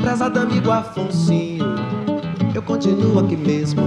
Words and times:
Prezado 0.00 0.40
amigo 0.40 0.70
eu 2.54 2.62
continuo 2.62 3.18
aqui 3.18 3.36
mesmo, 3.36 3.82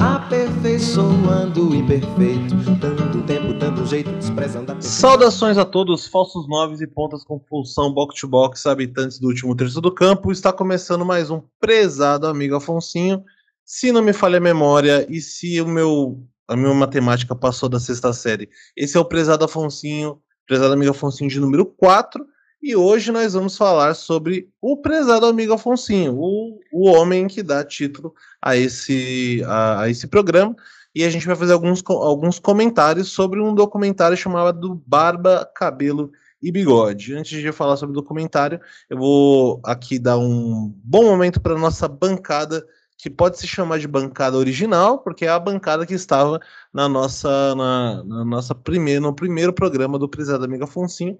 aperfeiçoando 0.00 1.70
o 1.70 1.74
imperfeito, 1.76 2.56
dando 2.80 3.22
tempo, 3.24 3.54
dando 3.54 3.86
jeito, 3.86 4.10
desprezando 4.10 4.72
a 4.72 4.80
Saudações 4.80 5.56
a 5.56 5.64
todos, 5.64 6.08
falsos 6.08 6.48
noves 6.48 6.80
e 6.80 6.88
pontas 6.88 7.22
com 7.22 7.38
função 7.38 7.94
box 7.94 8.20
to 8.20 8.26
box, 8.26 8.66
habitantes 8.66 9.20
do 9.20 9.28
último 9.28 9.54
terço 9.54 9.80
do 9.80 9.94
campo. 9.94 10.32
Está 10.32 10.52
começando 10.52 11.06
mais 11.06 11.30
um 11.30 11.40
prezado 11.60 12.26
amigo 12.26 12.56
Afonsinho. 12.56 13.22
Se 13.64 13.92
não 13.92 14.02
me 14.02 14.12
falha 14.12 14.38
a 14.38 14.40
memória 14.40 15.06
e 15.08 15.20
se 15.20 15.60
o 15.60 15.68
meu 15.68 16.20
a 16.48 16.56
minha 16.56 16.74
matemática 16.74 17.36
passou 17.36 17.68
da 17.68 17.78
sexta 17.78 18.12
série, 18.12 18.48
esse 18.76 18.96
é 18.96 19.00
o 19.00 19.04
prezado 19.04 19.44
Afonsinho, 19.44 20.20
prezado 20.48 20.72
amigo 20.72 20.90
Afonsinho 20.90 21.30
de 21.30 21.38
número 21.38 21.64
4. 21.64 22.26
E 22.60 22.74
hoje 22.74 23.12
nós 23.12 23.34
vamos 23.34 23.56
falar 23.56 23.94
sobre 23.94 24.50
o 24.60 24.76
prezado 24.76 25.26
amigo 25.26 25.52
Afonsinho, 25.52 26.16
o, 26.18 26.58
o 26.72 26.88
homem 26.88 27.28
que 27.28 27.42
dá 27.42 27.64
título 27.64 28.12
a 28.42 28.56
esse, 28.56 29.42
a, 29.46 29.82
a 29.82 29.88
esse 29.88 30.08
programa. 30.08 30.56
E 30.92 31.04
a 31.04 31.10
gente 31.10 31.26
vai 31.26 31.36
fazer 31.36 31.52
alguns, 31.52 31.82
alguns 31.88 32.40
comentários 32.40 33.08
sobre 33.08 33.40
um 33.40 33.54
documentário 33.54 34.16
chamado 34.16 34.82
Barba, 34.84 35.48
Cabelo 35.54 36.10
e 36.42 36.50
Bigode. 36.50 37.14
Antes 37.14 37.40
de 37.40 37.52
falar 37.52 37.76
sobre 37.76 37.92
o 37.96 38.00
documentário, 38.00 38.60
eu 38.90 38.98
vou 38.98 39.60
aqui 39.64 39.96
dar 39.96 40.18
um 40.18 40.74
bom 40.82 41.04
momento 41.04 41.40
para 41.40 41.56
nossa 41.56 41.86
bancada, 41.86 42.66
que 42.96 43.08
pode 43.08 43.38
se 43.38 43.46
chamar 43.46 43.78
de 43.78 43.86
bancada 43.86 44.36
original, 44.36 44.98
porque 44.98 45.24
é 45.24 45.28
a 45.28 45.38
bancada 45.38 45.86
que 45.86 45.94
estava 45.94 46.40
na 46.74 46.88
nossa, 46.88 47.54
na, 47.54 48.02
na 48.02 48.24
nossa 48.24 48.52
primeira, 48.52 49.00
no 49.00 49.14
primeiro 49.14 49.52
programa 49.52 49.96
do 49.96 50.08
Prezado 50.08 50.44
Amigo 50.44 50.64
Afonsinho, 50.64 51.16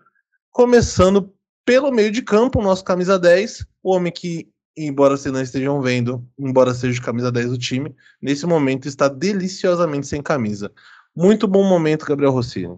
começando 0.58 1.32
pelo 1.64 1.92
meio 1.92 2.10
de 2.10 2.20
campo, 2.20 2.58
o 2.58 2.62
nosso 2.64 2.82
camisa 2.82 3.16
10, 3.16 3.64
o 3.80 3.94
homem 3.94 4.12
que, 4.12 4.50
embora 4.76 5.16
vocês 5.16 5.32
não 5.32 5.40
estejam 5.40 5.80
vendo, 5.80 6.28
embora 6.36 6.74
seja 6.74 7.00
camisa 7.00 7.30
10 7.30 7.50
do 7.50 7.56
time, 7.56 7.94
nesse 8.20 8.44
momento 8.44 8.88
está 8.88 9.06
deliciosamente 9.06 10.08
sem 10.08 10.20
camisa. 10.20 10.72
Muito 11.14 11.46
bom 11.46 11.62
momento, 11.62 12.04
Gabriel 12.04 12.32
Rossini. 12.32 12.76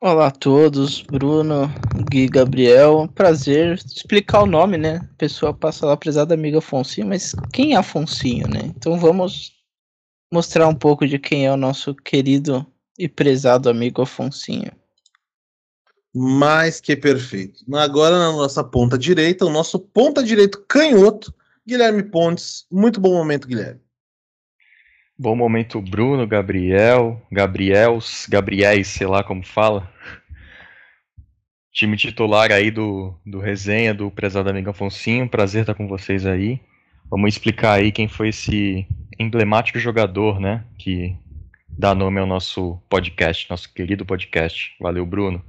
Olá 0.00 0.26
a 0.26 0.30
todos, 0.32 1.02
Bruno, 1.02 1.70
Gui, 2.10 2.26
Gabriel. 2.26 3.08
Prazer 3.14 3.74
explicar 3.74 4.42
o 4.42 4.46
nome, 4.46 4.76
né? 4.76 5.08
Pessoa 5.16 5.54
passa 5.54 5.86
lá, 5.86 5.96
prezada 5.96 6.34
amiga 6.34 6.58
Afonsinho, 6.58 7.06
mas 7.06 7.32
quem 7.52 7.74
é 7.74 7.76
Afonsinho, 7.76 8.48
né? 8.48 8.62
Então 8.76 8.98
vamos 8.98 9.52
mostrar 10.34 10.66
um 10.66 10.74
pouco 10.74 11.06
de 11.06 11.16
quem 11.16 11.46
é 11.46 11.52
o 11.52 11.56
nosso 11.56 11.94
querido 11.94 12.66
e 12.98 13.08
prezado 13.08 13.70
amigo 13.70 14.02
Afonsinho. 14.02 14.72
Mais 16.14 16.80
que 16.80 16.96
perfeito. 16.96 17.64
Agora 17.76 18.18
na 18.18 18.32
nossa 18.32 18.64
ponta 18.64 18.96
direita, 18.96 19.44
o 19.44 19.50
nosso 19.50 19.78
ponta 19.78 20.22
direito 20.22 20.64
canhoto, 20.66 21.32
Guilherme 21.66 22.02
Pontes. 22.02 22.66
Muito 22.70 23.00
bom 23.00 23.12
momento, 23.12 23.46
Guilherme. 23.46 23.80
Bom 25.18 25.34
momento, 25.34 25.82
Bruno, 25.82 26.26
Gabriel, 26.26 27.20
Gabriels, 27.30 28.26
Gabriéis, 28.28 28.86
sei 28.86 29.06
lá 29.06 29.24
como 29.24 29.44
fala. 29.44 29.92
Time 31.72 31.96
titular 31.96 32.50
aí 32.52 32.70
do, 32.70 33.14
do 33.26 33.38
resenha 33.38 33.92
do 33.92 34.10
prezado 34.10 34.48
amigo 34.48 34.70
Afonsinho. 34.70 35.28
Prazer 35.28 35.62
estar 35.62 35.74
com 35.74 35.88
vocês 35.88 36.24
aí. 36.24 36.60
Vamos 37.10 37.34
explicar 37.34 37.74
aí 37.74 37.90
quem 37.90 38.06
foi 38.06 38.28
esse 38.28 38.86
emblemático 39.18 39.78
jogador, 39.78 40.40
né? 40.40 40.64
Que 40.78 41.16
dá 41.68 41.94
nome 41.94 42.20
ao 42.20 42.26
nosso 42.26 42.80
podcast, 42.88 43.48
nosso 43.50 43.72
querido 43.72 44.06
podcast. 44.06 44.74
Valeu, 44.80 45.04
Bruno. 45.04 45.44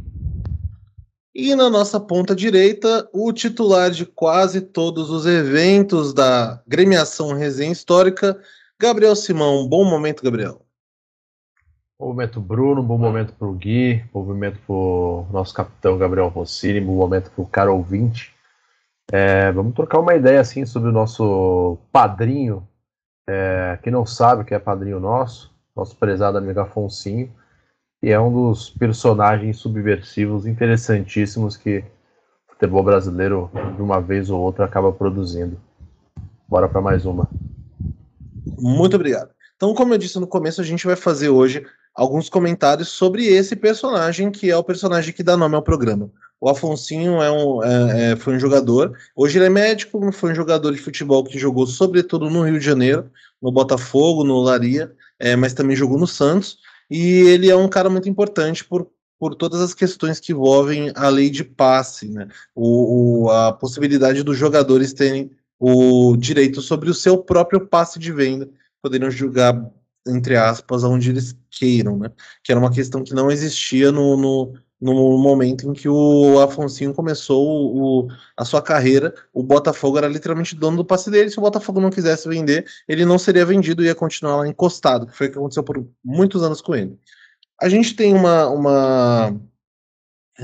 E 1.42 1.56
na 1.56 1.70
nossa 1.70 2.02
ponta 2.02 2.36
direita, 2.36 3.08
o 3.14 3.32
titular 3.32 3.92
de 3.92 4.06
quase 4.06 4.60
todos 4.60 5.10
os 5.10 5.26
eventos 5.26 6.14
da 6.14 6.62
gremiação 6.68 7.32
Resenha 7.32 7.72
Histórica, 7.72 8.38
Gabriel 8.78 9.16
Simão. 9.16 9.66
Bom 9.66 9.86
momento, 9.86 10.22
Gabriel. 10.22 10.62
Bom 11.98 12.08
momento, 12.08 12.42
Bruno. 12.42 12.84
Bom 12.84 12.98
momento 12.98 13.32
para 13.32 13.48
o 13.48 13.54
Gui. 13.54 14.04
Bom 14.14 14.26
momento 14.26 14.60
para 14.68 14.76
o 14.76 15.28
nosso 15.32 15.54
capitão 15.54 15.98
Gabriel 15.98 16.28
Rossini. 16.28 16.82
Bom 16.82 16.98
momento 16.98 17.32
para 17.32 17.42
o 17.42 17.48
cara 17.48 17.72
ouvinte. 17.72 18.36
É, 19.10 19.50
vamos 19.54 19.74
trocar 19.74 20.00
uma 20.00 20.16
ideia 20.16 20.42
assim 20.42 20.66
sobre 20.66 20.90
o 20.90 20.94
nosso 20.94 21.78
padrinho. 21.90 22.68
É, 23.26 23.80
não 23.90 24.06
sabe 24.06 24.44
que 24.44 24.54
é 24.54 24.60
padrinho 24.60 25.00
nosso, 25.00 25.56
nosso 25.74 25.96
prezado 25.96 26.38
amigo 26.38 26.60
Afonsinho 26.60 27.34
e 28.02 28.10
é 28.12 28.20
um 28.20 28.32
dos 28.32 28.70
personagens 28.70 29.58
subversivos 29.58 30.46
interessantíssimos 30.46 31.58
que 31.58 31.80
o 32.48 32.54
futebol 32.54 32.84
brasileiro, 32.84 33.52
de 33.76 33.82
uma 33.82 34.00
vez 34.00 34.30
ou 34.30 34.40
outra, 34.40 34.66
acaba 34.66 34.92
produzindo. 34.92 35.60
Bora 36.48 36.70
para 36.70 36.82
mais 36.82 37.06
uma. 37.06 37.30
Muito 38.58 38.96
obrigado. 38.96 39.30
Então, 39.56 39.74
como 39.74 39.94
eu 39.94 39.98
disse 39.98 40.20
no 40.20 40.28
começo, 40.28 40.62
a 40.62 40.64
gente 40.64 40.86
vai 40.86 40.96
fazer 40.96 41.30
hoje 41.30 41.66
alguns 41.94 42.30
comentários 42.30 42.88
sobre 42.88 43.26
esse 43.26 43.56
personagem, 43.56 44.32
que 44.32 44.50
é 44.50 44.56
o 44.56 44.64
personagem 44.64 45.14
que 45.14 45.22
dá 45.22 45.36
nome 45.36 45.56
ao 45.56 45.62
programa. 45.62 46.10
O 46.40 46.50
Afonsinho 46.50 47.22
é 47.22 47.30
um, 47.30 47.62
é, 47.62 48.12
é, 48.12 48.16
foi 48.16 48.36
um 48.36 48.40
jogador, 48.40 48.98
hoje 49.14 49.38
ele 49.38 49.48
é 49.48 49.50
médico, 49.50 50.10
foi 50.14 50.32
um 50.32 50.36
jogador 50.36 50.72
de 50.72 50.80
futebol 50.80 51.22
que 51.26 51.38
jogou 51.38 51.68
sobretudo 51.68 52.30
no 52.30 52.44
Rio 52.44 52.58
de 52.58 52.66
Janeiro, 52.66 53.12
no 53.42 53.52
Botafogo, 53.52 54.24
no 54.24 54.40
Laria, 54.40 54.90
é, 55.20 55.36
mas 55.36 55.54
também 55.54 55.76
jogou 55.76 56.00
no 56.00 56.08
Santos. 56.08 56.58
E 56.90 57.22
ele 57.28 57.50
é 57.50 57.56
um 57.56 57.70
cara 57.70 57.90
muito 57.90 58.10
importante 58.10 58.66
por, 58.66 58.90
por 59.20 59.36
todas 59.36 59.62
as 59.62 59.74
questões 59.74 60.20
que 60.20 60.32
envolvem 60.32 60.92
a 60.96 61.10
lei 61.10 61.30
de 61.30 61.44
passe, 61.44 62.10
né? 62.10 62.28
O, 62.56 63.26
o, 63.26 63.30
a 63.30 63.54
possibilidade 63.54 64.24
dos 64.24 64.38
jogadores 64.38 64.94
terem 64.94 65.32
o 65.60 66.16
direito 66.16 66.62
sobre 66.62 66.90
o 66.90 66.94
seu 66.94 67.18
próprio 67.18 67.68
passe 67.68 68.00
de 68.00 68.12
venda, 68.14 68.50
poderiam 68.82 69.12
jogar, 69.12 69.54
entre 70.08 70.38
aspas, 70.38 70.84
onde 70.84 71.10
eles 71.10 71.36
queiram, 71.52 71.98
né? 71.98 72.12
Que 72.44 72.52
era 72.52 72.60
uma 72.60 72.72
questão 72.72 73.04
que 73.04 73.14
não 73.14 73.30
existia 73.30 73.92
no, 73.92 74.16
no, 74.16 74.54
no 74.82 75.18
momento 75.18 75.70
em 75.70 75.74
que 75.74 75.90
o 75.90 76.40
Afonsinho 76.40 76.94
começou 76.94 77.76
o, 77.76 78.08
a 78.38 78.46
sua 78.46 78.62
carreira. 78.62 79.14
O 79.34 79.44
Botafogo 79.44 79.98
era 79.98 80.08
literalmente 80.08 80.56
dono 80.56 80.78
do 80.78 80.86
passe 80.86 81.12
dele. 81.12 81.30
Se 81.30 81.38
o 81.38 81.42
Botafogo 81.42 81.82
não 81.82 81.90
quisesse 81.90 82.30
vender, 82.30 82.66
ele 82.88 83.04
não 83.06 83.20
seria 83.20 83.46
vendido 83.46 83.84
e 83.84 83.88
ia 83.88 83.96
continuar 83.96 84.38
lá 84.38 84.48
encostado, 84.48 85.08
que 85.08 85.16
foi 85.16 85.28
o 85.28 85.32
que 85.32 85.38
aconteceu 85.38 85.64
por 85.64 85.86
muitos 86.04 86.42
anos 86.44 86.62
com 86.62 86.76
ele. 86.76 86.98
A 87.62 87.68
gente 87.68 87.94
tem 87.94 88.14
uma, 88.14 88.48
uma, 88.48 89.36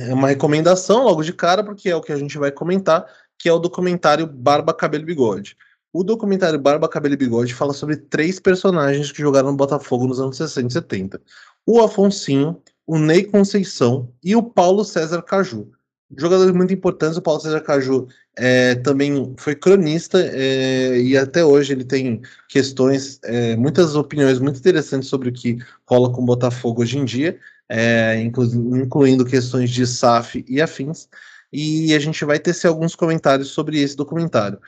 uma 0.09 0.28
recomendação 0.28 1.03
logo 1.03 1.24
de 1.24 1.31
cara, 1.31 1.63
porque 1.63 1.90
é 1.90 1.95
o 1.95 2.01
que 2.01 2.12
a 2.12 2.18
gente 2.18 2.38
vai 2.38 2.51
comentar, 2.51 3.06
que 3.40 3.47
é 3.47 3.53
o 3.53 3.59
documentário 3.59 4.28
Barba, 4.28 4.74
Cabelo 4.74 5.03
e 5.03 5.07
Bigode. 5.07 5.56
O 5.94 6.03
documentário 6.03 6.59
Barba, 6.59 6.90
Cabelo 6.90 7.13
e 7.13 7.18
Bigode 7.18 7.53
fala 7.53 7.72
sobre 7.72 7.95
três 7.95 8.38
personagens 8.38 9.13
que 9.13 9.22
jogaram 9.22 9.51
no 9.51 9.57
Botafogo 9.57 10.06
nos 10.06 10.19
anos 10.19 10.35
60 10.35 10.68
e 10.68 10.74
70. 10.74 11.22
O 11.66 11.79
Afonsinho, 11.79 12.62
o 12.88 12.97
Ney 12.97 13.23
Conceição 13.23 14.12
e 14.23 14.35
o 14.35 14.44
Paulo 14.44 14.84
César 14.84 15.22
Caju. 15.22 15.72
Jogadores 16.18 16.53
muito 16.53 16.73
importantes, 16.73 17.18
o 17.18 17.22
Paulo 17.22 17.41
César 17.41 17.62
Caju 17.62 18.07
é, 18.38 18.75
também 18.75 19.34
foi 19.38 19.56
cronista 19.56 20.19
é, 20.22 21.01
e 21.01 21.18
até 21.18 21.44
hoje 21.44 21.74
ele 21.74 21.84
tem 21.84 22.22
questões, 22.47 23.19
é, 23.24 23.56
muitas 23.56 23.95
opiniões 23.95 24.40
muito 24.40 24.59
interessantes 24.59 25.09
sobre 25.09 25.29
o 25.29 25.34
que 25.34 25.57
rola 25.90 26.12
com 26.12 26.22
o 26.22 26.25
Botafogo 26.25 26.84
hoje 26.84 27.00
em 27.00 27.06
dia, 27.06 27.40
é, 27.68 28.22
inclu 28.22 28.45
incluindo 28.78 29.25
questões 29.25 29.72
de 29.72 29.85
SAF 29.88 30.45
e 30.47 30.62
afins. 30.62 31.09
E 31.51 31.94
a 31.94 32.00
gente 32.00 32.24
vai 32.25 32.38
tecer 32.38 32.68
alguns 32.68 32.95
comentários 32.95 33.50
sobre 33.50 33.79
esse 33.81 33.95
documentário. 33.95 34.59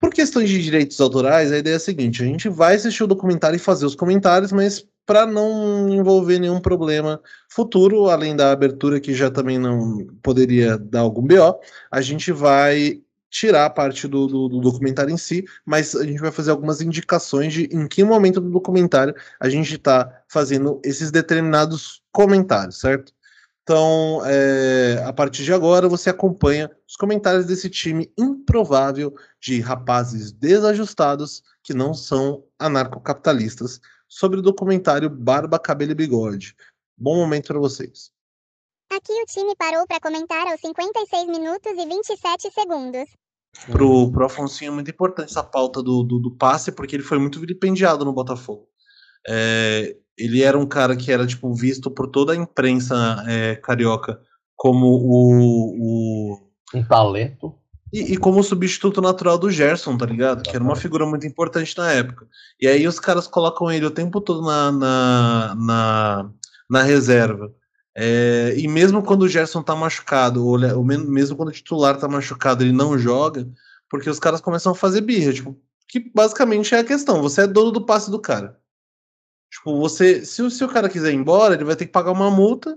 Por 0.00 0.10
questões 0.10 0.48
de 0.48 0.62
direitos 0.62 1.00
autorais, 1.00 1.52
a 1.52 1.58
ideia 1.58 1.74
é 1.74 1.76
a 1.76 1.80
seguinte: 1.80 2.22
a 2.22 2.26
gente 2.26 2.48
vai 2.48 2.74
assistir 2.74 3.04
o 3.04 3.06
documentário 3.06 3.56
e 3.56 3.60
fazer 3.60 3.86
os 3.86 3.94
comentários, 3.94 4.52
mas 4.52 4.86
para 5.10 5.26
não 5.26 5.88
envolver 5.88 6.38
nenhum 6.38 6.60
problema 6.60 7.20
futuro, 7.48 8.08
além 8.08 8.36
da 8.36 8.52
abertura 8.52 9.00
que 9.00 9.12
já 9.12 9.28
também 9.28 9.58
não 9.58 10.06
poderia 10.22 10.78
dar 10.78 11.00
algum 11.00 11.20
BO, 11.20 11.58
a 11.90 12.00
gente 12.00 12.30
vai 12.30 13.02
tirar 13.28 13.66
a 13.66 13.70
parte 13.70 14.06
do, 14.06 14.28
do, 14.28 14.48
do, 14.48 14.60
documentário 14.60 15.12
em 15.12 15.16
si, 15.16 15.44
mas 15.66 15.96
a 15.96 16.04
gente 16.04 16.20
vai 16.20 16.30
fazer 16.30 16.52
algumas 16.52 16.80
indicações 16.80 17.52
de 17.52 17.64
em 17.72 17.88
que 17.88 18.04
momento 18.04 18.40
do 18.40 18.50
documentário 18.50 19.12
a 19.40 19.48
gente 19.48 19.74
está 19.74 20.22
fazendo 20.28 20.80
esses 20.84 21.10
determinados 21.10 22.00
comentários, 22.12 22.78
certo? 22.78 23.12
Então, 23.64 24.22
é, 24.24 25.02
a 25.04 25.12
partir 25.12 25.42
de 25.42 25.52
agora, 25.52 25.88
você 25.88 26.08
acompanha 26.08 26.70
os 26.88 26.94
comentários 26.94 27.46
desse 27.46 27.68
time 27.68 28.12
improvável 28.16 29.12
de 29.40 29.58
rapazes 29.58 30.30
desajustados 30.30 31.42
que 31.64 31.74
não 31.74 31.94
são 31.94 32.44
anarcocapitalistas 32.60 33.80
sobre 34.10 34.40
o 34.40 34.42
documentário 34.42 35.08
Barba, 35.08 35.56
Cabelo 35.56 35.92
e 35.92 35.94
Bigode. 35.94 36.56
Bom 36.98 37.16
momento 37.16 37.46
para 37.46 37.60
vocês. 37.60 38.10
Aqui 38.92 39.12
o 39.12 39.24
time 39.24 39.54
parou 39.56 39.86
para 39.86 40.00
comentar 40.00 40.48
aos 40.48 40.60
56 40.60 41.28
minutos 41.28 41.72
e 41.72 41.86
27 41.86 42.50
segundos. 42.50 43.08
Pro, 43.70 44.10
pro 44.10 44.26
Afonsinho 44.26 44.72
é 44.72 44.74
muito 44.74 44.90
importante 44.90 45.30
essa 45.30 45.44
pauta 45.44 45.80
do, 45.80 46.02
do, 46.02 46.18
do 46.18 46.36
passe, 46.36 46.72
porque 46.72 46.96
ele 46.96 47.04
foi 47.04 47.18
muito 47.18 47.38
vilipendiado 47.38 48.04
no 48.04 48.12
Botafogo. 48.12 48.68
É, 49.28 49.96
ele 50.18 50.42
era 50.42 50.58
um 50.58 50.66
cara 50.66 50.96
que 50.96 51.12
era 51.12 51.26
tipo 51.26 51.54
visto 51.54 51.90
por 51.90 52.08
toda 52.08 52.32
a 52.32 52.36
imprensa 52.36 53.24
é, 53.28 53.54
carioca 53.56 54.20
como 54.56 54.86
o, 54.86 56.34
o 56.34 56.50
Um 56.74 56.84
talento. 56.84 57.59
E, 57.92 58.12
e 58.14 58.16
como 58.16 58.42
substituto 58.42 59.00
natural 59.00 59.36
do 59.38 59.50
Gerson, 59.50 59.96
tá 59.96 60.06
ligado? 60.06 60.42
Que 60.42 60.54
era 60.54 60.62
uma 60.64 60.76
figura 60.76 61.04
muito 61.06 61.26
importante 61.26 61.76
na 61.76 61.90
época. 61.92 62.26
E 62.60 62.66
aí 62.68 62.86
os 62.86 63.00
caras 63.00 63.26
colocam 63.26 63.70
ele 63.70 63.86
o 63.86 63.90
tempo 63.90 64.20
todo 64.20 64.42
na, 64.42 64.70
na, 64.72 65.54
na, 65.56 66.30
na 66.68 66.82
reserva. 66.82 67.52
É, 67.96 68.54
e 68.56 68.68
mesmo 68.68 69.02
quando 69.02 69.22
o 69.22 69.28
Gerson 69.28 69.62
tá 69.62 69.74
machucado, 69.74 70.46
ou, 70.46 70.56
le- 70.56 70.72
ou 70.72 70.84
mesmo 70.84 71.36
quando 71.36 71.48
o 71.48 71.52
titular 71.52 71.98
tá 71.98 72.06
machucado, 72.08 72.62
ele 72.62 72.72
não 72.72 72.96
joga, 72.96 73.48
porque 73.88 74.08
os 74.08 74.20
caras 74.20 74.40
começam 74.40 74.70
a 74.72 74.76
fazer 74.76 75.00
birra, 75.00 75.32
tipo, 75.32 75.60
que 75.88 75.98
basicamente 76.14 76.72
é 76.74 76.78
a 76.78 76.84
questão, 76.84 77.20
você 77.20 77.42
é 77.42 77.46
dono 77.48 77.72
do 77.72 77.84
passe 77.84 78.08
do 78.10 78.20
cara. 78.20 78.56
Tipo, 79.52 79.76
você, 79.80 80.24
se, 80.24 80.40
o- 80.40 80.50
se 80.50 80.62
o 80.62 80.68
cara 80.68 80.88
quiser 80.88 81.10
ir 81.12 81.16
embora, 81.16 81.54
ele 81.54 81.64
vai 81.64 81.74
ter 81.74 81.86
que 81.86 81.92
pagar 81.92 82.12
uma 82.12 82.30
multa 82.30 82.76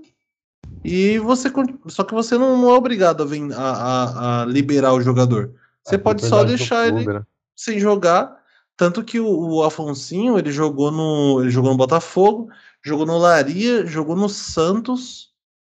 e 0.83 1.17
você, 1.19 1.51
só 1.87 2.03
que 2.03 2.13
você 2.13 2.37
não, 2.37 2.57
não 2.57 2.69
é 2.69 2.73
obrigado 2.77 3.23
a, 3.23 3.25
ven- 3.25 3.53
a- 3.53 3.57
a- 3.57 4.41
a 4.41 4.45
liberar 4.45 4.93
o 4.93 5.01
jogador. 5.01 5.53
Você 5.83 5.95
A 5.95 5.99
pode 5.99 6.25
só 6.25 6.43
deixar 6.43 6.87
ele 6.87 7.03
clube, 7.03 7.19
né? 7.19 7.25
sem 7.55 7.79
jogar. 7.79 8.41
Tanto 8.75 9.03
que 9.03 9.19
o, 9.19 9.27
o 9.27 9.63
Afonsinho, 9.63 10.37
ele 10.37 10.51
jogou 10.51 10.91
no. 10.91 11.41
Ele 11.41 11.49
jogou 11.51 11.71
no 11.71 11.77
Botafogo, 11.77 12.49
jogou 12.83 13.05
no 13.05 13.17
Laria, 13.17 13.85
jogou 13.85 14.15
no 14.15 14.27
Santos, 14.27 15.31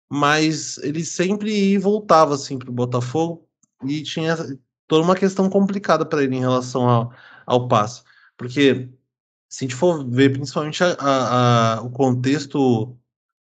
mas 0.10 0.78
ele 0.80 1.04
sempre 1.04 1.78
voltava 1.78 2.36
assim 2.36 2.57
pro 2.57 2.72
Botafogo 2.72 3.46
e 3.84 4.02
tinha 4.02 4.38
toda 4.88 5.04
uma 5.04 5.16
questão 5.16 5.50
complicada 5.50 6.06
para 6.06 6.24
ele 6.24 6.36
em 6.38 6.40
relação 6.40 6.88
ao, 6.88 7.12
ao 7.46 7.68
passe. 7.68 8.02
Porque 8.38 8.90
se 9.50 9.66
a 9.66 9.68
gente 9.68 9.75
for 9.75 10.07
ver 10.07 10.31
principalmente 10.31 10.84
a- 10.84 10.96
a- 11.00 11.75
a- 11.78 11.81
o 11.81 11.90
contexto 11.90 12.96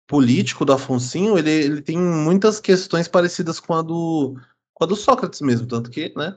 político 0.06 0.64
do 0.64 0.72
Afonsinho, 0.72 1.38
ele, 1.38 1.50
ele 1.50 1.82
tem 1.82 1.98
muitas 1.98 2.60
questões 2.60 3.08
parecidas 3.08 3.58
com 3.58 3.74
a 3.74 3.82
do, 3.82 4.36
com 4.72 4.84
a 4.84 4.86
do 4.86 4.96
Sócrates 4.96 5.40
mesmo, 5.40 5.66
tanto 5.66 5.90
que, 5.90 6.12
né? 6.16 6.36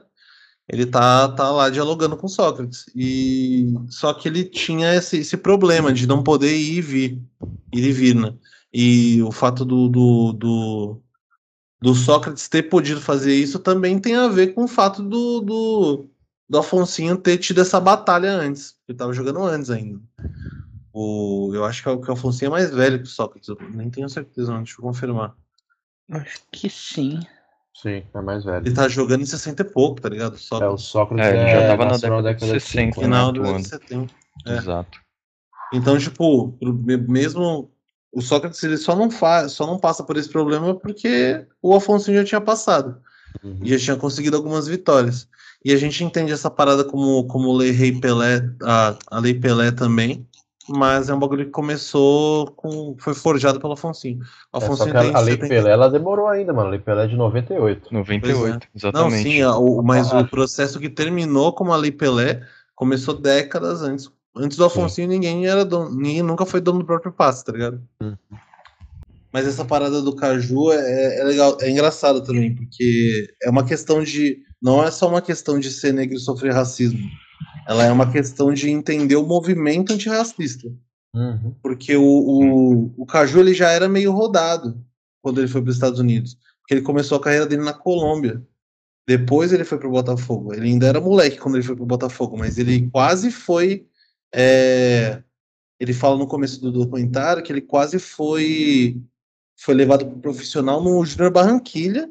Ele 0.70 0.84
tá, 0.84 1.28
tá 1.30 1.50
lá 1.50 1.70
dialogando 1.70 2.16
com 2.16 2.28
Sócrates. 2.28 2.86
E 2.94 3.72
só 3.88 4.12
que 4.12 4.28
ele 4.28 4.44
tinha 4.44 4.94
esse, 4.94 5.18
esse 5.18 5.36
problema 5.36 5.92
de 5.92 6.06
não 6.06 6.22
poder 6.22 6.54
ir 6.54 6.76
e 6.76 6.80
vir, 6.82 7.22
ir 7.72 7.84
e 7.84 7.92
vir, 7.92 8.14
né? 8.14 8.34
E 8.72 9.22
o 9.22 9.32
fato 9.32 9.64
do, 9.64 9.88
do, 9.88 10.32
do, 10.34 11.02
do 11.80 11.94
Sócrates 11.94 12.48
ter 12.48 12.64
podido 12.64 13.00
fazer 13.00 13.34
isso 13.34 13.58
também 13.58 13.98
tem 13.98 14.14
a 14.14 14.28
ver 14.28 14.48
com 14.48 14.64
o 14.64 14.68
fato 14.68 15.02
do, 15.02 15.40
do, 15.40 16.06
do 16.46 16.58
Afonsinho 16.58 17.16
ter 17.16 17.38
tido 17.38 17.62
essa 17.62 17.80
batalha 17.80 18.30
antes. 18.30 18.76
Ele 18.86 18.98
tava 18.98 19.14
jogando 19.14 19.42
antes 19.42 19.70
ainda. 19.70 19.98
O, 21.00 21.52
eu 21.54 21.64
acho 21.64 21.80
que 21.80 21.88
o, 21.88 22.00
que 22.00 22.10
o 22.10 22.14
Afonsinho 22.14 22.48
é 22.48 22.50
mais 22.50 22.70
velho 22.70 22.98
que 22.98 23.04
o 23.04 23.06
Sócrates. 23.06 23.48
Eu 23.48 23.56
nem 23.72 23.88
tenho 23.88 24.08
certeza, 24.08 24.50
não, 24.50 24.64
deixa 24.64 24.80
eu 24.80 24.82
confirmar. 24.82 25.32
Acho 26.10 26.40
que 26.50 26.68
sim. 26.68 27.20
Sim, 27.72 28.02
é 28.12 28.20
mais 28.20 28.44
velho. 28.44 28.66
Ele 28.66 28.74
tá 28.74 28.88
jogando 28.88 29.22
em 29.22 29.26
60 29.26 29.62
e 29.62 29.64
pouco, 29.64 30.00
tá 30.00 30.08
ligado? 30.08 30.32
É, 30.32 30.36
o 30.36 30.38
Sócrates. 30.38 30.84
Sócrates 30.86 31.26
É, 31.26 31.40
ele 31.40 31.50
já 31.52 31.68
tava 31.68 31.84
na 31.84 31.90
nasceu 31.92 32.22
década 32.22 32.52
de 32.52 32.60
60, 32.60 32.86
né? 33.00 33.02
final 33.04 33.32
dos 33.32 33.48
anos 33.48 33.72
atuando. 33.72 34.10
70. 34.10 34.14
É. 34.46 34.56
Exato. 34.56 34.98
Então, 35.72 35.98
tipo, 35.98 36.58
mesmo 37.08 37.70
o 38.10 38.20
Sócrates 38.20 38.60
ele 38.64 38.76
só 38.76 38.96
não 38.96 39.08
faz, 39.10 39.52
só 39.52 39.66
não 39.66 39.78
passa 39.78 40.02
por 40.02 40.16
esse 40.16 40.28
problema 40.28 40.74
porque 40.74 41.46
o 41.62 41.76
Afonso 41.76 42.12
já 42.12 42.24
tinha 42.24 42.40
passado 42.40 43.00
Uhum. 43.44 43.60
e 43.62 43.70
já 43.70 43.78
tinha 43.78 43.96
conseguido 43.96 44.36
algumas 44.36 44.66
vitórias. 44.66 45.28
E 45.64 45.72
a 45.72 45.76
gente 45.76 46.02
entende 46.02 46.32
essa 46.32 46.50
parada 46.50 46.84
como 46.84 47.24
como 47.26 47.52
lei 47.52 47.70
Rei 47.70 47.92
Pelé, 48.00 48.42
a, 48.62 48.96
a 49.10 49.18
lei 49.20 49.34
Pelé 49.34 49.70
também, 49.70 50.26
mas 50.68 51.08
é 51.08 51.14
um 51.14 51.18
bagulho 51.18 51.44
que 51.46 51.50
começou 51.50 52.50
com 52.52 52.94
foi 52.98 53.14
forjado 53.14 53.58
pelo 53.60 53.72
Afonsinho. 53.72 54.18
O 54.52 54.58
É, 54.58 54.60
só 54.60 54.66
Afonsinho 54.66 54.90
que 54.92 54.96
a, 54.96 55.00
tem 55.02 55.14
a 55.14 55.20
Lei 55.20 55.34
70 55.34 55.48
Pelé 55.48 55.70
ela 55.70 55.88
demorou 55.90 56.28
ainda, 56.28 56.52
mano. 56.52 56.68
A 56.68 56.70
Lei 56.72 56.80
Pelé 56.80 57.04
é 57.04 57.06
de 57.08 57.16
98. 57.16 57.92
98, 57.92 58.50
Não, 58.52 58.58
exatamente. 58.74 59.22
sim, 59.22 59.42
a- 59.42 59.56
o, 59.56 59.82
mas 59.82 60.12
Ah. 60.12 60.20
o 60.20 60.28
processo 60.28 60.78
que 60.78 60.88
terminou 60.88 61.52
como 61.52 61.72
a 61.72 61.76
Lei 61.76 61.90
Pelé 61.92 62.42
começou 62.74 63.14
décadas 63.14 63.82
antes. 63.82 64.10
Antes 64.36 64.56
do 64.56 64.64
Afonsinho, 64.64 65.08
ninguém 65.08 65.46
era 65.46 65.64
dono, 65.64 65.90
ninguém 65.96 66.22
nunca 66.22 66.46
foi 66.46 66.60
dono 66.60 66.78
do 66.80 66.84
próprio 66.84 67.10
passe, 67.12 67.44
tá 67.44 67.50
ligado? 67.52 67.82
Uhum. 68.00 68.14
Mas 69.32 69.46
essa 69.46 69.64
parada 69.64 70.00
do 70.00 70.14
Caju 70.14 70.72
é, 70.72 71.20
é 71.20 71.24
legal, 71.24 71.56
é 71.60 71.68
engraçado 71.70 72.22
também, 72.22 72.54
porque 72.54 73.26
é 73.42 73.50
uma 73.50 73.64
questão 73.64 74.02
de. 74.02 74.38
Não 74.60 74.82
é 74.82 74.90
só 74.90 75.08
uma 75.08 75.20
questão 75.20 75.58
de 75.58 75.70
ser 75.70 75.92
negro 75.92 76.16
e 76.16 76.20
sofrer 76.20 76.52
racismo. 76.52 76.98
Ela 77.66 77.84
é 77.84 77.92
uma 77.92 78.10
questão 78.10 78.52
de 78.52 78.70
entender 78.70 79.16
o 79.16 79.26
movimento 79.26 79.92
antirracista. 79.92 80.68
Uhum. 81.14 81.54
Porque 81.62 81.96
o, 81.96 82.02
o, 82.02 82.94
o 82.96 83.06
Caju 83.06 83.40
ele 83.40 83.54
já 83.54 83.70
era 83.70 83.88
meio 83.88 84.12
rodado 84.12 84.82
quando 85.22 85.38
ele 85.38 85.48
foi 85.48 85.60
para 85.60 85.70
os 85.70 85.76
Estados 85.76 85.98
Unidos. 85.98 86.36
Porque 86.60 86.74
ele 86.74 86.82
começou 86.82 87.18
a 87.18 87.20
carreira 87.20 87.46
dele 87.46 87.62
na 87.62 87.72
Colômbia. 87.72 88.42
Depois 89.06 89.52
ele 89.52 89.64
foi 89.64 89.78
para 89.78 89.88
o 89.88 89.92
Botafogo. 89.92 90.52
Ele 90.52 90.66
ainda 90.66 90.86
era 90.86 91.00
moleque 91.00 91.38
quando 91.38 91.56
ele 91.56 91.64
foi 91.64 91.74
para 91.74 91.84
o 91.84 91.86
Botafogo, 91.86 92.36
mas 92.36 92.58
ele 92.58 92.88
quase 92.90 93.30
foi. 93.30 93.86
é, 94.34 95.22
ele 95.80 95.92
fala 95.92 96.16
no 96.16 96.26
começo 96.26 96.60
do 96.60 96.72
documentário 96.72 97.42
que 97.42 97.52
ele 97.52 97.60
quase 97.62 97.98
foi 97.98 99.00
foi 99.56 99.74
levado 99.74 100.06
para 100.06 100.18
profissional 100.20 100.82
no 100.82 101.04
Júnior 101.04 101.32
Barranquilha 101.32 102.08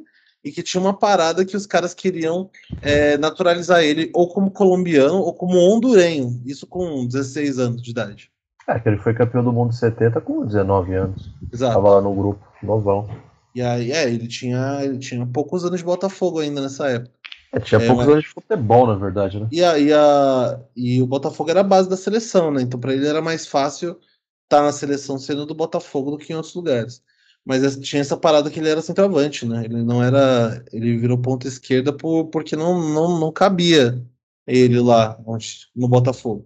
e 0.47 0.51
que 0.51 0.63
tinha 0.63 0.81
uma 0.81 0.93
parada 0.93 1.45
que 1.45 1.55
os 1.55 1.65
caras 1.65 1.93
queriam 1.93 2.49
é, 2.81 3.17
naturalizar 3.17 3.83
ele 3.83 4.09
ou 4.13 4.27
como 4.29 4.49
colombiano 4.51 5.19
ou 5.19 5.33
como 5.33 5.57
hondurenho. 5.57 6.41
Isso 6.45 6.65
com 6.67 7.05
16 7.05 7.59
anos 7.59 7.81
de 7.81 7.91
idade. 7.91 8.31
É, 8.67 8.79
que 8.79 8.89
ele 8.89 8.97
foi 8.97 9.13
campeão 9.13 9.43
do 9.43 9.51
mundo 9.53 9.69
em 9.69 9.75
70 9.77 10.19
com 10.21 10.45
19 10.45 10.93
anos. 10.93 11.31
Exato. 11.53 11.73
Tava 11.75 11.95
lá 11.95 12.01
no 12.01 12.13
grupo, 12.13 12.45
novão. 12.61 13.07
E 13.55 13.61
aí, 13.61 13.91
é, 13.91 14.03
ele 14.09 14.27
tinha, 14.27 14.79
ele 14.83 14.99
tinha 14.99 15.25
poucos 15.25 15.63
anos 15.65 15.79
de 15.79 15.85
Botafogo 15.85 16.39
ainda 16.39 16.61
nessa 16.61 16.87
época. 16.89 17.11
É, 17.53 17.59
tinha 17.59 17.79
É, 17.81 17.87
poucos 17.87 18.05
mas- 18.05 18.13
anos 18.13 18.23
de 18.25 18.29
futebol, 18.31 18.85
na 18.87 18.95
verdade, 18.95 19.39
né? 19.39 19.47
E, 19.51 19.63
a, 19.63 19.79
e, 19.79 19.91
a, 19.93 20.59
e 20.75 21.01
o 21.01 21.07
Botafogo 21.07 21.49
era 21.49 21.61
a 21.61 21.63
base 21.63 21.89
da 21.89 21.95
seleção, 21.97 22.51
né? 22.51 22.61
Então, 22.61 22.79
para 22.79 22.93
ele 22.93 23.07
era 23.07 23.21
mais 23.21 23.47
fácil 23.47 23.97
estar 24.43 24.61
na 24.61 24.71
seleção 24.71 25.17
sendo 25.17 25.45
do 25.45 25.55
Botafogo 25.55 26.11
do 26.11 26.17
que 26.17 26.31
em 26.33 26.35
outros 26.35 26.53
lugares. 26.53 27.01
Mas 27.47 27.77
tinha 27.77 28.01
essa 28.01 28.17
parada 28.17 28.49
que 28.51 28.59
ele 28.59 28.67
era 28.67 28.81
centroavante, 28.81 29.45
né? 29.45 29.63
Ele 29.63 29.81
não 29.81 30.03
era. 30.03 30.63
Ele 30.73 30.97
virou 30.97 31.17
ponta 31.17 31.47
esquerda 31.47 31.93
por, 31.93 32.25
porque 32.25 32.57
não, 32.57 32.77
não, 32.93 33.17
não 33.19 33.31
cabia 33.31 34.05
ele 34.45 34.79
lá 34.81 35.17
onde- 35.25 35.67
no 35.73 35.87
Botafogo. 35.87 36.45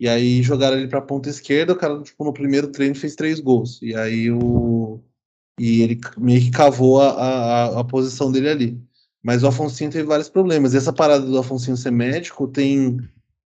E 0.00 0.08
aí 0.08 0.42
jogaram 0.42 0.78
ele 0.78 0.88
pra 0.88 1.02
ponta 1.02 1.28
esquerda, 1.28 1.74
o 1.74 1.76
cara, 1.76 2.02
tipo, 2.02 2.24
no 2.24 2.32
primeiro 2.32 2.68
treino 2.68 2.94
fez 2.94 3.14
três 3.14 3.38
gols. 3.38 3.80
E 3.82 3.94
aí 3.94 4.30
o. 4.30 5.00
E 5.60 5.82
ele 5.82 6.00
meio 6.18 6.40
que 6.40 6.50
cavou 6.50 7.00
a, 7.02 7.10
a, 7.10 7.80
a 7.80 7.84
posição 7.84 8.32
dele 8.32 8.48
ali. 8.48 8.82
Mas 9.22 9.42
o 9.42 9.46
Afonsinho 9.46 9.90
teve 9.90 10.04
vários 10.04 10.28
problemas. 10.30 10.74
E 10.74 10.78
essa 10.78 10.92
parada 10.92 11.24
do 11.26 11.38
Afonsinho 11.38 11.76
ser 11.76 11.90
médico 11.90 12.48
tem 12.48 12.98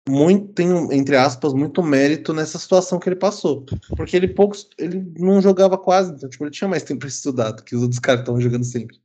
muito, 0.09 0.53
tem, 0.55 0.69
entre 0.93 1.17
aspas, 1.17 1.53
muito 1.53 1.83
mérito 1.83 2.33
nessa 2.33 2.59
situação 2.59 2.99
que 2.99 3.09
ele 3.09 3.17
passou. 3.17 3.65
Porque 3.97 4.17
ele 4.17 4.29
poucos, 4.29 4.69
ele 4.79 5.13
não 5.19 5.41
jogava 5.41 5.77
quase, 5.79 6.13
então 6.13 6.29
tipo, 6.29 6.45
ele 6.45 6.51
tinha 6.51 6.69
mais 6.69 6.83
tempo 6.83 7.01
para 7.01 7.09
estudar 7.09 7.53
do 7.53 7.63
que 7.63 7.77
os 7.77 7.83
outros 7.83 8.01
caras 8.01 8.21
estavam 8.21 8.41
jogando 8.41 8.65
sempre. 8.65 8.99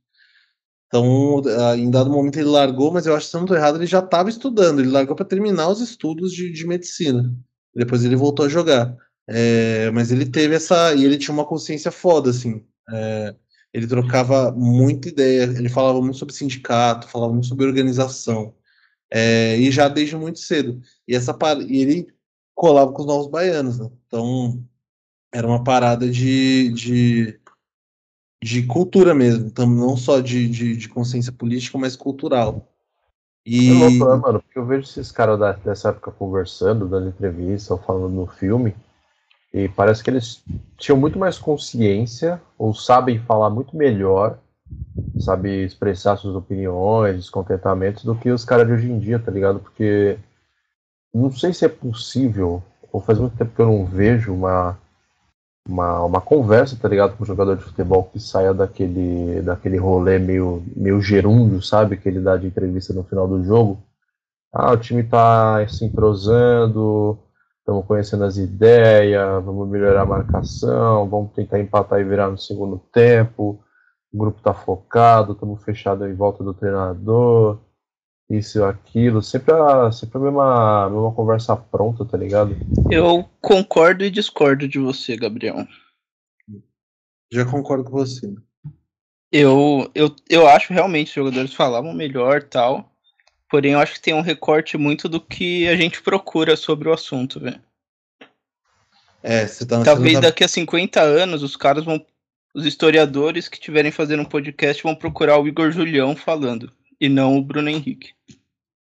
Então, 0.86 1.42
ah, 1.60 1.76
em 1.76 1.90
dado 1.90 2.08
momento 2.08 2.38
ele 2.38 2.48
largou, 2.48 2.92
mas 2.92 3.04
eu 3.04 3.16
acho 3.16 3.26
que 3.26 3.30
se 3.30 3.36
eu 3.36 3.40
não 3.40 3.46
estou 3.46 3.56
errado, 3.56 3.76
ele 3.76 3.86
já 3.86 3.98
estava 3.98 4.28
estudando. 4.28 4.80
Ele 4.80 4.90
largou 4.90 5.16
para 5.16 5.24
terminar 5.24 5.68
os 5.68 5.80
estudos 5.80 6.32
de, 6.32 6.52
de 6.52 6.66
medicina. 6.66 7.34
Depois 7.74 8.04
ele 8.04 8.14
voltou 8.14 8.46
a 8.46 8.48
jogar. 8.48 8.96
É, 9.26 9.90
mas 9.90 10.12
ele 10.12 10.26
teve 10.26 10.54
essa. 10.54 10.94
E 10.94 11.04
ele 11.04 11.18
tinha 11.18 11.34
uma 11.34 11.44
consciência 11.46 11.90
foda, 11.90 12.30
assim. 12.30 12.64
É, 12.92 13.34
ele 13.72 13.88
trocava 13.88 14.52
muita 14.52 15.08
ideia, 15.08 15.42
ele 15.42 15.68
falava 15.68 16.00
muito 16.00 16.16
sobre 16.16 16.32
sindicato, 16.32 17.08
falava 17.08 17.32
muito 17.32 17.48
sobre 17.48 17.66
organização. 17.66 18.54
É, 19.16 19.56
e 19.56 19.70
já 19.70 19.86
desde 19.86 20.16
muito 20.16 20.40
cedo. 20.40 20.82
E, 21.06 21.14
essa 21.14 21.38
e 21.68 21.80
ele 21.80 22.08
colava 22.52 22.92
com 22.92 23.02
os 23.02 23.06
novos 23.06 23.28
baianos, 23.28 23.78
né? 23.78 23.88
Então 24.08 24.60
era 25.32 25.46
uma 25.46 25.62
parada 25.62 26.10
de, 26.10 26.72
de, 26.72 27.40
de 28.42 28.66
cultura 28.66 29.14
mesmo, 29.14 29.46
então, 29.46 29.66
não 29.68 29.96
só 29.96 30.18
de, 30.18 30.48
de, 30.48 30.76
de 30.76 30.88
consciência 30.88 31.30
política, 31.30 31.78
mas 31.78 31.94
cultural. 31.94 32.68
E 33.46 33.70
É 33.70 33.88
né, 33.88 34.16
mano? 34.16 34.40
Porque 34.42 34.58
eu 34.58 34.66
vejo 34.66 34.82
esses 34.82 35.12
caras 35.12 35.38
da- 35.38 35.52
dessa 35.52 35.90
época 35.90 36.10
conversando, 36.10 36.88
dando 36.88 37.08
entrevista 37.08 37.74
ou 37.74 37.80
falando 37.80 38.12
no 38.12 38.26
filme, 38.26 38.74
e 39.52 39.68
parece 39.68 40.02
que 40.02 40.10
eles 40.10 40.42
tinham 40.76 40.98
muito 40.98 41.20
mais 41.20 41.38
consciência, 41.38 42.42
ou 42.58 42.74
sabem 42.74 43.20
falar 43.20 43.48
muito 43.48 43.76
melhor, 43.76 44.40
sabe 45.16 45.64
expressar 45.64 46.16
suas 46.16 46.34
opiniões, 46.34 47.16
descontentamentos, 47.16 48.04
do 48.04 48.14
que 48.14 48.30
os 48.30 48.44
caras 48.44 48.66
de 48.66 48.72
hoje 48.74 48.90
em 48.90 48.98
dia, 48.98 49.18
tá 49.18 49.30
ligado? 49.30 49.60
Porque 49.60 50.18
não 51.12 51.30
sei 51.30 51.52
se 51.52 51.64
é 51.64 51.68
possível, 51.68 52.62
ou 52.92 53.00
faz 53.00 53.18
muito 53.18 53.36
tempo 53.36 53.54
que 53.54 53.62
eu 53.62 53.66
não 53.66 53.86
vejo 53.86 54.34
uma, 54.34 54.76
uma, 55.66 56.04
uma 56.04 56.20
conversa, 56.20 56.76
tá 56.76 56.88
ligado, 56.88 57.16
com 57.16 57.22
um 57.22 57.26
jogador 57.26 57.56
de 57.56 57.64
futebol 57.64 58.04
que 58.04 58.20
saia 58.20 58.52
daquele, 58.52 59.40
daquele 59.42 59.78
rolê 59.78 60.18
meio, 60.18 60.62
meio 60.76 61.00
gerúndio, 61.00 61.62
sabe, 61.62 61.96
que 61.96 62.08
ele 62.08 62.20
dá 62.20 62.36
de 62.36 62.46
entrevista 62.46 62.92
no 62.92 63.04
final 63.04 63.26
do 63.28 63.42
jogo. 63.44 63.82
Ah, 64.52 64.72
o 64.72 64.76
time 64.76 65.02
tá 65.02 65.66
se 65.68 65.84
entrosando, 65.84 67.18
estamos 67.58 67.86
conhecendo 67.86 68.24
as 68.24 68.36
ideias, 68.36 69.42
vamos 69.44 69.68
melhorar 69.68 70.02
a 70.02 70.06
marcação, 70.06 71.08
vamos 71.08 71.32
tentar 71.32 71.58
empatar 71.58 72.00
e 72.00 72.04
virar 72.04 72.28
no 72.30 72.38
segundo 72.38 72.78
tempo. 72.92 73.58
O 74.14 74.16
grupo 74.16 74.40
tá 74.40 74.54
focado, 74.54 75.32
estamos 75.32 75.64
fechados 75.64 76.08
em 76.08 76.14
volta 76.14 76.44
do 76.44 76.54
treinador, 76.54 77.58
isso 78.30 78.60
e 78.60 78.62
aquilo. 78.62 79.20
Sempre 79.20 79.52
a, 79.52 79.90
sempre 79.90 80.18
a 80.18 80.20
mesma, 80.20 80.84
a 80.84 80.88
mesma 80.88 81.12
conversa 81.12 81.56
pronta, 81.56 82.04
tá 82.04 82.16
ligado? 82.16 82.56
Eu 82.88 83.28
concordo 83.40 84.04
e 84.04 84.10
discordo 84.10 84.68
de 84.68 84.78
você, 84.78 85.16
Gabriel. 85.16 85.66
Já 87.32 87.44
concordo 87.44 87.82
com 87.82 87.90
você. 87.90 88.32
Eu, 89.32 89.90
eu, 89.96 90.14
eu 90.30 90.46
acho 90.46 90.72
realmente 90.72 91.12
que 91.12 91.18
os 91.18 91.26
jogadores 91.26 91.52
falavam 91.52 91.92
melhor 91.92 92.44
tal. 92.44 92.94
Porém, 93.50 93.72
eu 93.72 93.80
acho 93.80 93.94
que 93.94 94.00
tem 94.00 94.14
um 94.14 94.20
recorte 94.20 94.78
muito 94.78 95.08
do 95.08 95.20
que 95.20 95.66
a 95.66 95.76
gente 95.76 96.00
procura 96.00 96.56
sobre 96.56 96.88
o 96.88 96.92
assunto, 96.92 97.40
velho. 97.40 97.60
É, 99.24 99.44
você 99.44 99.66
tá 99.66 99.82
Talvez 99.82 100.20
daqui 100.20 100.44
a 100.44 100.48
50 100.48 101.00
anos 101.00 101.42
os 101.42 101.56
caras 101.56 101.84
vão. 101.84 102.04
Os 102.54 102.64
historiadores 102.64 103.48
que 103.48 103.56
estiverem 103.56 103.90
fazendo 103.90 104.20
um 104.20 104.26
podcast 104.26 104.80
vão 104.82 104.94
procurar 104.94 105.38
o 105.38 105.48
Igor 105.48 105.72
Julião 105.72 106.14
falando. 106.14 106.72
E 107.00 107.08
não 107.08 107.36
o 107.36 107.42
Bruno 107.42 107.68
Henrique. 107.68 108.12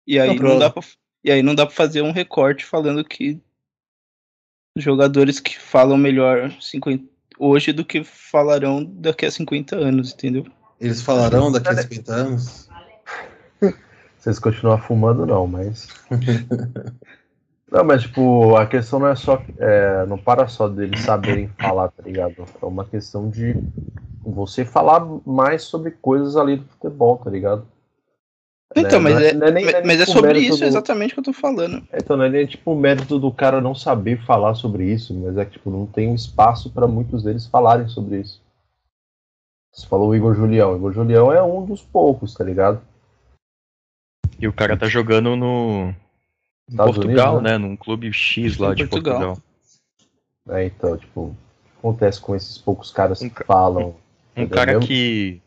E 0.06 0.20
aí 0.20 0.38
Não, 0.38 0.50
não, 0.50 0.60
dá 0.60 0.70
pra, 0.70 0.84
e 1.24 1.32
aí 1.32 1.42
não 1.42 1.56
dá 1.56 1.66
pra 1.66 1.74
fazer 1.74 2.02
um 2.02 2.12
recorte 2.12 2.66
falando 2.66 3.04
que 3.04 3.40
os 4.78 4.84
jogadores 4.84 5.40
que 5.40 5.58
falam 5.58 5.98
melhor 5.98 6.52
50, 6.60 7.06
hoje 7.40 7.72
do 7.72 7.86
que 7.86 8.04
falarão 8.04 8.84
daqui 8.84 9.26
a 9.26 9.32
50 9.32 9.78
anos, 9.78 10.14
entendeu? 10.14 10.46
Eles 10.80 11.02
falarão 11.02 11.52
daqui 11.52 11.70
a 11.70 11.82
50 11.82 12.14
anos? 12.14 12.70
Vocês 14.20 14.38
continuam 14.38 14.78
fumando, 14.78 15.26
não, 15.26 15.48
mas. 15.48 15.88
não, 17.72 17.84
mas, 17.86 18.02
tipo, 18.04 18.56
a 18.58 18.66
questão 18.68 19.00
não 19.00 19.08
é 19.08 19.16
só. 19.16 19.42
é, 19.58 20.06
não 20.06 20.18
para 20.18 20.48
só 20.48 20.68
deles 20.68 21.00
saberem 21.00 21.48
falar, 21.60 21.90
tá 21.90 22.04
ligado? 22.04 22.46
É 22.62 22.66
uma 22.66 22.86
questão 22.86 23.30
de 23.30 23.56
você 24.24 24.64
falar 24.66 25.00
mais 25.26 25.64
sobre 25.64 25.92
coisas 25.92 26.36
ali 26.36 26.58
do 26.58 26.66
futebol, 26.66 27.18
tá 27.18 27.30
ligado? 27.30 27.66
Então, 28.76 29.02
Né? 29.02 29.10
mas, 29.12 29.14
Não 29.16 29.22
é, 29.22 29.24
mas- 29.24 29.40
não 29.40 29.48
é 29.48 29.52
nem 29.52 29.66
mas 29.86 30.00
é 30.02 30.06
tipo 30.06 30.18
sobre 30.18 30.40
isso 30.40 30.60
do- 30.60 30.66
exatamente 30.66 31.14
que 31.14 31.20
eu 31.20 31.24
tô 31.24 31.34
falando. 31.34 31.84
Então, 31.94 32.16
não 32.16 32.24
é 32.26 32.30
nem 32.30 32.46
tipo 32.46 32.72
o 32.72 32.76
mérito 32.80 33.20
do 33.20 33.32
cara 33.32 33.60
não 33.60 33.74
saber 33.76 34.24
falar 34.26 34.54
sobre 34.56 34.86
isso, 34.86 35.14
mas 35.14 35.36
é 35.38 35.44
que 35.46 35.52
tipo, 35.54 35.70
não 35.70 35.86
tem 35.86 36.08
um 36.10 36.16
espaço 36.16 36.70
para 36.70 36.88
muitos 36.88 37.24
deles 37.24 37.46
falarem 37.48 37.88
sobre 37.90 38.20
isso. 38.22 38.42
Você 39.74 39.88
falou 39.88 40.10
o 40.10 40.16
Igor 40.16 40.34
Julião. 40.36 40.74
O 40.74 40.78
Igor 40.78 40.94
Julião 40.94 41.32
é 41.34 41.42
um 41.42 41.66
dos 41.66 41.82
poucos, 41.82 42.34
tá 42.34 42.44
ligado? 42.44 42.82
E 44.40 44.48
o 44.48 44.54
cara 44.54 44.78
tá 44.78 44.88
jogando 44.88 45.36
no 45.36 45.94
Estados 46.70 46.96
Portugal, 46.96 47.36
Unidos, 47.38 47.52
né? 47.52 47.58
Num 47.58 47.76
clube 47.76 48.12
X 48.14 48.58
lá 48.58 48.72
Em 48.72 48.76
de 48.76 48.88
Portugal. 48.88 49.36
Portugal. 49.36 50.58
É, 50.58 50.66
então, 50.66 50.98
tipo, 50.98 51.22
o 51.22 51.36
que 51.36 51.78
acontece 51.80 52.20
com 52.20 52.36
esses 52.36 52.58
poucos 52.58 52.92
caras 52.92 53.22
Um 53.22 53.30
que 53.30 53.44
falam. 53.44 53.96
Um 54.36 54.44
Entendeu? 54.44 54.58
cara 54.58 54.80
que 54.80 55.42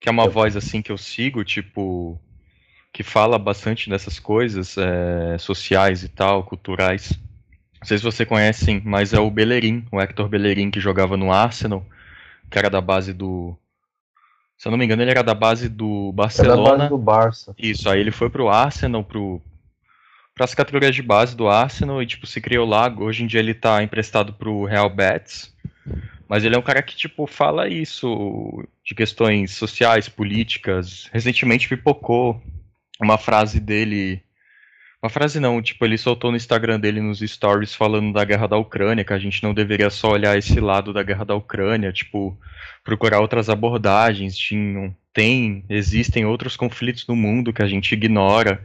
que 0.00 0.08
é 0.08 0.12
uma 0.12 0.24
Eu- 0.26 0.30
voz 0.30 0.54
assim 0.54 0.82
que 0.82 0.92
eu 0.92 0.98
sigo, 0.98 1.42
tipo, 1.44 2.20
que 2.92 3.02
fala 3.02 3.38
bastante 3.38 3.88
dessas 3.88 4.18
coisas 4.18 4.76
é, 4.76 5.38
sociais 5.38 6.02
e 6.02 6.08
tal, 6.08 6.44
culturais. 6.44 7.18
Não 7.80 7.86
sei 7.86 7.96
se 7.98 8.04
você 8.04 8.26
conhecem, 8.26 8.82
mas 8.84 9.14
é 9.14 9.18
o 9.20 9.30
Bellerin, 9.30 9.86
o 9.90 9.98
Hector 9.98 10.28
Bellerin 10.28 10.70
que 10.70 10.78
jogava 10.78 11.16
no 11.16 11.32
Arsenal, 11.32 11.84
que 12.50 12.58
era 12.58 12.68
da 12.68 12.80
base 12.82 13.12
do 13.14 13.56
se 14.56 14.68
eu 14.68 14.70
não 14.70 14.78
me 14.78 14.84
engano, 14.84 15.02
ele 15.02 15.10
era 15.10 15.22
da 15.22 15.34
base 15.34 15.68
do 15.68 16.08
É 16.08 16.12
da 16.12 16.12
Barcelona. 16.12 16.76
base 16.78 16.88
do 16.90 16.98
Barça. 16.98 17.54
Isso, 17.58 17.88
aí 17.88 18.00
ele 18.00 18.10
foi 18.12 18.30
pro 18.30 18.48
Arsenal, 18.48 19.02
pro 19.02 19.40
para 20.34 20.44
as 20.44 20.54
categorias 20.54 20.94
de 20.94 21.02
base 21.02 21.36
do 21.36 21.48
Arsenal 21.48 22.02
e 22.02 22.06
tipo 22.06 22.26
se 22.26 22.40
criou 22.40 22.66
lá. 22.66 22.92
Hoje 22.98 23.22
em 23.22 23.26
dia 23.26 23.40
ele 23.40 23.54
tá 23.54 23.82
emprestado 23.82 24.32
pro 24.32 24.64
Real 24.64 24.90
Betis. 24.90 25.54
Mas 26.28 26.44
ele 26.44 26.56
é 26.56 26.58
um 26.58 26.62
cara 26.62 26.82
que 26.82 26.96
tipo 26.96 27.26
fala 27.26 27.68
isso 27.68 28.66
de 28.84 28.94
questões 28.94 29.52
sociais, 29.52 30.08
políticas. 30.08 31.08
Recentemente 31.12 31.68
pipocou 31.68 32.42
uma 33.00 33.18
frase 33.18 33.60
dele, 33.60 34.22
uma 35.02 35.10
frase 35.10 35.38
não, 35.38 35.62
tipo 35.62 35.84
ele 35.84 35.98
soltou 35.98 36.30
no 36.30 36.36
Instagram 36.36 36.80
dele 36.80 37.00
nos 37.00 37.20
stories 37.20 37.74
falando 37.74 38.12
da 38.12 38.24
guerra 38.24 38.48
da 38.48 38.56
Ucrânia, 38.56 39.04
que 39.04 39.12
a 39.12 39.18
gente 39.18 39.42
não 39.42 39.54
deveria 39.54 39.90
só 39.90 40.12
olhar 40.12 40.36
esse 40.36 40.58
lado 40.58 40.92
da 40.92 41.02
guerra 41.02 41.24
da 41.24 41.34
Ucrânia, 41.34 41.92
tipo 41.92 42.36
procurar 42.82 43.20
outras 43.20 43.48
abordagens, 43.48 44.36
tinham, 44.36 44.94
tem, 45.12 45.64
existem 45.68 46.24
outros 46.26 46.56
conflitos 46.56 47.06
no 47.06 47.14
mundo 47.14 47.52
que 47.52 47.62
a 47.62 47.66
gente 47.66 47.92
ignora 47.92 48.60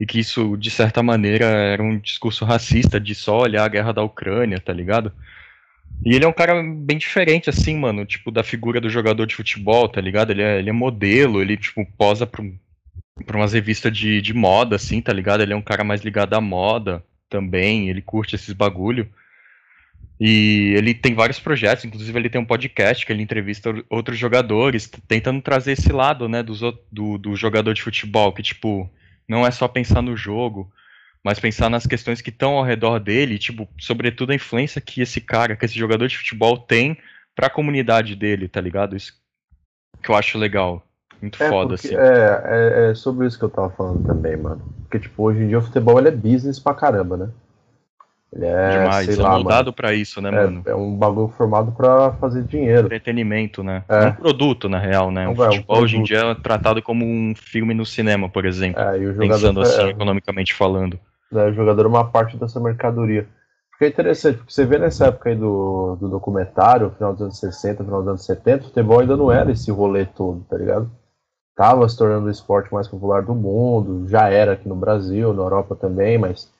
e 0.00 0.06
que 0.06 0.18
isso, 0.18 0.56
de 0.56 0.70
certa 0.70 1.02
maneira, 1.02 1.44
era 1.46 1.82
um 1.82 1.98
discurso 1.98 2.44
racista 2.44 2.98
de 3.00 3.14
só 3.14 3.40
olhar 3.40 3.64
a 3.64 3.68
guerra 3.68 3.92
da 3.92 4.02
Ucrânia, 4.02 4.60
tá 4.60 4.72
ligado? 4.72 5.12
E 6.04 6.14
ele 6.14 6.24
é 6.24 6.28
um 6.28 6.32
cara 6.32 6.60
bem 6.62 6.98
diferente, 6.98 7.48
assim, 7.48 7.76
mano, 7.78 8.04
tipo, 8.04 8.30
da 8.30 8.42
figura 8.42 8.80
do 8.80 8.90
jogador 8.90 9.26
de 9.26 9.34
futebol, 9.36 9.88
tá 9.88 10.00
ligado? 10.00 10.30
Ele 10.30 10.42
é, 10.42 10.58
ele 10.58 10.70
é 10.70 10.72
modelo, 10.72 11.40
ele, 11.40 11.56
tipo, 11.56 11.86
posa 11.96 12.26
pra, 12.26 12.42
um- 12.42 12.58
umas 13.32 13.52
revistas 13.52 13.96
de, 13.96 14.20
de 14.20 14.34
moda, 14.34 14.76
assim, 14.76 15.00
tá 15.00 15.12
ligado? 15.12 15.42
Ele 15.42 15.52
é 15.52 15.56
um 15.56 15.62
cara 15.62 15.84
mais 15.84 16.02
ligado 16.02 16.34
à 16.34 16.40
moda 16.40 17.02
também, 17.28 17.88
ele 17.88 18.02
curte 18.02 18.34
esses 18.34 18.52
bagulho. 18.52 19.08
E 20.20 20.74
ele 20.76 20.94
tem 20.94 21.14
vários 21.14 21.40
projetos, 21.40 21.84
inclusive 21.84 22.16
ele 22.18 22.30
tem 22.30 22.40
um 22.40 22.44
podcast 22.44 23.04
que 23.04 23.12
ele 23.12 23.22
entrevista 23.22 23.70
ou- 23.70 23.84
outros 23.90 24.18
jogadores, 24.18 24.90
tentando 25.08 25.40
trazer 25.42 25.72
esse 25.72 25.92
lado, 25.92 26.28
né, 26.28 26.42
dos, 26.42 26.60
do, 26.90 27.18
do 27.18 27.36
jogador 27.36 27.72
de 27.72 27.82
futebol, 27.82 28.32
que, 28.32 28.42
tipo, 28.42 28.90
não 29.28 29.46
é 29.46 29.50
só 29.50 29.66
pensar 29.68 30.02
no 30.02 30.16
jogo, 30.16 30.70
mas 31.22 31.38
pensar 31.38 31.70
nas 31.70 31.86
questões 31.86 32.20
que 32.20 32.30
estão 32.30 32.52
ao 32.52 32.64
redor 32.64 32.98
dele, 32.98 33.34
e, 33.34 33.38
tipo, 33.38 33.66
sobretudo 33.78 34.32
a 34.32 34.34
influência 34.34 34.80
que 34.80 35.00
esse 35.00 35.20
cara, 35.20 35.56
que 35.56 35.64
esse 35.64 35.78
jogador 35.78 36.06
de 36.06 36.18
futebol 36.18 36.58
tem 36.58 36.98
pra 37.34 37.48
comunidade 37.50 38.14
dele, 38.14 38.46
tá 38.48 38.60
ligado? 38.60 38.94
Isso 38.96 39.12
que 40.02 40.10
eu 40.10 40.14
acho 40.14 40.36
legal. 40.38 40.86
Muito 41.22 41.42
É, 41.42 41.48
foda, 41.48 41.74
porque- 41.74 41.88
assim. 41.88 41.96
é, 41.96 42.42
é, 42.88 42.90
é 42.90 42.94
sobre 42.94 43.26
isso 43.26 43.38
que 43.38 43.44
eu 43.44 43.48
tava 43.50 43.70
falando 43.70 44.04
também, 44.04 44.36
mano. 44.36 44.60
Porque, 44.82 44.98
tipo, 44.98 45.22
hoje 45.22 45.40
em 45.40 45.48
dia 45.48 45.58
o 45.58 45.62
futebol 45.62 45.98
ele 45.98 46.08
é 46.08 46.12
business 46.12 46.58
pra 46.60 46.74
caramba, 46.74 47.16
né? 47.16 47.30
Ele 48.34 48.46
é, 48.46 48.78
Demais. 48.78 49.06
sei 49.06 49.18
é 49.18 49.22
lá, 49.22 49.30
moldado 49.34 49.72
pra 49.72 49.94
isso, 49.94 50.20
né, 50.20 50.28
é, 50.28 50.32
mano? 50.32 50.62
é 50.66 50.74
um 50.74 50.96
bagulho 50.96 51.28
formado 51.28 51.70
pra 51.72 52.12
fazer 52.14 52.42
dinheiro. 52.42 52.86
Entretenimento, 52.86 53.62
né? 53.62 53.84
É. 53.88 54.04
É 54.04 54.06
um 54.08 54.12
produto, 54.12 54.68
na 54.68 54.78
real, 54.78 55.10
né? 55.12 55.24
É 55.24 55.28
O 55.28 55.30
um- 55.30 55.44
é 55.44 55.48
um 55.48 55.52
futebol 55.52 55.82
hoje 55.82 55.96
em 55.98 56.02
dia 56.02 56.18
é 56.18 56.34
tratado 56.34 56.82
como 56.82 57.04
um 57.04 57.32
filme 57.36 57.72
no 57.74 57.86
cinema, 57.86 58.28
por 58.28 58.44
exemplo. 58.44 58.80
É, 58.82 58.98
e 58.98 59.06
o 59.06 59.14
pensando 59.14 59.38
jogador, 59.38 59.62
assim, 59.62 59.82
é, 59.82 59.90
economicamente 59.90 60.52
falando. 60.52 60.98
né, 61.30 61.46
o 61.46 61.52
jogador 61.52 61.84
é 61.84 61.88
uma 61.88 62.04
parte 62.10 62.36
dessa 62.36 62.58
mercadoria. 62.58 63.26
Porque 63.70 63.84
é 63.86 63.88
interessante, 63.88 64.38
porque 64.38 64.52
você 64.52 64.64
vê 64.64 64.78
nessa 64.78 65.06
época 65.06 65.30
aí 65.30 65.36
do, 65.36 65.96
do 65.96 66.08
documentário, 66.08 66.90
final 66.90 67.12
dos 67.12 67.22
anos 67.22 67.38
60, 67.40 67.82
final 67.84 68.00
dos 68.00 68.08
anos 68.08 68.24
70, 68.24 68.62
o 68.62 68.66
futebol 68.68 69.00
ainda 69.00 69.16
não 69.16 69.32
era 69.32 69.50
esse 69.50 69.70
rolê 69.70 70.04
todo, 70.06 70.44
tá 70.48 70.56
ligado? 70.56 70.90
Tava 71.56 71.88
se 71.88 71.96
tornando 71.96 72.26
o 72.26 72.30
esporte 72.30 72.72
mais 72.72 72.86
popular 72.88 73.22
do 73.22 73.34
mundo, 73.34 74.08
já 74.08 74.28
era 74.28 74.52
aqui 74.52 74.68
no 74.68 74.76
Brasil, 74.76 75.32
na 75.32 75.42
Europa 75.42 75.74
também, 75.76 76.18
mas 76.18 76.52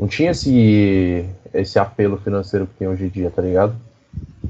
não 0.00 0.08
tinha 0.08 0.30
esse, 0.30 1.26
esse 1.52 1.78
apelo 1.78 2.16
financeiro 2.16 2.66
que 2.66 2.74
tem 2.74 2.88
hoje 2.88 3.04
em 3.04 3.08
dia, 3.10 3.30
tá 3.30 3.42
ligado? 3.42 3.76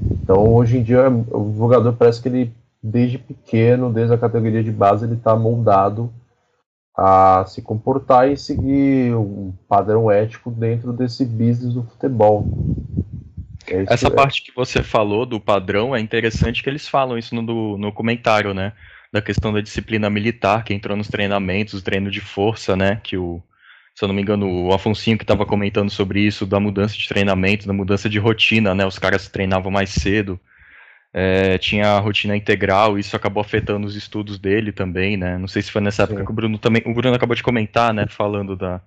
Então 0.09 0.53
hoje 0.53 0.77
em 0.77 0.83
dia 0.83 1.09
o 1.09 1.53
jogador 1.57 1.91
parece 1.93 2.21
que 2.21 2.29
ele, 2.29 2.51
desde 2.81 3.17
pequeno, 3.17 3.91
desde 3.91 4.13
a 4.13 4.17
categoria 4.17 4.63
de 4.63 4.71
base, 4.71 5.05
ele 5.05 5.17
tá 5.17 5.35
moldado 5.35 6.11
a 6.97 7.43
se 7.47 7.61
comportar 7.61 8.29
e 8.31 8.37
seguir 8.37 9.13
um 9.15 9.53
padrão 9.67 10.09
ético 10.09 10.49
dentro 10.49 10.93
desse 10.93 11.25
business 11.25 11.73
do 11.73 11.83
futebol. 11.83 12.45
É 13.67 13.83
Essa 13.87 14.09
que- 14.09 14.15
parte 14.15 14.43
que 14.43 14.55
você 14.55 14.81
falou 14.81 15.25
do 15.25 15.39
padrão 15.39 15.95
é 15.95 15.99
interessante 15.99 16.63
que 16.63 16.69
eles 16.69 16.87
falam 16.87 17.17
isso 17.17 17.35
no, 17.35 17.77
no 17.77 17.91
comentário, 17.91 18.53
né? 18.53 18.73
Da 19.11 19.21
questão 19.21 19.51
da 19.53 19.61
disciplina 19.61 20.09
militar 20.09 20.63
que 20.63 20.73
entrou 20.73 20.95
nos 20.97 21.07
treinamentos, 21.09 21.73
o 21.79 21.83
treino 21.83 22.09
de 22.09 22.21
força, 22.21 22.75
né? 22.75 22.99
Que 23.03 23.17
o, 23.17 23.41
se 23.93 24.03
eu 24.03 24.07
não 24.07 24.15
me 24.15 24.21
engano, 24.21 24.67
o 24.67 24.73
Afonsinho 24.73 25.17
que 25.17 25.23
estava 25.23 25.45
comentando 25.45 25.89
sobre 25.89 26.21
isso, 26.21 26.45
da 26.45 26.59
mudança 26.59 26.97
de 26.97 27.07
treinamento, 27.07 27.67
da 27.67 27.73
mudança 27.73 28.09
de 28.09 28.17
rotina, 28.19 28.73
né? 28.73 28.85
Os 28.85 28.97
caras 28.97 29.27
treinavam 29.27 29.71
mais 29.71 29.89
cedo, 29.89 30.39
é, 31.13 31.57
tinha 31.57 31.89
a 31.89 31.99
rotina 31.99 32.35
integral, 32.35 32.97
isso 32.97 33.15
acabou 33.15 33.41
afetando 33.41 33.85
os 33.85 33.95
estudos 33.95 34.39
dele 34.39 34.71
também, 34.71 35.17
né? 35.17 35.37
Não 35.37 35.47
sei 35.47 35.61
se 35.61 35.71
foi 35.71 35.81
nessa 35.81 36.03
época 36.03 36.19
Sim. 36.19 36.25
que 36.25 36.31
o 36.31 36.35
Bruno 36.35 36.57
também. 36.57 36.81
O 36.85 36.93
Bruno 36.93 37.15
acabou 37.15 37.35
de 37.35 37.43
comentar, 37.43 37.93
né? 37.93 38.05
Falando 38.07 38.55
da, 38.55 38.81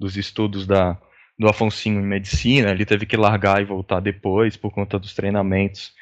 dos 0.00 0.16
estudos 0.16 0.66
da, 0.66 0.98
do 1.38 1.48
Afonsinho 1.48 2.00
em 2.00 2.06
medicina, 2.06 2.70
ele 2.70 2.86
teve 2.86 3.04
que 3.04 3.16
largar 3.16 3.60
e 3.60 3.66
voltar 3.66 4.00
depois 4.00 4.56
por 4.56 4.72
conta 4.72 4.98
dos 4.98 5.14
treinamentos. 5.14 5.92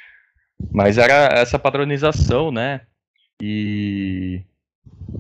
Mas 0.70 0.96
era 0.96 1.28
essa 1.32 1.58
padronização, 1.58 2.52
né? 2.52 2.82
E 3.42 4.42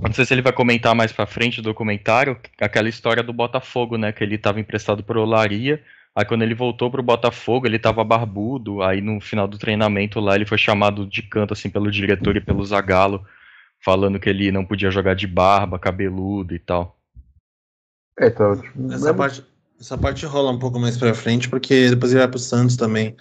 não 0.02 0.12
sei 0.12 0.24
se 0.24 0.34
ele 0.34 0.42
vai 0.42 0.52
comentar 0.52 0.94
mais 0.94 1.12
pra 1.12 1.26
frente 1.26 1.60
do 1.60 1.70
documentário, 1.70 2.38
aquela 2.60 2.88
história 2.88 3.22
do 3.22 3.32
Botafogo, 3.32 3.96
né, 3.96 4.12
que 4.12 4.22
ele 4.22 4.36
estava 4.36 4.60
emprestado 4.60 5.02
pro 5.02 5.22
Olaria, 5.22 5.82
aí 6.14 6.24
quando 6.24 6.42
ele 6.42 6.54
voltou 6.54 6.90
pro 6.90 7.02
Botafogo, 7.02 7.66
ele 7.66 7.78
tava 7.78 8.04
barbudo, 8.04 8.82
aí 8.82 9.00
no 9.00 9.20
final 9.20 9.48
do 9.48 9.58
treinamento 9.58 10.20
lá 10.20 10.34
ele 10.34 10.46
foi 10.46 10.58
chamado 10.58 11.06
de 11.06 11.22
canto 11.22 11.52
assim 11.52 11.70
pelo 11.70 11.90
diretor 11.90 12.36
e 12.36 12.40
pelo 12.40 12.64
Zagallo, 12.64 13.24
falando 13.82 14.18
que 14.20 14.28
ele 14.28 14.50
não 14.52 14.64
podia 14.64 14.90
jogar 14.90 15.14
de 15.14 15.26
barba, 15.26 15.78
cabeludo 15.78 16.54
e 16.54 16.58
tal. 16.58 16.98
É, 18.18 18.30
tipo, 18.30 18.92
Essa 18.92 19.12
parte, 19.12 19.44
essa 19.80 19.98
parte 19.98 20.24
rola 20.24 20.52
um 20.52 20.58
pouco 20.58 20.78
mais 20.78 20.96
pra 20.96 21.14
frente, 21.14 21.48
porque 21.48 21.90
depois 21.90 22.12
ele 22.12 22.20
vai 22.20 22.28
pro 22.28 22.38
Santos 22.38 22.76
também. 22.76 23.16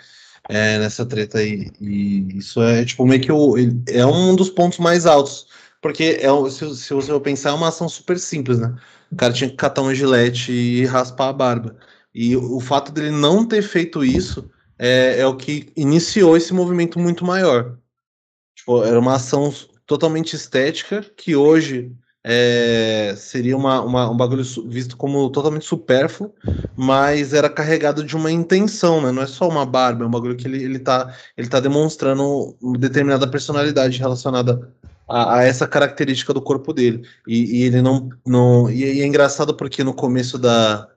é, 0.50 0.79
nessa 0.79 1.05
treta 1.05 1.39
aí. 1.39 1.71
E 1.79 2.38
isso 2.38 2.62
é 2.62 2.83
tipo 2.85 3.05
meio 3.05 3.21
que 3.21 3.31
o, 3.31 3.55
é 3.88 4.05
um 4.05 4.35
dos 4.35 4.50
pontos 4.50 4.79
mais 4.79 5.05
altos. 5.05 5.47
Porque 5.84 6.18
é, 6.22 6.50
se, 6.50 6.75
se 6.78 6.94
você 6.94 7.20
pensar, 7.20 7.50
é 7.50 7.54
uma 7.54 7.68
ação 7.68 7.90
super 7.90 8.18
simples, 8.18 8.58
né? 8.58 8.74
O 9.12 9.18
cara 9.18 9.34
tinha 9.34 9.50
que 9.50 9.58
catar 9.58 9.82
um 9.82 9.94
gilete 9.94 10.54
e 10.54 10.86
raspar 10.86 11.28
a 11.28 11.34
barba. 11.34 11.75
E 12.16 12.38
o 12.38 12.60
fato 12.62 12.90
dele 12.92 13.12
não 13.12 13.46
ter 13.46 13.62
feito 13.62 14.04
isso 14.04 14.50
é, 14.80 15.20
é 15.20 15.28
o 15.28 15.36
que 15.36 15.74
iniciou 15.75 16.38
esse 16.38 16.54
movimento 16.54 16.98
muito 16.98 17.25
maior. 17.25 17.78
Tipo, 18.56 18.82
era 18.84 18.98
uma 18.98 19.16
ação 19.16 19.54
totalmente 19.86 20.38
estética 20.38 21.06
que 21.18 21.36
hoje 21.36 21.92
é, 22.24 23.13
seria 23.18 23.58
uma, 23.58 23.82
uma, 23.82 24.10
um 24.10 24.16
bagulho 24.16 24.44
visto 24.68 24.96
como 24.96 25.30
totalmente 25.32 25.66
supérfluo, 25.66 26.34
mas 26.78 27.34
era 27.34 27.50
carregado 27.50 28.06
de 28.06 28.16
uma 28.16 28.32
intenção, 28.32 29.02
né? 29.02 29.12
Não 29.12 29.22
é 29.22 29.28
só 29.28 29.50
uma 29.50 29.66
barba, 29.66 30.06
é 30.06 30.08
um 30.08 30.12
bagulho 30.12 30.38
que 30.38 30.48
ele, 30.48 30.63
ele, 30.63 30.80
tá, 30.80 31.13
ele 31.36 31.50
tá 31.50 31.60
demonstrando 31.60 32.56
uma 32.62 32.78
determinada 32.78 33.28
personalidade 33.28 34.00
relacionada 34.00 34.72
a, 35.07 35.38
a 35.38 35.43
essa 35.43 35.67
característica 35.67 36.33
do 36.33 36.41
corpo 36.41 36.74
dele. 36.74 37.07
E, 37.27 37.60
e 37.60 37.63
ele 37.63 37.81
não. 37.81 38.10
não 38.25 38.69
e, 38.69 38.83
e, 38.83 39.01
é 39.01 39.05
engraçado 39.05 39.55
porque 39.55 39.83
no 39.83 39.93
começo 39.93 40.38
da. 40.38 40.88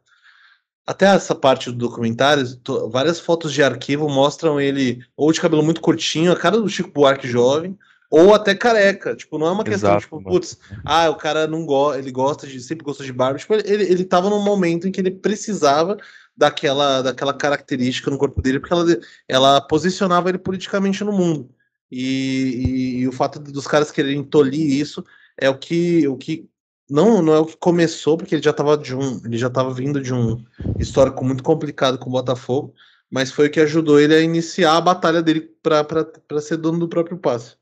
Até 0.87 1.07
essa 1.07 1.35
parte 1.35 1.71
do 1.71 1.77
documentário, 1.77 2.45
várias 2.91 3.19
fotos 3.19 3.53
de 3.53 3.61
arquivo 3.61 4.09
mostram 4.09 4.61
ele 4.61 5.01
ou 5.17 5.33
de 5.33 5.41
cabelo 5.41 5.63
muito 5.63 5.81
curtinho, 5.81 6.31
a 6.31 6.37
cara 6.37 6.61
do 6.61 6.69
Chico 6.69 6.93
Buarque 6.93 7.27
jovem, 7.27 7.77
ou 8.09 8.33
até 8.33 8.55
careca. 8.55 9.17
Tipo, 9.17 9.37
não 9.37 9.49
é 9.49 9.51
uma 9.51 9.65
questão, 9.65 9.91
Exato, 9.91 10.03
tipo, 10.03 10.23
putz, 10.23 10.57
ah, 10.85 11.11
o 11.11 11.17
cara 11.17 11.49
não 11.49 11.67
gosta, 11.67 11.99
ele 11.99 12.13
gosta 12.13 12.47
de, 12.47 12.61
sempre 12.61 12.85
gostou 12.85 13.05
de 13.05 13.13
barba. 13.13 13.37
Tipo, 13.37 13.55
ele, 13.55 13.83
ele 13.83 14.05
tava 14.05 14.31
num 14.31 14.41
momento 14.41 14.87
em 14.87 14.93
que 14.93 15.01
ele 15.01 15.11
precisava 15.11 15.97
daquela, 16.37 17.03
daquela 17.03 17.35
característica 17.35 18.09
no 18.09 18.19
corpo 18.19 18.41
dele, 18.41 18.61
porque 18.61 18.73
ela, 18.73 18.85
ela 19.29 19.61
posicionava 19.61 20.29
ele 20.29 20.39
politicamente 20.39 21.03
no 21.03 21.13
mundo. 21.13 21.51
E, 21.91 22.03
e, 22.03 22.99
e 23.01 23.09
o 23.09 23.13
fato 23.13 23.39
dos 23.39 23.67
caras 23.67 23.91
quererem 23.91 24.25
tolir 24.25 24.81
isso 24.81 25.05
é 25.39 25.49
o 25.49 25.57
que, 25.57 26.07
o 26.09 26.17
que 26.17 26.49
não, 26.89 27.21
não 27.21 27.35
é 27.35 27.39
o 27.39 27.47
que 27.47 27.57
começou, 27.57 28.17
porque 28.17 28.35
ele 28.35 28.43
já 28.43 28.51
estava 28.51 28.77
de 28.77 28.95
um, 28.95 29.21
ele 29.25 29.37
já 29.37 29.49
estava 29.49 29.73
vindo 29.73 30.01
de 30.01 30.15
um 30.15 30.45
histórico 30.79 31.25
muito 31.25 31.43
complicado 31.43 31.99
com 31.99 32.09
o 32.09 32.13
Botafogo, 32.13 32.73
mas 33.11 33.31
foi 33.31 33.49
o 33.49 33.51
que 33.51 33.61
ajudou 33.61 34.01
ele 34.01 34.15
a 34.15 34.21
iniciar 34.21 34.77
a 34.77 34.81
batalha 34.81 35.23
dele 35.23 35.51
para 35.63 36.41
ser 36.41 36.57
dono 36.57 36.79
do 36.79 36.89
próprio 36.89 37.17
passe. 37.17 37.57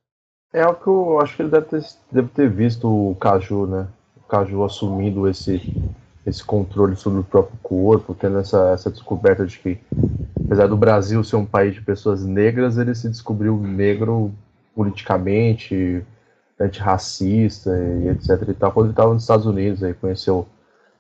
É 0.53 0.63
algo 0.63 0.81
que 0.81 0.89
eu 0.89 1.21
acho 1.21 1.37
que 1.37 1.43
ele 1.43 1.51
deve 1.51 1.67
ter, 1.67 1.85
deve 2.13 2.29
ter 2.29 2.49
visto 2.49 2.87
o 2.87 3.17
Caju, 3.17 3.67
né? 3.67 3.89
O 4.17 4.21
Caju 4.29 4.63
assumindo 4.63 5.29
esse, 5.29 5.61
esse 6.25 6.45
controle 6.45 6.95
sobre 6.95 7.21
o 7.21 7.25
próprio 7.25 7.59
corpo, 7.63 8.15
tendo 8.15 8.39
essa, 8.39 8.71
essa 8.71 8.91
descoberta 8.91 9.45
de 9.45 9.59
que, 9.59 9.79
apesar 10.45 10.67
do 10.67 10.77
Brasil 10.77 11.23
ser 11.25 11.37
um 11.37 11.47
país 11.47 11.75
de 11.75 11.81
pessoas 11.81 12.25
negras, 12.25 12.79
ele 12.79 12.95
se 12.95 13.09
descobriu 13.09 13.57
negro 13.59 14.33
politicamente, 14.75 16.05
antirracista 16.61 17.71
e 17.77 18.09
etc 18.09 18.49
e 18.49 18.55
tal, 18.55 18.73
quando 18.73 18.87
ele 18.87 18.93
estava 18.93 19.13
nos 19.13 19.23
Estados 19.23 19.47
Unidos, 19.47 19.83
aí 19.83 19.95
conheceu 19.95 20.47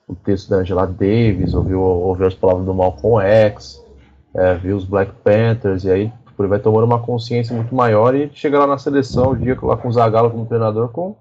o 0.06 0.14
texto 0.14 0.50
da 0.50 0.56
Angela 0.56 0.86
Davis, 0.86 1.54
ouviu, 1.54 1.80
ouviu 1.80 2.26
as 2.26 2.34
palavras 2.34 2.66
do 2.66 2.74
Malcolm 2.74 3.24
X, 3.24 3.82
é, 4.34 4.54
viu 4.54 4.76
os 4.76 4.84
Black 4.84 5.12
Panthers, 5.22 5.84
e 5.84 5.90
aí 5.90 6.12
Tipo, 6.34 6.42
ele 6.42 6.48
vai 6.48 6.58
tomando 6.58 6.84
uma 6.84 7.00
consciência 7.00 7.54
muito 7.54 7.72
maior 7.72 8.12
e 8.12 8.28
chega 8.34 8.58
lá 8.58 8.66
na 8.66 8.76
seleção, 8.76 9.30
o 9.30 9.36
dia 9.36 9.56
lá 9.62 9.76
com 9.76 9.86
o 9.86 9.92
Zagallo 9.92 10.32
como 10.32 10.46
treinador, 10.46 10.88
com, 10.88 11.14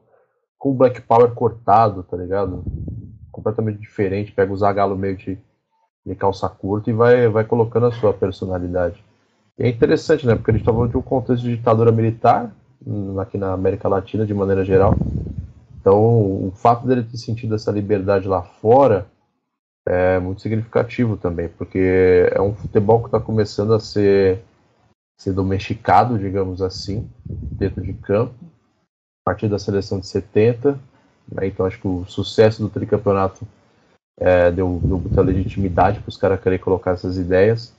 com 0.57 0.71
o 0.71 0.73
Black 0.73 1.01
Power 1.01 1.29
cortado, 1.35 2.01
tá 2.01 2.17
ligado? 2.17 2.63
Completamente 3.31 3.79
diferente, 3.79 4.31
pega 4.31 4.51
o 4.51 4.57
Zagallo 4.57 4.97
meio 4.97 5.15
de, 5.15 5.37
de 6.05 6.15
calça 6.15 6.49
curta 6.49 6.89
e 6.89 6.93
vai, 6.93 7.27
vai 7.27 7.43
colocando 7.43 7.85
a 7.85 7.91
sua 7.91 8.13
personalidade. 8.13 9.03
E 9.57 9.63
é 9.63 9.69
interessante, 9.69 10.25
né? 10.25 10.35
Porque 10.35 10.51
a 10.51 10.53
gente 10.53 10.65
tá 10.65 10.71
de 10.71 10.97
um 10.97 11.01
contexto 11.01 11.43
de 11.43 11.55
ditadura 11.55 11.91
militar, 11.91 12.53
hum, 12.85 13.19
aqui 13.19 13.37
na 13.37 13.53
América 13.53 13.87
Latina 13.87 14.25
de 14.25 14.33
maneira 14.33 14.65
geral. 14.65 14.95
Então, 15.79 16.01
o 16.01 16.51
fato 16.55 16.87
dele 16.87 17.03
ter 17.03 17.17
sentido 17.17 17.55
essa 17.55 17.71
liberdade 17.71 18.27
lá 18.27 18.41
fora 18.41 19.07
é 19.85 20.17
muito 20.17 20.41
significativo 20.41 21.17
também, 21.17 21.49
porque 21.49 22.29
é 22.31 22.41
um 22.41 22.53
futebol 22.55 23.01
que 23.01 23.07
está 23.07 23.19
começando 23.19 23.73
a 23.73 23.79
ser 23.79 24.41
ser 25.17 25.33
domesticado, 25.33 26.17
digamos 26.17 26.61
assim, 26.61 27.09
dentro 27.25 27.81
de 27.81 27.93
campo, 27.93 28.33
a 29.21 29.31
partir 29.31 29.47
da 29.47 29.59
seleção 29.59 29.99
de 29.99 30.07
70. 30.07 30.79
Né? 31.31 31.47
Então 31.47 31.65
acho 31.65 31.79
que 31.79 31.87
o 31.87 32.05
sucesso 32.05 32.61
do 32.61 32.69
tricampeonato 32.69 33.47
é, 34.19 34.51
deu, 34.51 34.79
deu 34.83 34.99
muita 34.99 35.21
legitimidade 35.21 35.99
para 35.99 36.09
os 36.09 36.17
caras 36.17 36.41
querer 36.41 36.59
colocar 36.59 36.91
essas 36.91 37.17
ideias, 37.17 37.73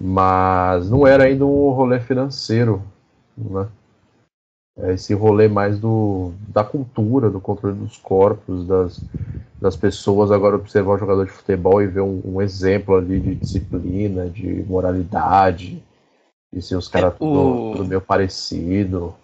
mas 0.00 0.90
não 0.90 1.06
era 1.06 1.24
ainda 1.24 1.46
um 1.46 1.70
rolê 1.70 2.00
financeiro, 2.00 2.82
né? 3.36 3.68
É 4.76 4.94
esse 4.94 5.14
rolê 5.14 5.46
mais 5.46 5.78
do, 5.78 6.32
da 6.48 6.64
cultura, 6.64 7.30
do 7.30 7.40
controle 7.40 7.76
dos 7.76 7.96
corpos, 7.96 8.66
das, 8.66 9.00
das 9.60 9.76
pessoas 9.76 10.32
agora 10.32 10.56
observar 10.56 10.96
um 10.96 10.98
jogador 10.98 11.26
de 11.26 11.30
futebol 11.30 11.80
e 11.80 11.86
ver 11.86 12.00
um, 12.00 12.20
um 12.24 12.42
exemplo 12.42 12.96
ali 12.96 13.20
de 13.20 13.36
disciplina, 13.36 14.28
de 14.28 14.64
moralidade, 14.64 15.80
e 16.52 16.60
se 16.60 16.74
os 16.74 16.88
caras 16.88 17.14
é, 17.14 17.16
tudo, 17.18 17.72
tudo 17.76 17.88
meio 17.88 18.00
parecido. 18.00 19.14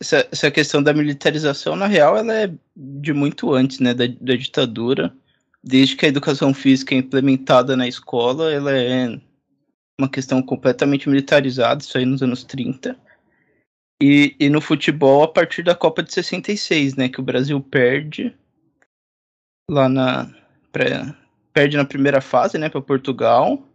Essa, 0.00 0.28
essa 0.30 0.50
questão 0.50 0.82
da 0.82 0.92
militarização, 0.92 1.74
na 1.74 1.86
real, 1.86 2.16
ela 2.16 2.34
é 2.34 2.52
de 2.76 3.12
muito 3.12 3.52
antes, 3.52 3.80
né, 3.80 3.94
da, 3.94 4.06
da 4.06 4.36
ditadura. 4.36 5.14
Desde 5.62 5.96
que 5.96 6.06
a 6.06 6.08
educação 6.08 6.52
física 6.52 6.94
é 6.94 6.98
implementada 6.98 7.76
na 7.76 7.88
escola, 7.88 8.52
ela 8.52 8.72
é 8.72 9.20
uma 9.98 10.08
questão 10.08 10.42
completamente 10.42 11.08
militarizada, 11.08 11.82
isso 11.82 11.96
aí 11.96 12.04
nos 12.04 12.22
anos 12.22 12.44
30. 12.44 12.98
E, 14.02 14.36
e 14.38 14.50
no 14.50 14.60
futebol, 14.60 15.22
a 15.22 15.28
partir 15.28 15.62
da 15.62 15.74
Copa 15.74 16.02
de 16.02 16.12
66, 16.12 16.94
né, 16.96 17.08
que 17.08 17.20
o 17.20 17.24
Brasil 17.24 17.60
perde 17.60 18.36
lá 19.70 19.88
na... 19.88 20.30
Perde 21.52 21.78
na 21.78 21.86
primeira 21.86 22.20
fase, 22.20 22.58
né, 22.58 22.68
para 22.68 22.82
Portugal 22.82 23.66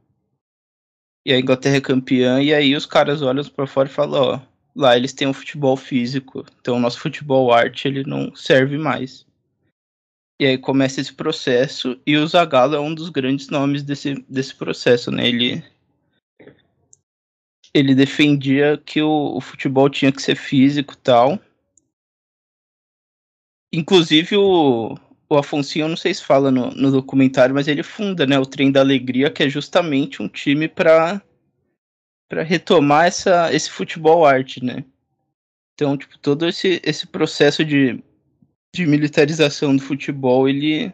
e 1.26 1.34
a 1.34 1.40
Inglaterra 1.40 1.78
é 1.78 1.82
campeã, 1.82 2.42
e 2.42 2.54
aí 2.54 2.76
os 2.76 2.86
caras 2.86 3.22
olham 3.22 3.44
para 3.46 3.68
fora 3.68 3.88
e 3.88 3.92
falam, 3.92 4.22
ó, 4.22 4.40
lá 4.76 4.96
eles 4.96 5.14
têm 5.14 5.28
um 5.28 5.34
futebol 5.34 5.76
físico, 5.76 6.46
então 6.60 6.78
o 6.78 6.80
nosso 6.80 7.00
futebol 7.00 7.54
arte 7.54 7.88
ele 7.88 8.04
não 8.04 8.36
serve 8.36 8.78
mais. 8.78 9.26
E 10.40 10.46
aí 10.46 10.58
começa 10.58 11.00
esse 11.00 11.14
processo, 11.14 12.00
e 12.06 12.18
o 12.18 12.28
Zagallo 12.28 12.76
é 12.76 12.80
um 12.80 12.94
dos 12.96 13.10
grandes 13.10 13.50
nomes 13.50 13.84
desse, 13.84 14.16
desse 14.28 14.56
processo, 14.56 15.12
né? 15.12 15.28
Ele, 15.28 15.64
ele 17.74 17.94
defendia 17.94 18.82
que 18.84 19.02
o, 19.02 19.38
o 19.38 19.42
futebol 19.42 19.90
tinha 19.90 20.12
que 20.12 20.22
ser 20.22 20.36
físico 20.36 20.98
tal. 20.98 21.40
Inclusive 23.72 24.36
o, 24.36 24.98
o 25.30 25.38
Afonso, 25.38 25.80
não 25.80 25.96
sei 25.96 26.14
se 26.14 26.26
fala 26.26 26.52
no, 26.52 26.72
no, 26.72 26.92
documentário, 26.92 27.56
mas 27.56 27.68
ele 27.68 27.84
funda, 27.84 28.26
né, 28.26 28.38
o 28.38 28.46
Trem 28.46 28.70
da 28.70 28.82
Alegria, 28.82 29.32
que 29.32 29.44
é 29.44 29.50
justamente 29.50 30.22
um 30.22 30.28
time 30.28 30.68
para 30.68 31.22
para 32.32 32.44
retomar 32.44 33.08
essa, 33.08 33.54
esse 33.54 33.70
futebol 33.70 34.26
arte, 34.26 34.63
né? 34.63 34.86
Então, 35.74 35.98
tipo, 35.98 36.17
todo 36.17 36.48
esse, 36.48 36.82
esse 36.82 37.06
processo 37.06 37.65
de, 37.65 38.02
de 38.74 38.88
militarização 38.88 39.76
do 39.76 39.82
futebol, 39.82 40.48
ele 40.48 40.94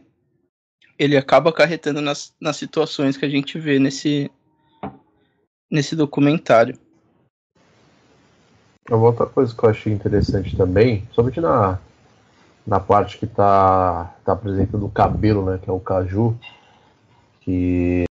ele 0.97 1.15
acaba 1.15 1.51
acarretando 1.51 2.01
nas, 2.01 2.33
nas 2.41 2.57
situações 2.57 3.15
que 3.17 3.23
a 3.23 3.29
gente 3.29 3.59
vê 3.59 3.77
nesse 3.77 4.31
nesse 5.69 5.95
documentário. 5.95 6.75
Uma 8.89 8.97
outra 8.97 9.27
coisa 9.27 9.55
que 9.55 9.63
eu 9.63 9.69
achei 9.69 9.93
interessante 9.93 10.57
também, 10.57 11.07
somente 11.11 11.39
na, 11.39 11.77
na 12.65 12.79
parte 12.79 13.19
que 13.19 13.25
está 13.25 14.05
tá 14.25 14.31
apresentando 14.33 14.87
o 14.87 14.91
cabelo, 14.91 15.45
né, 15.45 15.59
que 15.61 15.69
é 15.69 15.73
o 15.73 15.79
caju, 15.79 16.35
que 17.41 18.07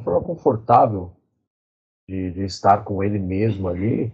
forma 0.00 0.20
confortável 0.20 1.12
de, 2.08 2.32
de 2.32 2.44
estar 2.44 2.84
com 2.84 3.02
ele 3.02 3.18
mesmo 3.18 3.68
ali, 3.68 4.12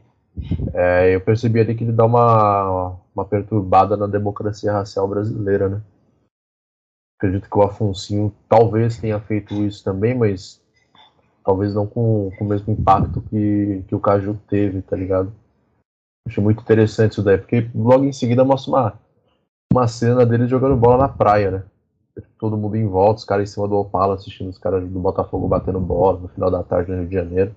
é, 0.75 1.15
eu 1.15 1.21
percebi 1.21 1.61
ali 1.61 1.75
que 1.75 1.85
ele 1.85 1.93
dá 1.93 2.05
uma, 2.05 2.99
uma 3.15 3.25
perturbada 3.25 3.97
na 3.97 4.07
democracia 4.07 4.73
racial 4.73 5.09
brasileira, 5.09 5.69
né? 5.69 5.83
Acredito 7.19 7.49
que 7.49 7.59
o 7.59 7.63
Afonso 7.63 8.33
talvez 8.47 8.99
tenha 8.99 9.19
feito 9.19 9.55
isso 9.65 9.83
também, 9.83 10.15
mas 10.15 10.63
talvez 11.43 11.75
não 11.75 11.87
com, 11.87 12.31
com 12.37 12.45
o 12.45 12.49
mesmo 12.49 12.75
impacto 12.75 13.23
que, 13.23 13.83
que 13.89 13.95
o 13.95 14.01
Caju 14.01 14.39
teve, 14.47 14.83
tá 14.83 14.95
ligado? 14.95 15.33
Achei 16.27 16.43
muito 16.43 16.61
interessante 16.61 17.13
isso 17.13 17.23
daí, 17.23 17.39
porque 17.39 17.71
logo 17.75 18.05
em 18.05 18.13
seguida 18.13 18.45
mostra 18.45 18.71
uma, 18.71 19.01
uma 19.73 19.89
cena 19.89 20.27
dele 20.27 20.47
jogando 20.47 20.77
bola 20.77 20.99
na 20.99 21.09
praia, 21.09 21.51
né? 21.51 21.65
Todo 22.39 22.57
mundo 22.57 22.77
em 22.77 22.87
volta, 22.87 23.19
os 23.19 23.25
caras 23.25 23.51
em 23.51 23.53
cima 23.53 23.69
do 23.69 23.77
Opala 23.77 24.15
assistindo 24.15 24.49
os 24.49 24.59
caras 24.59 24.83
do 24.89 24.99
Botafogo 24.99 25.49
batendo 25.49 25.81
bola 25.81 26.21
no 26.21 26.29
final 26.29 26.51
da 26.51 26.63
tarde 26.63 26.91
no 26.91 26.99
Rio 26.99 27.09
de 27.09 27.15
Janeiro. 27.15 27.55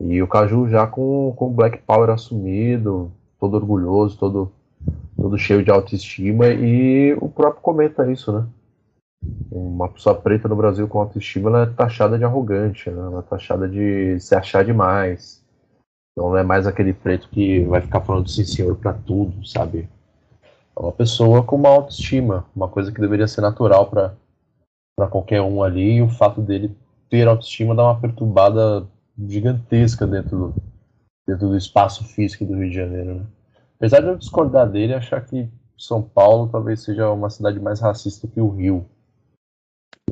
E 0.00 0.22
o 0.22 0.28
Caju 0.28 0.68
já 0.68 0.86
com, 0.86 1.32
com 1.36 1.48
o 1.48 1.50
Black 1.50 1.78
Power 1.78 2.10
assumido, 2.10 3.10
todo 3.38 3.54
orgulhoso, 3.54 4.16
todo, 4.18 4.52
todo 5.16 5.36
cheio 5.36 5.64
de 5.64 5.70
autoestima, 5.70 6.46
e 6.48 7.14
o 7.14 7.28
próprio 7.28 7.60
comenta 7.60 8.10
isso, 8.10 8.32
né? 8.32 8.46
Uma 9.50 9.88
pessoa 9.88 10.14
preta 10.14 10.46
no 10.46 10.54
Brasil 10.54 10.86
com 10.86 11.00
autoestima 11.00 11.50
ela 11.50 11.62
é 11.62 11.66
taxada 11.66 12.16
de 12.16 12.24
arrogante, 12.24 12.88
né? 12.88 13.00
ela 13.00 13.18
é 13.18 13.22
taxada 13.22 13.68
de 13.68 14.20
se 14.20 14.34
achar 14.34 14.64
demais. 14.64 15.44
Então 16.12 16.30
não 16.30 16.36
é 16.36 16.44
mais 16.44 16.66
aquele 16.66 16.92
preto 16.92 17.28
que 17.28 17.64
vai 17.64 17.80
ficar 17.80 18.00
falando 18.00 18.28
sim 18.28 18.44
senhor 18.44 18.76
para 18.76 18.92
tudo, 18.92 19.44
sabe? 19.44 19.88
É 20.78 20.82
uma 20.82 20.92
pessoa 20.92 21.42
com 21.42 21.56
uma 21.56 21.70
autoestima, 21.70 22.46
uma 22.54 22.68
coisa 22.68 22.92
que 22.92 23.00
deveria 23.00 23.26
ser 23.26 23.40
natural 23.40 23.86
para 23.90 25.08
qualquer 25.08 25.42
um 25.42 25.60
ali, 25.60 25.96
e 25.96 26.02
o 26.02 26.08
fato 26.08 26.40
dele 26.40 26.74
ter 27.10 27.26
autoestima 27.26 27.74
dá 27.74 27.82
uma 27.82 28.00
perturbada 28.00 28.86
gigantesca 29.26 30.06
dentro 30.06 30.38
do, 30.38 30.54
dentro 31.26 31.48
do 31.48 31.56
espaço 31.56 32.04
físico 32.04 32.44
do 32.44 32.54
Rio 32.54 32.70
de 32.70 32.76
Janeiro. 32.76 33.14
Né? 33.16 33.26
Apesar 33.76 34.00
de 34.00 34.06
eu 34.06 34.16
discordar 34.16 34.70
dele, 34.70 34.94
achar 34.94 35.20
que 35.20 35.48
São 35.76 36.00
Paulo 36.00 36.48
talvez 36.48 36.80
seja 36.80 37.10
uma 37.10 37.28
cidade 37.28 37.58
mais 37.58 37.80
racista 37.80 38.28
que 38.28 38.40
o 38.40 38.48
Rio. 38.48 38.86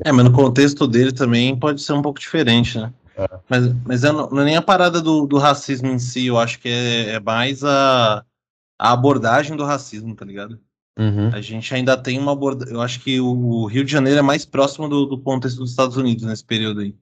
É, 0.03 0.11
mas 0.11 0.25
no 0.25 0.33
contexto 0.33 0.85
dele 0.85 1.13
também 1.13 1.57
pode 1.57 1.81
ser 1.81 1.93
um 1.93 2.01
pouco 2.01 2.19
diferente, 2.19 2.77
né? 2.77 2.93
É. 3.15 3.25
Mas, 3.49 3.73
mas 3.85 4.03
é, 4.03 4.11
não 4.11 4.41
é 4.41 4.43
nem 4.43 4.57
a 4.57 4.61
parada 4.61 5.01
do, 5.01 5.25
do 5.25 5.37
racismo 5.37 5.87
em 5.87 5.97
si, 5.97 6.27
eu 6.27 6.37
acho 6.37 6.59
que 6.59 6.67
é, 6.67 7.15
é 7.15 7.19
mais 7.19 7.63
a, 7.63 8.23
a 8.77 8.91
abordagem 8.91 9.55
do 9.55 9.63
racismo, 9.63 10.15
tá 10.15 10.25
ligado? 10.25 10.59
Uhum. 10.97 11.29
A 11.29 11.41
gente 11.41 11.73
ainda 11.73 11.95
tem 11.95 12.17
uma 12.17 12.31
abordagem. 12.31 12.73
Eu 12.73 12.81
acho 12.81 12.99
que 12.99 13.19
o 13.19 13.65
Rio 13.65 13.85
de 13.85 13.91
Janeiro 13.91 14.19
é 14.19 14.23
mais 14.23 14.45
próximo 14.45 14.89
do, 14.89 15.05
do 15.05 15.19
contexto 15.19 15.57
dos 15.57 15.69
Estados 15.69 15.95
Unidos 15.97 16.23
nesse 16.23 16.43
período 16.43 16.81
aí. 16.81 16.95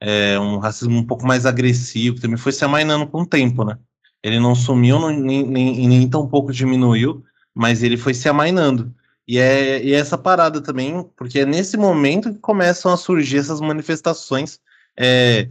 É 0.00 0.38
um 0.38 0.58
racismo 0.58 0.98
um 0.98 1.06
pouco 1.06 1.26
mais 1.26 1.46
agressivo, 1.46 2.20
também 2.20 2.36
foi 2.36 2.52
se 2.52 2.64
amainando 2.64 3.06
com 3.06 3.22
o 3.22 3.26
tempo, 3.26 3.64
né? 3.64 3.78
Ele 4.22 4.38
não 4.40 4.54
sumiu, 4.54 4.98
não, 4.98 5.10
nem, 5.10 5.46
nem, 5.46 5.88
nem 5.88 6.08
tão 6.08 6.28
pouco 6.28 6.52
diminuiu, 6.52 7.24
mas 7.54 7.82
ele 7.82 7.96
foi 7.96 8.12
se 8.12 8.28
amainando. 8.28 8.94
E 9.28 9.38
é, 9.38 9.84
e 9.84 9.92
é 9.92 9.98
essa 9.98 10.16
parada 10.16 10.60
também, 10.60 11.04
porque 11.16 11.40
é 11.40 11.46
nesse 11.46 11.76
momento 11.76 12.32
que 12.32 12.38
começam 12.38 12.92
a 12.92 12.96
surgir 12.96 13.38
essas 13.38 13.60
manifestações 13.60 14.60
é, 14.96 15.48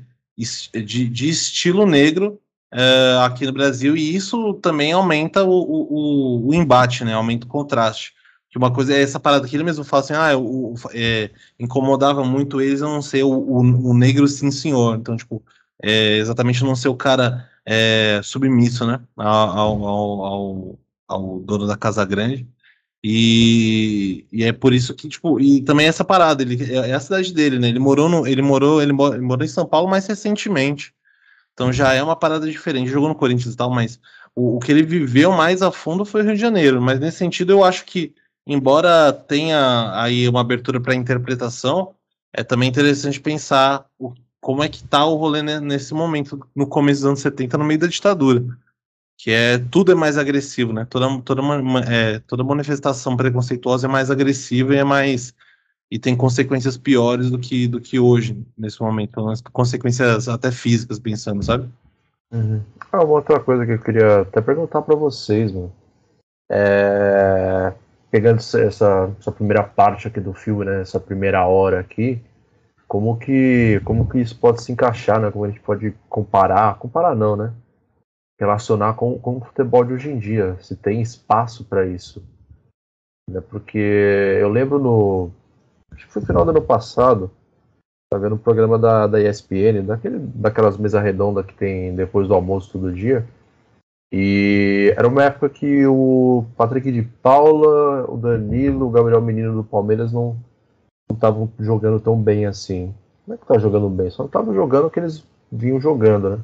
de, 0.73 1.10
de, 1.10 1.30
estilo 1.30 1.86
negro 1.86 2.39
é, 2.77 3.17
aqui 3.23 3.45
no 3.45 3.53
Brasil, 3.53 3.95
e 3.95 4.13
isso 4.13 4.53
também 4.55 4.91
aumenta 4.91 5.45
o, 5.45 5.49
o, 5.49 6.47
o, 6.49 6.53
embate, 6.53 7.05
né? 7.05 7.13
Aumenta 7.13 7.45
o 7.45 7.49
contraste. 7.49 8.13
Que 8.49 8.57
uma 8.57 8.71
coisa 8.71 8.93
é 8.93 9.01
essa 9.01 9.17
parada 9.17 9.47
que 9.47 9.55
ele 9.55 9.63
mesmo 9.63 9.85
fala 9.85 10.03
assim, 10.03 10.13
ah, 10.13 10.38
o, 10.38 10.75
é, 10.93 11.31
incomodava 11.57 12.25
muito 12.25 12.59
eles 12.59 12.81
eu 12.81 12.89
não 12.89 13.01
ser 13.01 13.23
o, 13.23 13.29
o, 13.29 13.93
negro 13.93 14.27
sim 14.27 14.51
senhor. 14.51 14.97
Então, 14.97 15.15
tipo, 15.15 15.41
é, 15.81 16.17
exatamente 16.17 16.63
não 16.65 16.75
ser 16.75 16.89
o 16.89 16.95
cara 16.95 17.49
é, 17.65 18.19
submisso, 18.23 18.85
né? 18.85 18.99
Ao, 19.15 19.57
ao, 19.57 20.25
ao, 20.25 20.79
ao 21.07 21.39
dono 21.39 21.67
da 21.67 21.77
Casa 21.77 22.03
Grande. 22.03 22.45
E, 23.01 24.25
e, 24.31 24.43
é 24.43 24.51
por 24.51 24.73
isso 24.73 24.93
que, 24.93 25.07
tipo, 25.07 25.39
e 25.39 25.61
também 25.61 25.88
essa 25.88 26.03
parada, 26.03 26.41
ele, 26.41 26.61
é, 26.73 26.89
é 26.89 26.93
a 26.93 26.99
cidade 26.99 27.33
dele, 27.33 27.59
né? 27.59 27.69
Ele 27.69 27.79
morou 27.79 28.09
no, 28.09 28.27
ele 28.27 28.41
morou, 28.41 28.81
ele, 28.81 28.91
ele 28.91 29.21
morou 29.21 29.45
em 29.45 29.47
São 29.47 29.65
Paulo 29.65 29.88
mais 29.89 30.07
recentemente. 30.07 30.94
Então 31.56 31.74
já 31.74 31.94
é 31.94 32.04
uma 32.04 32.15
parada 32.15 32.46
diferente. 32.46 32.91
Jogou 32.91 33.10
no 33.10 33.15
Corinthians 33.15 33.56
e 33.56 33.58
tal, 33.58 33.72
mas 33.72 34.00
o, 34.36 34.58
o, 34.58 34.60
que 34.60 34.72
ele 34.72 34.84
viveu 34.84 35.32
mais 35.32 35.63
a 35.63 35.72
fundo 35.72 36.06
foi 36.06 36.22
o 36.22 36.26
Rio 36.26 36.36
de 36.36 36.41
Janeiro. 36.41 36.80
Mas 36.82 37.00
nesse 37.00 37.18
sentido, 37.18 37.54
eu 37.54 37.63
acho 37.63 37.86
que, 37.86 38.13
embora 38.46 39.12
tenha 39.12 39.91
aí 40.00 40.30
uma 40.30 40.41
abertura 40.41 40.80
para 40.80 40.94
interpretação, 40.94 41.96
é 42.34 42.44
também 42.44 42.70
interessante 42.70 43.20
pensar 43.20 43.86
o, 43.98 44.13
como 44.39 44.62
é 44.62 44.70
que 44.70 44.84
tá 44.84 45.04
o 45.06 45.15
rolê 45.15 45.41
nesse 45.41 45.94
momento, 45.94 46.39
no 46.56 46.68
começo 46.68 47.02
dos 47.02 47.08
anos 47.08 47.22
70, 47.22 47.58
no 47.58 47.65
meio 47.65 47.80
da 47.80 47.88
ditadura 47.88 48.46
que 49.18 49.32
é 49.32 49.58
tudo 49.58 49.91
é 49.91 49.96
mais 49.96 50.18
agressivo, 50.18 50.74
né? 50.74 50.86
Toda, 50.86 51.22
toda, 51.22 51.41
é, 51.89 52.20
toda 52.20 52.44
manifestação 52.44 53.15
preconceituosa 53.15 53.88
é 53.88 53.89
mais 53.89 54.12
agressiva 54.12 54.76
e 54.76 54.78
é 54.78 54.84
mais 54.84 55.34
e 55.91 56.00
tem 56.00 56.15
consequências 56.15 56.78
piores 56.78 57.30
do 57.30 57.38
que 57.38 57.67
do 57.67 57.80
que 57.80 58.00
hoje 58.00 58.43
nesse 58.58 58.82
momento, 58.82 59.21
consequências 59.52 60.28
até 60.28 60.52
físicas 60.52 61.00
pensando, 61.00 61.43
sabe? 61.43 61.69
Uhum. 62.32 62.62
Ah, 62.91 63.04
uma 63.04 63.13
outra 63.13 63.39
coisa 63.39 63.65
que 63.65 63.74
eu 63.74 63.80
queria 63.80 64.21
até 64.21 64.41
perguntar 64.41 64.82
para 64.82 64.95
vocês, 64.95 65.52
mano. 65.52 65.71
É... 66.50 67.74
pegando 68.12 68.38
essa, 68.38 69.13
essa 69.19 69.32
primeira 69.32 69.63
parte 69.63 70.08
aqui 70.08 70.19
do 70.19 70.34
filme, 70.34 70.65
né? 70.65 70.82
Essa 70.82 71.00
primeira 71.00 71.45
hora 71.45 71.80
aqui, 71.80 72.21
como 72.88 73.17
que 73.17 73.82
como 73.84 74.08
que 74.10 74.19
isso 74.19 74.38
pode 74.39 74.62
se 74.62 74.71
encaixar, 74.71 75.19
né? 75.19 75.32
Como 75.32 75.45
a 75.45 75.50
gente 75.50 75.62
pode 75.62 75.93
comparar, 76.10 76.78
comparar 76.78 77.15
não, 77.15 77.36
né? 77.36 77.54
relacionar 78.39 78.93
com, 78.93 79.17
com 79.19 79.38
o 79.38 79.41
futebol 79.41 79.84
de 79.84 79.93
hoje 79.93 80.12
em 80.12 80.19
dia, 80.19 80.58
se 80.60 80.76
tem 80.76 81.02
espaço 81.02 81.63
para 81.65 81.86
isso. 81.86 82.24
Né? 83.30 83.41
Porque 83.41 83.78
eu 83.78 84.50
lembro 84.50 84.80
no. 84.80 85.32
Acho 85.95 86.08
que 86.08 86.13
foi 86.13 86.21
final 86.21 86.43
do 86.43 86.51
ano 86.51 86.62
passado, 86.62 87.31
tá 88.12 88.17
vendo 88.17 88.36
um 88.36 88.38
programa 88.38 88.77
da, 88.77 89.08
da 89.08 89.21
ESPN, 89.21 89.84
daquele, 89.86 90.19
daquelas 90.19 90.77
mesas 90.77 91.01
redondas 91.01 91.45
que 91.45 91.53
tem 91.53 91.95
depois 91.95 92.27
do 92.27 92.34
almoço 92.34 92.71
todo 92.71 92.93
dia. 92.93 93.25
E 94.12 94.93
era 94.95 95.08
uma 95.08 95.23
época 95.23 95.49
que 95.49 95.86
o 95.88 96.45
Patrick 96.55 96.91
de 96.91 97.01
Paula, 97.01 98.10
o 98.10 98.17
Danilo, 98.17 98.88
o 98.88 98.91
Gabriel 98.91 99.21
Menino 99.21 99.55
do 99.55 99.63
Palmeiras 99.63 100.12
não 100.12 100.38
estavam 101.12 101.49
jogando 101.60 101.99
tão 101.99 102.21
bem 102.21 102.45
assim. 102.45 102.93
Como 103.25 103.36
é 103.36 103.38
que 103.38 103.45
tá 103.45 103.58
jogando 103.58 103.89
bem? 103.89 104.10
Só 104.10 104.23
não 104.23 104.27
estavam 104.27 104.53
jogando 104.53 104.86
o 104.86 104.89
que 104.89 104.99
eles 104.99 105.25
vinham 105.51 105.79
jogando, 105.79 106.29
né? 106.29 106.39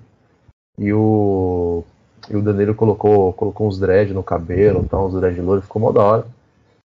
E 0.77 0.91
o, 0.91 1.83
e 2.29 2.35
o 2.35 2.41
Danilo 2.41 2.73
colocou, 2.73 3.33
colocou 3.33 3.67
uns 3.67 3.79
dread 3.79 4.13
no 4.13 4.23
cabelo, 4.23 4.83
tá, 4.87 4.99
uns 4.99 5.13
dread 5.13 5.39
loiro, 5.39 5.61
ficou 5.61 5.81
mó 5.81 5.91
da 5.91 6.01
hora. 6.01 6.25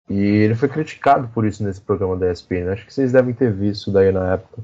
E 0.09 0.15
ele 0.17 0.55
foi 0.55 0.69
criticado 0.69 1.27
por 1.29 1.45
isso 1.45 1.63
nesse 1.63 1.81
programa 1.81 2.15
da 2.15 2.31
ESPN. 2.31 2.69
Acho 2.71 2.85
que 2.85 2.93
vocês 2.93 3.11
devem 3.11 3.33
ter 3.33 3.51
visto 3.51 3.91
daí 3.91 4.11
na 4.11 4.33
época. 4.33 4.61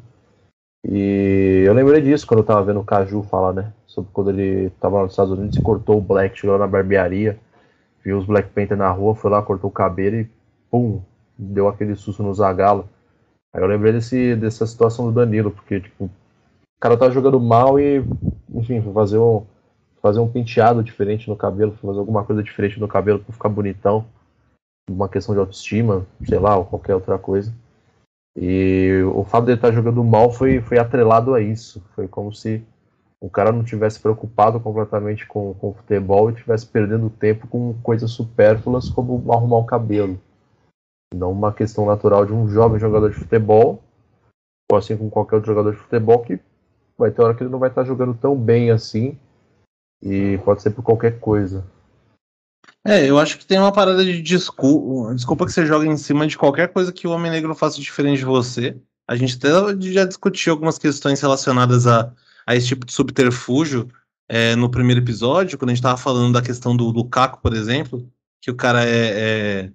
E 0.85 1.63
eu 1.65 1.73
lembrei 1.73 2.01
disso 2.01 2.25
quando 2.27 2.39
eu 2.39 2.45
tava 2.45 2.63
vendo 2.63 2.79
o 2.79 2.83
Caju 2.83 3.23
falar, 3.23 3.53
né? 3.53 3.73
Sobre 3.85 4.09
quando 4.13 4.31
ele 4.31 4.69
tava 4.79 5.01
nos 5.01 5.11
Estados 5.11 5.31
Unidos 5.31 5.57
e 5.57 5.61
cortou 5.61 5.97
o 5.97 6.01
Black, 6.01 6.37
chegou 6.37 6.57
na 6.57 6.67
barbearia, 6.67 7.39
viu 8.03 8.17
os 8.17 8.25
Black 8.25 8.49
Panther 8.49 8.77
na 8.77 8.89
rua, 8.89 9.15
foi 9.15 9.31
lá, 9.31 9.41
cortou 9.41 9.69
o 9.69 9.73
cabelo 9.73 10.17
e 10.17 10.29
pum, 10.69 11.01
deu 11.37 11.67
aquele 11.67 11.95
susto 11.95 12.23
no 12.23 12.33
Zagalo. 12.33 12.89
Aí 13.53 13.61
eu 13.61 13.67
lembrei 13.67 13.93
desse, 13.93 14.35
dessa 14.35 14.65
situação 14.65 15.05
do 15.05 15.11
Danilo, 15.11 15.51
porque, 15.51 15.79
tipo, 15.79 16.09
cara 16.83 16.97
tá 16.97 17.09
jogando 17.09 17.39
mal 17.39 17.79
e, 17.79 18.03
enfim, 18.53 18.81
fazer 18.93 19.17
um, 19.17 19.45
fazer 20.01 20.19
um 20.19 20.27
penteado 20.27 20.83
diferente 20.83 21.29
no 21.29 21.35
cabelo, 21.37 21.77
fazer 21.81 21.97
alguma 21.97 22.25
coisa 22.25 22.43
diferente 22.43 22.77
no 22.77 22.89
cabelo 22.89 23.19
para 23.19 23.31
ficar 23.31 23.47
bonitão. 23.47 24.05
Uma 24.89 25.09
questão 25.09 25.33
de 25.33 25.39
autoestima, 25.39 26.05
sei 26.25 26.39
lá, 26.39 26.57
ou 26.57 26.65
qualquer 26.65 26.95
outra 26.95 27.17
coisa. 27.17 27.53
E 28.35 29.03
o 29.13 29.23
fato 29.23 29.45
dele 29.45 29.57
estar 29.57 29.69
tá 29.69 29.73
jogando 29.73 30.03
mal 30.03 30.31
foi, 30.31 30.61
foi 30.61 30.77
atrelado 30.77 31.33
a 31.33 31.41
isso. 31.41 31.83
Foi 31.95 32.07
como 32.07 32.33
se 32.33 32.65
o 33.23 33.29
cara 33.29 33.53
não 33.53 33.63
tivesse 33.63 33.99
preocupado 34.01 34.59
completamente 34.59 35.25
com, 35.25 35.53
com 35.53 35.69
o 35.69 35.73
futebol 35.73 36.29
e 36.29 36.35
tivesse 36.35 36.67
perdendo 36.67 37.09
tempo 37.09 37.47
com 37.47 37.73
coisas 37.81 38.11
supérfluas 38.11 38.89
como 38.89 39.31
arrumar 39.31 39.59
o 39.59 39.65
cabelo. 39.65 40.19
Não 41.15 41.31
uma 41.31 41.53
questão 41.53 41.85
natural 41.85 42.25
de 42.25 42.33
um 42.33 42.49
jovem 42.49 42.79
jogador 42.79 43.09
de 43.09 43.15
futebol, 43.15 43.81
ou 44.69 44.77
assim 44.77 44.97
como 44.97 45.09
qualquer 45.09 45.35
outro 45.35 45.51
jogador 45.51 45.71
de 45.71 45.77
futebol, 45.77 46.21
que 46.21 46.37
vai 46.97 47.11
ter 47.11 47.21
hora 47.21 47.33
que 47.33 47.43
ele 47.43 47.49
não 47.49 47.59
vai 47.59 47.69
estar 47.69 47.85
jogando 47.85 48.13
tão 48.13 48.35
bem 48.35 48.71
assim. 48.71 49.17
E 50.01 50.37
pode 50.39 50.61
ser 50.61 50.71
por 50.71 50.83
qualquer 50.83 51.19
coisa. 51.19 51.63
É, 52.85 53.09
eu 53.09 53.17
acho 53.17 53.37
que 53.37 53.45
tem 53.45 53.57
uma 53.57 53.71
parada 53.71 54.03
de 54.03 54.21
desculpa, 54.21 55.15
desculpa 55.15 55.45
que 55.45 55.53
você 55.53 55.65
joga 55.65 55.85
em 55.85 55.95
cima 55.95 56.27
de 56.27 56.37
qualquer 56.37 56.67
coisa 56.73 56.91
que 56.91 57.07
o 57.07 57.11
Homem 57.11 57.31
Negro 57.31 57.55
faça 57.55 57.79
diferente 57.79 58.19
de 58.19 58.25
você. 58.25 58.75
A 59.07 59.15
gente 59.15 59.37
até 59.37 59.49
já 59.91 60.05
discutiu 60.05 60.53
algumas 60.53 60.77
questões 60.77 61.21
relacionadas 61.21 61.87
a, 61.87 62.11
a 62.45 62.55
esse 62.55 62.67
tipo 62.67 62.85
de 62.85 62.91
subterfúgio 62.91 63.87
é, 64.27 64.55
no 64.55 64.69
primeiro 64.69 65.01
episódio, 65.01 65.57
quando 65.57 65.69
a 65.69 65.73
gente 65.73 65.79
estava 65.79 65.97
falando 65.97 66.33
da 66.33 66.41
questão 66.41 66.75
do 66.75 66.89
Lukaku, 66.89 67.41
por 67.41 67.53
exemplo, 67.53 68.09
que 68.41 68.51
o 68.51 68.55
cara 68.55 68.83
é, 68.85 68.89
é, 68.89 69.71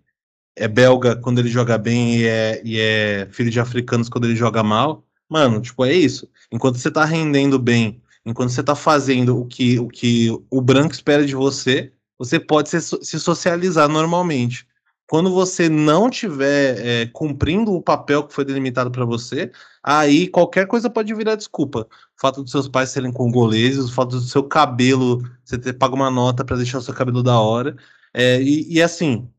é 0.56 0.68
belga 0.68 1.16
quando 1.16 1.38
ele 1.38 1.48
joga 1.48 1.78
bem 1.78 2.16
e 2.16 2.26
é, 2.26 2.62
e 2.64 2.78
é 2.78 3.28
filho 3.30 3.50
de 3.50 3.60
africanos 3.60 4.10
quando 4.10 4.24
ele 4.26 4.36
joga 4.36 4.62
mal. 4.62 5.04
Mano, 5.28 5.60
tipo, 5.60 5.84
é 5.84 5.92
isso. 5.92 6.28
Enquanto 6.52 6.76
você 6.76 6.90
tá 6.90 7.04
rendendo 7.04 7.58
bem, 7.58 8.02
enquanto 8.24 8.50
você 8.50 8.62
tá 8.62 8.74
fazendo 8.74 9.38
o 9.38 9.46
que 9.46 9.78
o, 9.78 9.88
que 9.88 10.28
o 10.50 10.60
branco 10.60 10.92
espera 10.92 11.24
de 11.24 11.34
você, 11.34 11.92
você 12.18 12.40
pode 12.40 12.68
se, 12.68 12.80
se 12.80 13.20
socializar 13.20 13.88
normalmente. 13.88 14.66
Quando 15.06 15.32
você 15.32 15.70
não 15.70 16.10
tiver 16.10 16.86
é, 16.86 17.06
cumprindo 17.06 17.72
o 17.72 17.82
papel 17.82 18.24
que 18.24 18.34
foi 18.34 18.44
delimitado 18.44 18.90
para 18.90 19.06
você, 19.06 19.50
aí 19.82 20.28
qualquer 20.28 20.66
coisa 20.66 20.90
pode 20.90 21.14
virar 21.14 21.34
desculpa. 21.34 21.88
O 22.16 22.20
fato 22.20 22.42
dos 22.42 22.50
seus 22.50 22.68
pais 22.68 22.90
serem 22.90 23.10
congoleses, 23.10 23.86
o 23.86 23.92
fato 23.92 24.10
do 24.10 24.20
seu 24.20 24.44
cabelo, 24.44 25.22
você 25.42 25.56
ter 25.56 25.72
pago 25.72 25.96
uma 25.96 26.10
nota 26.10 26.44
para 26.44 26.56
deixar 26.58 26.78
o 26.78 26.82
seu 26.82 26.92
cabelo 26.92 27.22
da 27.22 27.40
hora. 27.40 27.74
É, 28.12 28.42
e, 28.42 28.70
e 28.74 28.82
assim, 28.82 29.30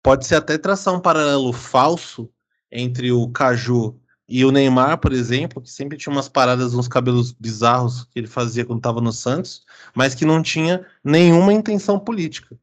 pode 0.00 0.26
ser 0.26 0.36
até 0.36 0.56
traçar 0.56 0.94
um 0.94 1.00
paralelo 1.00 1.52
falso 1.52 2.30
entre 2.70 3.10
o 3.10 3.28
Caju 3.30 4.00
e 4.28 4.44
o 4.44 4.50
Neymar, 4.50 4.98
por 4.98 5.12
exemplo, 5.12 5.62
que 5.62 5.70
sempre 5.70 5.96
tinha 5.96 6.12
umas 6.12 6.28
paradas, 6.28 6.74
uns 6.74 6.88
cabelos 6.88 7.32
bizarros 7.32 8.04
que 8.04 8.18
ele 8.18 8.26
fazia 8.26 8.64
quando 8.64 8.80
estava 8.80 9.00
no 9.00 9.12
Santos, 9.12 9.64
mas 9.94 10.14
que 10.14 10.24
não 10.24 10.42
tinha 10.42 10.84
nenhuma 11.04 11.52
intenção 11.52 11.98
política. 11.98 12.56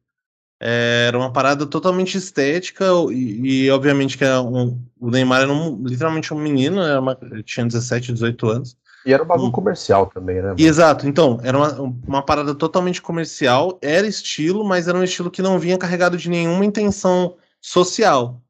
É, 0.60 1.06
era 1.08 1.18
uma 1.18 1.32
parada 1.32 1.66
totalmente 1.66 2.16
estética 2.16 2.86
e, 3.10 3.64
e 3.64 3.70
obviamente 3.70 4.16
que 4.16 4.24
um, 4.24 4.78
o 5.00 5.10
Neymar 5.10 5.42
era 5.42 5.52
um, 5.52 5.82
literalmente 5.84 6.32
um 6.32 6.38
menino, 6.38 6.80
era 6.82 7.00
uma, 7.00 7.18
tinha 7.44 7.66
17, 7.66 8.12
18 8.12 8.48
anos. 8.48 8.76
E 9.06 9.12
era 9.12 9.22
um 9.22 9.26
bagulho 9.26 9.52
comercial 9.52 10.06
também, 10.06 10.40
né? 10.40 10.54
Exato, 10.58 11.06
então, 11.06 11.38
era 11.42 11.56
uma, 11.56 11.96
uma 12.06 12.22
parada 12.22 12.54
totalmente 12.54 13.02
comercial, 13.02 13.78
era 13.82 14.06
estilo, 14.06 14.64
mas 14.64 14.88
era 14.88 14.96
um 14.96 15.04
estilo 15.04 15.30
que 15.30 15.42
não 15.42 15.58
vinha 15.58 15.76
carregado 15.76 16.16
de 16.16 16.30
nenhuma 16.30 16.64
intenção 16.64 17.36
social. 17.60 18.40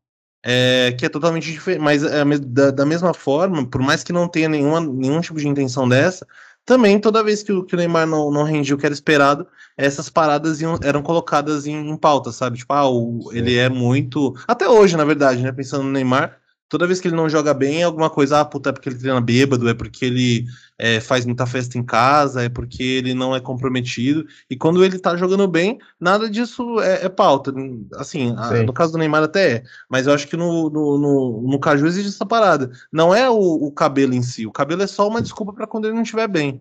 É, 0.46 0.92
que 0.92 1.06
é 1.06 1.08
totalmente 1.08 1.50
diferente, 1.50 1.80
mas 1.80 2.04
é, 2.04 2.22
da, 2.38 2.70
da, 2.70 2.84
mesma 2.84 3.14
forma, 3.14 3.66
por 3.66 3.80
mais 3.80 4.04
que 4.04 4.12
não 4.12 4.28
tenha 4.28 4.46
nenhuma, 4.46 4.78
nenhum 4.78 5.18
tipo 5.22 5.38
de 5.38 5.48
intenção 5.48 5.88
dessa, 5.88 6.26
também 6.66 7.00
toda 7.00 7.22
vez 7.22 7.42
que 7.42 7.50
o, 7.50 7.64
que 7.64 7.74
o 7.74 7.78
Neymar 7.78 8.06
não, 8.06 8.30
não 8.30 8.42
rendia 8.42 8.74
o 8.74 8.78
que 8.78 8.84
era 8.84 8.94
esperado, 8.94 9.46
essas 9.76 10.08
paradas 10.08 10.60
iam, 10.60 10.78
eram 10.82 11.02
colocadas 11.02 11.66
em, 11.66 11.88
em 11.88 11.96
pauta, 11.96 12.30
sabe? 12.30 12.58
Tipo, 12.58 12.72
ah, 12.72 12.88
o, 12.88 13.30
ele 13.32 13.56
é 13.56 13.68
muito. 13.68 14.34
Até 14.46 14.68
hoje, 14.68 14.96
na 14.96 15.04
verdade, 15.04 15.42
né? 15.42 15.52
Pensando 15.52 15.84
no 15.84 15.90
Neymar, 15.90 16.38
toda 16.74 16.88
vez 16.88 17.00
que 17.00 17.06
ele 17.06 17.14
não 17.14 17.28
joga 17.28 17.54
bem, 17.54 17.82
é 17.82 17.84
alguma 17.84 18.10
coisa, 18.10 18.40
ah, 18.40 18.44
puta, 18.44 18.70
é 18.70 18.72
porque 18.72 18.88
ele 18.88 18.98
treina 18.98 19.20
bêbado, 19.20 19.68
é 19.68 19.74
porque 19.74 20.04
ele 20.04 20.44
é, 20.76 20.98
faz 20.98 21.24
muita 21.24 21.46
festa 21.46 21.78
em 21.78 21.84
casa, 21.84 22.42
é 22.42 22.48
porque 22.48 22.82
ele 22.82 23.14
não 23.14 23.32
é 23.32 23.38
comprometido. 23.38 24.26
E 24.50 24.56
quando 24.56 24.84
ele 24.84 24.98
tá 24.98 25.16
jogando 25.16 25.46
bem, 25.46 25.78
nada 26.00 26.28
disso 26.28 26.80
é, 26.80 27.04
é 27.04 27.08
pauta. 27.08 27.54
Assim, 27.94 28.34
a, 28.36 28.64
no 28.64 28.72
caso 28.72 28.90
do 28.90 28.98
Neymar 28.98 29.22
até 29.22 29.52
é, 29.52 29.62
mas 29.88 30.08
eu 30.08 30.12
acho 30.12 30.26
que 30.26 30.36
no, 30.36 30.68
no, 30.68 30.98
no, 30.98 31.42
no 31.42 31.58
Caju 31.60 31.86
existe 31.86 32.08
essa 32.08 32.26
parada. 32.26 32.72
Não 32.92 33.14
é 33.14 33.30
o, 33.30 33.36
o 33.36 33.70
cabelo 33.70 34.12
em 34.12 34.22
si, 34.22 34.44
o 34.44 34.52
cabelo 34.52 34.82
é 34.82 34.88
só 34.88 35.06
uma 35.06 35.22
desculpa 35.22 35.52
para 35.52 35.68
quando 35.68 35.84
ele 35.84 35.94
não 35.94 36.02
estiver 36.02 36.26
bem. 36.26 36.60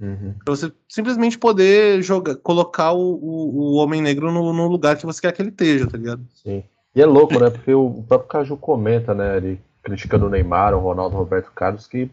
Uhum. 0.00 0.34
Pra 0.42 0.56
você 0.56 0.72
simplesmente 0.88 1.36
poder 1.36 2.02
jogar, 2.02 2.36
colocar 2.36 2.92
o, 2.92 3.14
o, 3.14 3.58
o 3.58 3.74
homem 3.74 4.00
negro 4.00 4.32
no, 4.32 4.54
no, 4.54 4.68
lugar 4.68 4.96
que 4.96 5.04
você 5.04 5.20
quer 5.20 5.32
que 5.32 5.42
ele 5.42 5.50
esteja, 5.50 5.86
tá 5.86 5.98
ligado? 5.98 6.26
Sim. 6.32 6.64
E 6.94 7.00
é 7.00 7.06
louco, 7.06 7.38
né? 7.38 7.50
Porque 7.50 7.72
o 7.72 8.02
próprio 8.06 8.28
Caju 8.28 8.56
comenta, 8.56 9.14
né? 9.14 9.36
Ele 9.36 9.60
criticando 9.82 10.26
o 10.26 10.30
Neymar, 10.30 10.74
o 10.74 10.80
Ronaldo 10.80 11.16
Roberto 11.16 11.50
Carlos, 11.52 11.86
que 11.86 12.10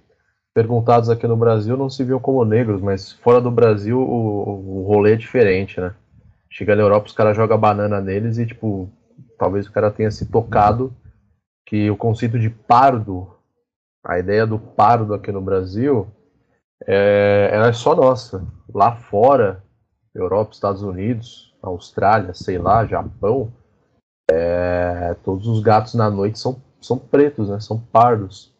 perguntados 0.53 1.09
aqui 1.09 1.27
no 1.27 1.35
Brasil 1.35 1.77
não 1.77 1.89
se 1.89 2.03
viam 2.03 2.19
como 2.19 2.43
negros, 2.45 2.81
mas 2.81 3.11
fora 3.11 3.39
do 3.39 3.51
Brasil 3.51 3.99
o, 3.99 4.81
o 4.81 4.87
rolê 4.87 5.13
é 5.13 5.15
diferente, 5.15 5.79
né? 5.79 5.93
Chega 6.49 6.75
na 6.75 6.81
Europa, 6.81 7.07
os 7.07 7.13
caras 7.13 7.35
jogam 7.35 7.59
banana 7.59 7.99
neles 7.99 8.37
e, 8.37 8.45
tipo, 8.45 8.89
talvez 9.37 9.67
o 9.67 9.71
cara 9.71 9.91
tenha 9.91 10.09
se 10.09 10.25
tocado 10.25 10.93
que 11.65 11.91
o 11.91 11.97
conceito 11.97 12.39
de 12.39 12.49
pardo, 12.49 13.29
a 14.03 14.17
ideia 14.17 14.47
do 14.47 14.57
pardo 14.57 15.13
aqui 15.13 15.31
no 15.31 15.41
Brasil, 15.41 16.07
é, 16.85 17.49
ela 17.51 17.67
é 17.67 17.73
só 17.73 17.93
nossa. 17.93 18.47
Lá 18.73 18.95
fora, 18.95 19.61
Europa, 20.15 20.53
Estados 20.53 20.81
Unidos, 20.81 21.53
Austrália, 21.61 22.33
sei 22.33 22.57
lá, 22.57 22.85
Japão, 22.85 23.51
é, 24.29 25.15
todos 25.23 25.47
os 25.47 25.61
gatos 25.61 25.93
na 25.93 26.09
noite 26.09 26.37
são, 26.37 26.61
são 26.81 26.97
pretos, 26.97 27.49
né? 27.49 27.59
São 27.59 27.79
pardos, 27.79 28.51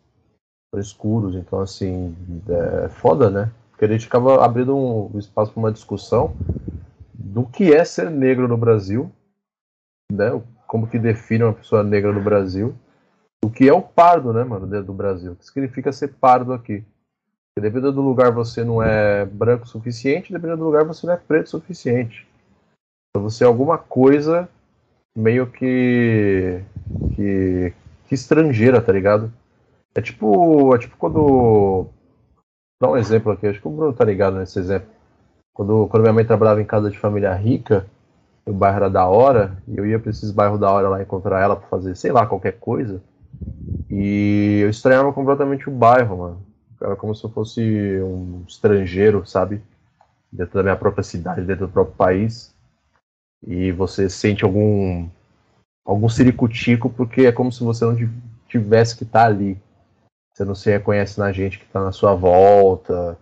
são 0.74 0.80
escuros. 0.80 1.36
Então, 1.36 1.60
assim, 1.60 2.16
é 2.50 2.90
foda, 2.90 3.30
né? 3.30 3.52
Porque 3.72 3.86
a 3.86 3.88
gente 3.88 4.08
acaba 4.08 4.44
abrindo 4.44 4.76
um 4.76 5.18
espaço 5.20 5.52
para 5.52 5.60
uma 5.60 5.72
discussão 5.72 6.36
do 7.14 7.46
que 7.46 7.74
é 7.74 7.84
ser 7.84 8.10
negro 8.10 8.48
no 8.48 8.58
Brasil, 8.58 9.12
né? 10.12 10.42
Como 10.66 10.88
que 10.88 10.98
define 10.98 11.44
uma 11.44 11.54
pessoa 11.54 11.84
negra 11.84 12.12
no 12.12 12.22
Brasil. 12.22 12.76
O 13.44 13.50
que 13.50 13.70
é 13.70 13.74
o 13.74 13.82
pardo, 13.82 14.34
né, 14.34 14.44
mano, 14.44 14.66
dentro 14.66 14.88
do 14.88 14.94
Brasil? 14.94 15.34
O 15.34 15.36
que 15.36 15.46
significa 15.46 15.92
ser 15.92 16.10
pardo 16.10 16.54
aqui? 16.54 16.84
Porque 17.54 17.62
dependendo 17.62 17.94
do 17.94 18.02
lugar 18.02 18.32
você 18.32 18.64
não 18.64 18.82
é 18.82 19.26
branco 19.26 19.66
o 19.66 19.68
suficiente, 19.68 20.34
dependendo 20.34 20.60
do 20.60 20.66
lugar 20.66 20.84
você 20.84 21.06
não 21.06 21.14
é 21.14 21.18
preto 21.18 21.46
o 21.46 21.50
suficiente. 21.50 22.28
Então 23.10 23.30
você 23.30 23.44
é 23.44 23.48
alguma 23.48 23.78
coisa 23.78 24.50
meio 25.18 25.48
que, 25.48 26.62
que, 27.16 27.74
que 28.08 28.16
estrangeira, 28.16 28.80
tá 28.82 28.92
ligado? 28.94 29.34
É 29.96 30.02
tipo, 30.02 30.76
é 30.76 30.78
tipo 30.78 30.96
quando. 30.98 31.88
Dá 32.80 32.90
um 32.92 32.98
exemplo 32.98 33.32
aqui, 33.32 33.48
acho 33.48 33.60
que 33.60 33.68
o 33.68 33.72
Bruno 33.72 33.94
tá 33.94 34.06
ligado 34.06 34.38
nesse 34.38 34.60
exemplo. 34.60 34.90
Quando, 35.54 35.88
quando 35.88 36.04
minha 36.04 36.14
mãe 36.14 36.26
trabalhava 36.26 36.62
em 36.62 36.66
casa 36.66 36.92
de 36.92 37.00
família 37.00 37.34
rica, 37.34 37.88
o 38.46 38.54
bairro 38.54 38.78
era 38.78 38.90
da 38.90 39.08
hora, 39.08 39.58
e 39.68 39.76
eu 39.76 39.86
ia 39.86 39.98
pra 40.00 40.12
esses 40.12 40.30
bairros 40.30 40.60
da 40.60 40.72
hora 40.72 40.88
lá 40.88 41.02
encontrar 41.02 41.42
ela 41.42 41.56
pra 41.56 41.68
fazer, 41.68 41.96
sei 41.96 42.12
lá, 42.12 42.28
qualquer 42.28 42.60
coisa. 42.60 43.02
E 43.90 44.60
eu 44.62 44.70
estranhava 44.70 45.12
completamente 45.12 45.68
o 45.68 45.72
bairro, 45.72 46.18
mano. 46.18 46.46
Era 46.80 46.96
como 46.96 47.16
se 47.16 47.24
eu 47.24 47.30
fosse 47.32 47.62
um 48.04 48.44
estrangeiro, 48.48 49.26
sabe? 49.26 49.64
Dentro 50.32 50.54
da 50.54 50.64
minha 50.64 50.76
própria 50.76 51.04
cidade, 51.04 51.42
dentro 51.42 51.66
do 51.66 51.74
próprio 51.74 51.96
país 51.96 52.56
e 53.45 53.71
você 53.71 54.10
sente 54.10 54.43
algum 54.43 55.08
algum 55.86 56.10
ciricutico 56.10 56.89
porque 56.89 57.21
é 57.21 57.32
como 57.32 57.52
se 57.52 57.63
você 57.63 57.86
não 57.86 57.95
tivesse 58.47 58.95
que 58.95 59.04
estar 59.04 59.21
tá 59.21 59.26
ali. 59.28 59.58
Você 60.34 60.45
não 60.45 60.54
se 60.54 60.69
reconhece 60.69 61.17
na 61.17 61.32
gente 61.32 61.58
que 61.58 61.65
está 61.65 61.82
na 61.82 61.91
sua 61.91 62.13
volta. 62.13 63.17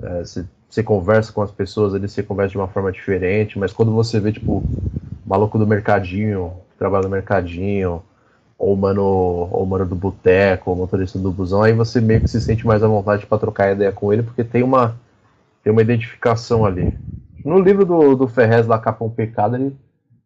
É, 0.00 0.18
você, 0.20 0.46
você, 0.68 0.82
conversa 0.82 1.32
com 1.32 1.42
as 1.42 1.50
pessoas 1.50 1.94
ali, 1.94 2.08
você 2.08 2.22
conversa 2.22 2.52
de 2.52 2.58
uma 2.58 2.68
forma 2.68 2.92
diferente, 2.92 3.58
mas 3.58 3.72
quando 3.72 3.92
você 3.92 4.20
vê, 4.20 4.30
tipo, 4.30 4.64
maluco 5.26 5.58
do 5.58 5.66
mercadinho, 5.66 6.52
que 6.70 6.78
trabalha 6.78 7.04
no 7.04 7.10
mercadinho, 7.10 8.02
ou 8.56 8.76
mano, 8.76 9.02
ou 9.02 9.66
mano 9.66 9.86
do 9.86 9.96
boteco, 9.96 10.70
ou 10.70 10.76
motorista 10.76 11.18
do 11.18 11.32
busão, 11.32 11.62
aí 11.62 11.72
você 11.72 12.00
meio 12.00 12.20
que 12.20 12.30
se 12.30 12.40
sente 12.40 12.66
mais 12.66 12.82
à 12.82 12.86
vontade 12.86 13.26
para 13.26 13.38
trocar 13.38 13.72
ideia 13.72 13.90
com 13.90 14.12
ele, 14.12 14.22
porque 14.22 14.44
tem 14.44 14.62
uma, 14.62 14.96
tem 15.64 15.72
uma 15.72 15.82
identificação 15.82 16.64
ali. 16.64 16.94
No 17.44 17.58
livro 17.60 17.84
do, 17.84 18.14
do 18.14 18.28
Ferrez, 18.28 18.66
lá 18.66 18.78
Capão 18.78 19.10
Pecado, 19.10 19.56
ele, 19.56 19.76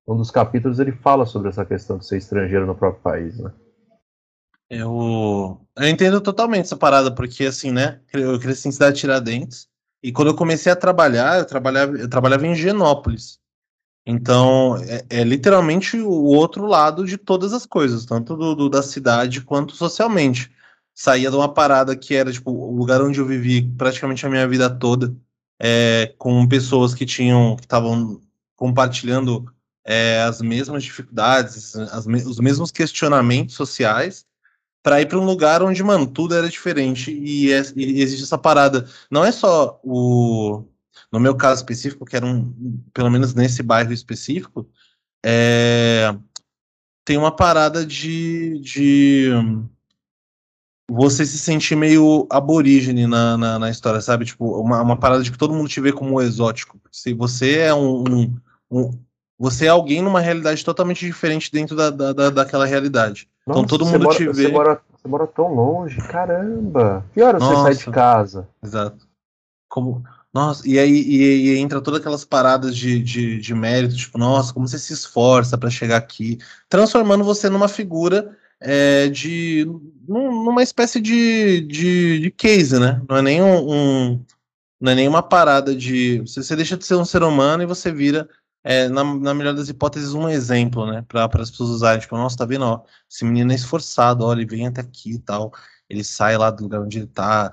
um 0.06 0.16
dos 0.16 0.30
capítulos 0.30 0.78
ele 0.78 0.92
fala 0.92 1.26
sobre 1.26 1.48
essa 1.48 1.64
questão 1.64 1.98
de 1.98 2.06
ser 2.06 2.18
estrangeiro 2.18 2.66
no 2.66 2.74
próprio 2.74 3.02
país, 3.02 3.38
né? 3.38 3.52
Eu, 4.70 5.60
eu 5.76 5.88
entendo 5.88 6.20
totalmente 6.20 6.64
essa 6.64 6.76
parada, 6.76 7.14
porque 7.14 7.44
assim, 7.44 7.70
né? 7.70 8.00
Eu 8.12 8.38
cresci 8.40 8.68
em 8.68 8.72
cidade 8.72 8.96
de 8.96 9.00
Tiradentes, 9.02 9.68
e 10.02 10.12
quando 10.12 10.28
eu 10.28 10.34
comecei 10.34 10.70
a 10.70 10.76
trabalhar, 10.76 11.38
eu 11.38 11.46
trabalhava, 11.46 11.96
eu 11.96 12.08
trabalhava 12.08 12.46
em 12.46 12.54
Genópolis. 12.54 13.38
Então, 14.06 14.76
é, 14.76 15.04
é, 15.08 15.24
literalmente 15.24 15.96
o 15.98 16.10
outro 16.10 16.66
lado 16.66 17.06
de 17.06 17.16
todas 17.16 17.54
as 17.54 17.64
coisas, 17.64 18.04
tanto 18.04 18.36
do, 18.36 18.54
do, 18.54 18.68
da 18.68 18.82
cidade 18.82 19.40
quanto 19.40 19.74
socialmente. 19.74 20.52
Saía 20.94 21.30
de 21.30 21.36
uma 21.36 21.52
parada 21.52 21.96
que 21.96 22.14
era, 22.14 22.30
tipo, 22.30 22.50
o 22.50 22.76
lugar 22.76 23.00
onde 23.00 23.18
eu 23.18 23.26
vivi 23.26 23.62
praticamente 23.62 24.26
a 24.26 24.28
minha 24.28 24.46
vida 24.46 24.68
toda, 24.68 25.14
é, 25.66 26.14
com 26.18 26.46
pessoas 26.46 26.92
que 26.92 27.06
tinham, 27.06 27.56
que 27.56 27.62
estavam 27.62 28.20
compartilhando 28.54 29.50
é, 29.82 30.20
as 30.20 30.42
mesmas 30.42 30.84
dificuldades, 30.84 31.74
as, 31.74 32.04
os 32.04 32.38
mesmos 32.38 32.70
questionamentos 32.70 33.54
sociais, 33.54 34.26
para 34.82 35.00
ir 35.00 35.06
para 35.06 35.18
um 35.18 35.24
lugar 35.24 35.62
onde, 35.62 35.82
mano, 35.82 36.06
tudo 36.06 36.34
era 36.34 36.50
diferente 36.50 37.10
e, 37.10 37.50
é, 37.50 37.62
e, 37.74 38.02
existe 38.02 38.24
essa 38.24 38.36
parada. 38.36 38.86
Não 39.10 39.24
é 39.24 39.32
só 39.32 39.80
o. 39.82 40.64
No 41.10 41.18
meu 41.18 41.34
caso 41.34 41.62
específico, 41.62 42.04
que 42.04 42.14
era 42.14 42.26
um. 42.26 42.82
Pelo 42.92 43.10
menos 43.10 43.32
nesse 43.32 43.62
bairro 43.62 43.92
específico, 43.92 44.68
é, 45.24 46.14
tem 47.06 47.16
uma 47.16 47.34
parada 47.34 47.86
de, 47.86 48.58
de 48.60 49.30
você 50.90 51.24
se 51.24 51.38
sentir 51.38 51.76
meio 51.76 52.26
aborígene 52.30 53.06
na, 53.06 53.36
na, 53.36 53.58
na, 53.58 53.70
história, 53.70 54.00
sabe? 54.00 54.24
Tipo, 54.24 54.60
uma, 54.60 54.82
uma 54.82 54.96
parada 54.96 55.22
de 55.22 55.32
que 55.32 55.38
todo 55.38 55.54
mundo 55.54 55.68
te 55.68 55.80
vê 55.80 55.92
como 55.92 56.20
exótico. 56.20 56.78
Se 56.92 57.14
você 57.14 57.58
é 57.58 57.74
um, 57.74 58.04
um, 58.08 58.36
um 58.70 58.90
você 59.38 59.66
é 59.66 59.68
alguém 59.68 60.02
numa 60.02 60.20
realidade 60.20 60.64
totalmente 60.64 61.04
diferente 61.04 61.50
dentro 61.50 61.74
da, 61.74 61.90
da, 61.90 62.12
da 62.12 62.30
daquela 62.30 62.66
realidade. 62.66 63.28
Então, 63.42 63.62
Nossa, 63.62 63.64
então 63.64 63.78
todo 63.78 63.90
mundo 63.90 64.04
mora, 64.04 64.16
te 64.16 64.26
vê. 64.26 64.32
Você 64.32 64.48
mora, 64.48 64.80
você 64.92 65.08
mora 65.08 65.26
tão 65.26 65.54
longe, 65.54 65.98
caramba! 66.08 67.04
Que 67.12 67.22
hora 67.22 67.38
Nossa, 67.38 67.54
você 67.54 67.62
sai 67.62 67.86
de 67.86 67.90
casa? 67.90 68.48
Exato. 68.62 69.08
Como. 69.68 70.04
Nossa, 70.32 70.68
e 70.68 70.78
aí 70.78 70.90
e, 70.90 71.52
e 71.52 71.58
entra 71.58 71.80
todas 71.80 72.00
aquelas 72.00 72.24
paradas 72.24 72.76
de, 72.76 73.00
de, 73.00 73.38
de 73.38 73.54
mérito, 73.54 73.96
tipo, 73.96 74.18
nossa, 74.18 74.52
como 74.52 74.66
você 74.66 74.78
se 74.78 74.92
esforça 74.92 75.56
para 75.56 75.70
chegar 75.70 75.96
aqui, 75.96 76.38
transformando 76.68 77.22
você 77.22 77.48
numa 77.48 77.68
figura 77.68 78.36
é, 78.64 79.08
de 79.08 79.66
numa 80.08 80.62
espécie 80.62 81.00
de, 81.00 81.60
de, 81.62 82.20
de, 82.20 82.30
case, 82.30 82.78
né? 82.78 83.02
Não 83.08 83.16
é 83.18 83.22
nem 83.22 83.42
um, 83.42 83.72
um, 83.72 84.24
não 84.80 84.92
é 84.92 84.94
nenhuma 84.94 85.22
parada 85.22 85.74
de 85.74 86.20
você, 86.20 86.42
você, 86.42 86.56
deixa 86.56 86.76
de 86.76 86.84
ser 86.84 86.94
um 86.94 87.04
ser 87.04 87.22
humano 87.22 87.62
e 87.62 87.66
você 87.66 87.92
vira 87.92 88.28
é, 88.62 88.88
na, 88.88 89.04
na, 89.04 89.34
melhor 89.34 89.54
das 89.54 89.68
hipóteses 89.68 90.14
um 90.14 90.28
exemplo, 90.28 90.86
né? 90.86 91.04
Para 91.06 91.28
as 91.42 91.50
pessoas 91.50 91.70
usarem, 91.70 92.00
tipo, 92.00 92.16
nossa, 92.16 92.36
tá 92.36 92.46
vendo? 92.46 92.64
Ó, 92.64 92.82
esse 93.10 93.24
menino 93.24 93.52
é 93.52 93.54
esforçado, 93.54 94.24
olha, 94.24 94.40
ele 94.40 94.50
vem 94.50 94.66
até 94.66 94.80
aqui 94.80 95.12
e 95.12 95.18
tal, 95.18 95.52
ele 95.88 96.02
sai 96.02 96.36
lá 96.38 96.50
do 96.50 96.62
lugar 96.64 96.80
onde 96.80 96.98
ele 96.98 97.06
tá, 97.06 97.52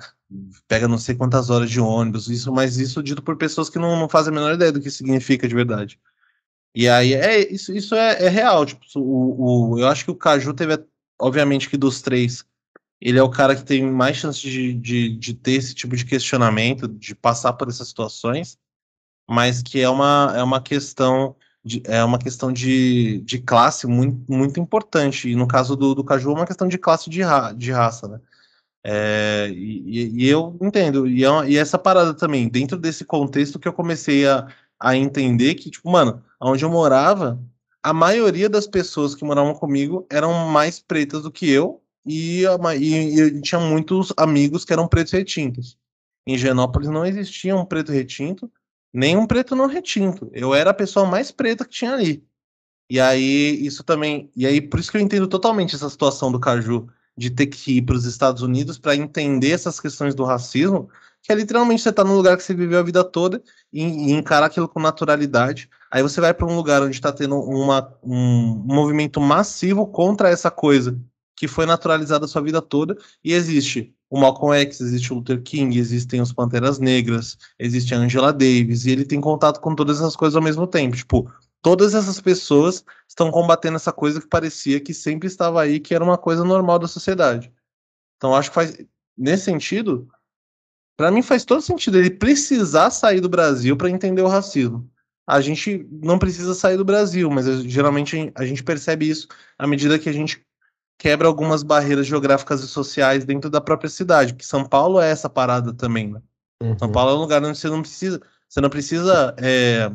pega 0.67 0.87
não 0.87 0.97
sei 0.97 1.15
quantas 1.15 1.49
horas 1.49 1.69
de 1.69 1.81
ônibus, 1.81 2.29
isso, 2.29 2.51
mas 2.53 2.77
isso 2.77 3.03
dito 3.03 3.21
por 3.21 3.37
pessoas 3.37 3.69
que 3.69 3.79
não, 3.79 3.99
não 3.99 4.07
fazem 4.07 4.31
a 4.31 4.35
menor 4.35 4.53
ideia 4.53 4.71
do 4.71 4.81
que 4.81 4.89
significa 4.89 5.47
de 5.47 5.55
verdade. 5.55 5.99
E 6.73 6.87
aí 6.87 7.13
é 7.13 7.51
isso, 7.51 7.73
isso 7.73 7.95
é, 7.95 8.23
é 8.23 8.29
real. 8.29 8.65
Tipo, 8.65 8.81
o, 8.95 9.73
o, 9.73 9.79
eu 9.79 9.87
acho 9.87 10.05
que 10.05 10.11
o 10.11 10.15
Caju 10.15 10.53
teve 10.53 10.73
obviamente 11.21 11.69
que 11.69 11.77
dos 11.77 12.01
três, 12.01 12.45
ele 12.99 13.17
é 13.19 13.23
o 13.23 13.29
cara 13.29 13.55
que 13.55 13.63
tem 13.63 13.83
mais 13.89 14.17
chance 14.17 14.39
de, 14.41 14.73
de, 14.73 15.09
de 15.17 15.33
ter 15.33 15.53
esse 15.53 15.73
tipo 15.75 15.95
de 15.95 16.05
questionamento, 16.05 16.87
de 16.87 17.15
passar 17.15 17.53
por 17.53 17.67
essas 17.69 17.87
situações, 17.87 18.57
mas 19.29 19.61
que 19.63 19.79
é 19.81 19.89
uma, 19.89 20.33
é 20.35 20.43
uma 20.43 20.61
questão 20.61 21.35
de- 21.63 21.81
é 21.85 22.03
uma 22.03 22.19
questão 22.19 22.51
de, 22.51 23.21
de 23.21 23.39
classe 23.39 23.87
muito, 23.87 24.31
muito 24.31 24.59
importante. 24.59 25.29
E 25.29 25.35
no 25.35 25.47
caso 25.47 25.75
do, 25.75 25.93
do 25.95 26.03
Caju, 26.03 26.31
é 26.31 26.33
uma 26.35 26.47
questão 26.47 26.67
de 26.67 26.77
classe 26.77 27.09
de, 27.09 27.21
ra, 27.21 27.51
de 27.53 27.71
raça, 27.71 28.07
né? 28.07 28.19
É, 28.83 29.49
e, 29.53 30.23
e- 30.23 30.27
eu 30.27 30.57
entendo. 30.61 31.07
E, 31.07 31.23
é 31.23 31.49
e 31.49 31.57
essa 31.57 31.77
parada 31.77 32.13
também, 32.13 32.49
dentro 32.49 32.77
desse 32.77 33.05
contexto 33.05 33.59
que 33.59 33.67
eu 33.67 33.73
comecei 33.73 34.27
a, 34.27 34.47
a 34.79 34.95
entender 34.95 35.55
que, 35.55 35.69
tipo, 35.69 35.89
mano, 35.91 36.23
onde 36.41 36.63
eu 36.65 36.69
morava, 36.69 37.39
a 37.83 37.93
maioria 37.93 38.49
das 38.49 38.67
pessoas 38.67 39.15
que 39.15 39.23
moravam 39.23 39.53
comigo 39.53 40.05
eram 40.09 40.33
mais 40.49 40.79
pretas 40.79 41.23
do 41.23 41.31
que 41.31 41.49
eu. 41.49 41.81
E, 42.05 42.43
e, 42.79 43.19
e 43.19 43.41
tinha 43.41 43.61
muitos 43.61 44.11
amigos 44.17 44.65
que 44.65 44.73
eram 44.73 44.87
pretos 44.87 45.13
retintos. 45.13 45.77
Em 46.25 46.37
Genópolis 46.37 46.89
não 46.89 47.05
existia 47.05 47.55
um 47.55 47.65
preto 47.65 47.91
retinto, 47.91 48.51
nem 48.93 49.15
um 49.15 49.27
preto 49.27 49.55
não 49.55 49.67
retinto. 49.67 50.29
Eu 50.33 50.53
era 50.53 50.71
a 50.71 50.73
pessoa 50.73 51.05
mais 51.05 51.31
preta 51.31 51.65
que 51.65 51.71
tinha 51.71 51.93
ali. 51.93 52.23
E 52.89 52.99
aí, 52.99 53.65
isso 53.65 53.83
também. 53.83 54.29
E 54.35 54.45
aí, 54.45 54.59
por 54.59 54.79
isso 54.79 54.91
que 54.91 54.97
eu 54.97 55.01
entendo 55.01 55.27
totalmente 55.27 55.75
essa 55.75 55.89
situação 55.89 56.31
do 56.31 56.39
Caju 56.39 56.87
de 57.15 57.29
ter 57.29 57.47
que 57.47 57.77
ir 57.77 57.81
para 57.83 57.95
os 57.95 58.05
Estados 58.05 58.41
Unidos 58.41 58.77
para 58.77 58.95
entender 58.95 59.51
essas 59.51 59.79
questões 59.79 60.15
do 60.15 60.23
racismo, 60.23 60.89
que 61.21 61.31
é 61.31 61.35
literalmente 61.35 61.81
você 61.81 61.89
está 61.89 62.03
num 62.03 62.15
lugar 62.15 62.35
que 62.37 62.43
você 62.43 62.53
viveu 62.53 62.79
a 62.79 62.83
vida 62.83 63.03
toda 63.03 63.41
e, 63.71 63.83
e 63.83 64.11
encarar 64.11 64.47
aquilo 64.47 64.67
com 64.67 64.79
naturalidade. 64.79 65.69
Aí 65.91 66.01
você 66.01 66.19
vai 66.19 66.33
para 66.33 66.47
um 66.47 66.55
lugar 66.55 66.81
onde 66.81 66.95
está 66.95 67.11
tendo 67.11 67.35
uma, 67.37 67.93
um 68.03 68.63
movimento 68.65 69.19
massivo 69.21 69.85
contra 69.85 70.29
essa 70.29 70.49
coisa 70.49 70.99
que 71.41 71.47
foi 71.47 71.65
naturalizada 71.65 72.25
a 72.25 72.27
sua 72.27 72.43
vida 72.43 72.61
toda, 72.61 72.95
e 73.23 73.33
existe 73.33 73.95
o 74.11 74.19
Malcolm 74.19 74.55
X, 74.61 74.79
existe 74.79 75.11
o 75.11 75.15
Luther 75.15 75.41
King, 75.41 75.75
existem 75.79 76.21
os 76.21 76.31
Panteras 76.31 76.77
Negras, 76.77 77.35
existe 77.57 77.95
a 77.95 77.97
Angela 77.97 78.31
Davis, 78.31 78.85
e 78.85 78.91
ele 78.91 79.03
tem 79.03 79.19
contato 79.19 79.59
com 79.59 79.73
todas 79.73 79.97
essas 79.97 80.15
coisas 80.15 80.35
ao 80.35 80.41
mesmo 80.43 80.67
tempo. 80.67 80.95
Tipo, 80.95 81.31
todas 81.59 81.95
essas 81.95 82.21
pessoas 82.21 82.85
estão 83.07 83.31
combatendo 83.31 83.77
essa 83.77 83.91
coisa 83.91 84.21
que 84.21 84.27
parecia 84.27 84.79
que 84.79 84.93
sempre 84.93 85.27
estava 85.27 85.59
aí, 85.59 85.79
que 85.79 85.95
era 85.95 86.03
uma 86.03 86.15
coisa 86.15 86.43
normal 86.43 86.77
da 86.77 86.87
sociedade. 86.87 87.51
Então, 88.17 88.35
acho 88.35 88.49
que 88.49 88.55
faz, 88.55 88.77
nesse 89.17 89.45
sentido, 89.45 90.07
para 91.01 91.09
mim 91.09 91.23
faz 91.23 91.43
todo 91.43 91.63
sentido 91.63 91.97
ele 91.97 92.11
precisar 92.11 92.91
sair 92.91 93.19
do 93.19 93.27
Brasil 93.27 93.75
para 93.75 93.89
entender 93.89 94.21
o 94.21 94.27
racismo. 94.27 94.87
A 95.25 95.41
gente 95.41 95.87
não 95.91 96.19
precisa 96.19 96.53
sair 96.53 96.77
do 96.77 96.85
Brasil, 96.85 97.27
mas 97.27 97.47
geralmente 97.63 98.31
a 98.35 98.45
gente 98.45 98.63
percebe 98.63 99.09
isso 99.09 99.27
à 99.57 99.65
medida 99.65 99.97
que 99.97 100.07
a 100.07 100.13
gente 100.13 100.45
quebra 100.99 101.27
algumas 101.27 101.63
barreiras 101.63 102.05
geográficas 102.05 102.61
e 102.61 102.67
sociais 102.67 103.25
dentro 103.25 103.49
da 103.49 103.59
própria 103.59 103.89
cidade, 103.89 104.33
porque 104.33 104.45
São 104.45 104.63
Paulo 104.63 105.01
é 105.01 105.09
essa 105.09 105.27
parada 105.27 105.73
também, 105.73 106.11
né? 106.11 106.21
São 106.77 106.91
Paulo 106.91 107.09
é 107.09 107.15
um 107.15 107.21
lugar 107.21 107.43
onde 107.43 107.57
você 107.57 107.67
não 107.67 107.81
precisa, 107.81 108.21
você 108.47 108.61
não 108.61 108.69
precisa 108.69 109.35
é, 109.39 109.91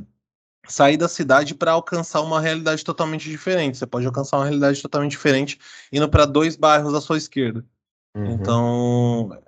sair 0.66 0.96
da 0.96 1.06
cidade 1.06 1.54
para 1.54 1.70
alcançar 1.70 2.20
uma 2.20 2.40
realidade 2.40 2.84
totalmente 2.84 3.30
diferente. 3.30 3.78
Você 3.78 3.86
pode 3.86 4.06
alcançar 4.06 4.38
uma 4.38 4.46
realidade 4.46 4.82
totalmente 4.82 5.12
diferente 5.12 5.56
indo 5.92 6.08
para 6.08 6.26
dois 6.26 6.56
bairros 6.56 6.94
à 6.94 7.00
sua 7.00 7.16
esquerda. 7.16 7.64
Uhum. 8.16 8.32
Então, 8.32 9.38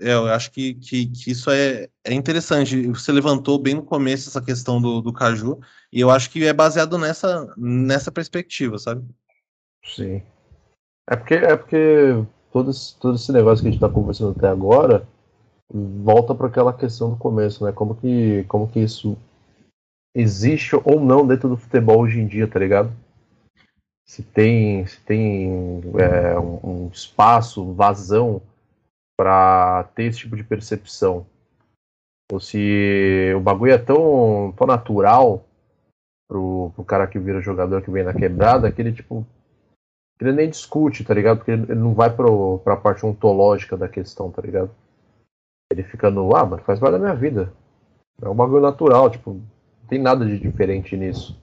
eu 0.00 0.26
acho 0.26 0.50
que, 0.50 0.74
que, 0.74 1.06
que 1.06 1.30
isso 1.30 1.50
é, 1.50 1.88
é 2.04 2.12
interessante. 2.12 2.86
Você 2.88 3.12
levantou 3.12 3.58
bem 3.58 3.74
no 3.74 3.82
começo 3.82 4.28
essa 4.28 4.42
questão 4.42 4.80
do, 4.80 5.00
do 5.00 5.12
caju, 5.12 5.58
e 5.92 6.00
eu 6.00 6.10
acho 6.10 6.30
que 6.30 6.44
é 6.44 6.52
baseado 6.52 6.98
nessa, 6.98 7.52
nessa 7.56 8.12
perspectiva, 8.12 8.78
sabe? 8.78 9.04
Sim. 9.84 10.22
É 11.08 11.16
porque, 11.16 11.34
é 11.34 11.56
porque 11.56 12.24
todo, 12.52 12.70
esse, 12.70 12.96
todo 12.96 13.14
esse 13.14 13.32
negócio 13.32 13.62
que 13.62 13.68
a 13.68 13.70
gente 13.70 13.80
tá 13.80 13.88
conversando 13.88 14.34
até 14.36 14.48
agora 14.48 15.06
volta 15.72 16.34
para 16.34 16.46
aquela 16.46 16.72
questão 16.72 17.10
do 17.10 17.16
começo, 17.16 17.64
né? 17.64 17.72
Como 17.72 17.94
que, 17.94 18.44
como 18.44 18.68
que 18.68 18.80
isso 18.80 19.16
existe 20.14 20.76
ou 20.84 21.00
não 21.00 21.26
dentro 21.26 21.48
do 21.48 21.56
futebol 21.56 22.00
hoje 22.00 22.20
em 22.20 22.26
dia, 22.26 22.46
tá 22.46 22.58
ligado? 22.58 22.92
Se 24.04 24.22
tem, 24.22 24.86
se 24.86 25.00
tem 25.00 25.82
é, 25.98 26.38
um, 26.38 26.60
um 26.62 26.90
espaço, 26.92 27.72
vazão 27.72 28.40
para 29.16 29.84
ter 29.94 30.04
esse 30.04 30.18
tipo 30.18 30.36
de 30.36 30.44
percepção. 30.44 31.26
Ou 32.30 32.40
se 32.40 33.32
o 33.36 33.40
bagulho 33.40 33.72
é 33.72 33.78
tão, 33.78 34.52
tão 34.56 34.66
natural 34.66 35.44
pro, 36.28 36.70
pro 36.74 36.84
cara 36.84 37.06
que 37.06 37.18
vira 37.18 37.40
jogador 37.40 37.82
que 37.82 37.90
vem 37.90 38.04
na 38.04 38.12
quebrada 38.12 38.70
que 38.70 38.82
ele, 38.82 38.92
tipo, 38.92 39.24
ele 40.20 40.32
nem 40.32 40.50
discute, 40.50 41.04
tá 41.04 41.14
ligado? 41.14 41.38
Porque 41.38 41.52
ele 41.52 41.74
não 41.74 41.94
vai 41.94 42.14
pro, 42.14 42.58
pra 42.60 42.76
parte 42.76 43.06
ontológica 43.06 43.76
da 43.76 43.88
questão, 43.88 44.30
tá 44.30 44.42
ligado? 44.42 44.70
Ele 45.70 45.82
fica 45.82 46.10
no, 46.10 46.34
ah, 46.34 46.44
mano, 46.44 46.62
faz 46.62 46.80
parte 46.80 46.92
da 46.92 46.98
minha 46.98 47.14
vida. 47.14 47.52
É 48.20 48.28
um 48.28 48.34
bagulho 48.34 48.62
natural, 48.62 49.10
tipo, 49.10 49.34
não 49.34 49.88
tem 49.88 49.98
nada 50.00 50.24
de 50.24 50.38
diferente 50.38 50.96
nisso. 50.96 51.40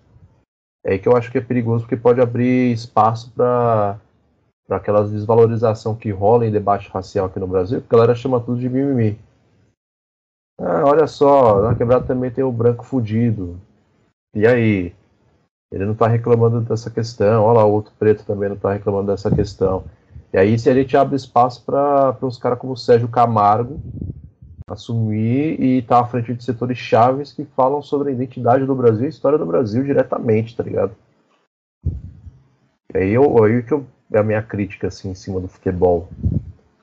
É 0.85 0.93
aí 0.93 0.99
que 0.99 1.07
eu 1.07 1.15
acho 1.15 1.31
que 1.31 1.37
é 1.37 1.41
perigoso 1.41 1.83
porque 1.83 1.95
pode 1.95 2.19
abrir 2.19 2.73
espaço 2.73 3.31
pra, 3.31 3.99
pra 4.67 4.77
aquelas 4.77 5.11
desvalorização 5.11 5.95
que 5.95 6.11
rola 6.11 6.45
em 6.45 6.51
debate 6.51 6.89
racial 6.89 7.27
aqui 7.27 7.39
no 7.39 7.47
Brasil, 7.47 7.81
porque 7.81 7.95
a 7.95 7.97
galera 7.97 8.15
chama 8.15 8.39
tudo 8.39 8.59
de 8.59 8.69
mimimi. 8.69 9.19
Ah, 10.59 10.83
olha 10.85 11.07
só, 11.07 11.61
na 11.61 11.75
quebrada 11.75 12.05
também 12.05 12.31
tem 12.31 12.43
o 12.43 12.51
branco 12.51 12.85
fudido. 12.85 13.59
E 14.35 14.47
aí? 14.47 14.93
Ele 15.71 15.85
não 15.85 15.95
tá 15.95 16.07
reclamando 16.07 16.61
dessa 16.61 16.91
questão. 16.91 17.43
Olha 17.43 17.59
lá, 17.59 17.65
o 17.65 17.71
outro 17.71 17.91
preto 17.97 18.23
também 18.23 18.47
não 18.47 18.55
tá 18.55 18.73
reclamando 18.73 19.11
dessa 19.11 19.33
questão. 19.33 19.83
E 20.31 20.37
aí, 20.37 20.57
se 20.57 20.69
a 20.69 20.73
gente 20.73 20.95
abre 20.95 21.15
espaço 21.15 21.63
para 21.65 22.15
uns 22.21 22.37
caras 22.37 22.59
como 22.59 22.73
o 22.73 22.77
Sérgio 22.77 23.07
Camargo 23.07 23.79
assumir 24.67 25.59
e 25.59 25.79
estar 25.79 25.99
tá 25.99 26.01
à 26.03 26.07
frente 26.07 26.33
de 26.33 26.43
setores 26.43 26.77
chaves 26.77 27.31
que 27.31 27.43
falam 27.43 27.81
sobre 27.81 28.09
a 28.09 28.13
identidade 28.13 28.65
do 28.65 28.75
Brasil 28.75 29.03
e 29.03 29.05
a 29.07 29.09
história 29.09 29.37
do 29.37 29.45
Brasil 29.45 29.83
diretamente, 29.83 30.55
tá 30.55 30.63
ligado? 30.63 30.95
E 32.93 32.97
aí, 32.97 33.11
eu, 33.11 33.43
aí 33.43 33.63
que 33.63 33.73
eu, 33.73 33.85
é 34.13 34.19
a 34.19 34.23
minha 34.23 34.41
crítica 34.41 34.87
assim, 34.87 35.09
em 35.09 35.15
cima 35.15 35.39
do 35.39 35.47
futebol. 35.47 36.09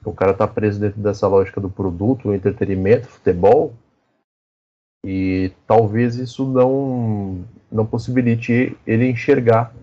O 0.04 0.12
cara 0.12 0.34
tá 0.34 0.46
preso 0.46 0.80
dentro 0.80 1.00
dessa 1.00 1.26
lógica 1.28 1.60
do 1.60 1.70
produto, 1.70 2.28
o 2.28 2.34
entretenimento, 2.34 3.06
futebol, 3.06 3.74
e 5.04 5.52
talvez 5.66 6.16
isso 6.16 6.46
não, 6.46 7.44
não 7.70 7.86
possibilite 7.86 8.76
ele 8.86 9.08
enxergar 9.08 9.74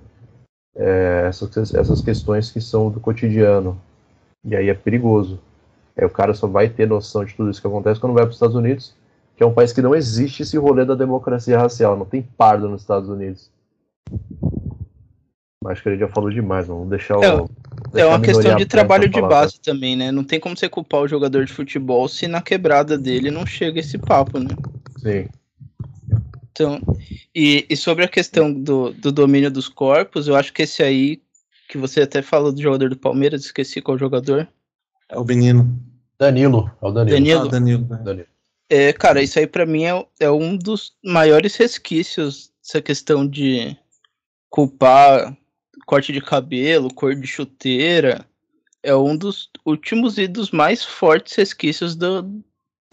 é, 0.75 1.25
essas, 1.27 1.73
essas 1.73 2.01
questões 2.01 2.51
que 2.51 2.61
são 2.61 2.91
do 2.91 2.99
cotidiano. 2.99 3.79
E 4.43 4.55
aí 4.55 4.69
é 4.69 4.73
perigoso. 4.73 5.39
Aí 5.97 6.05
o 6.05 6.09
cara 6.09 6.33
só 6.33 6.47
vai 6.47 6.69
ter 6.69 6.87
noção 6.87 7.25
de 7.25 7.33
tudo 7.33 7.49
isso 7.49 7.59
que 7.59 7.67
acontece 7.67 7.99
quando 7.99 8.13
vai 8.13 8.23
para 8.23 8.29
os 8.29 8.35
Estados 8.35 8.55
Unidos, 8.55 8.95
que 9.35 9.43
é 9.43 9.45
um 9.45 9.53
país 9.53 9.73
que 9.73 9.81
não 9.81 9.95
existe 9.95 10.43
esse 10.43 10.57
rolê 10.57 10.85
da 10.85 10.95
democracia 10.95 11.57
racial, 11.57 11.97
não 11.97 12.05
tem 12.05 12.21
pardo 12.21 12.69
nos 12.69 12.81
Estados 12.81 13.09
Unidos. 13.09 13.49
Acho 15.67 15.83
que 15.83 15.89
ele 15.89 15.97
já 15.97 16.07
falou 16.07 16.29
demais, 16.29 16.67
vamos 16.67 16.89
deixar 16.89 17.17
o. 17.17 17.23
É, 17.23 17.45
deixar 17.91 18.05
É 18.05 18.05
uma 18.05 18.17
a 18.17 18.21
questão 18.21 18.55
de 18.55 18.65
trabalho 18.65 19.09
de 19.09 19.19
falar, 19.19 19.27
base 19.27 19.59
também, 19.59 19.95
né? 19.95 20.11
Não 20.11 20.23
tem 20.23 20.39
como 20.39 20.55
você 20.55 20.69
culpar 20.69 21.01
o 21.01 21.07
jogador 21.07 21.45
de 21.45 21.51
futebol 21.51 22.07
se 22.07 22.27
na 22.27 22.41
quebrada 22.41 22.97
dele 22.97 23.29
não 23.29 23.45
chega 23.45 23.79
esse 23.79 23.97
papo, 23.97 24.39
né? 24.39 24.49
tá? 24.49 24.99
Sim. 24.99 25.27
Então, 26.51 26.81
e, 27.35 27.65
e 27.69 27.77
sobre 27.77 28.03
a 28.03 28.07
questão 28.07 28.51
do, 28.51 28.91
do 28.91 29.11
domínio 29.11 29.51
dos 29.51 29.69
corpos, 29.69 30.27
eu 30.27 30.35
acho 30.35 30.51
que 30.51 30.63
esse 30.63 30.81
aí, 30.81 31.21
que 31.69 31.77
você 31.77 32.01
até 32.01 32.21
falou 32.21 32.51
do 32.51 32.61
jogador 32.61 32.89
do 32.89 32.97
Palmeiras, 32.97 33.41
esqueci 33.45 33.81
qual 33.81 33.97
jogador. 33.97 34.47
É 35.09 35.17
o 35.19 35.23
menino. 35.23 35.79
Danilo, 36.17 36.71
é 36.81 36.87
o 36.87 36.91
Danilo. 36.91 37.17
Danilo. 37.17 37.41
Ah, 37.41 37.47
Danilo. 37.47 37.87
né? 37.87 37.99
Danilo. 38.03 38.27
É, 38.69 38.91
cara, 38.91 39.21
isso 39.21 39.37
aí 39.39 39.47
pra 39.47 39.65
mim 39.65 39.85
é, 39.85 40.05
é 40.19 40.31
um 40.31 40.57
dos 40.57 40.93
maiores 41.03 41.55
resquícios 41.55 42.51
dessa 42.61 42.81
questão 42.81 43.25
de 43.25 43.77
culpar 44.49 45.37
corte 45.87 46.11
de 46.11 46.21
cabelo, 46.21 46.93
cor 46.93 47.15
de 47.15 47.25
chuteira. 47.25 48.23
É 48.83 48.93
um 48.95 49.17
dos 49.17 49.49
últimos 49.65 50.17
e 50.17 50.27
dos 50.27 50.51
mais 50.51 50.83
fortes 50.83 51.33
resquícios 51.35 51.95
do, 51.95 52.43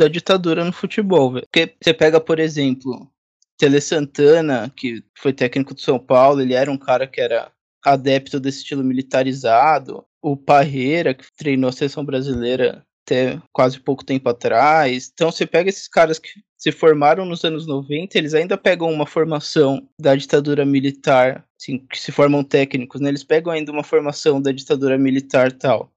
da 0.00 0.08
ditadura 0.08 0.64
no 0.64 0.72
futebol, 0.72 1.32
velho. 1.32 1.46
Porque 1.52 1.74
você 1.82 1.92
pega, 1.92 2.20
por 2.20 2.38
exemplo, 2.38 3.10
Tele 3.58 3.80
Santana, 3.80 4.72
que 4.74 5.04
foi 5.18 5.32
técnico 5.32 5.74
do 5.74 5.80
São 5.80 5.98
Paulo, 5.98 6.40
ele 6.40 6.54
era 6.54 6.70
um 6.70 6.78
cara 6.78 7.06
que 7.06 7.20
era 7.20 7.52
adepto 7.84 8.40
desse 8.40 8.58
estilo 8.58 8.82
militarizado. 8.82 10.06
O 10.22 10.36
Parreira, 10.36 11.12
que 11.12 11.24
treinou 11.36 11.68
a 11.68 11.72
seleção 11.72 12.04
brasileira 12.04 12.86
até 13.04 13.40
quase 13.52 13.78
pouco 13.78 14.04
tempo 14.04 14.28
atrás. 14.28 15.10
Então 15.12 15.30
você 15.30 15.44
pega 15.46 15.68
esses 15.68 15.88
caras 15.88 16.18
que 16.18 16.30
se 16.64 16.72
formaram 16.72 17.26
nos 17.26 17.44
anos 17.44 17.66
90, 17.66 18.16
eles 18.16 18.32
ainda 18.32 18.56
pegam 18.56 18.90
uma 18.90 19.04
formação 19.04 19.86
da 20.00 20.16
ditadura 20.16 20.64
militar, 20.64 21.46
assim, 21.60 21.76
que 21.78 22.00
se 22.00 22.10
formam 22.10 22.42
técnicos, 22.42 23.02
né? 23.02 23.10
Eles 23.10 23.22
pegam 23.22 23.52
ainda 23.52 23.70
uma 23.70 23.84
formação 23.84 24.40
da 24.40 24.50
ditadura 24.50 24.96
militar 24.96 25.52
tal. 25.52 25.92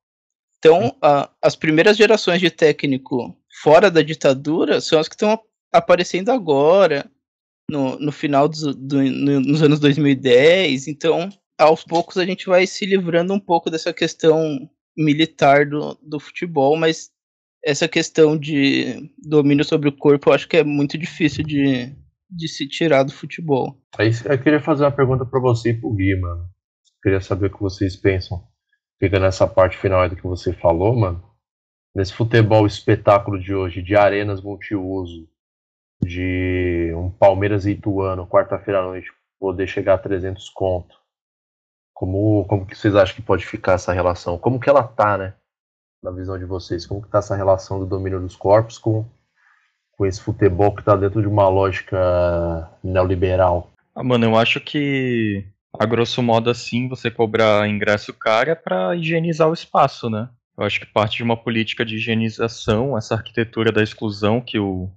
Então, 0.59 0.93
a- 1.01 1.29
as 1.41 1.55
primeiras 1.55 1.95
gerações 1.95 2.41
de 2.41 2.51
técnico 2.51 3.33
fora 3.63 3.89
da 3.89 4.01
ditadura 4.01 4.81
são 4.81 4.99
as 4.99 5.07
que 5.07 5.15
estão 5.15 5.39
aparecendo 5.71 6.31
agora, 6.33 7.09
no, 7.71 7.97
no 7.97 8.11
final 8.11 8.49
dos, 8.49 8.75
do, 8.75 9.01
no- 9.01 9.39
nos 9.39 9.63
anos 9.63 9.79
2010. 9.79 10.89
Então, 10.89 11.29
aos 11.57 11.81
poucos 11.85 12.17
a 12.17 12.25
gente 12.25 12.45
vai 12.45 12.67
se 12.67 12.85
livrando 12.85 13.33
um 13.33 13.39
pouco 13.39 13.69
dessa 13.69 13.93
questão 13.93 14.69
militar 14.97 15.65
do, 15.65 15.97
do 16.01 16.19
futebol, 16.19 16.75
mas 16.75 17.09
essa 17.67 17.85
questão 17.85 18.37
de 18.37 19.11
domínio 19.17 19.65
sobre 19.65 19.89
o 19.89 19.91
corpo 19.91 20.29
eu 20.29 20.33
acho 20.33 20.47
que 20.47 20.55
é 20.55 20.63
muito 20.63 20.97
difícil 20.97 21.43
de, 21.43 21.93
de 22.31 22.47
se 22.47 22.65
tirar 22.65 23.03
do 23.03 23.11
futebol. 23.11 23.77
Aí 23.97 24.09
eu 24.23 24.41
queria 24.41 24.61
fazer 24.61 24.85
uma 24.85 24.91
pergunta 24.91 25.25
para 25.25 25.41
você 25.41 25.71
e 25.71 25.73
pro 25.73 25.93
Gui, 25.93 26.17
mano. 26.17 26.49
Queria 27.03 27.19
saber 27.19 27.47
o 27.47 27.53
que 27.53 27.61
vocês 27.61 27.97
pensam. 27.97 28.41
Pegando 28.97 29.25
essa 29.25 29.45
parte 29.45 29.77
final 29.77 30.07
do 30.07 30.15
que 30.15 30.23
você 30.23 30.53
falou, 30.53 30.95
mano. 30.95 31.21
Nesse 31.93 32.13
futebol 32.13 32.65
espetáculo 32.65 33.37
de 33.37 33.53
hoje, 33.53 33.81
de 33.81 33.97
arenas 33.97 34.41
multiuso, 34.41 35.27
de 36.01 36.93
um 36.95 37.09
Palmeiras 37.09 37.65
e 37.65 37.71
Ituano, 37.71 38.27
quarta-feira 38.27 38.79
à 38.79 38.83
noite, 38.83 39.11
poder 39.37 39.67
chegar 39.67 39.95
a 39.95 39.97
300 39.97 40.49
conto. 40.51 40.95
Como, 41.93 42.45
como 42.45 42.65
que 42.65 42.77
vocês 42.77 42.95
acham 42.95 43.15
que 43.15 43.21
pode 43.21 43.45
ficar 43.45 43.73
essa 43.73 43.91
relação? 43.91 44.37
Como 44.37 44.59
que 44.59 44.69
ela 44.69 44.83
tá, 44.83 45.17
né? 45.17 45.33
Na 46.03 46.11
visão 46.11 46.37
de 46.37 46.45
vocês, 46.45 46.85
como 46.85 47.01
que 47.01 47.09
tá 47.09 47.19
essa 47.19 47.35
relação 47.35 47.79
do 47.79 47.85
domínio 47.85 48.19
dos 48.19 48.35
corpos 48.35 48.77
com, 48.77 49.05
com 49.91 50.05
esse 50.05 50.21
futebol 50.21 50.75
que 50.75 50.83
tá 50.83 50.95
dentro 50.95 51.21
de 51.21 51.27
uma 51.27 51.49
lógica 51.49 52.69
neoliberal? 52.83 53.71
Ah, 53.95 54.03
mano, 54.03 54.25
eu 54.25 54.37
acho 54.37 54.59
que, 54.61 55.45
a 55.77 55.85
grosso 55.85 56.21
modo 56.21 56.49
assim, 56.49 56.87
você 56.87 57.09
cobrar 57.09 57.67
ingresso 57.67 58.13
caro 58.13 58.51
é 58.51 58.55
pra 58.55 58.95
higienizar 58.95 59.49
o 59.49 59.53
espaço, 59.53 60.09
né? 60.09 60.29
Eu 60.57 60.65
acho 60.65 60.79
que 60.79 60.85
parte 60.85 61.17
de 61.17 61.23
uma 61.23 61.37
política 61.37 61.85
de 61.85 61.95
higienização, 61.95 62.97
essa 62.97 63.15
arquitetura 63.15 63.71
da 63.71 63.83
exclusão 63.83 64.41
que 64.41 64.57
o 64.57 64.89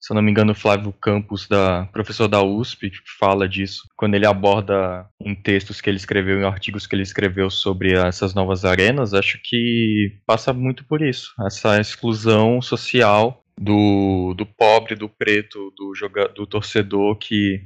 se 0.00 0.12
eu 0.12 0.14
não 0.14 0.22
me 0.22 0.30
engano, 0.30 0.54
Flávio 0.54 0.92
Campos, 0.92 1.48
da, 1.48 1.86
professor 1.86 2.28
da 2.28 2.42
USP, 2.42 2.92
fala 3.18 3.48
disso, 3.48 3.82
quando 3.96 4.14
ele 4.14 4.26
aborda 4.26 5.08
em 5.20 5.34
textos 5.34 5.80
que 5.80 5.90
ele 5.90 5.96
escreveu, 5.96 6.40
em 6.40 6.44
artigos 6.44 6.86
que 6.86 6.94
ele 6.94 7.02
escreveu 7.02 7.50
sobre 7.50 7.94
essas 7.94 8.32
novas 8.32 8.64
arenas, 8.64 9.12
acho 9.12 9.40
que 9.42 10.20
passa 10.24 10.52
muito 10.52 10.84
por 10.84 11.02
isso, 11.02 11.34
essa 11.44 11.80
exclusão 11.80 12.62
social 12.62 13.44
do, 13.58 14.34
do 14.34 14.46
pobre, 14.46 14.94
do 14.94 15.08
preto, 15.08 15.72
do, 15.76 15.94
joga, 15.94 16.28
do 16.28 16.46
torcedor 16.46 17.16
que 17.16 17.60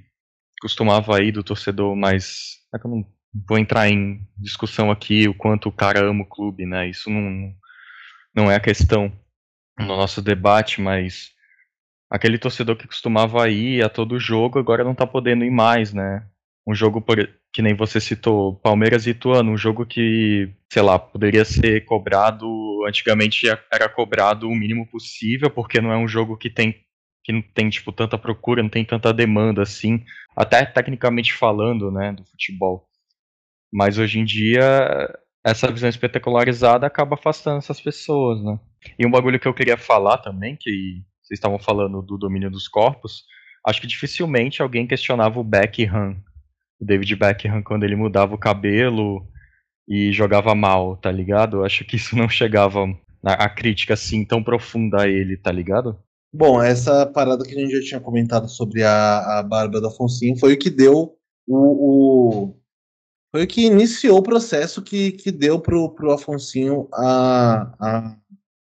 costumava 0.60 1.22
ir, 1.22 1.32
do 1.32 1.42
torcedor 1.42 1.94
mais. 1.94 2.58
É 2.74 2.78
que 2.78 2.86
eu 2.86 2.90
não 2.90 3.06
vou 3.46 3.58
entrar 3.58 3.88
em 3.90 4.26
discussão 4.38 4.90
aqui 4.90 5.28
o 5.28 5.34
quanto 5.34 5.68
o 5.68 5.72
cara 5.72 6.04
ama 6.04 6.22
o 6.22 6.28
clube, 6.28 6.64
né? 6.64 6.88
Isso 6.88 7.10
não, 7.10 7.52
não 8.34 8.50
é 8.50 8.56
a 8.56 8.60
questão 8.60 9.12
no 9.78 9.86
nosso 9.86 10.22
debate, 10.22 10.80
mas 10.80 11.31
aquele 12.12 12.36
torcedor 12.38 12.76
que 12.76 12.86
costumava 12.86 13.48
ir 13.48 13.82
a 13.82 13.88
todo 13.88 14.20
jogo 14.20 14.58
agora 14.58 14.84
não 14.84 14.94
tá 14.94 15.06
podendo 15.06 15.46
ir 15.46 15.50
mais, 15.50 15.94
né? 15.94 16.26
Um 16.66 16.74
jogo 16.74 17.00
por, 17.00 17.16
que 17.50 17.62
nem 17.62 17.74
você 17.74 17.98
citou, 18.00 18.54
Palmeiras 18.56 19.06
e 19.06 19.10
Ituano, 19.10 19.50
um 19.50 19.56
jogo 19.56 19.86
que, 19.86 20.52
sei 20.70 20.82
lá, 20.82 20.98
poderia 20.98 21.42
ser 21.44 21.86
cobrado, 21.86 22.46
antigamente 22.86 23.46
era 23.48 23.88
cobrado 23.88 24.46
o 24.46 24.54
mínimo 24.54 24.86
possível, 24.86 25.48
porque 25.48 25.80
não 25.80 25.90
é 25.90 25.96
um 25.96 26.06
jogo 26.06 26.36
que 26.36 26.50
tem 26.50 26.84
que 27.24 27.32
não 27.32 27.40
tem 27.40 27.70
tipo 27.70 27.92
tanta 27.92 28.18
procura, 28.18 28.62
não 28.62 28.68
tem 28.68 28.84
tanta 28.84 29.14
demanda 29.14 29.62
assim, 29.62 30.04
até 30.36 30.66
tecnicamente 30.66 31.32
falando, 31.32 31.90
né, 31.90 32.12
do 32.12 32.24
futebol. 32.24 32.88
Mas 33.72 33.96
hoje 33.96 34.18
em 34.18 34.24
dia 34.24 35.08
essa 35.44 35.70
visão 35.72 35.88
espetacularizada 35.88 36.86
acaba 36.86 37.14
afastando 37.14 37.58
essas 37.58 37.80
pessoas, 37.80 38.42
né? 38.44 38.58
E 38.98 39.06
um 39.06 39.10
bagulho 39.10 39.40
que 39.40 39.48
eu 39.48 39.54
queria 39.54 39.78
falar 39.78 40.18
também, 40.18 40.56
que 40.60 41.02
estavam 41.34 41.58
falando 41.58 42.02
do 42.02 42.18
domínio 42.18 42.50
dos 42.50 42.68
corpos, 42.68 43.24
acho 43.66 43.80
que 43.80 43.86
dificilmente 43.86 44.62
alguém 44.62 44.86
questionava 44.86 45.38
o 45.38 45.44
Beckham, 45.44 46.16
o 46.80 46.84
David 46.84 47.16
Beckham, 47.16 47.62
quando 47.62 47.84
ele 47.84 47.96
mudava 47.96 48.34
o 48.34 48.38
cabelo 48.38 49.26
e 49.88 50.12
jogava 50.12 50.54
mal, 50.54 50.96
tá 50.96 51.10
ligado? 51.10 51.64
Acho 51.64 51.84
que 51.84 51.96
isso 51.96 52.16
não 52.16 52.28
chegava 52.28 52.84
a 53.24 53.48
crítica 53.48 53.94
assim 53.94 54.24
tão 54.24 54.42
profunda 54.42 55.02
a 55.02 55.08
ele, 55.08 55.36
tá 55.36 55.52
ligado? 55.52 55.98
Bom, 56.34 56.62
essa 56.62 57.04
parada 57.06 57.44
que 57.44 57.54
a 57.54 57.60
gente 57.60 57.78
já 57.78 57.88
tinha 57.88 58.00
comentado 58.00 58.48
sobre 58.48 58.82
a, 58.82 59.38
a 59.38 59.42
barba 59.42 59.80
da 59.80 59.88
Afonso 59.88 60.24
foi 60.40 60.54
o 60.54 60.58
que 60.58 60.70
deu 60.70 61.14
o, 61.46 61.56
o, 61.56 62.56
foi 63.30 63.44
o 63.44 63.46
que 63.46 63.66
iniciou 63.66 64.18
o 64.18 64.22
processo 64.22 64.82
que, 64.82 65.12
que 65.12 65.30
deu 65.30 65.60
pro, 65.60 65.90
pro 65.90 66.12
Afonso 66.12 66.88
a, 66.94 67.74
a 67.78 68.16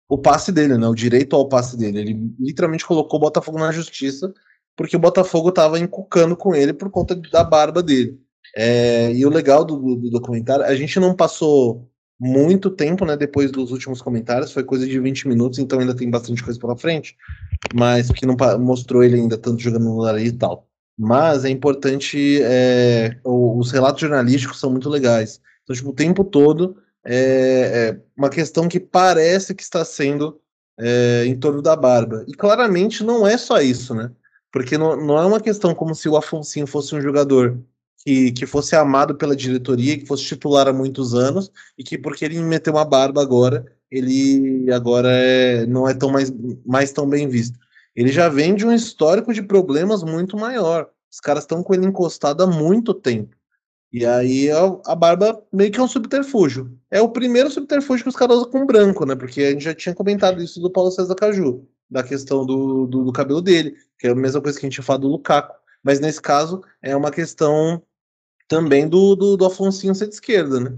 o 0.08 0.18
passe 0.18 0.52
dele, 0.52 0.76
né? 0.78 0.86
O 0.86 0.94
direito 0.94 1.34
ao 1.34 1.48
passe 1.48 1.76
dele. 1.76 2.00
Ele 2.00 2.34
literalmente 2.38 2.86
colocou 2.86 3.18
o 3.18 3.22
Botafogo 3.22 3.58
na 3.58 3.72
justiça 3.72 4.32
porque 4.76 4.96
o 4.96 5.00
Botafogo 5.00 5.48
estava 5.48 5.78
encucando 5.78 6.36
com 6.36 6.54
ele 6.54 6.72
por 6.72 6.90
conta 6.90 7.14
da 7.14 7.42
barba 7.42 7.82
dele. 7.82 8.20
É, 8.54 9.12
e 9.12 9.24
o 9.24 9.30
legal 9.30 9.64
do, 9.64 9.96
do, 9.96 10.10
documentário, 10.10 10.64
a 10.64 10.74
gente 10.76 11.00
não 11.00 11.14
passou 11.14 11.90
muito 12.20 12.70
tempo, 12.70 13.04
né, 13.04 13.16
depois 13.16 13.50
dos 13.50 13.72
últimos 13.72 14.00
comentários, 14.00 14.52
foi 14.52 14.64
coisa 14.64 14.86
de 14.86 14.98
20 14.98 15.28
minutos, 15.28 15.58
então 15.58 15.78
ainda 15.78 15.94
tem 15.94 16.10
bastante 16.10 16.42
coisa 16.42 16.58
pela 16.58 16.76
frente, 16.76 17.14
mas 17.74 18.06
porque 18.06 18.24
não 18.24 18.36
mostrou 18.58 19.02
ele 19.02 19.16
ainda 19.16 19.36
tanto 19.36 19.60
jogando 19.60 19.84
no 19.84 19.98
Lari 19.98 20.26
e 20.26 20.32
tal. 20.32 20.66
Mas 20.98 21.44
é 21.44 21.50
importante, 21.50 22.40
é, 22.42 23.18
os 23.22 23.70
relatos 23.70 24.00
jornalísticos 24.00 24.58
são 24.58 24.70
muito 24.70 24.88
legais. 24.88 25.40
Então, 25.62 25.76
tipo, 25.76 25.90
o 25.90 25.94
tempo 25.94 26.24
todo 26.24 26.76
é, 27.06 27.90
é 27.90 28.00
uma 28.16 28.28
questão 28.28 28.68
que 28.68 28.80
parece 28.80 29.54
que 29.54 29.62
está 29.62 29.84
sendo 29.84 30.40
é, 30.78 31.24
em 31.26 31.36
torno 31.36 31.62
da 31.62 31.74
barba. 31.76 32.24
E 32.26 32.34
claramente 32.34 33.04
não 33.04 33.26
é 33.26 33.38
só 33.38 33.60
isso, 33.60 33.94
né? 33.94 34.10
Porque 34.52 34.76
não, 34.78 34.96
não 34.96 35.18
é 35.18 35.24
uma 35.26 35.40
questão 35.40 35.74
como 35.74 35.94
se 35.94 36.08
o 36.08 36.16
Afonso 36.16 36.66
fosse 36.66 36.94
um 36.94 37.00
jogador 37.00 37.58
que, 38.04 38.32
que 38.32 38.46
fosse 38.46 38.74
amado 38.76 39.14
pela 39.16 39.36
diretoria, 39.36 39.98
que 39.98 40.06
fosse 40.06 40.24
titular 40.24 40.68
há 40.68 40.72
muitos 40.72 41.14
anos, 41.14 41.50
e 41.76 41.84
que 41.84 41.98
porque 41.98 42.24
ele 42.24 42.40
meteu 42.40 42.72
uma 42.72 42.84
barba 42.84 43.20
agora, 43.20 43.66
ele 43.90 44.70
agora 44.72 45.10
é, 45.10 45.66
não 45.66 45.88
é 45.88 45.94
tão 45.94 46.10
mais, 46.10 46.32
mais 46.64 46.92
tão 46.92 47.08
bem 47.08 47.28
visto. 47.28 47.58
Ele 47.94 48.10
já 48.10 48.28
vem 48.28 48.54
de 48.54 48.66
um 48.66 48.72
histórico 48.72 49.32
de 49.32 49.42
problemas 49.42 50.02
muito 50.02 50.36
maior. 50.36 50.88
Os 51.10 51.20
caras 51.20 51.44
estão 51.44 51.62
com 51.62 51.74
ele 51.74 51.86
encostado 51.86 52.42
há 52.42 52.46
muito 52.46 52.92
tempo. 52.92 53.35
E 53.96 54.04
aí 54.04 54.50
a, 54.50 54.94
barba 54.94 55.42
meio 55.50 55.72
que 55.72 55.80
é 55.80 55.82
um 55.82 55.88
subterfúgio. 55.88 56.78
É 56.90 57.00
o 57.00 57.08
primeiro 57.08 57.50
subterfúgio 57.50 58.04
que 58.04 58.10
os 58.10 58.14
caras 58.14 58.36
usam 58.36 58.50
com 58.50 58.66
branco, 58.66 59.06
né? 59.06 59.16
Porque 59.16 59.40
a 59.40 59.50
gente 59.52 59.64
já 59.64 59.74
tinha 59.74 59.94
comentado 59.94 60.42
isso 60.42 60.60
do 60.60 60.70
Paulo 60.70 60.90
César 60.90 61.14
Caju, 61.14 61.66
da 61.90 62.02
questão 62.02 62.44
do, 62.44 62.86
do, 62.86 63.04
do 63.04 63.12
cabelo 63.12 63.40
dele, 63.40 63.74
que 63.98 64.06
é 64.06 64.10
a 64.10 64.14
mesma 64.14 64.42
coisa 64.42 64.60
que 64.60 64.66
a 64.66 64.68
gente 64.68 64.82
fala 64.82 64.98
do 64.98 65.08
Lukaku. 65.08 65.54
Mas 65.82 65.98
nesse 65.98 66.20
caso 66.20 66.62
é 66.82 66.94
uma 66.94 67.10
questão 67.10 67.82
também 68.46 68.86
do, 68.86 69.16
do, 69.16 69.34
do 69.34 69.46
Afonso 69.46 69.94
ser 69.94 70.08
de 70.08 70.14
esquerda, 70.14 70.60
né? 70.60 70.76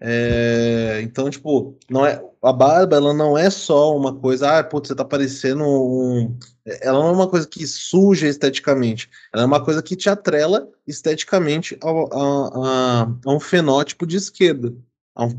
É, 0.00 1.00
então, 1.02 1.28
tipo, 1.28 1.76
não 1.90 2.06
é, 2.06 2.22
a 2.42 2.52
barba 2.52 2.96
ela 2.96 3.12
não 3.12 3.36
é 3.36 3.50
só 3.50 3.96
uma 3.96 4.14
coisa, 4.14 4.58
ah, 4.58 4.64
putz, 4.64 4.88
você 4.88 4.94
tá 4.94 5.04
parecendo 5.04 5.64
um. 5.64 6.36
Ela 6.64 7.00
não 7.00 7.08
é 7.08 7.12
uma 7.12 7.28
coisa 7.28 7.46
que 7.48 7.66
suja 7.66 8.28
esteticamente, 8.28 9.10
ela 9.32 9.42
é 9.42 9.46
uma 9.46 9.64
coisa 9.64 9.82
que 9.82 9.96
te 9.96 10.08
atrela 10.08 10.68
esteticamente 10.86 11.78
a, 11.82 11.88
a, 11.88 13.02
a, 13.02 13.12
a 13.26 13.32
um 13.32 13.40
fenótipo 13.40 14.06
de 14.06 14.16
esquerda. 14.16 14.72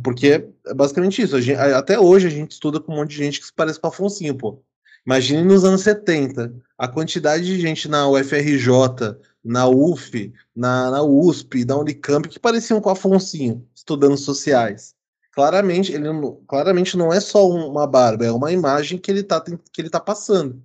Porque 0.04 0.46
é 0.68 0.74
basicamente 0.74 1.22
isso. 1.22 1.40
Gente, 1.40 1.58
até 1.58 1.98
hoje 1.98 2.28
a 2.28 2.30
gente 2.30 2.52
estuda 2.52 2.82
com 2.82 2.92
um 2.92 2.98
monte 2.98 3.12
de 3.12 3.18
gente 3.18 3.40
que 3.40 3.46
se 3.46 3.54
parece 3.54 3.80
com 3.80 3.88
a 3.88 3.90
Afonso, 3.90 4.22
pô. 4.36 4.62
Imagine 5.06 5.44
nos 5.44 5.64
anos 5.64 5.82
70, 5.82 6.54
a 6.78 6.88
quantidade 6.88 7.46
de 7.46 7.60
gente 7.60 7.88
na 7.88 8.08
UFRJ, 8.10 9.16
na 9.44 9.68
UF, 9.68 10.34
na, 10.56 10.92
na 10.92 11.04
USP, 11.04 11.66
na 11.66 11.78
Unicamp, 11.78 12.28
que 12.28 12.40
pareciam 12.40 12.82
com 12.82 12.90
o 12.90 12.92
Afonso 12.92 13.38
estudando 13.74 14.18
sociais. 14.18 14.96
Claramente, 15.34 15.94
ele 15.94 16.08
claramente 16.48 16.98
não 16.98 17.14
é 17.14 17.20
só 17.20 17.48
uma 17.48 17.88
barba, 17.88 18.26
é 18.26 18.32
uma 18.32 18.52
imagem 18.52 18.98
que 18.98 19.10
ele 19.10 19.22
está 19.22 19.40
que 19.42 19.82
ele 19.82 19.90
tá 19.90 20.00
passando. 20.00 20.62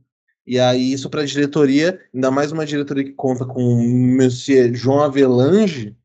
E 0.46 0.58
aí, 0.58 0.92
isso 0.92 1.08
para 1.08 1.22
a 1.22 1.26
diretoria, 1.26 2.00
ainda 2.12 2.30
mais 2.30 2.52
uma 2.52 2.66
diretoria 2.66 3.04
que 3.04 3.12
conta 3.12 3.46
com 3.46 3.62
o 3.62 3.82
Monsieur 3.82 4.74
João 4.74 5.00
Avelange, 5.02 5.96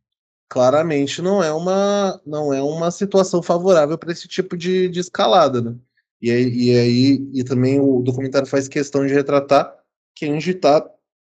claramente 0.48 1.22
não 1.22 1.44
é 1.44 1.52
uma, 1.54 2.22
não 2.26 2.54
é 2.54 2.62
uma 2.62 2.90
situação 2.92 3.42
favorável 3.44 3.98
para 3.98 4.12
esse 4.12 4.28
tipo 4.28 4.58
de, 4.58 4.90
de 4.90 5.00
escalada. 5.00 5.62
Né? 5.62 5.76
E, 6.22 6.32
aí, 6.32 6.50
e 6.50 6.78
aí, 6.78 7.30
e 7.34 7.44
também 7.44 7.80
o 7.80 8.02
documentário 8.02 8.48
faz 8.48 8.68
questão 8.68 9.06
de 9.06 9.14
retratar 9.14 9.74
quem 10.16 10.38
está 10.38 10.90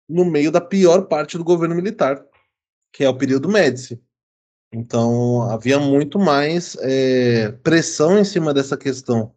no 0.08 0.24
meio 0.24 0.50
da 0.50 0.60
pior 0.60 1.06
parte 1.06 1.36
do 1.36 1.44
governo 1.44 1.74
militar, 1.74 2.24
que 2.92 3.04
é 3.04 3.08
o 3.08 3.16
período 3.16 3.48
Médici. 3.48 4.00
Então, 4.72 5.42
havia 5.42 5.78
muito 5.78 6.18
mais 6.18 6.76
é, 6.80 7.50
pressão 7.62 8.18
em 8.18 8.24
cima 8.24 8.52
dessa 8.52 8.76
questão 8.76 9.32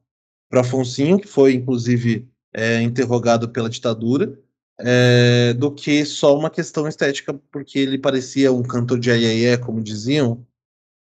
para 0.49 0.61
Afonso, 0.61 1.19
que 1.19 1.27
foi, 1.27 1.53
inclusive, 1.53 2.27
é, 2.53 2.81
interrogado 2.81 3.49
pela 3.49 3.69
ditadura, 3.69 4.37
é, 4.79 5.53
do 5.53 5.71
que 5.71 6.03
só 6.05 6.37
uma 6.37 6.49
questão 6.49 6.87
estética, 6.87 7.33
porque 7.51 7.77
ele 7.77 7.97
parecia 7.97 8.51
um 8.51 8.63
cantor 8.63 8.99
de 8.99 9.11
aiaé, 9.11 9.57
como 9.57 9.81
diziam. 9.81 10.45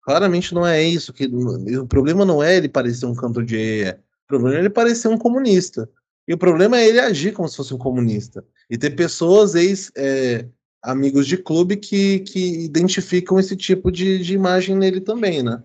Claramente 0.02 0.52
não 0.52 0.66
é 0.66 0.82
isso. 0.82 1.12
que 1.12 1.26
O 1.26 1.86
problema 1.86 2.24
não 2.24 2.42
é 2.42 2.56
ele 2.56 2.68
parecer 2.68 3.06
um 3.06 3.14
cantor 3.14 3.44
de 3.44 3.56
aiaé. 3.56 4.00
O 4.24 4.28
problema 4.28 4.56
é 4.56 4.60
ele 4.60 4.70
parecer 4.70 5.08
um 5.08 5.16
comunista. 5.16 5.88
E 6.26 6.34
o 6.34 6.38
problema 6.38 6.78
é 6.78 6.86
ele 6.86 7.00
agir 7.00 7.32
como 7.32 7.48
se 7.48 7.56
fosse 7.56 7.72
um 7.72 7.78
comunista. 7.78 8.44
E 8.70 8.78
ter 8.78 8.90
pessoas, 8.90 9.54
ex 9.54 9.90
é, 9.96 10.46
amigos 10.82 11.26
de 11.26 11.36
clube, 11.36 11.76
que, 11.76 12.20
que 12.20 12.64
identificam 12.64 13.38
esse 13.38 13.56
tipo 13.56 13.90
de, 13.90 14.18
de 14.18 14.34
imagem 14.34 14.76
nele 14.76 15.00
também, 15.00 15.42
né? 15.42 15.62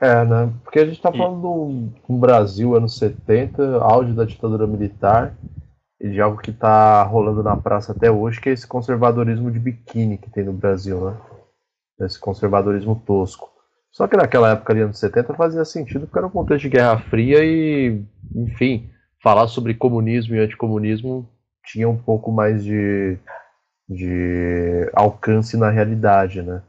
É, 0.00 0.24
né? 0.24 0.52
Porque 0.62 0.78
a 0.78 0.86
gente 0.86 1.00
tá 1.00 1.12
falando 1.12 1.40
do, 1.40 1.92
do 2.08 2.18
Brasil, 2.18 2.76
anos 2.76 2.96
70, 2.96 3.78
auge 3.78 4.12
da 4.12 4.24
ditadura 4.24 4.66
militar, 4.66 5.36
e 6.00 6.08
de 6.10 6.20
algo 6.20 6.40
que 6.40 6.50
está 6.50 7.02
rolando 7.02 7.42
na 7.42 7.56
praça 7.56 7.92
até 7.92 8.10
hoje, 8.10 8.40
que 8.40 8.48
é 8.48 8.52
esse 8.52 8.66
conservadorismo 8.66 9.50
de 9.50 9.58
biquíni 9.58 10.16
que 10.16 10.30
tem 10.30 10.44
no 10.44 10.52
Brasil, 10.52 11.10
né? 11.10 11.16
Esse 12.00 12.18
conservadorismo 12.18 13.02
tosco. 13.04 13.50
Só 13.90 14.06
que 14.06 14.16
naquela 14.16 14.52
época 14.52 14.72
ali, 14.72 14.82
anos 14.82 14.98
70, 14.98 15.34
fazia 15.34 15.64
sentido 15.64 16.06
porque 16.06 16.18
era 16.18 16.26
um 16.26 16.30
contexto 16.30 16.62
de 16.62 16.68
Guerra 16.68 16.98
Fria 16.98 17.44
e, 17.44 18.04
enfim, 18.36 18.88
falar 19.22 19.48
sobre 19.48 19.74
comunismo 19.74 20.34
e 20.34 20.38
anticomunismo 20.38 21.28
tinha 21.64 21.88
um 21.88 21.96
pouco 21.96 22.32
mais 22.32 22.64
de, 22.64 23.18
de 23.88 24.90
alcance 24.94 25.56
na 25.56 25.70
realidade, 25.70 26.42
né? 26.42 26.62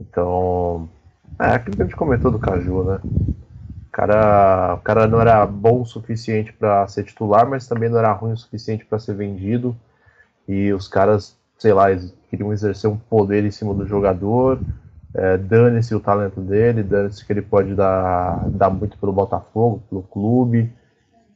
Então, 0.00 0.88
é 1.38 1.54
aquilo 1.54 1.76
que 1.76 1.82
a 1.82 1.84
gente 1.86 1.96
comentou 1.96 2.30
do 2.30 2.38
Caju, 2.38 2.84
né? 2.84 3.00
O 3.04 3.90
cara, 3.92 4.74
o 4.74 4.80
cara 4.80 5.06
não 5.06 5.20
era 5.20 5.46
bom 5.46 5.82
o 5.82 5.86
suficiente 5.86 6.52
para 6.52 6.86
ser 6.88 7.04
titular, 7.04 7.48
mas 7.48 7.66
também 7.66 7.88
não 7.88 7.98
era 7.98 8.12
ruim 8.12 8.32
o 8.32 8.36
suficiente 8.36 8.84
para 8.84 8.98
ser 8.98 9.14
vendido. 9.14 9.76
E 10.48 10.72
os 10.72 10.88
caras, 10.88 11.36
sei 11.58 11.72
lá, 11.72 11.86
queriam 12.28 12.52
exercer 12.52 12.90
um 12.90 12.96
poder 12.96 13.44
em 13.44 13.50
cima 13.50 13.74
do 13.74 13.86
jogador. 13.86 14.60
É, 15.14 15.36
dane-se 15.36 15.94
o 15.94 16.00
talento 16.00 16.40
dele, 16.40 16.82
dane-se 16.82 17.24
que 17.24 17.32
ele 17.32 17.42
pode 17.42 17.74
dar, 17.74 18.48
dar 18.48 18.70
muito 18.70 18.96
pelo 18.98 19.12
Botafogo, 19.12 19.82
pelo 19.88 20.02
clube. 20.02 20.72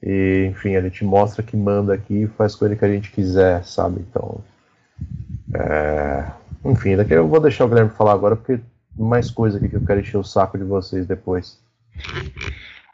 E, 0.02 0.46
enfim, 0.50 0.76
a 0.76 0.80
gente 0.80 1.04
mostra 1.04 1.42
que 1.42 1.56
manda 1.56 1.94
aqui 1.94 2.22
e 2.22 2.28
faz 2.28 2.54
com 2.54 2.66
ele 2.66 2.76
que 2.76 2.84
a 2.84 2.92
gente 2.92 3.10
quiser, 3.10 3.64
sabe? 3.64 4.04
Então. 4.08 4.40
É... 5.54 6.24
Enfim, 6.64 6.96
daqui 6.96 7.14
eu 7.14 7.28
vou 7.28 7.40
deixar 7.40 7.64
o 7.64 7.68
Guilherme 7.68 7.90
falar 7.90 8.12
agora, 8.12 8.36
porque 8.36 8.60
mais 8.98 9.30
coisa 9.30 9.58
aqui 9.58 9.68
que 9.68 9.76
eu 9.76 9.84
quero 9.84 10.00
encher 10.00 10.16
o 10.16 10.24
saco 10.24 10.58
de 10.58 10.64
vocês 10.64 11.06
depois. 11.06 11.60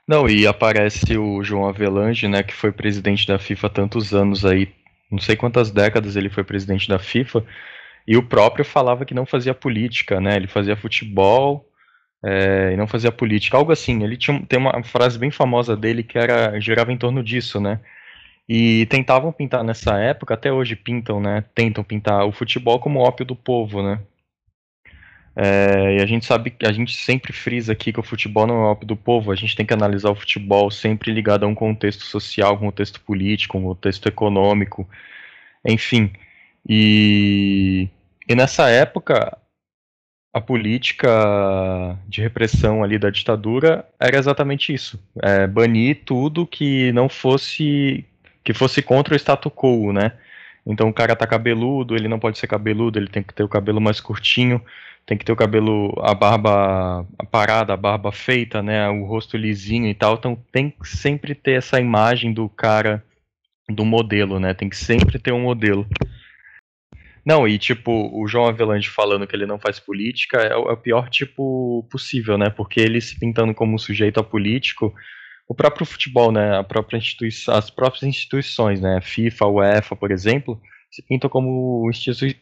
Não, 0.06 0.28
e 0.28 0.46
aparece 0.46 1.16
o 1.16 1.42
João 1.42 1.68
Avelange, 1.68 2.28
né, 2.28 2.42
que 2.42 2.52
foi 2.52 2.72
presidente 2.72 3.26
da 3.26 3.38
FIFA 3.38 3.66
há 3.66 3.70
tantos 3.70 4.12
anos 4.12 4.44
aí, 4.44 4.68
não 5.10 5.18
sei 5.18 5.36
quantas 5.36 5.70
décadas 5.70 6.16
ele 6.16 6.28
foi 6.28 6.44
presidente 6.44 6.88
da 6.88 6.98
FIFA, 6.98 7.44
e 8.06 8.16
o 8.16 8.22
próprio 8.22 8.64
falava 8.64 9.04
que 9.04 9.14
não 9.14 9.24
fazia 9.24 9.54
política, 9.54 10.20
né, 10.20 10.36
ele 10.36 10.48
fazia 10.48 10.76
futebol 10.76 11.64
é, 12.22 12.72
e 12.72 12.76
não 12.76 12.86
fazia 12.86 13.12
política, 13.12 13.56
algo 13.56 13.72
assim, 13.72 14.02
ele 14.02 14.16
tinha, 14.16 14.40
tem 14.46 14.58
uma 14.58 14.82
frase 14.84 15.18
bem 15.18 15.30
famosa 15.30 15.76
dele 15.76 16.02
que 16.02 16.18
era, 16.18 16.58
girava 16.60 16.92
em 16.92 16.98
torno 16.98 17.22
disso, 17.22 17.60
né, 17.60 17.80
e 18.48 18.86
tentavam 18.86 19.32
pintar 19.32 19.64
nessa 19.64 19.98
época, 19.98 20.34
até 20.34 20.52
hoje 20.52 20.76
pintam, 20.76 21.20
né, 21.20 21.44
tentam 21.54 21.84
pintar 21.84 22.26
o 22.26 22.32
futebol 22.32 22.78
como 22.80 23.00
ópio 23.00 23.24
do 23.24 23.36
povo, 23.36 23.82
né, 23.82 24.00
é, 25.34 25.96
e 25.96 26.02
a 26.02 26.06
gente 26.06 26.26
sabe 26.26 26.50
que 26.50 26.66
a 26.66 26.72
gente 26.72 26.94
sempre 26.94 27.32
frisa 27.32 27.72
aqui 27.72 27.92
que 27.92 28.00
o 28.00 28.02
futebol 28.02 28.46
não 28.46 28.62
é 28.62 28.66
óbvio 28.66 28.86
do 28.86 28.96
povo, 28.96 29.32
a 29.32 29.34
gente 29.34 29.56
tem 29.56 29.64
que 29.64 29.72
analisar 29.72 30.10
o 30.10 30.14
futebol 30.14 30.70
sempre 30.70 31.10
ligado 31.10 31.44
a 31.44 31.48
um 31.48 31.54
contexto 31.54 32.04
social, 32.04 32.54
um 32.54 32.58
contexto 32.58 33.00
político, 33.00 33.56
um 33.56 33.62
contexto 33.62 34.06
econômico, 34.08 34.86
enfim. 35.64 36.12
E, 36.68 37.88
e 38.28 38.34
nessa 38.34 38.68
época, 38.68 39.36
a 40.32 40.40
política 40.40 41.98
de 42.08 42.22
repressão 42.22 42.82
ali 42.82 42.98
da 42.98 43.10
ditadura 43.10 43.86
era 44.00 44.16
exatamente 44.16 44.72
isso: 44.72 45.02
é, 45.22 45.46
banir 45.46 46.02
tudo 46.04 46.46
que 46.46 46.92
não 46.92 47.08
fosse 47.08 48.04
que 48.44 48.52
fosse 48.52 48.82
contra 48.82 49.14
o 49.14 49.16
status 49.16 49.52
quo, 49.54 49.92
né? 49.92 50.12
Então 50.66 50.88
o 50.88 50.92
cara 50.92 51.14
tá 51.14 51.26
cabeludo, 51.26 51.94
ele 51.94 52.08
não 52.08 52.18
pode 52.18 52.38
ser 52.38 52.46
cabeludo, 52.46 52.98
ele 52.98 53.08
tem 53.08 53.22
que 53.22 53.34
ter 53.34 53.42
o 53.42 53.48
cabelo 53.48 53.80
mais 53.80 54.00
curtinho 54.00 54.60
tem 55.04 55.18
que 55.18 55.24
ter 55.24 55.32
o 55.32 55.36
cabelo, 55.36 55.92
a 56.00 56.14
barba 56.14 57.06
parada, 57.30 57.72
a 57.72 57.76
barba 57.76 58.12
feita, 58.12 58.62
né, 58.62 58.88
o 58.88 59.04
rosto 59.04 59.36
lisinho 59.36 59.88
e 59.88 59.94
tal, 59.94 60.14
então 60.14 60.36
tem 60.52 60.70
que 60.70 60.88
sempre 60.88 61.34
ter 61.34 61.52
essa 61.52 61.80
imagem 61.80 62.32
do 62.32 62.48
cara, 62.48 63.04
do 63.68 63.84
modelo, 63.84 64.38
né, 64.38 64.54
tem 64.54 64.68
que 64.68 64.76
sempre 64.76 65.18
ter 65.18 65.32
um 65.32 65.42
modelo. 65.42 65.86
Não, 67.24 67.46
e 67.46 67.56
tipo, 67.58 68.10
o 68.12 68.26
João 68.26 68.46
Avelange 68.46 68.88
falando 68.88 69.26
que 69.26 69.36
ele 69.36 69.46
não 69.46 69.58
faz 69.58 69.78
política 69.78 70.38
é 70.38 70.56
o, 70.56 70.70
é 70.70 70.72
o 70.72 70.76
pior 70.76 71.08
tipo 71.08 71.86
possível, 71.90 72.36
né, 72.36 72.50
porque 72.50 72.80
ele 72.80 73.00
se 73.00 73.18
pintando 73.18 73.54
como 73.54 73.74
um 73.74 73.78
sujeito 73.78 74.18
apolítico, 74.18 74.92
o 75.48 75.54
próprio 75.54 75.86
futebol, 75.86 76.32
né, 76.32 76.58
a 76.58 76.64
própria 76.64 76.98
instituição, 76.98 77.54
as 77.54 77.70
próprias 77.70 78.02
instituições, 78.02 78.80
né, 78.80 79.00
FIFA, 79.00 79.46
UEFA, 79.46 79.94
por 79.94 80.10
exemplo, 80.10 80.60
se 80.90 81.02
pintam 81.02 81.30
como 81.30 81.88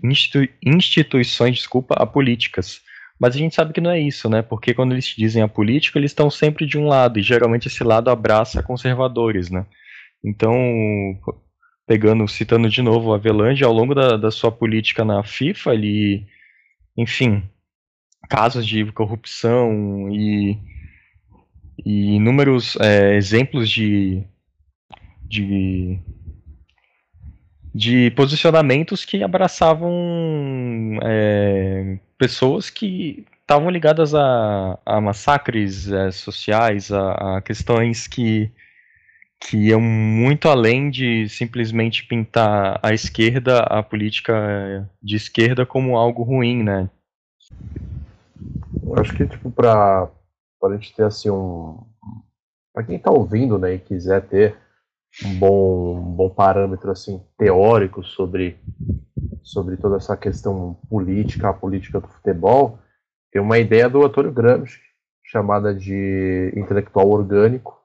institui 0.02 0.50
instituições, 0.64 1.56
desculpa, 1.56 1.94
apolíticas. 1.94 2.80
Mas 3.20 3.36
a 3.36 3.38
gente 3.38 3.54
sabe 3.54 3.72
que 3.72 3.80
não 3.82 3.90
é 3.90 4.00
isso, 4.00 4.28
né? 4.30 4.40
Porque 4.40 4.72
quando 4.72 4.92
eles 4.92 5.04
dizem 5.04 5.42
apolítico, 5.42 5.98
eles 5.98 6.10
estão 6.10 6.30
sempre 6.30 6.66
de 6.66 6.78
um 6.78 6.86
lado, 6.86 7.18
e 7.18 7.22
geralmente 7.22 7.68
esse 7.68 7.84
lado 7.84 8.08
abraça 8.08 8.62
conservadores, 8.62 9.50
né? 9.50 9.66
Então, 10.24 10.54
pegando, 11.90 12.28
citando 12.28 12.68
de 12.68 12.82
novo 12.82 13.12
a 13.12 13.16
Avelange, 13.16 13.64
ao 13.64 13.72
longo 13.72 13.96
da, 13.96 14.16
da 14.16 14.30
sua 14.30 14.52
política 14.52 15.04
na 15.04 15.24
FIFA, 15.24 15.74
ele, 15.74 16.24
enfim, 16.96 17.42
casos 18.28 18.64
de 18.64 18.84
corrupção 18.92 20.08
e, 20.08 20.56
e 21.84 22.14
inúmeros 22.14 22.76
é, 22.76 23.16
exemplos 23.16 23.68
de, 23.68 24.22
de 25.24 25.98
de 27.74 28.10
posicionamentos 28.12 29.04
que 29.04 29.22
abraçavam 29.22 29.90
é, 31.02 31.98
pessoas 32.16 32.70
que 32.70 33.24
estavam 33.40 33.68
ligadas 33.68 34.14
a, 34.14 34.78
a 34.86 35.00
massacres 35.00 35.90
é, 35.90 36.12
sociais, 36.12 36.92
a, 36.92 37.38
a, 37.38 37.42
questões 37.42 38.06
que, 38.06 38.48
que 39.40 39.56
iam 39.56 39.80
muito 39.80 40.48
além 40.48 40.90
de 40.90 41.28
simplesmente 41.28 42.06
pintar 42.06 42.78
a 42.82 42.92
esquerda, 42.92 43.60
a 43.60 43.82
política 43.82 44.88
de 45.02 45.16
esquerda, 45.16 45.64
como 45.64 45.96
algo 45.96 46.22
ruim, 46.22 46.62
né? 46.62 46.90
Eu 48.82 48.98
acho 48.98 49.14
que, 49.16 49.26
tipo, 49.26 49.50
para 49.50 50.08
a 50.62 50.72
gente 50.74 50.94
ter, 50.94 51.04
assim, 51.04 51.30
um... 51.30 51.78
Para 52.72 52.84
quem 52.84 52.96
está 52.96 53.10
ouvindo, 53.10 53.58
né, 53.58 53.74
e 53.74 53.78
quiser 53.78 54.22
ter 54.22 54.56
um 55.24 55.38
bom, 55.38 55.98
um 55.98 56.12
bom 56.12 56.30
parâmetro 56.30 56.90
assim 56.90 57.20
teórico 57.36 58.04
sobre 58.04 58.56
sobre 59.42 59.76
toda 59.76 59.96
essa 59.96 60.16
questão 60.16 60.74
política, 60.88 61.48
a 61.48 61.52
política 61.52 62.00
do 62.00 62.06
futebol, 62.06 62.78
tem 63.32 63.42
uma 63.42 63.58
ideia 63.58 63.88
do 63.88 64.04
Antônio 64.04 64.30
Gramsci 64.30 64.78
chamada 65.24 65.74
de 65.74 66.52
intelectual 66.54 67.08
orgânico. 67.08 67.79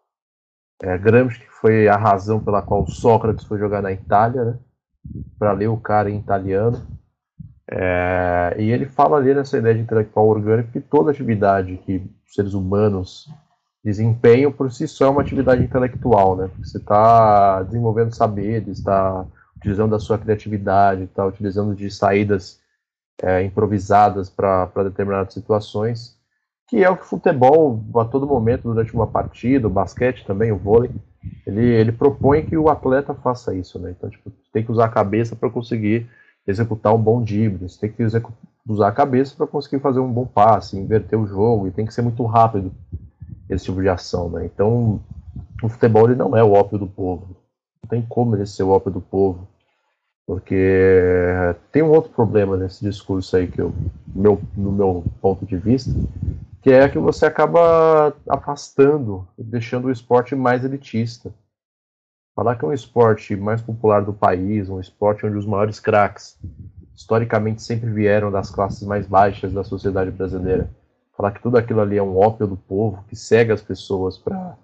É, 0.81 0.97
Gramsci 0.97 1.45
foi 1.61 1.87
a 1.87 1.95
razão 1.95 2.39
pela 2.39 2.61
qual 2.61 2.85
Sócrates 2.87 3.45
foi 3.45 3.57
jogar 3.57 3.81
na 3.81 3.91
Itália, 3.91 4.43
né, 4.43 4.59
para 5.39 5.51
ler 5.53 5.67
o 5.67 5.77
cara 5.77 6.09
em 6.09 6.19
italiano. 6.19 6.85
É, 7.69 8.55
e 8.59 8.71
ele 8.71 8.85
fala 8.85 9.17
ali 9.17 9.33
nessa 9.33 9.57
ideia 9.57 9.73
de 9.73 9.81
intelectual 9.81 10.27
orgânico 10.27 10.71
que 10.71 10.79
toda 10.79 11.09
atividade 11.09 11.77
que 11.77 12.03
seres 12.27 12.53
humanos 12.53 13.27
desempenho 13.85 14.51
por 14.51 14.71
si 14.71 14.87
só 14.87 15.05
é 15.05 15.09
uma 15.09 15.21
atividade 15.21 15.63
intelectual, 15.63 16.35
né? 16.35 16.49
Você 16.57 16.79
está 16.79 17.61
desenvolvendo 17.61 18.15
saberes, 18.15 18.79
está 18.79 19.23
utilizando 19.55 19.95
a 19.95 19.99
sua 19.99 20.17
criatividade, 20.17 21.03
está 21.03 21.23
utilizando 21.23 21.75
de 21.75 21.91
saídas 21.91 22.59
é, 23.21 23.43
improvisadas 23.43 24.27
para 24.27 24.65
determinadas 24.83 25.35
situações, 25.35 26.14
que 26.67 26.83
é 26.83 26.89
o 26.89 26.97
que 26.97 27.03
o 27.03 27.07
futebol, 27.07 27.83
a 27.95 28.05
todo 28.05 28.27
momento, 28.27 28.63
durante 28.63 28.93
uma 28.93 29.07
partida, 29.07 29.67
o 29.67 29.71
basquete 29.71 30.25
também, 30.25 30.51
o 30.51 30.57
vôlei, 30.57 30.91
ele, 31.45 31.63
ele 31.63 31.91
propõe 31.91 32.45
que 32.45 32.57
o 32.57 32.69
atleta 32.69 33.13
faça 33.13 33.53
isso, 33.53 33.79
né? 33.79 33.93
Então, 33.95 34.09
tipo, 34.09 34.31
tem 34.51 34.63
que 34.63 34.71
usar 34.71 34.85
a 34.85 34.89
cabeça 34.89 35.35
para 35.35 35.49
conseguir 35.49 36.07
executar 36.47 36.93
um 36.93 37.01
bom 37.01 37.23
drible, 37.23 37.67
tem 37.79 37.91
que 37.91 38.03
usar 38.67 38.87
a 38.87 38.91
cabeça 38.91 39.35
para 39.35 39.47
conseguir 39.47 39.79
fazer 39.79 39.99
um 39.99 40.11
bom 40.11 40.25
passe, 40.25 40.77
inverter 40.77 41.19
o 41.19 41.27
jogo, 41.27 41.67
e 41.67 41.71
tem 41.71 41.85
que 41.85 41.93
ser 41.93 42.01
muito 42.01 42.23
rápido 42.25 42.71
esse 43.49 43.65
tipo 43.65 43.81
de 43.81 43.89
ação, 43.89 44.29
né? 44.29 44.45
Então, 44.45 44.99
o 45.61 45.69
futebol 45.69 46.05
ele 46.05 46.15
não 46.15 46.35
é 46.35 46.43
o 46.43 46.53
ópio 46.53 46.77
do 46.77 46.87
povo. 46.87 47.35
Não 47.83 47.89
tem 47.89 48.01
como 48.01 48.35
ele 48.35 48.45
ser 48.45 48.63
o 48.63 48.69
ópio 48.69 48.91
do 48.91 49.01
povo. 49.01 49.47
Porque 50.25 50.55
tem 51.71 51.83
um 51.83 51.91
outro 51.91 52.11
problema 52.11 52.57
nesse 52.57 52.83
discurso 52.83 53.37
aí, 53.37 53.47
que 53.47 53.61
eu, 53.61 53.71
meu, 54.07 54.41
no 54.57 54.71
meu 54.71 55.03
ponto 55.21 55.45
de 55.45 55.55
vista, 55.55 55.91
que 56.65 56.71
é 56.71 56.89
que 56.89 56.97
você 56.97 57.27
acaba 57.27 58.11
afastando 58.27 59.27
deixando 59.37 59.85
o 59.85 59.91
esporte 59.91 60.35
mais 60.35 60.65
elitista. 60.65 61.31
Falar 62.35 62.55
que 62.55 62.65
é 62.65 62.67
um 62.67 62.73
esporte 62.73 63.35
mais 63.35 63.61
popular 63.61 64.01
do 64.01 64.11
país, 64.11 64.67
um 64.67 64.79
esporte 64.79 65.27
onde 65.27 65.37
os 65.37 65.45
maiores 65.45 65.79
craques 65.79 66.35
historicamente 66.95 67.61
sempre 67.61 67.91
vieram 67.91 68.31
das 68.31 68.49
classes 68.49 68.81
mais 68.81 69.05
baixas 69.05 69.53
da 69.53 69.63
sociedade 69.63 70.09
brasileira 70.09 70.67
falar 71.15 71.31
que 71.31 71.41
tudo 71.43 71.55
aquilo 71.55 71.81
ali 71.81 71.99
é 71.99 72.03
um 72.03 72.17
ópio 72.17 72.47
do 72.47 72.57
povo, 72.57 73.05
que 73.07 73.15
cega 73.15 73.53
as 73.53 73.61
pessoas 73.61 74.17
para 74.17 74.57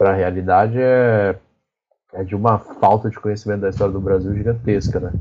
a 0.00 0.14
realidade, 0.14 0.78
é, 0.80 1.38
é 2.14 2.24
de 2.24 2.34
uma 2.34 2.58
falta 2.58 3.10
de 3.10 3.20
conhecimento 3.20 3.60
da 3.60 3.68
história 3.68 3.92
do 3.92 4.00
Brasil 4.00 4.34
gigantesca, 4.34 4.98
né? 4.98 5.12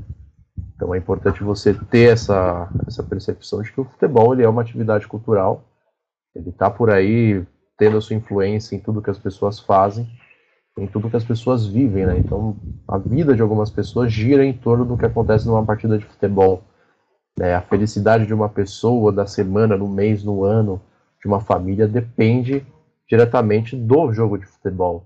Então 0.73 0.95
é 0.95 0.97
importante 0.97 1.43
você 1.43 1.73
ter 1.73 2.13
essa, 2.13 2.69
essa 2.87 3.03
percepção 3.03 3.61
de 3.61 3.69
que 3.69 3.81
o 3.81 3.85
futebol 3.85 4.33
ele 4.33 4.43
é 4.43 4.49
uma 4.49 4.61
atividade 4.61 5.07
cultural, 5.07 5.63
ele 6.35 6.49
está 6.49 6.69
por 6.69 6.89
aí 6.89 7.45
tendo 7.77 7.97
a 7.97 8.01
sua 8.01 8.15
influência 8.15 8.75
em 8.75 8.79
tudo 8.79 9.01
que 9.01 9.09
as 9.09 9.17
pessoas 9.17 9.59
fazem, 9.59 10.07
em 10.77 10.87
tudo 10.87 11.09
que 11.09 11.17
as 11.17 11.23
pessoas 11.23 11.65
vivem, 11.65 12.05
né? 12.05 12.17
Então, 12.17 12.55
a 12.87 12.97
vida 12.97 13.35
de 13.35 13.41
algumas 13.41 13.69
pessoas 13.69 14.11
gira 14.11 14.45
em 14.45 14.53
torno 14.53 14.85
do 14.85 14.97
que 14.97 15.05
acontece 15.05 15.47
numa 15.47 15.65
partida 15.65 15.97
de 15.97 16.05
futebol. 16.05 16.63
Né? 17.37 17.55
A 17.55 17.61
felicidade 17.61 18.25
de 18.25 18.33
uma 18.33 18.49
pessoa, 18.49 19.11
da 19.11 19.25
semana, 19.25 19.75
no 19.75 19.87
mês, 19.87 20.23
no 20.23 20.43
ano, 20.43 20.81
de 21.19 21.27
uma 21.27 21.39
família, 21.39 21.87
depende 21.87 22.65
diretamente 23.09 23.75
do 23.75 24.13
jogo 24.13 24.37
de 24.37 24.45
futebol. 24.45 25.05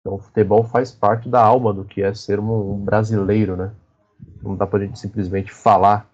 Então, 0.00 0.14
o 0.14 0.18
futebol 0.18 0.64
faz 0.64 0.90
parte 0.90 1.28
da 1.28 1.42
alma 1.42 1.72
do 1.72 1.84
que 1.84 2.02
é 2.02 2.12
ser 2.12 2.38
um, 2.38 2.78
brasileiro, 2.78 3.56
né? 3.56 3.70
Não 4.42 4.56
dá 4.56 4.66
pra 4.66 4.80
gente 4.80 4.98
simplesmente 4.98 5.52
falar 5.52 6.08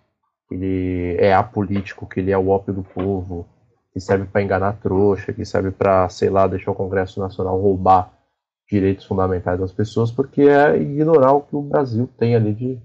que 0.49 0.55
ele 0.55 1.17
é 1.19 1.35
apolítico, 1.35 2.07
que 2.07 2.21
ele 2.21 2.31
é 2.31 2.39
o 2.39 2.49
ópio 2.49 2.73
do 2.73 2.83
povo, 2.83 3.47
que 3.97 4.01
serve 4.01 4.27
para 4.27 4.43
enganar 4.43 4.75
trouxa, 4.75 5.33
que 5.33 5.43
serve 5.43 5.71
para, 5.71 6.07
sei 6.11 6.29
lá, 6.29 6.47
deixar 6.47 6.71
o 6.71 6.75
Congresso 6.75 7.19
Nacional 7.19 7.59
roubar 7.59 8.13
direitos 8.71 9.07
fundamentais 9.07 9.59
das 9.59 9.73
pessoas, 9.73 10.11
porque 10.11 10.43
é 10.43 10.77
ignorar 10.77 11.33
o 11.33 11.41
que 11.41 11.57
o 11.57 11.63
Brasil 11.63 12.07
tem 12.19 12.37
ali 12.37 12.53
de 12.53 12.79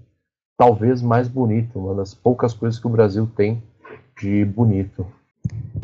talvez 0.56 1.02
mais 1.02 1.28
bonito, 1.28 1.78
uma 1.78 1.94
das 1.94 2.14
poucas 2.14 2.54
coisas 2.54 2.80
que 2.80 2.86
o 2.86 2.90
Brasil 2.90 3.30
tem 3.36 3.62
de 4.18 4.42
bonito. 4.42 5.06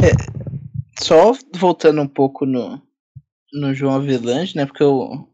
É, 0.02 0.12
só 0.98 1.32
voltando 1.54 2.00
um 2.00 2.08
pouco 2.08 2.46
no, 2.46 2.80
no 3.52 3.74
João 3.74 3.96
Avelange, 3.96 4.56
né? 4.56 4.64
Porque 4.64 4.82
o, 4.82 5.28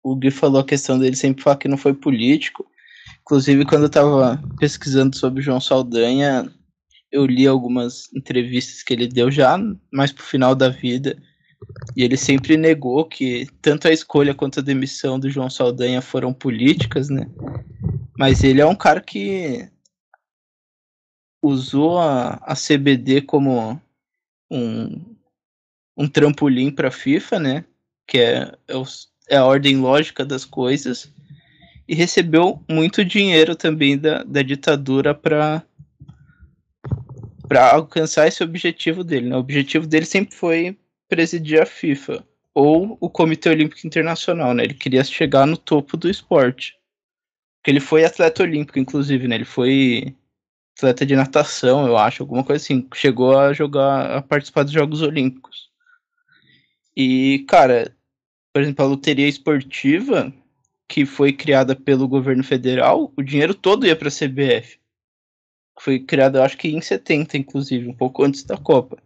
o 0.00 0.14
Gui 0.14 0.30
falou 0.30 0.60
a 0.60 0.64
questão 0.64 0.96
dele 0.96 1.16
sempre 1.16 1.42
falar 1.42 1.56
que 1.56 1.66
não 1.66 1.76
foi 1.76 1.92
político. 1.92 2.64
Inclusive, 3.22 3.64
quando 3.64 3.82
eu 3.82 3.90
tava 3.90 4.40
pesquisando 4.60 5.16
sobre 5.16 5.40
o 5.40 5.42
João 5.42 5.60
Saldanha, 5.60 6.48
eu 7.10 7.26
li 7.26 7.46
algumas 7.46 8.12
entrevistas 8.14 8.82
que 8.82 8.92
ele 8.92 9.08
deu 9.08 9.30
já 9.30 9.58
mais 9.92 10.12
pro 10.12 10.24
final 10.24 10.54
da 10.54 10.68
vida. 10.68 11.20
E 11.96 12.02
ele 12.02 12.16
sempre 12.16 12.56
negou 12.56 13.04
que 13.04 13.46
tanto 13.60 13.86
a 13.88 13.92
escolha 13.92 14.34
quanto 14.34 14.60
a 14.60 14.62
demissão 14.62 15.18
do 15.18 15.28
João 15.28 15.50
Saldanha 15.50 16.00
foram 16.00 16.32
políticas, 16.32 17.10
né? 17.10 17.26
Mas 18.16 18.42
ele 18.42 18.60
é 18.60 18.66
um 18.66 18.74
cara 18.74 19.00
que 19.00 19.68
usou 21.42 21.98
a, 21.98 22.34
a 22.42 22.54
CBD 22.54 23.22
como 23.22 23.80
um, 24.50 25.16
um 25.96 26.08
trampolim 26.08 26.70
para 26.70 26.88
a 26.88 26.92
FIFA, 26.92 27.38
né? 27.38 27.64
Que 28.06 28.18
é, 28.18 28.54
é, 28.68 28.76
o, 28.76 28.84
é, 29.28 29.36
a 29.36 29.44
ordem 29.44 29.76
lógica 29.76 30.24
das 30.24 30.44
coisas. 30.44 31.12
E 31.86 31.94
recebeu 31.94 32.62
muito 32.68 33.04
dinheiro 33.04 33.54
também 33.56 33.98
da, 33.98 34.22
da 34.22 34.42
ditadura 34.42 35.14
para 35.14 35.62
para 37.50 37.72
alcançar 37.72 38.28
esse 38.28 38.44
objetivo 38.44 39.02
dele. 39.02 39.28
Né? 39.28 39.34
O 39.34 39.40
objetivo 39.40 39.84
dele 39.84 40.06
sempre 40.06 40.36
foi 40.36 40.78
presidir 41.08 41.60
a 41.60 41.66
FIFA 41.66 42.24
ou 42.54 42.96
o 43.00 43.10
Comitê 43.10 43.50
Olímpico 43.50 43.84
Internacional, 43.84 44.54
né? 44.54 44.62
Ele 44.62 44.74
queria 44.74 45.02
chegar 45.02 45.46
no 45.46 45.56
topo 45.56 45.96
do 45.96 46.08
esporte. 46.08 46.76
Porque 47.56 47.72
ele 47.72 47.80
foi 47.80 48.04
atleta 48.04 48.44
olímpico, 48.44 48.78
inclusive, 48.78 49.26
né? 49.26 49.34
Ele 49.34 49.44
foi 49.44 50.14
atleta 50.76 51.04
de 51.04 51.16
natação, 51.16 51.88
eu 51.88 51.96
acho, 51.96 52.22
alguma 52.22 52.44
coisa 52.44 52.62
assim. 52.62 52.86
Chegou 52.94 53.36
a 53.36 53.52
jogar, 53.52 54.18
a 54.18 54.22
participar 54.22 54.62
dos 54.62 54.72
Jogos 54.72 55.02
Olímpicos. 55.02 55.70
E, 56.96 57.44
cara, 57.48 57.96
por 58.52 58.62
exemplo, 58.62 58.84
a 58.84 58.88
loteria 58.88 59.28
esportiva, 59.28 60.32
que 60.88 61.04
foi 61.04 61.32
criada 61.32 61.74
pelo 61.74 62.06
governo 62.06 62.44
federal, 62.44 63.12
o 63.16 63.22
dinheiro 63.24 63.54
todo 63.54 63.86
ia 63.86 63.96
para 63.96 64.06
a 64.06 64.12
CBF. 64.12 64.79
Foi 65.78 65.98
criada, 65.98 66.38
eu 66.38 66.42
acho 66.42 66.56
que 66.56 66.68
em 66.68 66.80
70, 66.80 67.36
inclusive, 67.38 67.88
um 67.88 67.94
pouco 67.94 68.24
antes 68.24 68.42
da 68.44 68.56
Copa. 68.56 68.98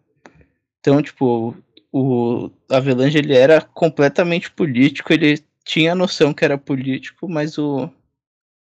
Então, 0.80 1.00
tipo, 1.02 1.56
o 1.92 2.50
Avelange 2.68 3.18
ele 3.18 3.34
era 3.34 3.60
completamente 3.60 4.50
político, 4.50 5.12
ele 5.12 5.42
tinha 5.64 5.94
noção 5.94 6.34
que 6.34 6.44
era 6.44 6.58
político, 6.58 7.28
mas 7.28 7.56
o, 7.56 7.88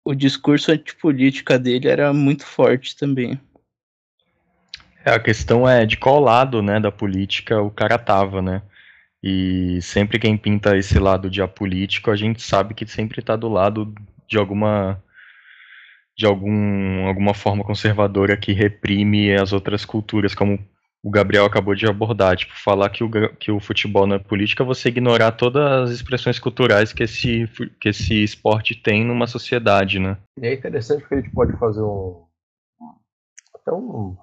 o 0.04 0.14
discurso 0.14 0.72
antipolítica 0.72 1.58
dele 1.58 1.88
era 1.88 2.12
muito 2.12 2.44
forte 2.44 2.96
também. 2.96 3.40
É, 5.04 5.12
a 5.12 5.20
questão 5.20 5.66
é 5.66 5.86
de 5.86 5.96
qual 5.96 6.20
lado, 6.20 6.60
né, 6.60 6.78
da 6.78 6.92
política 6.92 7.62
o 7.62 7.70
cara 7.70 7.98
tava, 7.98 8.42
né? 8.42 8.62
E 9.22 9.80
sempre 9.82 10.18
quem 10.18 10.36
pinta 10.36 10.76
esse 10.76 10.98
lado 10.98 11.30
de 11.30 11.42
apolítico, 11.42 12.10
a 12.10 12.16
gente 12.16 12.42
sabe 12.42 12.74
que 12.74 12.86
sempre 12.86 13.20
está 13.20 13.36
do 13.36 13.48
lado 13.48 13.94
de 14.26 14.38
alguma 14.38 15.02
de 16.20 16.26
algum, 16.26 17.06
alguma 17.06 17.32
forma 17.32 17.64
conservadora 17.64 18.36
que 18.36 18.52
reprime 18.52 19.34
as 19.34 19.54
outras 19.54 19.86
culturas, 19.86 20.34
como 20.34 20.58
o 21.02 21.10
Gabriel 21.10 21.46
acabou 21.46 21.74
de 21.74 21.86
abordar, 21.86 22.36
tipo, 22.36 22.52
falar 22.62 22.90
que 22.90 23.02
o, 23.02 23.10
que 23.36 23.50
o 23.50 23.58
futebol 23.58 24.06
não 24.06 24.16
é 24.16 24.18
política, 24.18 24.62
você 24.62 24.90
ignorar 24.90 25.32
todas 25.32 25.62
as 25.62 25.90
expressões 25.90 26.38
culturais 26.38 26.92
que 26.92 27.04
esse, 27.04 27.48
que 27.80 27.88
esse 27.88 28.22
esporte 28.22 28.74
tem 28.74 29.02
numa 29.02 29.26
sociedade, 29.26 29.98
né? 29.98 30.18
E 30.38 30.46
é 30.46 30.52
interessante 30.52 31.00
porque 31.00 31.14
a 31.14 31.20
gente 31.22 31.32
pode 31.32 31.56
fazer 31.56 31.80
um 31.80 32.26
até 33.54 33.72
um, 33.72 34.14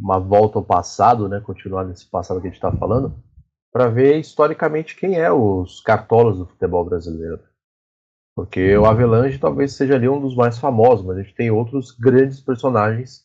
uma 0.00 0.20
volta 0.20 0.60
ao 0.60 0.64
passado, 0.64 1.28
né, 1.28 1.40
continuar 1.40 1.84
nesse 1.84 2.08
passado 2.08 2.40
que 2.40 2.46
a 2.46 2.50
gente 2.50 2.58
está 2.58 2.70
falando, 2.70 3.20
para 3.72 3.88
ver 3.88 4.20
historicamente 4.20 4.94
quem 4.94 5.16
é 5.16 5.32
os 5.32 5.80
cartolas 5.80 6.38
do 6.38 6.46
futebol 6.46 6.84
brasileiro. 6.84 7.40
Porque 8.38 8.78
o 8.78 8.86
Avelange 8.86 9.36
talvez 9.36 9.72
seja 9.72 9.96
ali 9.96 10.08
um 10.08 10.20
dos 10.20 10.36
mais 10.36 10.60
famosos, 10.60 11.04
mas 11.04 11.16
a 11.16 11.22
gente 11.22 11.34
tem 11.34 11.50
outros 11.50 11.90
grandes 11.90 12.40
personagens 12.40 13.24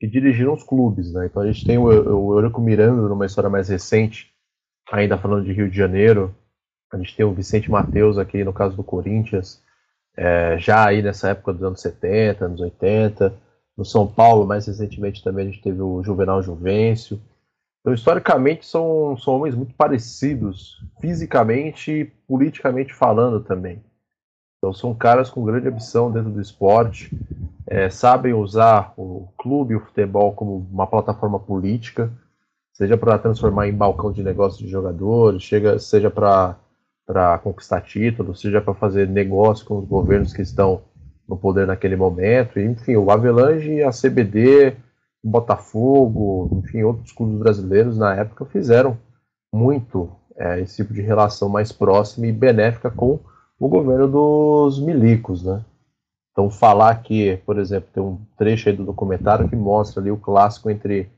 que 0.00 0.06
dirigiram 0.08 0.52
os 0.52 0.64
clubes, 0.64 1.12
né? 1.12 1.26
Então 1.26 1.42
a 1.42 1.46
gente 1.46 1.64
tem 1.64 1.78
o, 1.78 1.84
o 1.84 2.34
Eurico 2.34 2.60
Miranda 2.60 3.02
numa 3.02 3.24
história 3.24 3.48
mais 3.48 3.68
recente, 3.68 4.32
ainda 4.90 5.16
falando 5.16 5.44
de 5.44 5.52
Rio 5.52 5.70
de 5.70 5.76
Janeiro. 5.76 6.34
A 6.92 6.96
gente 6.96 7.14
tem 7.14 7.24
o 7.24 7.32
Vicente 7.32 7.70
Mateus 7.70 8.18
aqui 8.18 8.42
no 8.42 8.52
caso 8.52 8.74
do 8.74 8.82
Corinthians, 8.82 9.62
é, 10.16 10.58
já 10.58 10.86
aí 10.86 11.02
nessa 11.02 11.28
época 11.28 11.52
dos 11.52 11.62
anos 11.62 11.80
70, 11.80 12.44
anos 12.44 12.60
80. 12.60 13.32
No 13.76 13.84
São 13.84 14.08
Paulo, 14.08 14.44
mais 14.44 14.66
recentemente 14.66 15.22
também 15.22 15.46
a 15.46 15.50
gente 15.52 15.62
teve 15.62 15.80
o 15.80 16.02
Juvenal 16.02 16.42
Juvencio. 16.42 17.20
Então, 17.80 17.94
historicamente, 17.94 18.66
são, 18.66 19.16
são 19.18 19.36
homens 19.36 19.54
muito 19.54 19.72
parecidos, 19.74 20.84
fisicamente 21.00 21.92
e 21.92 22.04
politicamente 22.26 22.92
falando 22.92 23.38
também. 23.38 23.80
Então, 24.58 24.72
são 24.72 24.92
caras 24.92 25.30
com 25.30 25.44
grande 25.44 25.68
ambição 25.68 26.10
dentro 26.10 26.30
do 26.30 26.40
esporte, 26.40 27.16
é, 27.66 27.88
sabem 27.88 28.34
usar 28.34 28.92
o 28.96 29.28
clube 29.38 29.76
o 29.76 29.80
futebol 29.80 30.32
como 30.32 30.66
uma 30.72 30.86
plataforma 30.86 31.38
política, 31.38 32.10
seja 32.72 32.96
para 32.96 33.18
transformar 33.18 33.68
em 33.68 33.74
balcão 33.74 34.10
de 34.10 34.22
negócios 34.22 34.60
de 34.60 34.68
jogadores, 34.68 35.42
chega, 35.42 35.78
seja 35.78 36.10
para 36.10 37.38
conquistar 37.42 37.82
títulos, 37.82 38.40
seja 38.40 38.60
para 38.60 38.74
fazer 38.74 39.06
negócio 39.08 39.64
com 39.64 39.78
os 39.78 39.84
governos 39.84 40.32
que 40.32 40.42
estão 40.42 40.82
no 41.28 41.36
poder 41.36 41.66
naquele 41.66 41.94
momento. 41.94 42.58
Enfim, 42.58 42.96
o 42.96 43.10
Avelange 43.10 43.82
a 43.82 43.90
CBD, 43.90 44.76
o 45.22 45.28
Botafogo, 45.28 46.48
enfim, 46.52 46.82
outros 46.82 47.12
clubes 47.12 47.38
brasileiros 47.38 47.98
na 47.98 48.14
época 48.14 48.44
fizeram 48.46 48.98
muito 49.52 50.10
é, 50.36 50.60
esse 50.60 50.76
tipo 50.76 50.94
de 50.94 51.02
relação 51.02 51.48
mais 51.48 51.70
próxima 51.70 52.26
e 52.26 52.32
benéfica 52.32 52.90
com 52.90 53.20
o 53.58 53.68
governo 53.68 54.06
dos 54.06 54.80
milicos, 54.80 55.42
né? 55.42 55.64
Então, 56.32 56.48
falar 56.48 56.94
que, 57.02 57.38
por 57.44 57.58
exemplo, 57.58 57.88
tem 57.92 58.02
um 58.02 58.20
trecho 58.36 58.68
aí 58.68 58.76
do 58.76 58.84
documentário 58.84 59.48
que 59.48 59.56
mostra 59.56 60.00
ali 60.00 60.10
o 60.10 60.16
clássico 60.16 60.70
entre 60.70 61.10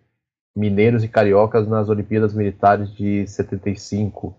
mineiros 0.57 1.05
e 1.05 1.09
cariocas 1.09 1.69
nas 1.69 1.89
Olimpíadas 1.89 2.33
Militares 2.33 2.91
de 2.95 3.27
75. 3.27 4.35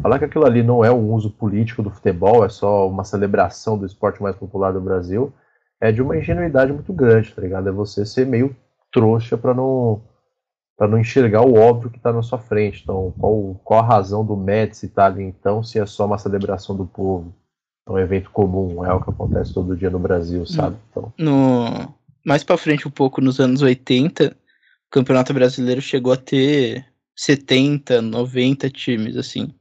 Falar 0.00 0.18
que 0.18 0.24
aquilo 0.24 0.46
ali 0.46 0.62
não 0.62 0.82
é 0.82 0.90
um 0.90 1.12
uso 1.12 1.30
político 1.30 1.82
do 1.82 1.90
futebol, 1.90 2.44
é 2.44 2.48
só 2.48 2.88
uma 2.88 3.04
celebração 3.04 3.76
do 3.76 3.84
esporte 3.84 4.22
mais 4.22 4.34
popular 4.34 4.72
do 4.72 4.80
Brasil, 4.80 5.32
é 5.78 5.92
de 5.92 6.00
uma 6.00 6.16
ingenuidade 6.16 6.72
muito 6.72 6.92
grande, 6.94 7.34
tá 7.34 7.42
ligado? 7.42 7.68
É 7.68 7.72
você 7.72 8.06
ser 8.06 8.26
meio 8.26 8.56
trouxa 8.90 9.36
para 9.36 9.52
não 9.52 10.00
para 10.76 10.86
não 10.86 10.98
enxergar 10.98 11.42
o 11.42 11.54
óbvio 11.54 11.90
que 11.90 11.96
está 11.96 12.12
na 12.12 12.22
sua 12.22 12.38
frente. 12.38 12.82
Então, 12.82 13.12
qual, 13.18 13.60
qual 13.64 13.80
a 13.80 13.86
razão 13.86 14.24
do 14.24 14.36
Médici 14.36 14.86
estar 14.86 15.02
tá 15.02 15.08
ali 15.08 15.24
então, 15.24 15.62
se 15.62 15.78
é 15.78 15.86
só 15.86 16.04
uma 16.04 16.18
celebração 16.18 16.76
do 16.76 16.86
povo? 16.86 17.34
É 17.88 17.92
um 17.92 17.98
evento 17.98 18.30
comum, 18.30 18.84
é 18.84 18.92
o 18.92 19.00
que 19.00 19.10
acontece 19.10 19.54
todo 19.54 19.76
dia 19.76 19.88
no 19.88 19.98
Brasil, 19.98 20.44
sabe? 20.44 20.76
Então... 20.90 21.12
No, 21.16 21.94
mais 22.24 22.42
para 22.42 22.58
frente 22.58 22.86
um 22.86 22.90
pouco, 22.90 23.20
nos 23.20 23.40
anos 23.40 23.62
80, 23.62 24.26
o 24.28 24.90
Campeonato 24.90 25.32
Brasileiro 25.32 25.80
chegou 25.80 26.12
a 26.12 26.16
ter 26.16 26.84
70, 27.14 28.02
90 28.02 28.68
times, 28.70 29.16
assim. 29.16 29.54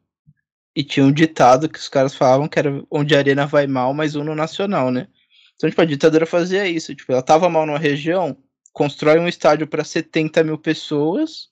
E 0.76 0.84
tinha 0.84 1.06
um 1.06 1.12
ditado 1.12 1.70
que 1.70 1.80
os 1.80 1.88
caras 1.88 2.16
falavam 2.16 2.48
que 2.48 2.60
era 2.60 2.84
onde 2.92 3.16
a 3.16 3.20
arena 3.20 3.46
vai 3.46 3.66
mal, 3.68 3.94
mas 3.94 4.16
um 4.16 4.24
no 4.24 4.36
nacional, 4.36 4.92
né? 4.92 5.08
Então, 5.56 5.70
tipo, 5.70 5.82
a 5.82 5.86
ditadura 5.86 6.26
fazia 6.26 6.68
isso. 6.68 6.94
Tipo, 6.94 7.14
ela 7.14 7.22
tava 7.22 7.48
mal 7.48 7.66
numa 7.66 7.80
região, 7.80 8.36
constrói 8.76 9.20
um 9.20 9.28
estádio 9.28 9.66
para 9.66 9.84
70 9.84 10.44
mil 10.44 10.58
pessoas 10.58 11.50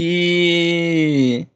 e... 0.00 1.46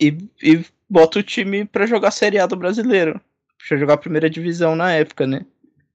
e... 0.00 0.16
e 0.42 0.64
bota 0.88 1.18
o 1.18 1.22
time 1.22 1.64
para 1.64 1.86
jogar 1.86 2.10
Série 2.10 2.38
A 2.38 2.46
do 2.46 2.56
brasileiro 2.56 3.20
pra 3.68 3.76
jogar 3.76 3.94
a 3.94 3.98
primeira 3.98 4.30
divisão 4.30 4.74
na 4.74 4.92
época, 4.92 5.26
né? 5.26 5.44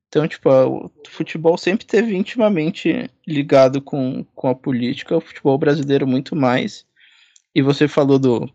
Então, 0.08 0.28
tipo, 0.28 0.50
o 0.50 0.92
futebol 1.10 1.58
sempre 1.58 1.86
teve 1.86 2.16
intimamente 2.16 3.10
ligado 3.28 3.82
com, 3.82 4.24
com 4.36 4.48
a 4.48 4.56
política, 4.56 5.18
o 5.18 5.22
futebol 5.22 5.58
brasileiro 5.58 6.06
muito 6.06 6.36
mais. 6.36 6.86
E 7.56 7.62
você 7.62 7.88
falou 7.88 8.20
do 8.20 8.50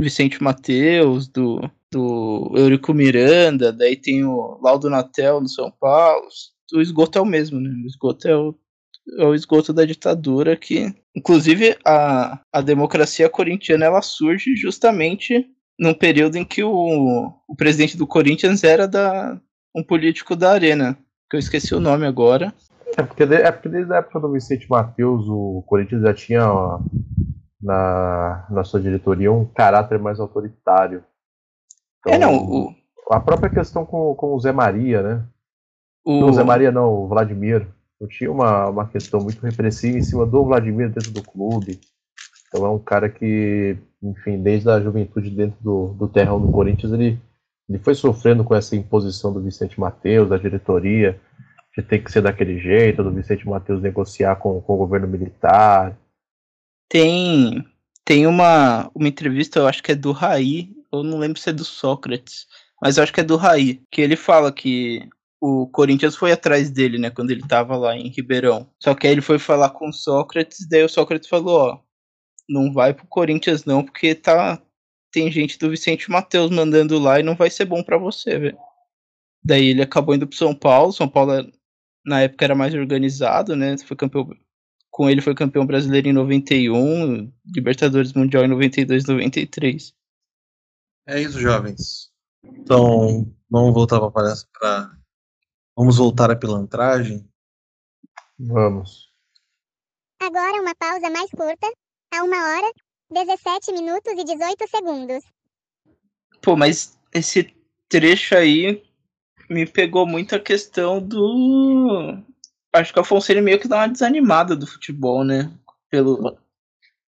Vicente 0.00 0.42
Mateus, 0.42 1.28
do 1.28 1.60
do 1.90 2.52
Eurico 2.54 2.92
Miranda, 2.92 3.72
daí 3.72 3.96
tem 3.96 4.24
o 4.24 4.58
Laudo 4.62 4.90
Natel 4.90 5.40
no 5.40 5.48
São 5.48 5.70
Paulo. 5.70 6.26
O 6.72 6.80
esgoto 6.80 7.18
é 7.18 7.22
o 7.22 7.26
mesmo, 7.26 7.60
né? 7.60 7.70
O 7.70 7.86
esgoto 7.86 8.28
é 8.28 8.36
o, 8.36 8.54
é 9.16 9.24
o 9.24 9.34
esgoto 9.34 9.72
da 9.72 9.84
ditadura 9.84 10.56
que, 10.56 10.94
inclusive, 11.14 11.76
a, 11.84 12.40
a 12.52 12.60
democracia 12.60 13.28
corintiana 13.28 13.86
ela 13.86 14.02
surge 14.02 14.54
justamente 14.56 15.46
num 15.78 15.94
período 15.94 16.36
em 16.36 16.44
que 16.44 16.62
o, 16.62 17.32
o 17.46 17.56
presidente 17.56 17.96
do 17.96 18.06
Corinthians 18.06 18.64
era 18.64 18.86
da, 18.88 19.40
um 19.74 19.82
político 19.82 20.34
da 20.34 20.52
Arena, 20.52 20.98
que 21.30 21.36
eu 21.36 21.40
esqueci 21.40 21.74
o 21.74 21.80
nome 21.80 22.06
agora. 22.06 22.52
É 22.96 23.02
porque, 23.02 23.22
é 23.22 23.52
porque 23.52 23.68
desde 23.68 23.92
a 23.92 23.98
época 23.98 24.18
do 24.18 24.32
Vicente 24.32 24.68
Matheus, 24.68 25.26
o 25.28 25.62
Corinthians 25.66 26.02
já 26.02 26.12
tinha 26.12 26.50
ó, 26.50 26.80
na, 27.60 28.46
na 28.50 28.64
sua 28.64 28.80
diretoria 28.80 29.30
um 29.30 29.44
caráter 29.44 29.98
mais 29.98 30.18
autoritário. 30.18 31.04
Então, 32.00 32.12
é, 32.12 32.18
não. 32.18 32.36
O... 32.36 32.74
A 33.10 33.20
própria 33.20 33.50
questão 33.50 33.86
com, 33.86 34.14
com 34.14 34.34
o 34.34 34.40
Zé 34.40 34.52
Maria, 34.52 35.02
né? 35.02 35.26
O... 36.04 36.20
Não, 36.20 36.30
o 36.30 36.32
Zé 36.32 36.42
Maria 36.42 36.72
não, 36.72 36.92
o 36.92 37.08
Vladimir. 37.08 37.68
Eu 38.00 38.06
tinha 38.08 38.30
uma, 38.30 38.68
uma 38.68 38.88
questão 38.88 39.20
muito 39.20 39.44
repressiva 39.44 39.98
em 39.98 40.02
cima 40.02 40.24
do 40.24 40.44
Vladimir 40.44 40.88
dentro 40.88 41.10
do 41.10 41.22
clube. 41.22 41.80
Então 42.48 42.64
é 42.64 42.70
um 42.70 42.78
cara 42.78 43.08
que, 43.08 43.76
enfim, 44.02 44.40
desde 44.40 44.70
a 44.70 44.80
juventude 44.80 45.30
dentro 45.30 45.56
do, 45.60 45.88
do 45.94 46.08
terrão 46.08 46.40
do 46.40 46.50
Corinthians, 46.50 46.92
ele, 46.92 47.18
ele 47.68 47.78
foi 47.78 47.94
sofrendo 47.94 48.44
com 48.44 48.54
essa 48.54 48.76
imposição 48.76 49.32
do 49.32 49.42
Vicente 49.42 49.78
Mateus, 49.78 50.28
da 50.28 50.38
diretoria, 50.38 51.20
de 51.76 51.82
ter 51.82 51.98
que 51.98 52.10
ser 52.10 52.22
daquele 52.22 52.58
jeito, 52.58 53.02
do 53.02 53.12
Vicente 53.12 53.46
Mateus 53.46 53.82
negociar 53.82 54.36
com, 54.36 54.60
com 54.60 54.74
o 54.74 54.78
governo 54.78 55.06
militar. 55.06 55.96
Tem, 56.88 57.64
tem 58.04 58.26
uma, 58.26 58.90
uma 58.94 59.08
entrevista, 59.08 59.58
eu 59.58 59.66
acho 59.66 59.82
que 59.82 59.92
é 59.92 59.94
do 59.94 60.12
Raí, 60.12 60.70
eu 60.90 61.02
não 61.02 61.18
lembro 61.18 61.38
se 61.38 61.50
é 61.50 61.52
do 61.52 61.64
Sócrates, 61.64 62.46
mas 62.80 62.96
eu 62.96 63.02
acho 63.02 63.12
que 63.12 63.20
é 63.20 63.24
do 63.24 63.36
Raí, 63.36 63.82
que 63.90 64.00
ele 64.00 64.16
fala 64.16 64.50
que 64.50 65.06
o 65.40 65.68
Corinthians 65.68 66.16
foi 66.16 66.32
atrás 66.32 66.70
dele, 66.70 66.98
né, 66.98 67.10
quando 67.10 67.30
ele 67.30 67.46
tava 67.46 67.76
lá 67.76 67.96
em 67.96 68.08
Ribeirão. 68.08 68.68
Só 68.78 68.94
que 68.94 69.06
aí 69.06 69.12
ele 69.12 69.20
foi 69.20 69.38
falar 69.38 69.70
com 69.70 69.88
o 69.88 69.92
Sócrates, 69.92 70.66
daí 70.68 70.82
o 70.84 70.88
Sócrates 70.88 71.28
falou, 71.28 71.60
ó, 71.60 71.80
não 72.48 72.72
vai 72.72 72.92
pro 72.92 73.06
Corinthians 73.06 73.64
não, 73.64 73.84
porque 73.84 74.14
tá 74.14 74.60
tem 75.10 75.30
gente 75.32 75.58
do 75.58 75.70
Vicente 75.70 76.10
Matheus 76.10 76.50
mandando 76.50 76.98
lá 76.98 77.18
e 77.18 77.22
não 77.22 77.34
vai 77.34 77.48
ser 77.48 77.64
bom 77.64 77.82
para 77.82 77.96
você, 77.96 78.38
velho. 78.38 78.58
Daí 79.42 79.68
ele 79.68 79.82
acabou 79.82 80.14
indo 80.14 80.26
pro 80.26 80.36
São 80.36 80.54
Paulo, 80.54 80.92
São 80.92 81.08
Paulo 81.08 81.50
na 82.04 82.20
época 82.22 82.44
era 82.44 82.54
mais 82.54 82.74
organizado, 82.74 83.56
né, 83.56 83.76
foi 83.78 83.96
campeão 83.96 84.28
com 84.90 85.08
ele 85.08 85.20
foi 85.20 85.34
campeão 85.34 85.64
brasileiro 85.64 86.08
em 86.08 86.12
91, 86.12 87.32
Libertadores 87.54 88.12
Mundial 88.14 88.44
em 88.44 88.48
92 88.48 89.06
93. 89.06 89.94
É 91.06 91.20
isso, 91.20 91.38
jovens. 91.38 92.10
Então, 92.42 93.32
vamos 93.48 93.74
voltar 93.74 94.00
para 94.10 94.97
Vamos 95.78 95.96
voltar 95.96 96.28
à 96.28 96.34
pilantragem? 96.34 97.24
Vamos. 98.36 99.12
Agora 100.20 100.60
uma 100.60 100.74
pausa 100.74 101.08
mais 101.08 101.30
curta, 101.30 101.72
a 102.12 102.24
uma 102.24 102.36
hora, 102.36 102.72
17 103.12 103.70
minutos 103.70 104.12
e 104.12 104.24
18 104.24 104.68
segundos. 104.68 105.22
Pô, 106.42 106.56
mas 106.56 106.98
esse 107.14 107.54
trecho 107.88 108.34
aí 108.34 108.82
me 109.48 109.66
pegou 109.66 110.04
muito 110.04 110.34
a 110.34 110.40
questão 110.40 111.00
do. 111.00 112.24
Acho 112.72 112.92
que 112.92 112.98
o 112.98 113.02
Afonso 113.02 113.30
ele 113.30 113.40
meio 113.40 113.60
que 113.60 113.68
dá 113.68 113.76
uma 113.76 113.88
desanimada 113.88 114.56
do 114.56 114.66
futebol, 114.66 115.22
né? 115.22 115.56
Pelo 115.88 116.36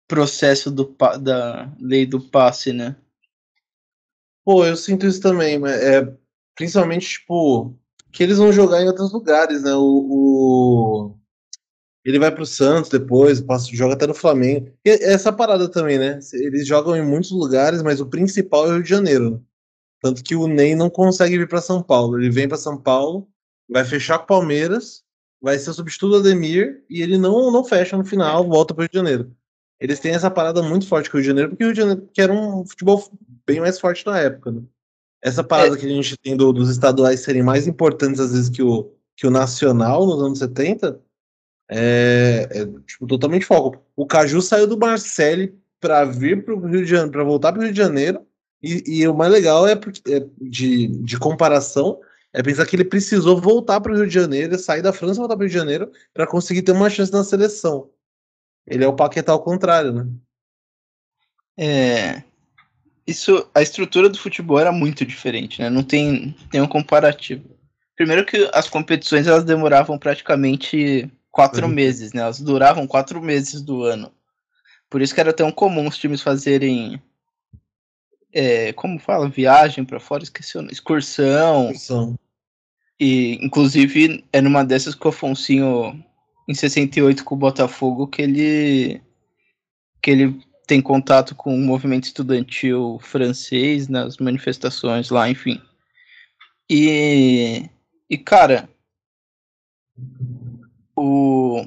processo 0.10 0.70
do, 0.70 0.94
da 1.22 1.72
lei 1.80 2.06
do 2.06 2.20
passe, 2.20 2.74
né? 2.74 2.98
Pô, 4.44 4.66
eu 4.66 4.76
sinto 4.76 5.08
isso 5.08 5.22
também, 5.22 5.58
mas 5.58 5.72
é 5.82 6.14
principalmente, 6.54 7.08
tipo, 7.08 7.74
que 8.18 8.24
eles 8.24 8.40
vão 8.40 8.52
jogar 8.52 8.82
em 8.82 8.88
outros 8.88 9.14
lugares, 9.14 9.62
né? 9.62 9.76
O, 9.76 9.84
o... 9.84 11.16
ele 12.04 12.18
vai 12.18 12.34
pro 12.34 12.48
Santos 12.48 12.90
depois, 12.90 13.40
passa, 13.40 13.68
joga 13.72 13.94
até 13.94 14.08
no 14.08 14.16
Flamengo. 14.16 14.72
E 14.84 14.90
essa 14.90 15.32
parada 15.32 15.70
também, 15.70 16.00
né? 16.00 16.18
Eles 16.34 16.66
jogam 16.66 16.98
em 16.98 17.06
muitos 17.06 17.30
lugares, 17.30 17.84
mas 17.84 18.02
o 18.02 18.08
principal 18.08 18.66
é 18.66 18.70
o 18.70 18.74
Rio 18.74 18.84
de 18.84 18.90
Janeiro. 18.90 19.46
Tanto 20.02 20.24
que 20.24 20.36
o 20.36 20.48
Ney 20.48 20.74
não 20.74 20.90
consegue 20.90 21.38
vir 21.38 21.48
para 21.48 21.62
São 21.62 21.84
Paulo. 21.84 22.18
Ele 22.18 22.32
vem 22.32 22.48
para 22.48 22.58
São 22.58 22.76
Paulo, 22.76 23.28
vai 23.70 23.86
fechar 23.86 24.18
com 24.18 24.24
o 24.24 24.28
Palmeiras, 24.28 25.04
vai 25.40 25.60
ser 25.60 25.70
o 25.70 25.74
substituto 25.76 26.14
do 26.14 26.18
Ademir 26.18 26.84
e 26.90 27.04
ele 27.04 27.20
não, 27.20 27.52
não 27.52 27.64
fecha 27.64 27.96
no 27.96 28.04
final, 28.04 28.50
volta 28.50 28.74
para 28.74 28.82
o 28.82 28.84
Rio 28.86 28.90
de 28.90 28.98
Janeiro. 28.98 29.32
Eles 29.80 30.00
têm 30.00 30.14
essa 30.16 30.32
parada 30.32 30.64
muito 30.64 30.88
forte 30.88 31.08
com 31.08 31.18
o 31.18 31.20
Rio 31.20 31.24
de 31.24 31.28
Janeiro, 31.28 31.50
porque 31.52 31.64
o 31.64 31.68
Rio 31.68 31.76
de 31.76 31.82
Janeiro 31.82 32.10
que 32.12 32.20
era 32.20 32.34
um 32.34 32.66
futebol 32.66 33.12
bem 33.46 33.60
mais 33.60 33.80
forte 33.80 34.04
na 34.08 34.20
época. 34.20 34.52
Né? 34.52 34.64
Essa 35.22 35.44
parada 35.44 35.76
é. 35.76 35.80
que 35.80 35.86
a 35.86 35.90
gente 35.90 36.18
tem 36.18 36.36
do, 36.36 36.54
dos 36.54 36.70
estaduais 36.70 37.22
serem 37.22 37.44
mais 37.44 37.68
importantes 37.68 38.20
às 38.20 38.32
vezes 38.32 38.50
que 38.50 38.62
o, 38.62 38.92
que 39.16 39.26
o 39.26 39.32
nacional 39.32 40.06
nos 40.06 40.22
anos 40.22 40.40
70 40.40 41.00
é, 41.70 42.48
é 42.50 42.66
tipo, 42.86 43.08
totalmente 43.08 43.46
foco. 43.46 43.84
O 43.96 44.06
Caju 44.06 44.42
saiu 44.42 44.68
do 44.68 44.78
Marcelli 44.78 45.58
para 45.80 46.06
vir 46.06 46.44
para 46.44 46.54
o 46.54 46.66
Rio 46.66 46.84
de 46.84 46.90
Janeiro, 46.90 47.12
para 47.12 47.24
voltar 47.24 47.52
para 47.52 47.60
o 47.60 47.64
Rio 47.64 47.74
de 47.74 47.78
Janeiro. 47.78 48.26
E, 48.62 49.02
e, 49.02 49.08
o 49.08 49.14
mais 49.14 49.32
legal 49.32 49.68
é, 49.68 49.74
é 49.74 50.26
de, 50.42 50.88
de 50.88 51.20
comparação 51.20 52.00
é 52.34 52.42
pensar 52.42 52.66
que 52.66 52.76
ele 52.76 52.86
precisou 52.86 53.40
voltar 53.40 53.80
para 53.80 53.92
o 53.92 53.96
Rio 53.96 54.08
de 54.08 54.14
Janeiro, 54.14 54.58
sair 54.58 54.82
da 54.82 54.94
França 54.94 55.16
e 55.16 55.18
voltar 55.18 55.36
para 55.36 55.44
o 55.44 55.48
Rio 55.48 55.52
de 55.52 55.58
Janeiro 55.58 55.92
para 56.14 56.28
conseguir 56.28 56.62
ter 56.62 56.72
uma 56.72 56.90
chance 56.90 57.12
na 57.12 57.24
seleção. 57.24 57.90
Ele 58.66 58.84
é 58.84 58.88
o 58.88 58.96
Paquetá 58.96 59.32
ao 59.32 59.44
contrário, 59.44 59.94
né? 59.94 60.08
É, 61.58 62.24
isso, 63.08 63.50
a 63.56 63.62
estrutura 63.62 64.10
do 64.10 64.20
futebol 64.20 64.60
era 64.60 64.72
muito 64.72 65.06
diferente, 65.06 65.62
né? 65.62 65.70
Não 65.70 65.82
tem 65.82 66.36
nenhum 66.52 66.68
comparativo. 66.68 67.50
Primeiro 67.96 68.26
que 68.26 68.50
as 68.54 68.70
competições 68.70 69.26
elas 69.26 69.46
demoravam 69.46 69.98
praticamente 69.98 71.10
quatro 71.32 71.66
uhum. 71.66 71.74
meses, 71.74 72.12
né? 72.12 72.22
Elas 72.22 72.42
duravam 72.42 72.86
quatro 72.86 73.22
meses 73.22 73.62
do 73.62 73.84
ano. 73.84 74.12
Por 74.90 75.02
isso 75.02 75.14
que 75.14 75.22
era 75.22 75.32
tão 75.32 75.52
comum 75.52 75.88
os 75.88 75.98
times 75.98 76.22
fazerem, 76.22 77.02
é, 78.34 78.74
como 78.74 79.00
fala, 79.00 79.30
viagem 79.30 79.86
para 79.86 80.00
fora, 80.00 80.24
esqueci 80.24 80.58
o 80.58 80.62
nome, 80.62 80.74
excursão. 80.74 81.72
excursão. 81.72 82.20
E, 83.00 83.40
inclusive, 83.42 84.26
é 84.34 84.42
numa 84.42 84.66
dessas 84.66 84.96
que 84.96 85.06
o 85.06 85.10
Afonsinho, 85.10 86.04
em 86.48 86.54
68 86.54 87.24
com 87.24 87.36
o 87.36 87.38
Botafogo, 87.38 88.08
que 88.08 88.22
ele 88.22 89.02
que 90.02 90.12
ele 90.12 90.40
tem 90.68 90.82
contato 90.82 91.34
com 91.34 91.56
o 91.56 91.58
movimento 91.58 92.04
estudantil 92.04 93.00
francês 93.02 93.88
nas 93.88 94.18
manifestações 94.18 95.10
lá, 95.10 95.30
enfim. 95.30 95.62
E, 96.70 97.70
e 98.10 98.18
cara, 98.18 98.70
o, 100.94 101.66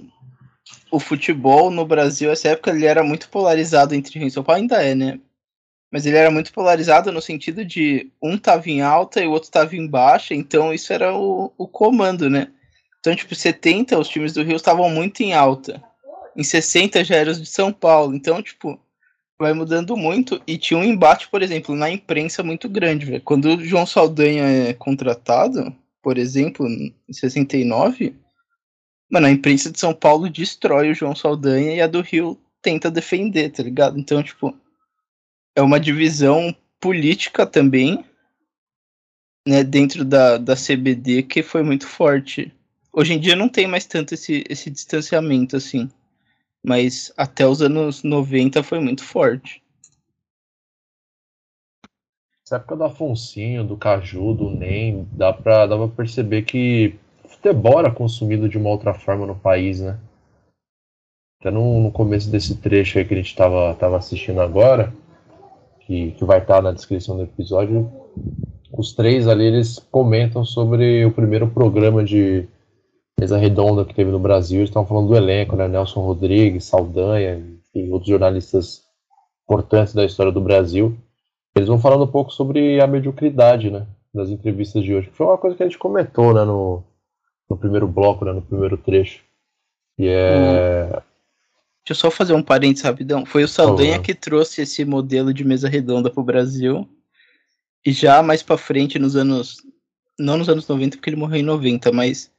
o 0.90 1.00
futebol 1.00 1.70
no 1.70 1.86
Brasil, 1.86 2.30
essa 2.30 2.48
época, 2.48 2.70
ele 2.70 2.84
era 2.84 3.02
muito 3.02 3.30
polarizado 3.30 3.94
entre 3.94 4.18
Rio 4.18 4.28
e 4.28 4.30
São 4.30 4.44
Paulo, 4.44 4.60
ainda 4.60 4.82
é, 4.82 4.94
né? 4.94 5.18
Mas 5.90 6.04
ele 6.04 6.18
era 6.18 6.30
muito 6.30 6.52
polarizado 6.52 7.10
no 7.10 7.22
sentido 7.22 7.64
de 7.64 8.12
um 8.22 8.36
tava 8.36 8.68
em 8.68 8.82
alta 8.82 9.22
e 9.22 9.26
o 9.26 9.30
outro 9.30 9.50
tava 9.50 9.74
em 9.74 9.88
baixa, 9.88 10.34
então 10.34 10.72
isso 10.74 10.92
era 10.92 11.16
o, 11.16 11.52
o 11.56 11.66
comando, 11.66 12.28
né? 12.28 12.52
Então, 13.00 13.16
tipo, 13.16 13.34
70, 13.34 13.98
os 13.98 14.08
times 14.08 14.34
do 14.34 14.42
Rio 14.42 14.56
estavam 14.56 14.90
muito 14.90 15.22
em 15.22 15.32
alta. 15.32 15.82
Em 16.36 16.44
60 16.44 17.02
já 17.02 17.16
eram 17.16 17.32
os 17.32 17.40
de 17.40 17.46
São 17.46 17.72
Paulo. 17.72 18.14
Então, 18.14 18.42
tipo, 18.42 18.78
vai 19.40 19.54
mudando 19.54 19.96
muito 19.96 20.40
e 20.46 20.58
tinha 20.58 20.78
um 20.78 20.84
embate, 20.84 21.26
por 21.28 21.40
exemplo, 21.40 21.74
na 21.74 21.88
imprensa 21.90 22.42
muito 22.42 22.68
grande, 22.68 23.06
velho. 23.06 23.22
Quando 23.22 23.56
o 23.56 23.64
João 23.64 23.86
Saldanha 23.86 24.44
é 24.44 24.74
contratado, 24.74 25.74
por 26.02 26.18
exemplo, 26.18 26.68
em 26.68 26.94
69, 27.10 28.14
mano, 29.10 29.26
a 29.26 29.30
imprensa 29.30 29.72
de 29.72 29.80
São 29.80 29.94
Paulo 29.94 30.28
destrói 30.28 30.90
o 30.90 30.94
João 30.94 31.16
Saldanha 31.16 31.74
e 31.74 31.80
a 31.80 31.86
do 31.86 32.02
Rio 32.02 32.38
tenta 32.60 32.90
defender, 32.90 33.50
tá 33.50 33.62
ligado? 33.62 33.98
Então, 33.98 34.22
tipo, 34.22 34.54
é 35.56 35.62
uma 35.62 35.80
divisão 35.80 36.54
política 36.78 37.46
também, 37.46 38.04
né, 39.48 39.64
dentro 39.64 40.04
da, 40.04 40.36
da 40.36 40.54
CBD 40.54 41.22
que 41.22 41.42
foi 41.42 41.62
muito 41.62 41.86
forte. 41.86 42.52
Hoje 42.92 43.14
em 43.14 43.18
dia 43.18 43.34
não 43.34 43.48
tem 43.48 43.66
mais 43.66 43.86
tanto 43.86 44.12
esse, 44.12 44.44
esse 44.50 44.68
distanciamento, 44.68 45.56
assim 45.56 45.88
mas 46.64 47.12
até 47.16 47.46
os 47.46 47.62
anos 47.62 48.02
90 48.02 48.62
foi 48.62 48.80
muito 48.80 49.04
forte. 49.04 49.62
Essa 52.44 52.56
época 52.56 52.76
do 52.76 52.84
Afonsinho, 52.84 53.64
do 53.64 53.76
Caju, 53.76 54.34
do 54.34 54.50
Nem, 54.50 55.06
dá 55.12 55.32
pra, 55.32 55.66
dá 55.66 55.76
pra 55.76 55.88
perceber 55.88 56.42
que 56.42 56.98
futebol 57.24 57.78
era 57.78 57.92
consumido 57.92 58.48
de 58.48 58.58
uma 58.58 58.70
outra 58.70 58.92
forma 58.92 59.24
no 59.24 59.36
país, 59.36 59.80
né? 59.80 59.98
Até 61.40 61.50
no, 61.50 61.80
no 61.80 61.92
começo 61.92 62.28
desse 62.28 62.56
trecho 62.56 62.98
aí 62.98 63.04
que 63.04 63.14
a 63.14 63.16
gente 63.16 63.34
tava, 63.34 63.74
tava 63.76 63.96
assistindo 63.96 64.40
agora, 64.40 64.92
que, 65.80 66.12
que 66.12 66.24
vai 66.24 66.38
estar 66.38 66.56
tá 66.56 66.62
na 66.62 66.72
descrição 66.72 67.16
do 67.16 67.22
episódio, 67.22 67.90
os 68.72 68.92
três 68.92 69.26
ali 69.26 69.44
eles 69.44 69.78
comentam 69.90 70.44
sobre 70.44 71.04
o 71.04 71.12
primeiro 71.12 71.48
programa 71.48 72.04
de 72.04 72.46
mesa 73.18 73.36
redonda 73.36 73.84
que 73.84 73.94
teve 73.94 74.10
no 74.10 74.18
Brasil, 74.18 74.58
eles 74.58 74.70
estavam 74.70 74.88
falando 74.88 75.08
do 75.08 75.16
elenco, 75.16 75.56
né? 75.56 75.68
Nelson 75.68 76.00
Rodrigues, 76.00 76.64
Saldanha, 76.64 77.42
e 77.74 77.90
outros 77.90 78.08
jornalistas 78.08 78.82
importantes 79.44 79.94
da 79.94 80.04
história 80.04 80.32
do 80.32 80.40
Brasil. 80.40 80.96
Eles 81.54 81.68
vão 81.68 81.78
falando 81.78 82.04
um 82.04 82.10
pouco 82.10 82.32
sobre 82.32 82.80
a 82.80 82.86
mediocridade, 82.86 83.70
né? 83.70 83.86
Das 84.12 84.30
entrevistas 84.30 84.82
de 84.82 84.94
hoje. 84.94 85.10
Foi 85.12 85.26
uma 85.26 85.38
coisa 85.38 85.56
que 85.56 85.62
a 85.62 85.66
gente 85.66 85.78
comentou, 85.78 86.32
né? 86.32 86.44
No, 86.44 86.82
no 87.48 87.56
primeiro 87.56 87.86
bloco, 87.86 88.24
né? 88.24 88.32
No 88.32 88.42
primeiro 88.42 88.76
trecho. 88.76 89.22
E 89.98 90.06
é. 90.08 91.02
Deixa 91.84 91.90
eu 91.90 91.96
só 91.96 92.10
fazer 92.10 92.34
um 92.34 92.42
parênteses 92.42 92.84
rapidão. 92.84 93.26
Foi 93.26 93.42
o 93.42 93.48
Saldanha 93.48 93.92
favor. 93.92 94.04
que 94.04 94.14
trouxe 94.14 94.62
esse 94.62 94.84
modelo 94.84 95.34
de 95.34 95.44
mesa 95.44 95.68
redonda 95.68 96.10
pro 96.10 96.22
Brasil. 96.22 96.88
E 97.84 97.92
já 97.92 98.22
mais 98.22 98.42
pra 98.42 98.56
frente, 98.56 98.98
nos 98.98 99.16
anos. 99.16 99.56
Não 100.18 100.36
nos 100.36 100.48
anos 100.48 100.68
90, 100.68 100.96
porque 100.96 101.08
ele 101.08 101.16
morreu 101.16 101.40
em 101.40 101.42
90, 101.42 101.90
mas 101.92 102.30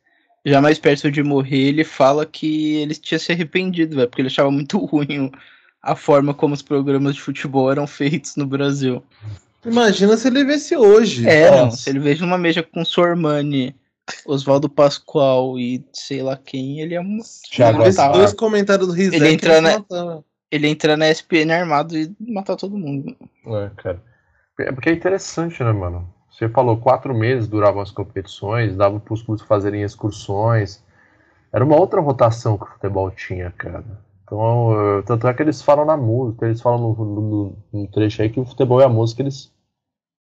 já 0.46 0.62
mais 0.62 0.80
perto 0.80 1.12
de 1.12 1.22
morrer, 1.24 1.68
ele 1.70 1.84
fala 1.84 2.26
que 2.26 2.76
ele 2.76 2.96
tinha 2.96 3.20
se 3.20 3.32
arrependido, 3.32 3.96
velho, 3.96 4.08
porque 4.08 4.22
ele 4.22 4.30
achava 4.30 4.52
muito 4.52 4.78
ruim 4.86 5.32
a 5.82 5.96
forma 5.96 6.34
como 6.34 6.54
os 6.54 6.62
programas 6.62 7.16
de 7.16 7.22
futebol 7.22 7.72
eram 7.72 7.88
feitos 7.88 8.36
no 8.36 8.46
Brasil. 8.46 9.04
Imagina 9.66 10.18
se 10.18 10.28
ele 10.28 10.44
vesse 10.44 10.76
hoje. 10.76 11.28
É, 11.28 11.52
não, 11.52 11.72
se 11.72 11.90
ele 11.90 12.00
veja 12.00 12.26
uma 12.26 12.38
mesa 12.38 12.64
com 12.64 12.84
Sormani, 12.84 13.76
Oswaldo 14.26 14.68
Pascoal 14.68 15.60
e 15.60 15.84
sei 15.94 16.22
lá 16.24 16.36
quem, 16.36 16.82
ele 16.82 16.96
é 16.96 17.02
um. 17.02 17.20
Thiago 17.52 17.84
vesse 17.84 18.08
dois 18.12 18.34
comentários 18.34 18.88
do 18.88 18.94
Rizek, 18.94 19.16
Ele 19.18 19.34
entra 19.34 19.62
na- 19.62 19.80
matava. 19.80 20.26
Ele 20.52 20.68
entrar 20.68 20.98
na 20.98 21.08
SPN 21.10 21.52
armado 21.54 21.98
e 21.98 22.14
matar 22.20 22.56
todo 22.58 22.78
mundo. 22.78 23.16
É, 23.46 23.70
cara. 23.78 24.04
É 24.60 24.72
porque 24.72 24.90
é 24.90 24.94
interessante, 24.94 25.64
né, 25.64 25.72
mano? 25.72 26.12
Você 26.42 26.50
falou, 26.50 26.76
quatro 26.78 27.14
meses 27.14 27.48
duravam 27.48 27.82
as 27.84 27.92
competições, 27.92 28.76
dava 28.76 29.00
para 29.00 29.14
os 29.14 29.22
clubes 29.22 29.44
fazerem 29.46 29.84
excursões. 29.84 30.84
Era 31.54 31.66
uma 31.66 31.78
outra 31.80 32.02
rotação 32.02 32.58
que 32.58 32.66
o 32.66 32.68
futebol 32.68 33.12
tinha, 33.12 33.52
cara. 33.52 33.84
Então, 34.24 35.00
eh, 35.00 35.04
tanto 35.04 35.28
é 35.28 35.34
que 35.34 35.44
eles 35.44 35.62
falam 35.62 35.86
na 35.86 35.98
música, 35.98 36.46
eles 36.48 36.62
falam 36.62 36.80
no, 36.96 37.06
no- 37.06 37.54
no 37.74 37.88
trecho 37.88 38.22
aí 38.22 38.30
que 38.30 38.40
o 38.40 38.46
futebol 38.46 38.82
e 38.82 38.86
a 38.86 38.90
música 38.90 39.22
eles 39.24 39.52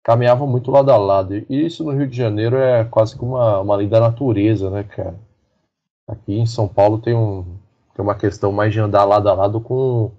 caminhavam 0.04 0.48
muito 0.48 0.72
lado 0.72 0.92
a 0.92 0.98
lado. 0.98 1.36
E 1.36 1.46
isso 1.66 1.84
no 1.84 1.92
Rio 1.92 2.08
de 2.08 2.18
Janeiro 2.18 2.58
é 2.58 2.86
quase 2.86 3.18
que 3.18 3.24
uma, 3.26 3.60
uma 3.62 3.76
lei 3.78 3.88
da 3.88 4.00
natureza, 4.02 4.70
né, 4.72 4.84
cara? 4.84 5.16
Aqui 6.08 6.40
em 6.40 6.46
São 6.46 6.68
Paulo 6.68 7.00
tem, 7.00 7.16
um, 7.16 7.44
tem 7.96 8.04
uma 8.04 8.16
questão 8.16 8.52
mais 8.52 8.74
de 8.74 8.80
andar 8.80 9.06
lado 9.06 9.30
a 9.30 9.34
lado 9.34 9.62
com, 9.62 10.12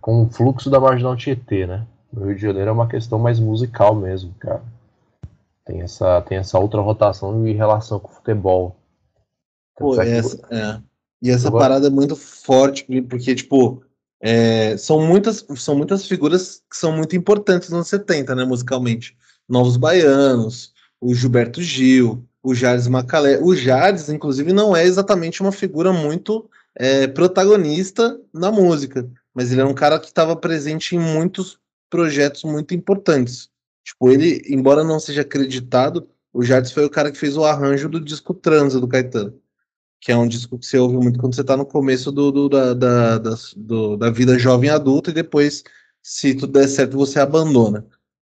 com 0.00 0.22
o 0.24 0.30
fluxo 0.30 0.70
da 0.70 0.80
Marginal 0.80 1.16
Tietê, 1.16 1.66
né? 1.66 1.86
No 2.12 2.26
Rio 2.26 2.36
de 2.36 2.42
Janeiro 2.42 2.70
é 2.70 2.72
uma 2.72 2.88
questão 2.88 3.18
mais 3.18 3.40
musical 3.40 3.94
mesmo, 3.94 4.34
cara. 4.40 4.62
Tem 5.66 5.82
essa, 5.82 6.22
tem 6.22 6.38
essa 6.38 6.58
outra 6.58 6.80
rotação 6.80 7.46
em 7.46 7.52
relação 7.54 7.98
com 7.98 8.08
o 8.08 8.14
futebol. 8.14 8.76
Pô, 9.76 9.90
Tanto 9.96 10.02
é 10.02 10.04
que- 10.04 10.10
essa, 10.12 10.40
é. 10.50 10.80
E 11.22 11.30
essa 11.30 11.48
Agora- 11.48 11.64
parada 11.64 11.86
é 11.88 11.90
muito 11.90 12.14
forte, 12.14 12.84
porque, 13.02 13.34
tipo, 13.34 13.82
é, 14.20 14.76
são, 14.76 15.04
muitas, 15.04 15.44
são 15.56 15.74
muitas 15.74 16.06
figuras 16.06 16.62
que 16.70 16.76
são 16.76 16.92
muito 16.92 17.16
importantes 17.16 17.68
nos 17.68 17.76
anos 17.76 17.88
70, 17.88 18.34
né, 18.34 18.44
musicalmente. 18.44 19.16
Novos 19.48 19.76
Baianos, 19.76 20.72
o 21.00 21.12
Gilberto 21.14 21.60
Gil, 21.62 22.24
o 22.42 22.54
Jardes 22.54 22.86
Macalé. 22.86 23.38
O 23.42 23.54
Jardes, 23.56 24.08
inclusive, 24.08 24.52
não 24.52 24.74
é 24.76 24.84
exatamente 24.84 25.40
uma 25.40 25.52
figura 25.52 25.92
muito 25.92 26.48
é, 26.78 27.06
protagonista 27.06 28.20
na 28.34 28.52
música, 28.52 29.08
mas 29.34 29.50
ele 29.50 29.62
é 29.62 29.64
um 29.64 29.72
cara 29.74 29.98
que 29.98 30.06
estava 30.08 30.36
presente 30.36 30.94
em 30.94 30.98
muitos 30.98 31.58
projetos 31.88 32.44
muito 32.44 32.74
importantes. 32.74 33.48
Tipo, 33.86 34.10
ele, 34.10 34.42
embora 34.48 34.84
não 34.84 35.00
seja 35.00 35.22
acreditado, 35.22 36.08
o 36.32 36.42
Jardes 36.42 36.72
foi 36.72 36.84
o 36.84 36.90
cara 36.90 37.12
que 37.12 37.18
fez 37.18 37.36
o 37.36 37.44
arranjo 37.44 37.88
do 37.88 38.00
disco 38.00 38.34
Transa 38.34 38.80
do 38.80 38.88
Caetano 38.88 39.40
que 40.00 40.12
é 40.12 40.16
um 40.16 40.28
disco 40.28 40.58
que 40.58 40.66
você 40.66 40.78
ouve 40.78 40.96
muito 40.96 41.18
quando 41.18 41.34
você 41.34 41.40
está 41.40 41.56
no 41.56 41.66
começo 41.66 42.12
do, 42.12 42.30
do- 42.30 42.48
da, 42.48 42.74
da, 42.74 43.18
das- 43.18 43.54
do- 43.56 43.96
da 43.96 44.10
vida 44.10 44.38
jovem 44.38 44.70
adulta 44.70 45.10
e 45.10 45.14
depois, 45.14 45.64
se 46.02 46.34
tudo 46.34 46.52
der 46.52 46.68
certo, 46.68 46.96
você 46.96 47.18
abandona. 47.20 47.86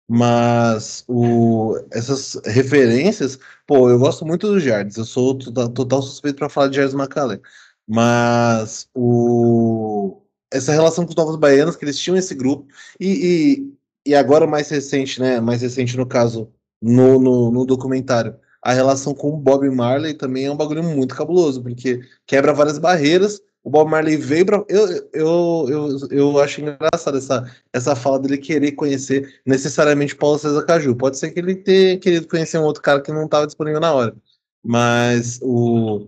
Mas 0.07 1.03
o, 1.07 1.75
essas 1.91 2.35
referências, 2.45 3.39
pô, 3.65 3.89
eu 3.89 3.97
gosto 3.99 4.25
muito 4.25 4.47
do 4.47 4.59
Jardim, 4.59 4.99
eu 4.99 5.05
sou 5.05 5.35
total, 5.37 5.69
total 5.69 6.01
suspeito 6.03 6.37
para 6.37 6.49
falar 6.49 6.67
de 6.69 6.77
Jardim 6.77 6.95
Macalé. 6.95 7.39
Mas 7.87 8.87
o, 8.93 10.21
essa 10.51 10.71
relação 10.71 11.03
com 11.05 11.09
os 11.11 11.15
Novos 11.15 11.35
Baianos, 11.37 11.75
que 11.75 11.83
eles 11.85 11.97
tinham 11.99 12.17
esse 12.17 12.35
grupo, 12.35 12.67
e, 12.99 13.73
e, 14.05 14.15
agora 14.15 14.47
mais 14.47 14.69
recente, 14.69 15.19
né? 15.19 15.39
Mais 15.39 15.61
recente 15.61 15.97
no 15.97 16.05
caso, 16.05 16.51
no, 16.81 17.19
no, 17.19 17.51
no 17.51 17.65
documentário, 17.65 18.35
a 18.61 18.73
relação 18.73 19.13
com 19.13 19.29
o 19.29 19.37
Bob 19.37 19.69
Marley 19.69 20.15
também 20.15 20.45
é 20.45 20.51
um 20.51 20.57
bagulho 20.57 20.83
muito 20.83 21.15
cabuloso, 21.15 21.61
porque 21.61 22.01
quebra 22.25 22.53
várias 22.53 22.79
barreiras. 22.79 23.39
O 23.63 23.69
Bob 23.69 23.89
Marley 23.89 24.17
veio 24.17 24.45
para. 24.45 24.65
Eu, 24.67 24.87
eu, 25.13 25.65
eu, 25.69 25.99
eu 26.09 26.39
acho 26.39 26.61
engraçado 26.61 27.17
essa, 27.17 27.51
essa 27.73 27.95
fala 27.95 28.19
dele 28.19 28.37
querer 28.37 28.71
conhecer 28.71 29.41
necessariamente 29.45 30.15
Paulo 30.15 30.39
César 30.39 30.63
Caju. 30.65 30.95
Pode 30.95 31.17
ser 31.17 31.31
que 31.31 31.39
ele 31.39 31.55
tenha 31.55 31.99
querido 31.99 32.27
conhecer 32.27 32.57
um 32.57 32.63
outro 32.63 32.81
cara 32.81 33.01
que 33.01 33.11
não 33.11 33.25
estava 33.25 33.45
disponível 33.45 33.79
na 33.79 33.93
hora. 33.93 34.15
Mas 34.63 35.39
o, 35.43 36.07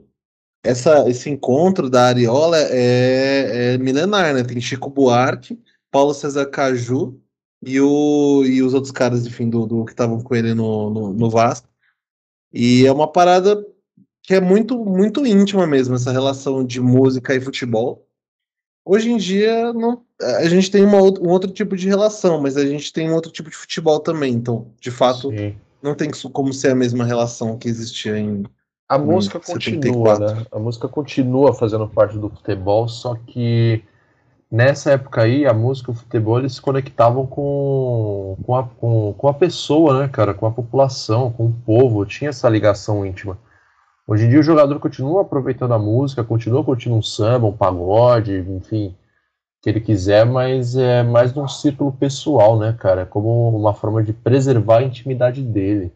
essa, 0.63 1.07
esse 1.09 1.29
encontro 1.29 1.89
da 1.89 2.07
Ariola 2.07 2.57
é, 2.57 3.73
é 3.73 3.77
milenar, 3.77 4.33
né? 4.33 4.43
Tem 4.43 4.59
Chico 4.59 4.89
Buarque, 4.89 5.59
Paulo 5.91 6.13
César 6.13 6.47
Caju 6.47 7.19
e, 7.63 7.79
o, 7.79 8.43
e 8.45 8.61
os 8.61 8.73
outros 8.73 8.91
caras, 8.91 9.25
enfim, 9.25 9.49
do, 9.49 9.65
do 9.65 9.85
que 9.85 9.91
estavam 9.91 10.21
com 10.21 10.35
ele 10.35 10.53
no, 10.53 10.89
no, 10.89 11.13
no 11.13 11.29
Vasco. 11.29 11.67
E 12.53 12.85
é 12.85 12.91
uma 12.91 13.11
parada 13.11 13.65
que 14.23 14.33
é 14.33 14.41
muito, 14.41 14.77
muito 14.83 15.25
íntima 15.25 15.65
mesmo, 15.65 15.95
essa 15.95 16.11
relação 16.11 16.63
de 16.63 16.81
música 16.81 17.33
e 17.33 17.41
futebol. 17.41 18.05
Hoje 18.85 19.11
em 19.11 19.17
dia, 19.17 19.73
não, 19.73 20.03
a 20.21 20.47
gente 20.47 20.71
tem 20.71 20.83
uma, 20.83 20.97
um 20.97 21.29
outro 21.29 21.51
tipo 21.51 21.75
de 21.75 21.87
relação, 21.87 22.41
mas 22.41 22.57
a 22.57 22.65
gente 22.65 22.91
tem 22.91 23.09
um 23.09 23.15
outro 23.15 23.31
tipo 23.31 23.49
de 23.49 23.55
futebol 23.55 23.99
também. 23.99 24.33
Então, 24.33 24.71
de 24.79 24.91
fato, 24.91 25.29
Sim. 25.29 25.55
não 25.81 25.95
tem 25.95 26.09
como 26.31 26.53
ser 26.53 26.71
a 26.71 26.75
mesma 26.75 27.03
relação 27.05 27.57
que 27.57 27.67
existia 27.67 28.17
em. 28.17 28.43
A 28.89 28.97
música 28.97 29.39
continua, 29.39 30.15
74. 30.15 30.35
né? 30.35 30.45
A 30.51 30.59
música 30.59 30.87
continua 30.87 31.53
fazendo 31.53 31.89
parte 31.89 32.17
do 32.17 32.29
futebol, 32.29 32.87
só 32.87 33.15
que 33.15 33.83
nessa 34.51 34.91
época 34.91 35.21
aí, 35.21 35.45
a 35.45 35.53
música 35.53 35.91
e 35.91 35.93
o 35.93 35.97
futebol 35.97 36.39
eles 36.39 36.53
se 36.55 36.61
conectavam 36.61 37.25
com, 37.25 38.37
com, 38.45 38.55
a, 38.55 38.63
com, 38.63 39.13
com 39.13 39.27
a 39.27 39.33
pessoa, 39.33 40.01
né, 40.01 40.07
cara? 40.07 40.33
Com 40.33 40.45
a 40.45 40.51
população, 40.51 41.31
com 41.31 41.47
o 41.47 41.53
povo, 41.65 42.05
tinha 42.05 42.29
essa 42.29 42.47
ligação 42.49 43.05
íntima. 43.05 43.37
Hoje 44.07 44.25
em 44.25 44.29
dia 44.29 44.39
o 44.39 44.43
jogador 44.43 44.79
continua 44.79 45.21
aproveitando 45.23 45.73
a 45.73 45.79
música, 45.79 46.23
continua 46.23 46.63
curtindo 46.63 46.95
um 46.95 47.01
samba, 47.01 47.47
um 47.47 47.51
pagode, 47.57 48.37
enfim, 48.37 48.95
que 49.61 49.69
ele 49.69 49.81
quiser, 49.81 50.25
mas 50.25 50.77
é 50.77 51.03
mais 51.03 51.33
num 51.33 51.47
círculo 51.47 51.91
pessoal, 51.91 52.57
né, 52.57 52.73
cara? 52.79 53.01
É 53.01 53.05
como 53.05 53.49
uma 53.49 53.73
forma 53.73 54.01
de 54.01 54.13
preservar 54.13 54.77
a 54.77 54.83
intimidade 54.83 55.41
dele. 55.41 55.91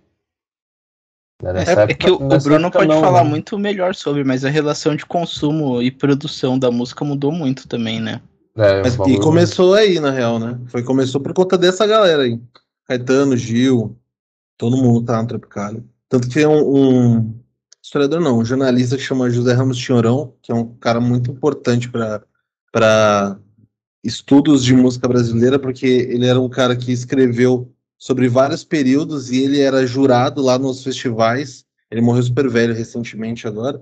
Né, 1.42 1.54
nessa 1.54 1.72
É, 1.72 1.76
é 1.76 1.84
época- 1.84 1.96
que 1.96 2.12
o, 2.12 2.16
o 2.16 2.40
Bruno 2.40 2.70
pode 2.70 2.88
não, 2.90 3.00
falar 3.00 3.24
né? 3.24 3.30
muito 3.30 3.58
melhor 3.58 3.96
sobre, 3.96 4.26
mas 4.26 4.44
a 4.44 4.50
relação 4.50 4.94
de 4.94 5.06
consumo 5.06 5.82
e 5.82 5.90
produção 5.90 6.60
da 6.60 6.70
música 6.70 7.06
mudou 7.06 7.32
muito 7.32 7.66
também, 7.68 8.02
né? 8.02 8.22
É, 8.56 8.82
Mas, 8.82 8.96
e 9.08 9.20
começou 9.20 9.74
aí, 9.74 10.00
na 10.00 10.12
real, 10.12 10.40
né? 10.40 10.60
Foi, 10.68 10.84
começou 10.84 11.22
por 11.22 11.34
conta 11.34 11.58
dessa 11.58 11.88
galera 11.88 12.24
aí. 12.24 12.40
Caetano, 12.88 13.38
Gil, 13.38 13.98
todo 14.58 14.78
mundo 14.78 15.06
tá 15.06 15.22
no 15.22 15.28
Tropicália. 15.28 15.84
Tanto 16.10 16.28
que 16.28 16.34
tem 16.34 16.46
um, 16.46 17.18
um 17.18 17.42
historiador, 17.82 18.20
não, 18.20 18.40
um 18.40 18.46
jornalista 18.46 18.98
que 18.98 19.04
chama 19.04 19.30
José 19.30 19.54
Ramos 19.54 19.78
Tinhorão, 19.78 20.34
que 20.42 20.52
é 20.52 20.56
um 20.56 20.76
cara 20.76 21.00
muito 21.00 21.32
importante 21.32 21.90
para 21.90 23.40
estudos 24.04 24.64
de 24.64 24.74
música 24.74 25.08
brasileira, 25.08 25.58
porque 25.58 25.86
ele 25.86 26.26
era 26.26 26.40
um 26.40 26.50
cara 26.50 26.76
que 26.76 26.92
escreveu 26.92 27.72
sobre 27.98 28.28
vários 28.28 28.64
períodos 28.64 29.32
e 29.32 29.44
ele 29.44 29.62
era 29.62 29.86
jurado 29.86 30.42
lá 30.42 30.60
nos 30.60 30.84
festivais. 30.84 31.66
Ele 31.90 32.02
morreu 32.02 32.24
super 32.24 32.50
velho 32.50 32.74
recentemente 32.74 33.48
agora. 33.48 33.82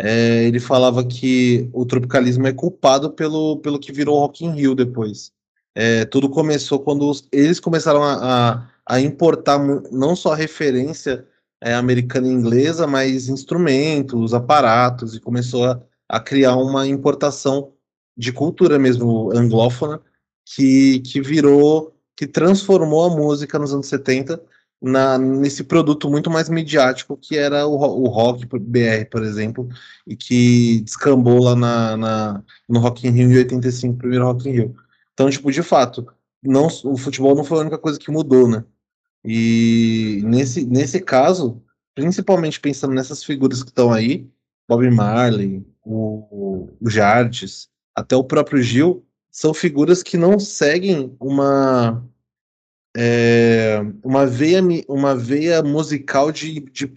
É, 0.00 0.44
ele 0.44 0.60
falava 0.60 1.04
que 1.04 1.68
o 1.72 1.84
tropicalismo 1.84 2.46
é 2.46 2.52
culpado 2.52 3.10
pelo, 3.10 3.56
pelo 3.58 3.80
que 3.80 3.92
virou 3.92 4.18
Rock 4.20 4.44
in 4.44 4.52
Rio 4.52 4.74
depois. 4.74 5.32
É, 5.74 6.04
tudo 6.04 6.28
começou 6.28 6.78
quando 6.80 7.08
os- 7.08 7.26
eles 7.32 7.58
começaram 7.60 8.02
a, 8.02 8.52
a, 8.56 8.68
a 8.86 9.00
importar 9.00 9.58
não 9.90 10.14
só 10.14 10.34
referência 10.34 11.26
é, 11.60 11.74
americana 11.74 12.28
e 12.28 12.30
inglesa, 12.30 12.86
mas 12.86 13.28
instrumentos, 13.28 14.32
aparatos, 14.34 15.14
e 15.16 15.20
começou 15.20 15.64
a, 15.64 15.80
a 16.08 16.20
criar 16.20 16.56
uma 16.56 16.86
importação 16.86 17.72
de 18.16 18.32
cultura 18.32 18.78
mesmo 18.78 19.30
anglófona 19.36 20.00
que, 20.44 21.00
que 21.00 21.20
virou, 21.20 21.94
que 22.16 22.26
transformou 22.26 23.04
a 23.04 23.16
música 23.16 23.58
nos 23.58 23.72
anos 23.74 23.86
70 23.88 24.40
na, 24.80 25.18
nesse 25.18 25.64
produto 25.64 26.08
muito 26.08 26.30
mais 26.30 26.48
midiático 26.48 27.16
que 27.16 27.36
era 27.36 27.66
o, 27.66 27.74
o 27.74 28.08
rock 28.08 28.46
BR, 28.46 29.04
por 29.10 29.22
exemplo, 29.22 29.68
e 30.06 30.14
que 30.16 30.80
descambou 30.82 31.42
lá 31.42 31.56
na, 31.56 31.96
na- 31.96 32.42
no 32.68 32.78
Rock 32.80 33.06
in 33.06 33.10
Rio 33.10 33.32
em 33.32 33.36
85, 33.38 33.98
primeiro 33.98 34.24
Rock 34.24 34.48
in 34.48 34.52
Rio. 34.52 34.76
Então, 35.12 35.28
tipo, 35.28 35.50
de 35.50 35.62
fato, 35.62 36.06
não, 36.42 36.68
o 36.84 36.96
futebol 36.96 37.34
não 37.34 37.44
foi 37.44 37.58
a 37.58 37.62
única 37.62 37.78
coisa 37.78 37.98
que 37.98 38.10
mudou, 38.10 38.48
né? 38.48 38.64
E 39.24 40.22
nesse, 40.24 40.64
nesse 40.64 41.00
caso, 41.00 41.60
principalmente 41.94 42.60
pensando 42.60 42.94
nessas 42.94 43.24
figuras 43.24 43.62
que 43.62 43.70
estão 43.70 43.92
aí, 43.92 44.28
Bob 44.68 44.88
Marley, 44.90 45.66
o, 45.84 46.68
o 46.80 46.88
Jardes, 46.88 47.68
até 47.94 48.14
o 48.14 48.22
próprio 48.22 48.62
Gil, 48.62 49.04
são 49.30 49.52
figuras 49.52 50.02
que 50.02 50.16
não 50.16 50.38
seguem 50.38 51.16
uma 51.18 52.04
é, 53.00 53.80
uma, 54.02 54.26
veia, 54.26 54.60
uma 54.88 55.14
veia 55.14 55.62
musical 55.62 56.32
de, 56.32 56.58
de, 56.58 56.92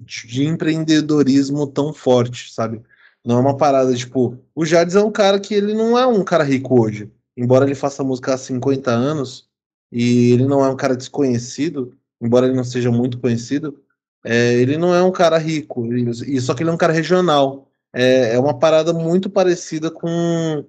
de 0.00 0.44
empreendedorismo 0.44 1.64
tão 1.68 1.92
forte, 1.92 2.52
sabe? 2.52 2.82
Não 3.24 3.36
é 3.36 3.40
uma 3.40 3.56
parada, 3.56 3.94
tipo, 3.94 4.36
o 4.52 4.66
Jardim 4.66 4.96
é 4.96 5.00
um 5.00 5.12
cara 5.12 5.38
que 5.38 5.54
ele 5.54 5.74
não 5.74 5.96
é 5.96 6.04
um 6.04 6.24
cara 6.24 6.42
rico 6.42 6.82
hoje. 6.82 7.08
Embora 7.36 7.64
ele 7.64 7.76
faça 7.76 8.02
música 8.02 8.34
há 8.34 8.36
50 8.36 8.90
anos, 8.90 9.48
e 9.92 10.32
ele 10.32 10.44
não 10.44 10.64
é 10.64 10.68
um 10.68 10.76
cara 10.76 10.96
desconhecido, 10.96 11.96
embora 12.20 12.46
ele 12.46 12.56
não 12.56 12.64
seja 12.64 12.90
muito 12.90 13.20
conhecido, 13.20 13.80
é, 14.24 14.54
ele 14.54 14.76
não 14.76 14.92
é 14.92 15.00
um 15.04 15.12
cara 15.12 15.38
rico, 15.38 15.86
e 15.94 16.10
e 16.36 16.40
só 16.40 16.52
que 16.52 16.64
ele 16.64 16.70
é 16.70 16.72
um 16.72 16.76
cara 16.76 16.92
regional. 16.92 17.70
É, 17.92 18.34
é 18.34 18.38
uma 18.40 18.58
parada 18.58 18.92
muito 18.92 19.30
parecida 19.30 19.88
com. 19.88 20.64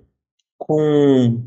com 0.59 1.43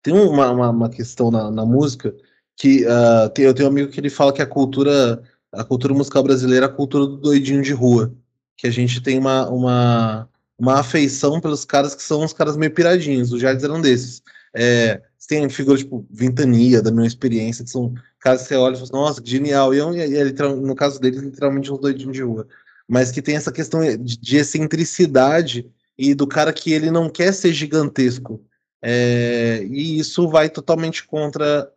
tem 0.00 0.14
uma, 0.14 0.50
uma, 0.52 0.70
uma 0.70 0.88
questão 0.88 1.28
na, 1.30 1.50
na 1.50 1.66
música 1.66 2.14
que 2.56 2.84
ah, 2.86 3.28
tem, 3.34 3.44
eu 3.44 3.54
tenho 3.54 3.68
um 3.68 3.72
amigo 3.72 3.90
que 3.90 4.00
ele 4.00 4.10
fala 4.10 4.32
que 4.32 4.42
a 4.42 4.46
cultura, 4.46 5.22
a 5.52 5.64
cultura 5.64 5.94
musical 5.94 6.22
brasileira 6.22 6.66
é 6.66 6.68
a 6.68 6.72
cultura 6.72 7.06
do 7.06 7.16
doidinho 7.16 7.62
de 7.62 7.72
rua. 7.72 8.14
Que 8.56 8.66
a 8.66 8.70
gente 8.70 9.02
tem 9.02 9.18
uma, 9.18 9.48
uma, 9.48 10.28
uma 10.58 10.80
afeição 10.80 11.40
pelos 11.40 11.64
caras 11.64 11.94
que 11.94 12.02
são 12.02 12.22
uns 12.22 12.32
caras 12.32 12.56
meio 12.56 12.72
piradinhos. 12.72 13.32
Os 13.32 13.40
Jardim 13.40 13.64
eram 13.64 13.80
desses. 13.80 14.22
É, 14.54 15.00
tem 15.26 15.48
figuras 15.48 15.80
tipo 15.80 16.06
Ventania, 16.10 16.82
da 16.82 16.90
minha 16.90 17.06
experiência, 17.06 17.64
que 17.64 17.70
são 17.70 17.94
caras 18.20 18.42
que 18.42 18.48
você 18.48 18.54
olha 18.56 18.74
e 18.74 18.76
fala 18.76 18.84
assim, 18.84 18.92
nossa, 18.92 19.22
genial. 19.24 19.74
E, 19.74 19.78
é 19.78 19.84
um- 19.84 19.94
e 19.94 20.00
é 20.16 20.22
literal- 20.22 20.56
no 20.56 20.74
caso 20.74 21.00
deles, 21.00 21.20
literalmente 21.22 21.72
uns 21.72 21.80
doidinhos 21.80 22.12
de 22.14 22.22
rua. 22.22 22.46
Mas 22.86 23.10
que 23.10 23.22
tem 23.22 23.34
essa 23.36 23.50
questão 23.50 23.80
de, 23.80 23.96
de 24.18 24.36
excentricidade 24.36 25.66
e 25.96 26.14
do 26.14 26.26
cara 26.26 26.52
que 26.52 26.72
ele 26.72 26.90
não 26.90 27.08
quer 27.08 27.32
ser 27.32 27.52
gigantesco. 27.52 28.44
É, 28.82 29.64
e 29.70 29.98
isso 29.98 30.28
vai 30.28 30.50
totalmente 30.50 31.04
contra 31.06 31.70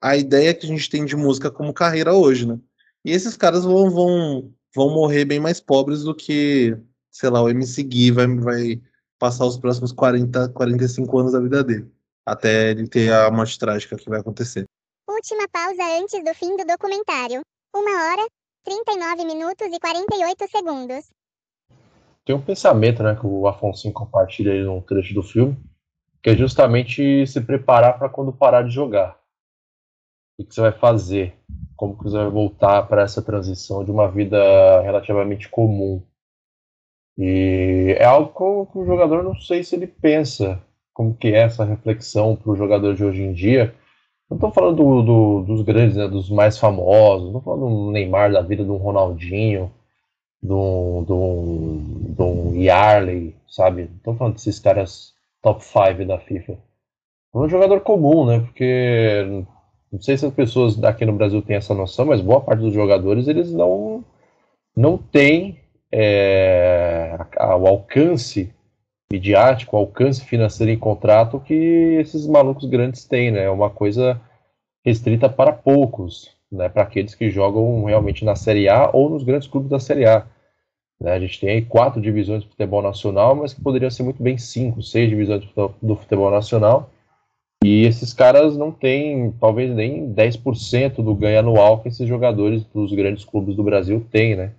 a 0.00 0.16
ideia 0.16 0.54
que 0.54 0.64
a 0.66 0.68
gente 0.68 0.88
tem 0.88 1.04
de 1.04 1.14
música 1.14 1.50
como 1.50 1.74
carreira 1.74 2.14
hoje, 2.14 2.46
né? 2.46 2.58
E 3.04 3.12
esses 3.12 3.36
caras 3.36 3.64
vão, 3.64 3.90
vão, 3.90 4.52
vão 4.74 4.90
morrer 4.90 5.24
bem 5.24 5.38
mais 5.38 5.60
pobres 5.60 6.02
do 6.02 6.14
que, 6.14 6.76
sei 7.10 7.30
lá, 7.30 7.42
o 7.42 7.48
MC 7.48 7.82
Gui 7.82 8.10
vai, 8.10 8.26
vai 8.26 8.82
passar 9.18 9.44
os 9.44 9.58
próximos 9.58 9.92
40, 9.92 10.48
45 10.50 11.18
anos 11.18 11.32
da 11.32 11.40
vida 11.40 11.62
dele. 11.62 11.90
Até 12.24 12.70
ele 12.70 12.88
ter 12.88 13.12
a 13.12 13.30
morte 13.30 13.58
trágica 13.58 13.96
que 13.96 14.08
vai 14.08 14.20
acontecer. 14.20 14.64
Última 15.08 15.46
pausa 15.48 15.82
antes 16.00 16.24
do 16.24 16.34
fim 16.34 16.56
do 16.56 16.64
documentário. 16.64 17.40
Uma 17.74 17.90
hora, 17.90 18.26
39 18.64 19.24
minutos 19.24 19.66
e 19.66 19.78
48 19.78 20.50
segundos. 20.50 21.10
Tem 22.24 22.34
um 22.34 22.40
pensamento, 22.40 23.02
né, 23.02 23.16
que 23.16 23.26
o 23.26 23.46
Afonso 23.46 23.90
compartilha 23.92 24.52
aí 24.52 24.62
num 24.62 24.80
trecho 24.80 25.14
do 25.14 25.22
filme, 25.22 25.56
que 26.22 26.30
é 26.30 26.36
justamente 26.36 27.26
se 27.26 27.40
preparar 27.40 27.98
para 27.98 28.08
quando 28.08 28.32
parar 28.32 28.62
de 28.62 28.70
jogar. 28.70 29.19
O 30.40 30.44
que 30.44 30.54
você 30.54 30.60
vai 30.62 30.72
fazer? 30.72 31.34
Como 31.76 31.96
que 31.96 32.04
você 32.04 32.16
vai 32.16 32.30
voltar 32.30 32.82
para 32.88 33.02
essa 33.02 33.22
transição 33.22 33.84
de 33.84 33.90
uma 33.90 34.08
vida 34.10 34.36
relativamente 34.82 35.48
comum? 35.48 36.02
E 37.18 37.94
é 37.98 38.04
algo 38.04 38.66
que 38.66 38.78
o- 38.78 38.84
jogador 38.86 39.22
não 39.22 39.34
sei 39.34 39.62
se 39.62 39.74
ele 39.76 39.86
pensa 39.86 40.60
como 40.94 41.14
que 41.14 41.28
é 41.28 41.40
essa 41.42 41.64
reflexão 41.64 42.36
para 42.36 42.50
o 42.52 42.56
jogador 42.56 42.94
de 42.94 43.04
hoje 43.04 43.22
em 43.22 43.32
dia. 43.32 43.74
Não 44.30 44.36
estou 44.36 44.52
falando 44.52 44.76
do- 44.78 45.02
do- 45.02 45.42
dos 45.42 45.62
grandes, 45.62 45.96
né, 45.96 46.08
dos 46.08 46.30
mais 46.30 46.58
famosos, 46.58 47.32
não 47.32 47.38
estou 47.40 47.54
falando 47.56 47.86
do 47.86 47.90
Neymar 47.92 48.32
da 48.32 48.40
vida, 48.42 48.64
do 48.64 48.76
Ronaldinho, 48.76 49.72
do, 50.42 51.04
do, 51.06 52.14
do 52.16 52.56
Yarley, 52.56 53.36
sabe? 53.48 53.84
Não 53.84 53.96
estou 53.98 54.16
falando 54.16 54.34
desses 54.34 54.58
caras 54.60 55.14
top 55.42 55.64
5 55.64 56.04
da 56.06 56.18
FIFA. 56.20 56.52
É 57.34 57.38
um 57.38 57.48
jogador 57.48 57.80
comum, 57.82 58.26
né? 58.26 58.40
Porque 58.40 59.44
não 59.92 60.00
sei 60.00 60.16
se 60.16 60.24
as 60.24 60.32
pessoas 60.32 60.76
daqui 60.76 61.04
no 61.04 61.12
Brasil 61.12 61.42
têm 61.42 61.56
essa 61.56 61.74
noção, 61.74 62.06
mas 62.06 62.20
boa 62.20 62.40
parte 62.40 62.60
dos 62.60 62.72
jogadores 62.72 63.26
eles 63.26 63.52
não 63.52 64.04
não 64.76 64.96
têm 64.96 65.58
é, 65.92 67.18
o 67.38 67.66
alcance 67.66 68.52
midiático, 69.12 69.76
o 69.76 69.80
alcance 69.80 70.24
financeiro 70.24 70.70
em 70.72 70.78
contrato 70.78 71.40
que 71.40 71.54
esses 72.00 72.26
malucos 72.26 72.64
grandes 72.66 73.04
têm, 73.04 73.32
né? 73.32 73.44
É 73.44 73.50
uma 73.50 73.68
coisa 73.68 74.20
restrita 74.84 75.28
para 75.28 75.52
poucos, 75.52 76.30
né? 76.50 76.68
Para 76.68 76.84
aqueles 76.84 77.14
que 77.14 77.28
jogam 77.30 77.84
realmente 77.84 78.24
na 78.24 78.36
Série 78.36 78.68
A 78.68 78.90
ou 78.92 79.10
nos 79.10 79.24
grandes 79.24 79.48
clubes 79.48 79.70
da 79.70 79.80
Série 79.80 80.06
A. 80.06 80.24
né? 81.00 81.12
A 81.12 81.18
gente 81.18 81.40
tem 81.40 81.50
aí 81.50 81.62
quatro 81.62 82.00
divisões 82.00 82.44
do 82.44 82.50
futebol 82.50 82.82
nacional, 82.82 83.34
mas 83.34 83.52
que 83.52 83.60
poderiam 83.60 83.90
ser 83.90 84.04
muito 84.04 84.22
bem 84.22 84.38
cinco, 84.38 84.82
seis 84.82 85.08
divisões 85.10 85.44
do 85.82 85.96
futebol 85.96 86.30
nacional. 86.30 86.90
E 87.62 87.84
esses 87.84 88.14
caras 88.14 88.56
não 88.56 88.72
têm, 88.72 89.32
talvez 89.32 89.74
nem 89.74 90.12
10% 90.14 91.02
do 91.02 91.14
ganho 91.14 91.40
anual 91.40 91.80
que 91.80 91.88
esses 91.88 92.08
jogadores 92.08 92.64
dos 92.64 92.92
grandes 92.92 93.24
clubes 93.24 93.54
do 93.54 93.62
Brasil 93.62 94.06
têm, 94.10 94.34
né? 94.34 94.54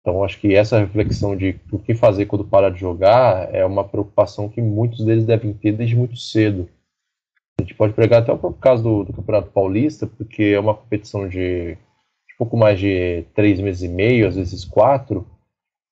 Então, 0.00 0.22
acho 0.22 0.40
que 0.40 0.54
essa 0.54 0.78
reflexão 0.78 1.36
de 1.36 1.60
o 1.70 1.78
que 1.78 1.94
fazer 1.94 2.26
quando 2.26 2.44
parar 2.44 2.70
de 2.70 2.78
jogar 2.78 3.52
é 3.54 3.64
uma 3.64 3.84
preocupação 3.84 4.48
que 4.48 4.60
muitos 4.60 5.04
deles 5.04 5.24
devem 5.24 5.52
ter 5.52 5.72
desde 5.72 5.96
muito 5.96 6.16
cedo. 6.16 6.68
A 7.58 7.62
gente 7.62 7.74
pode 7.74 7.92
pegar 7.92 8.18
até 8.18 8.32
o 8.32 8.38
próprio 8.38 8.60
caso 8.60 8.82
do, 8.82 9.04
do 9.04 9.12
Campeonato 9.12 9.50
Paulista, 9.50 10.06
porque 10.06 10.42
é 10.54 10.60
uma 10.60 10.74
competição 10.74 11.28
de, 11.28 11.74
de 11.74 12.36
pouco 12.38 12.56
mais 12.56 12.78
de 12.78 13.24
três 13.34 13.58
meses 13.60 13.82
e 13.82 13.88
meio, 13.88 14.28
às 14.28 14.36
vezes 14.36 14.64
quatro, 14.64 15.26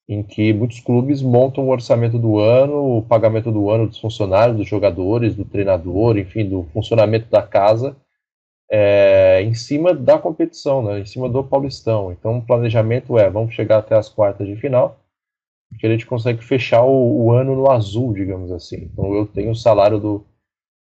em 0.09 0.23
que 0.23 0.53
muitos 0.53 0.81
clubes 0.81 1.23
montam 1.23 1.65
o 1.65 1.71
orçamento 1.71 2.19
do 2.19 2.39
ano, 2.39 2.99
o 2.99 3.03
pagamento 3.03 3.51
do 3.51 3.71
ano 3.71 3.87
dos 3.87 3.99
funcionários, 3.99 4.57
dos 4.57 4.69
jogadores, 4.69 5.35
do 5.35 5.45
treinador, 5.45 6.19
enfim, 6.19 6.49
do 6.49 6.65
funcionamento 6.73 7.31
da 7.31 7.43
casa, 7.43 7.97
é, 8.71 9.43
em 9.43 9.55
cima 9.55 9.95
da 9.95 10.19
competição, 10.19 10.83
né, 10.83 11.01
em 11.01 11.07
cima 11.07 11.29
do 11.29 11.43
Paulistão. 11.43 12.13
Então, 12.13 12.39
o 12.39 12.43
planejamento 12.43 13.19
é: 13.19 13.31
vamos 13.31 13.55
chegar 13.55 13.79
até 13.79 13.97
as 13.97 14.09
quartas 14.09 14.47
de 14.47 14.57
final, 14.57 15.01
porque 15.71 15.87
a 15.87 15.91
gente 15.91 16.07
consegue 16.07 16.45
fechar 16.45 16.83
o, 16.85 17.25
o 17.25 17.33
ano 17.33 17.57
no 17.57 17.71
azul, 17.71 18.13
digamos 18.13 18.53
assim. 18.53 18.89
Então, 18.93 19.15
eu 19.15 19.27
tenho 19.27 19.53
o 19.53 19.57
salário 19.57 19.99
do, 19.99 20.25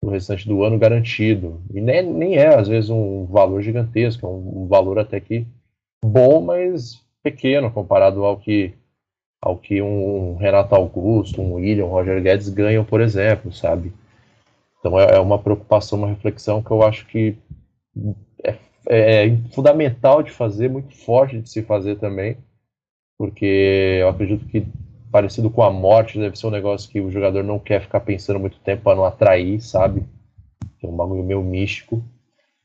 do 0.03 0.09
restante 0.09 0.47
do 0.47 0.63
ano 0.63 0.77
garantido. 0.77 1.61
E 1.73 1.81
nem, 1.81 2.03
nem 2.03 2.35
é, 2.35 2.53
às 2.55 2.67
vezes, 2.67 2.89
um 2.89 3.25
valor 3.25 3.61
gigantesco, 3.63 4.25
é 4.27 4.29
um, 4.29 4.63
um 4.63 4.67
valor 4.67 4.99
até 4.99 5.19
que 5.19 5.45
bom, 6.05 6.41
mas 6.41 7.03
pequeno 7.23 7.71
comparado 7.71 8.23
ao 8.23 8.37
que 8.37 8.73
ao 9.41 9.57
que 9.57 9.81
um 9.81 10.35
Renato 10.35 10.75
Augusto, 10.75 11.41
um 11.41 11.53
William, 11.53 11.85
um 11.85 11.89
Roger 11.89 12.21
Guedes 12.21 12.49
ganham, 12.49 12.83
por 12.83 13.01
exemplo, 13.01 13.51
sabe? 13.53 13.93
Então 14.79 14.99
é, 14.99 15.15
é 15.15 15.19
uma 15.19 15.39
preocupação, 15.39 15.99
uma 15.99 16.07
reflexão 16.07 16.61
que 16.61 16.71
eu 16.71 16.83
acho 16.83 17.05
que 17.07 17.37
é, 18.43 19.25
é 19.25 19.37
fundamental 19.53 20.23
de 20.23 20.31
fazer, 20.31 20.69
muito 20.69 20.95
forte 20.95 21.39
de 21.39 21.49
se 21.49 21.61
fazer 21.63 21.97
também, 21.97 22.37
porque 23.17 23.99
eu 24.01 24.09
acredito 24.09 24.45
que 24.45 24.65
parecido 25.11 25.49
com 25.49 25.63
a 25.63 25.71
morte 25.71 26.19
deve 26.19 26.37
ser 26.37 26.47
um 26.47 26.51
negócio 26.51 26.89
que 26.89 26.99
o 26.99 27.11
jogador 27.11 27.43
não 27.43 27.59
quer 27.59 27.81
ficar 27.81 28.01
pensando 28.01 28.39
muito 28.39 28.59
tempo 28.59 28.83
para 28.83 28.95
não 28.95 29.05
atrair, 29.05 29.61
sabe? 29.61 30.03
É 30.83 30.87
um 30.87 30.95
bagulho 30.95 31.23
meio 31.23 31.41
místico, 31.41 32.03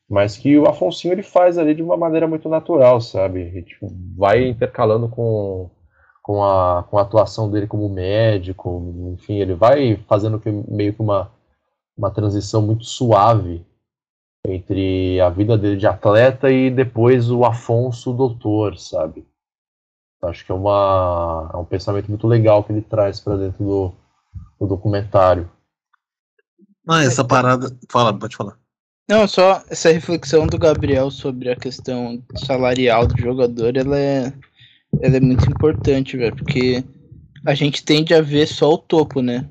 mas 0.09 0.37
que 0.37 0.59
o 0.59 0.69
Afonsinho 0.69 1.15
ele 1.15 1.23
faz 1.23 1.57
ali 1.57 1.75
de 1.75 1.83
uma 1.83 1.97
maneira 1.97 2.27
muito 2.27 2.49
natural, 2.49 3.01
sabe? 3.01 3.41
Ele, 3.41 3.63
tipo, 3.63 3.91
vai 4.17 4.47
intercalando 4.47 5.09
com 5.09 5.71
com 6.23 6.45
a, 6.45 6.85
com 6.85 6.99
a 6.99 7.03
atuação 7.03 7.51
dele 7.51 7.67
como 7.67 7.89
médico, 7.89 8.95
enfim, 9.13 9.35
ele 9.35 9.55
vai 9.55 9.97
fazendo 10.09 10.39
que, 10.39 10.51
meio 10.51 10.95
que 10.95 11.03
uma, 11.03 11.31
uma 11.97 12.11
transição 12.11 12.63
muito 12.63 12.85
suave 12.85 13.65
entre 14.47 15.21
a 15.21 15.29
vida 15.29 15.59
dele 15.59 15.77
de 15.77 15.87
atleta 15.87 16.51
e 16.51 16.71
depois 16.71 17.31
o 17.31 17.45
Afonso 17.45 18.13
doutor, 18.13 18.79
sabe? 18.79 19.27
Acho 20.23 20.47
que 20.47 20.53
é, 20.53 20.55
uma, 20.55 21.51
é 21.53 21.57
um 21.57 21.65
pensamento 21.65 22.09
muito 22.09 22.29
legal 22.29 22.63
que 22.63 22.73
ele 22.73 22.83
traz 22.83 23.19
para 23.19 23.37
dentro 23.37 23.65
do, 23.65 23.93
do 24.61 24.67
documentário. 24.69 25.51
Ah, 26.89 27.03
essa 27.03 27.25
parada. 27.25 27.77
Fala, 27.91 28.17
pode 28.17 28.37
falar. 28.37 28.57
Não, 29.09 29.27
só 29.27 29.63
essa 29.69 29.91
reflexão 29.91 30.47
do 30.47 30.59
Gabriel 30.59 31.11
sobre 31.11 31.51
a 31.51 31.57
questão 31.57 32.23
salarial 32.37 33.07
do 33.07 33.21
jogador, 33.21 33.77
ela 33.77 33.99
é, 33.99 34.33
ela 35.01 35.17
é 35.17 35.21
muito 35.21 35.51
importante, 35.51 36.17
velho, 36.17 36.35
porque 36.35 36.85
a 37.45 37.55
gente 37.55 37.85
tende 37.85 38.15
a 38.15 38.21
ver 38.21 38.47
só 38.47 38.73
o 38.73 38.79
topo, 38.79 39.21
né? 39.21 39.49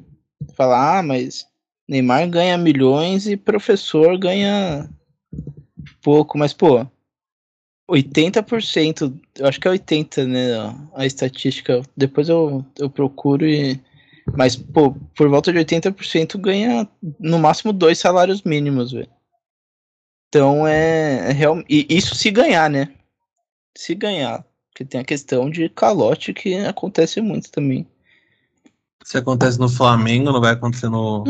Falar, 0.55 0.99
ah, 0.99 1.03
mas 1.03 1.45
Neymar 1.87 2.29
ganha 2.29 2.57
milhões 2.57 3.27
e 3.27 3.35
professor 3.35 4.17
ganha 4.17 4.89
pouco, 6.01 6.37
mas 6.37 6.53
pô, 6.53 6.85
80%, 7.89 9.19
eu 9.37 9.47
acho 9.47 9.59
que 9.59 9.67
é 9.67 9.71
80, 9.71 10.25
né, 10.25 10.39
a 10.95 11.05
estatística, 11.05 11.81
depois 11.95 12.29
eu, 12.29 12.65
eu 12.79 12.89
procuro 12.89 13.45
e 13.45 13.79
mas 14.37 14.55
pô, 14.55 14.93
por 15.15 15.27
volta 15.27 15.51
de 15.51 15.59
80% 15.59 16.37
ganha 16.37 16.87
no 17.19 17.39
máximo 17.39 17.73
dois 17.73 17.97
salários 17.97 18.43
mínimos, 18.43 18.91
velho. 18.91 19.09
Então 20.29 20.65
é, 20.65 21.29
é 21.29 21.31
real 21.31 21.61
e 21.67 21.85
isso 21.89 22.15
se 22.15 22.31
ganhar, 22.31 22.69
né? 22.69 22.93
Se 23.75 23.93
ganhar, 23.95 24.45
porque 24.81 24.85
tem 24.85 25.01
a 25.01 25.05
questão 25.05 25.49
de 25.49 25.69
calote 25.69 26.33
que 26.33 26.55
acontece 26.55 27.21
muito 27.21 27.51
também. 27.51 27.85
Se 29.03 29.17
acontece 29.17 29.59
no 29.59 29.69
Flamengo, 29.69 30.31
não 30.31 30.41
vai 30.41 30.53
acontecer 30.53 30.89
no. 30.89 31.23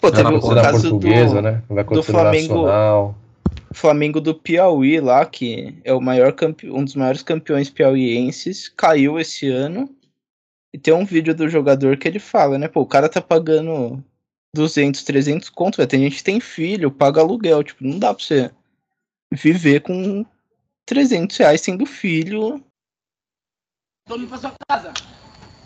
Pô, 0.00 0.10
Vai 0.10 0.22
teve 0.22 0.34
o 0.34 0.40
caso 0.54 0.98
do, 0.98 1.42
né? 1.42 1.62
Vai 1.68 1.84
do 1.84 2.02
Flamengo- 2.02 2.54
Nacional. 2.54 3.18
Flamengo 3.72 4.20
do 4.20 4.34
Piauí 4.34 5.00
lá, 5.00 5.24
que 5.24 5.78
é 5.84 5.92
o 5.92 6.00
maior 6.00 6.32
campe... 6.32 6.70
um 6.70 6.84
dos 6.84 6.94
maiores 6.94 7.22
campeões 7.22 7.70
piauienses, 7.70 8.68
caiu 8.68 9.18
esse 9.18 9.48
ano. 9.48 9.88
E 10.72 10.78
tem 10.78 10.94
um 10.94 11.04
vídeo 11.04 11.34
do 11.34 11.48
jogador 11.48 11.96
que 11.96 12.06
ele 12.06 12.18
fala, 12.18 12.58
né? 12.58 12.68
Pô, 12.68 12.80
o 12.80 12.86
cara 12.86 13.08
tá 13.08 13.20
pagando 13.20 14.02
200, 14.54 15.02
300 15.02 15.48
conto, 15.50 15.76
velho. 15.76 15.88
Tem 15.88 16.00
gente 16.00 16.16
que 16.16 16.24
tem 16.24 16.40
filho, 16.40 16.90
paga 16.90 17.20
aluguel. 17.20 17.62
Tipo, 17.62 17.84
não 17.84 17.98
dá 17.98 18.14
pra 18.14 18.24
você 18.24 18.50
viver 19.32 19.80
com 19.80 20.24
300 20.86 21.36
reais 21.36 21.60
sendo 21.60 21.84
filho. 21.86 22.62
Todo 24.10 24.18
mundo 24.18 24.28
pra 24.28 24.38
sua 24.38 24.52
casa. 24.66 24.92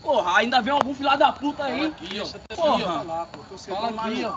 Porra, 0.03 0.37
ainda 0.37 0.61
vem 0.61 0.71
algum 0.71 0.93
filho 0.93 1.17
da 1.17 1.31
puta 1.31 1.63
aí. 1.63 1.87
Aqui, 1.87 2.21
ó. 2.21 2.55
Porra. 2.55 3.27
Fala 3.57 4.03
aqui, 4.05 4.23
ó. 4.23 4.33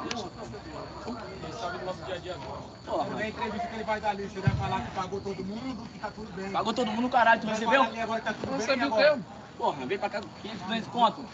Porra. 2.87 3.11
Na 3.11 3.29
entrevista 3.29 3.67
que 3.67 3.75
ele 3.75 3.85
vai 3.85 4.01
dar 4.01 4.09
ali, 4.09 4.27
você 4.27 4.41
vai 4.41 4.51
falar 4.57 4.81
que 4.81 4.91
pagou 4.93 5.21
todo 5.21 5.45
mundo, 5.45 5.87
que 5.93 5.99
tá 5.99 6.11
tudo 6.11 6.33
bem. 6.33 6.51
Pagou 6.51 6.73
todo 6.73 6.91
mundo, 6.91 7.11
caralho. 7.11 7.43
Tu 7.43 7.47
recebeu? 7.49 7.83
agora 7.83 8.23
tá 8.23 8.33
tudo 8.33 8.53
o 8.53 8.85
agora? 8.85 9.05
teu. 9.05 9.25
Porra, 9.59 9.85
vem 9.85 9.99
pra 9.99 10.09
cá 10.09 10.23
500, 10.41 10.63
200 10.63 10.89
conto. 10.89 11.25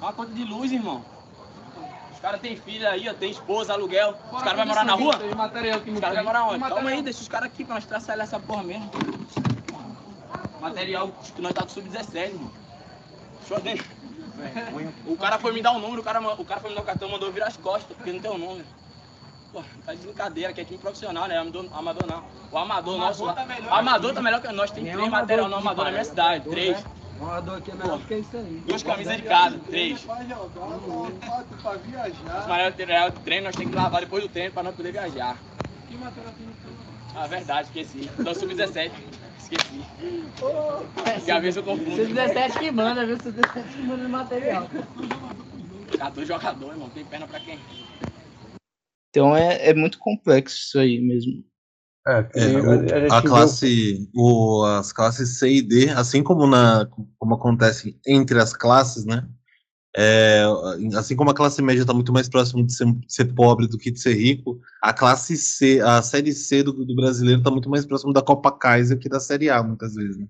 Uma 0.00 0.12
conta 0.12 0.32
de 0.32 0.42
luz, 0.42 0.72
irmão. 0.72 1.04
Os 2.12 2.18
caras 2.18 2.40
têm 2.40 2.56
filha 2.56 2.90
aí, 2.90 3.08
ó, 3.08 3.14
tem 3.14 3.30
esposa, 3.30 3.72
aluguel. 3.72 4.16
Os 4.32 4.42
caras 4.42 4.56
vão 4.56 4.66
morar 4.66 4.84
na 4.84 4.94
rua? 4.94 5.14
Os 5.14 6.00
caras 6.00 6.16
vão 6.16 6.24
morar 6.24 6.44
onde? 6.46 6.58
Calma 6.58 6.90
aí, 6.90 7.02
deixa 7.02 7.20
os 7.20 7.28
caras 7.28 7.46
aqui 7.46 7.64
pra 7.64 7.76
nós 7.76 7.86
traçar 7.86 8.18
essa 8.18 8.40
porra 8.40 8.64
mesmo. 8.64 8.90
Material 10.60 11.08
que 11.34 11.40
nós 11.40 11.52
tá 11.52 11.62
com 11.62 11.68
sub-17, 11.68 12.16
irmão. 12.16 12.50
Deixa. 13.62 13.84
O 15.06 15.16
cara 15.16 15.38
foi 15.38 15.52
me 15.52 15.62
dar 15.62 15.72
um 15.72 15.78
número, 15.78 16.00
o 16.00 16.04
cara, 16.04 16.20
o 16.20 16.44
cara 16.44 16.60
foi 16.60 16.70
me 16.70 16.76
dar 16.76 16.82
o 16.82 16.84
cartão, 16.84 17.08
mandou 17.08 17.32
virar 17.32 17.46
as 17.46 17.56
costas, 17.56 17.96
porque 17.96 18.12
não 18.12 18.20
tem 18.20 18.30
o 18.30 18.38
número. 18.38 18.66
Pô, 19.52 19.62
tá 19.84 19.94
de 19.94 20.02
brincadeira, 20.02 20.52
que 20.52 20.60
é 20.60 20.64
time 20.64 20.78
profissional, 20.78 21.26
né? 21.26 21.38
Amador, 21.38 21.66
amador 21.72 22.06
não. 22.06 22.24
O 22.50 22.58
amador, 22.58 22.98
nosso 22.98 23.24
lá. 23.24 23.32
tá 23.32 23.46
melhor 23.46 23.72
o 23.72 23.74
amador 23.74 24.14
tá 24.14 24.20
melhor 24.20 24.42
que 24.42 24.52
nós. 24.52 24.70
Tem 24.70 24.84
três 24.84 25.08
material 25.08 25.48
no 25.48 25.56
amador 25.56 25.84
na 25.86 25.90
minha 25.92 26.04
cidade. 26.04 26.48
Três. 26.48 26.84
Amador 27.20 27.56
aqui 27.56 27.70
é 27.70 27.74
melhor 27.74 28.00
que 28.00 28.14
isso 28.14 28.36
aí. 28.36 28.62
Duas 28.66 28.82
camisas 28.82 29.16
de 29.16 29.22
cada. 29.22 29.58
Três. 29.60 30.00
Jogar, 30.00 30.16
quatro 31.26 31.56
pra 31.62 31.72
viajar. 31.76 32.40
Os 32.40 32.46
material 32.46 33.10
de 33.10 33.20
treino 33.20 33.44
nós 33.46 33.56
temos 33.56 33.70
que 33.70 33.76
lavar 33.76 34.00
depois 34.02 34.22
do 34.22 34.28
treino 34.28 34.52
pra 34.52 34.62
nós 34.62 34.74
poder 34.74 34.92
viajar. 34.92 35.38
Que 35.88 35.96
material 35.96 36.34
tem 36.36 36.46
no? 36.46 37.18
Ah, 37.18 37.26
verdade, 37.26 37.68
esqueci. 37.68 38.10
Então 38.18 38.34
sub-17. 38.34 38.92
Esqueci. 39.50 39.84
Porque 41.14 41.30
às 41.30 41.40
vezes 41.42 41.56
eu 41.56 41.62
confundo. 41.62 41.96
Sub-17 41.96 42.58
que 42.58 42.70
manda, 42.70 43.06
viu? 43.06 43.18
Sub-17 43.18 43.68
que 43.76 43.82
manda 43.82 44.02
no 44.02 44.08
material. 44.08 44.68
14 45.98 46.26
jogador, 46.28 46.72
irmão. 46.72 46.90
Tem 46.90 47.04
perna 47.04 47.26
pra 47.26 47.40
quem? 47.40 47.58
Então 49.10 49.36
é, 49.36 49.70
é 49.70 49.74
muito 49.74 49.98
complexo 49.98 50.56
isso 50.56 50.78
aí 50.78 51.00
mesmo. 51.00 51.44
É, 52.06 52.28
É, 52.34 52.56
a- 52.56 52.60
o- 52.60 53.14
a 53.14 53.16
a 53.16 53.20
viu- 53.20 53.30
classe, 53.30 54.10
o, 54.14 54.64
as 54.64 54.92
classes 54.92 55.38
C 55.38 55.48
e 55.50 55.62
D, 55.62 55.88
assim 55.90 56.22
como 56.22 56.46
na, 56.46 56.86
como 57.18 57.34
acontece 57.34 57.98
entre 58.06 58.38
as 58.40 58.52
classes, 58.52 59.04
né? 59.04 59.26
É, 59.98 60.44
assim 60.94 61.16
como 61.16 61.30
a 61.30 61.34
classe 61.34 61.62
média 61.62 61.80
está 61.80 61.94
muito 61.94 62.12
mais 62.12 62.28
próximo 62.28 62.62
de 62.66 62.74
ser, 62.74 62.84
de 62.84 63.14
ser 63.14 63.32
pobre 63.32 63.66
do 63.66 63.78
que 63.78 63.90
de 63.90 63.98
ser 63.98 64.12
rico, 64.12 64.60
a 64.82 64.92
classe 64.92 65.38
C, 65.38 65.80
a 65.80 66.02
série 66.02 66.34
C 66.34 66.62
do, 66.62 66.84
do 66.84 66.94
brasileiro 66.94 67.38
está 67.38 67.50
muito 67.50 67.70
mais 67.70 67.86
próximo 67.86 68.12
da 68.12 68.20
Copa 68.20 68.52
Kaiser 68.52 68.98
que 68.98 69.08
da 69.08 69.18
Série 69.18 69.48
A, 69.48 69.62
muitas 69.62 69.94
vezes. 69.94 70.18
Né? 70.18 70.26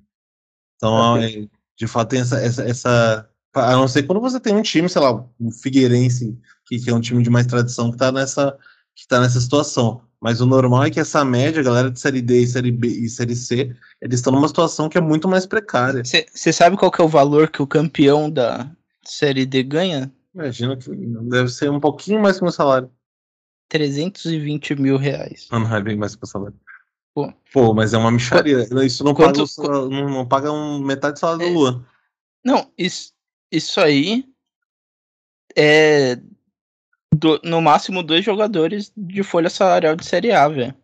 Então, 0.77 1.17
é, 1.17 1.49
de 1.77 1.87
fato, 1.89 2.11
tem 2.11 2.21
essa, 2.21 2.41
essa, 2.41 2.63
essa. 2.63 3.29
A 3.55 3.73
não 3.73 3.89
ser 3.89 4.05
quando 4.05 4.21
você 4.21 4.39
tem 4.39 4.55
um 4.55 4.63
time, 4.63 4.89
sei 4.89 5.03
lá, 5.03 5.27
um 5.41 5.51
Figueirense, 5.51 6.39
que, 6.67 6.79
que 6.79 6.89
é 6.89 6.95
um 6.95 7.01
time 7.01 7.23
de 7.23 7.31
mais 7.31 7.47
tradição, 7.47 7.89
que 7.89 7.97
está 7.97 8.13
nessa, 8.13 8.57
que 8.95 9.09
tá 9.09 9.19
nessa 9.19 9.41
situação. 9.41 10.01
Mas 10.21 10.41
o 10.41 10.47
normal 10.47 10.85
é 10.85 10.91
que 10.91 11.01
essa 11.01 11.25
média, 11.25 11.61
a 11.61 11.65
galera 11.65 11.91
de 11.91 11.99
série 11.99 12.23
D 12.23 12.43
e 12.43 12.47
série 12.47 12.71
B 12.71 12.87
e 12.87 13.09
série 13.09 13.35
C, 13.35 13.75
eles 14.01 14.21
estão 14.21 14.33
numa 14.33 14.47
situação 14.47 14.89
que 14.89 14.97
é 14.97 15.01
muito 15.01 15.27
mais 15.27 15.45
precária. 15.45 16.03
Você 16.05 16.53
sabe 16.53 16.77
qual 16.77 16.91
que 16.91 17.01
é 17.01 17.05
o 17.05 17.09
valor 17.09 17.49
que 17.49 17.63
o 17.63 17.67
campeão 17.67 18.31
da 18.31 18.71
Série 19.11 19.47
D 19.47 19.63
ganha? 19.63 20.13
Imagina 20.35 20.77
que 20.77 20.91
deve 20.95 21.49
ser 21.49 21.71
um 21.71 21.81
pouquinho 21.81 22.21
mais 22.21 22.37
que 22.37 22.43
o 22.43 22.45
meu 22.47 22.53
salário. 22.53 22.91
320 23.69 24.75
mil 24.77 24.97
reais. 24.97 25.49
Ah, 25.51 25.59
não 25.59 25.75
é 25.75 25.81
bem 25.83 25.97
mais 25.97 26.15
que 26.15 26.19
o 26.19 26.25
meu 26.25 26.31
salário. 26.31 26.61
Pô. 27.15 27.33
Pô, 27.53 27.75
mas 27.75 27.95
é 27.95 27.99
uma 27.99 28.11
micharia. 28.11 28.67
Isso 28.85 29.03
não 29.03 29.15
Quanto- 29.15 29.37
paga, 29.41 29.47
salário- 29.47 29.89
não, 29.91 30.09
não 30.11 30.29
paga 30.29 30.53
um, 30.53 30.79
metade 30.79 31.15
do 31.15 31.19
salário 31.19 31.43
É. 31.47 31.49
do 31.49 31.55
Luan. 31.59 31.87
Não, 32.45 32.71
isso, 32.79 33.13
isso 33.51 33.81
aí 33.81 34.25
é 35.57 36.17
do- 37.15 37.41
no 37.43 37.61
máximo 37.63 38.03
dois 38.03 38.25
jogadores 38.25 38.93
de 38.97 39.23
folha 39.23 39.49
salarial 39.51 39.97
de 39.97 40.05
Série 40.05 40.31
A, 40.33 40.47
velho. 40.49 40.75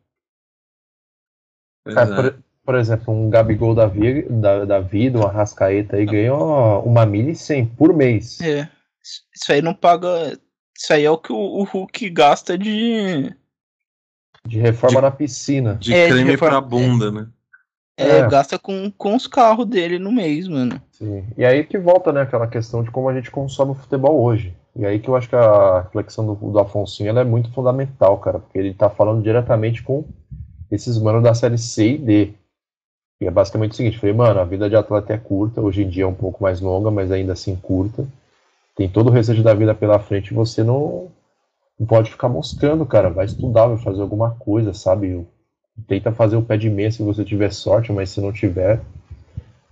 É, 1.87 1.93
é. 1.93 2.07
por, 2.07 2.45
por 2.65 2.75
exemplo, 2.77 3.13
um 3.13 3.29
Gabigol 3.29 3.75
da, 3.75 3.87
vi, 3.87 4.23
da, 4.29 4.65
da 4.65 4.81
vida, 4.81 5.19
um 5.19 5.27
Arrascaeta 5.27 5.97
aí, 5.97 6.07
ganha 6.07 6.35
uma 6.35 7.05
milha 7.05 7.31
e 7.31 7.37
cem 7.37 7.67
por 7.67 7.93
mês. 7.95 8.41
É. 8.41 8.69
Isso- 9.35 9.51
aí 9.53 9.61
não 9.61 9.75
paga. 9.75 10.39
Isso 10.77 10.93
aí 10.93 11.05
é 11.05 11.11
o 11.11 11.19
que 11.19 11.33
o, 11.33 11.37
o 11.37 11.65
Hulk 11.65 12.09
gasta 12.11 12.57
de. 12.57 13.35
De 14.47 14.59
reforma 14.59 15.01
na 15.01 15.11
piscina. 15.11 15.75
De 15.75 15.93
É, 15.95 16.07
de 16.07 16.13
creme 16.15 16.31
reforma- 16.31 16.61
pra 16.61 16.69
bunda, 16.69 17.11
né? 17.13 17.27
É, 17.97 18.19
É. 18.19 18.29
gasta 18.29 18.59
com, 18.59 18.91
com 18.91 19.15
os 19.15 19.27
carros 19.27 19.67
dele 19.67 19.99
no 19.99 20.11
mês, 20.11 20.49
mano. 20.49 20.81
Sim. 20.93 21.25
E 21.37 21.45
aí 21.45 21.63
que 21.65 21.79
volta, 21.79 22.11
né, 22.13 22.23
aquela 22.23 22.47
questão 22.47 22.83
de 22.83 22.91
como 22.91 23.09
a 23.09 23.15
gente 23.15 23.31
consome 23.31 23.73
o 23.73 23.75
futebol 23.77 24.21
hoje. 24.23 24.57
E 24.75 24.87
aí 24.87 24.99
que 24.99 25.09
eu 25.09 25.15
acho 25.15 25.29
que 25.29 25.37
a 25.37 25.83
reflexão 25.83 26.25
do, 26.27 26.35
do 26.35 26.59
Afonso 26.59 27.05
ela 27.05 27.21
é 27.21 27.25
muito 27.25 27.53
fundamental, 27.53 28.17
cara, 28.19 28.39
porque 28.39 28.59
ele 28.59 28.73
tá 28.73 28.89
falando 28.89 29.23
diretamente 29.23 29.83
com 29.83 30.05
esses 30.71 30.99
manos 30.99 31.23
da 31.23 31.35
série 31.35 31.59
C 31.59 31.91
e 31.93 31.99
D. 31.99 32.35
E 33.23 33.27
é 33.27 33.31
basicamente 33.31 33.71
o 33.71 33.75
seguinte, 33.77 34.01
falei, 34.01 34.17
mano, 34.17 34.41
a 34.41 34.45
vida 34.45 34.69
de 34.69 34.75
atleta 34.75 35.13
é 35.13 35.17
curta, 35.17 35.61
hoje 35.61 35.85
em 35.85 35.89
dia 35.89 36.03
é 36.03 36.07
um 36.07 36.13
pouco 36.13 36.43
mais 36.43 36.61
longa, 36.61 36.91
mas 36.91 37.13
ainda 37.13 37.35
assim 37.35 37.55
curta. 37.55 38.05
Tem 38.75 38.89
todo 38.89 39.11
o 39.11 39.13
restante 39.13 39.43
da 39.43 39.55
vida 39.55 39.73
pela 39.77 40.01
frente 40.01 40.33
e 40.33 40.35
você 40.35 40.65
não, 40.65 41.07
não 41.79 41.87
pode 41.87 42.11
ficar 42.11 42.29
moscando, 42.29 42.85
cara. 42.85 43.11
Vai 43.11 43.27
estudar, 43.27 43.69
vai 43.69 43.77
fazer 43.77 44.03
alguma 44.03 44.33
coisa, 44.33 44.75
sabe? 44.75 45.25
Tenta 45.87 46.11
fazer 46.11 46.35
o 46.35 46.43
pé 46.43 46.57
de 46.57 46.69
meia 46.69 46.91
se 46.91 47.01
você 47.01 47.25
tiver 47.25 47.53
sorte, 47.53 47.93
mas 47.93 48.11
se 48.11 48.21
não 48.21 48.33
tiver, 48.33 48.81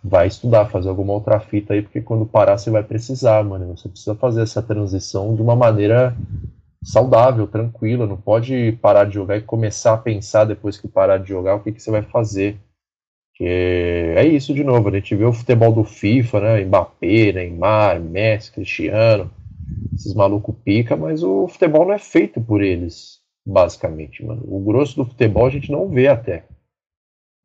vai 0.03 0.29
estudar, 0.29 0.67
fazer 0.67 0.89
alguma 0.89 1.15
outra 1.15 1.41
fita 1.41 1.75
aí, 1.75 1.83
porque 1.83 2.01
quando 2.01 2.25
parar 2.25 2.57
você 2.57 2.71
vai 2.71 2.85
precisar, 2.85 3.43
mano. 3.43 3.77
Você 3.77 3.89
precisa 3.89 4.15
fazer 4.15 4.43
essa 4.43 4.63
transição 4.63 5.35
de 5.35 5.43
uma 5.43 5.57
maneira 5.57 6.17
saudável, 6.85 7.49
tranquila. 7.49 8.07
Não 8.07 8.17
pode 8.17 8.79
parar 8.81 9.07
de 9.07 9.15
jogar 9.15 9.39
e 9.39 9.43
começar 9.43 9.95
a 9.95 9.99
pensar 9.99 10.45
depois 10.45 10.79
que 10.79 10.87
parar 10.87 11.19
de 11.19 11.29
jogar 11.29 11.57
o 11.57 11.61
que, 11.61 11.73
que 11.73 11.83
você 11.83 11.91
vai 11.91 12.03
fazer. 12.03 12.57
Porque 13.41 13.55
é 14.19 14.27
isso 14.27 14.53
de 14.53 14.63
novo, 14.63 14.91
a 14.91 14.93
gente 14.93 15.17
vê 15.17 15.25
o 15.25 15.33
futebol 15.33 15.73
do 15.73 15.83
FIFA, 15.83 16.41
né? 16.41 16.65
Mbappé, 16.67 17.33
Neymar, 17.33 17.99
Messi, 17.99 18.53
Cristiano, 18.53 19.31
esses 19.97 20.13
malucos 20.13 20.55
pica, 20.63 20.95
mas 20.95 21.23
o 21.23 21.49
futebol 21.49 21.87
não 21.87 21.95
é 21.95 21.99
feito 21.99 22.39
por 22.39 22.63
eles, 22.63 23.19
basicamente, 23.47 24.23
mano. 24.23 24.43
O 24.45 24.61
grosso 24.61 24.95
do 24.95 25.07
futebol 25.07 25.47
a 25.47 25.51
gente 25.51 25.73
não 25.73 25.89
vê 25.89 26.07
até. 26.07 26.45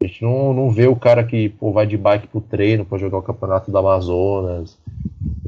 A 0.03 0.05
gente 0.05 0.22
não, 0.22 0.53
não 0.53 0.69
vê 0.69 0.85
o 0.85 0.97
cara 0.97 1.23
que 1.23 1.47
pô, 1.47 1.72
vai 1.72 1.88
de 1.88 1.95
bike 1.95 2.27
pro 2.27 2.41
treino 2.41 2.85
pra 2.85 2.97
jogar 2.97 3.19
o 3.19 3.23
campeonato 3.23 3.72
do 3.72 3.77
Amazonas. 3.77 4.77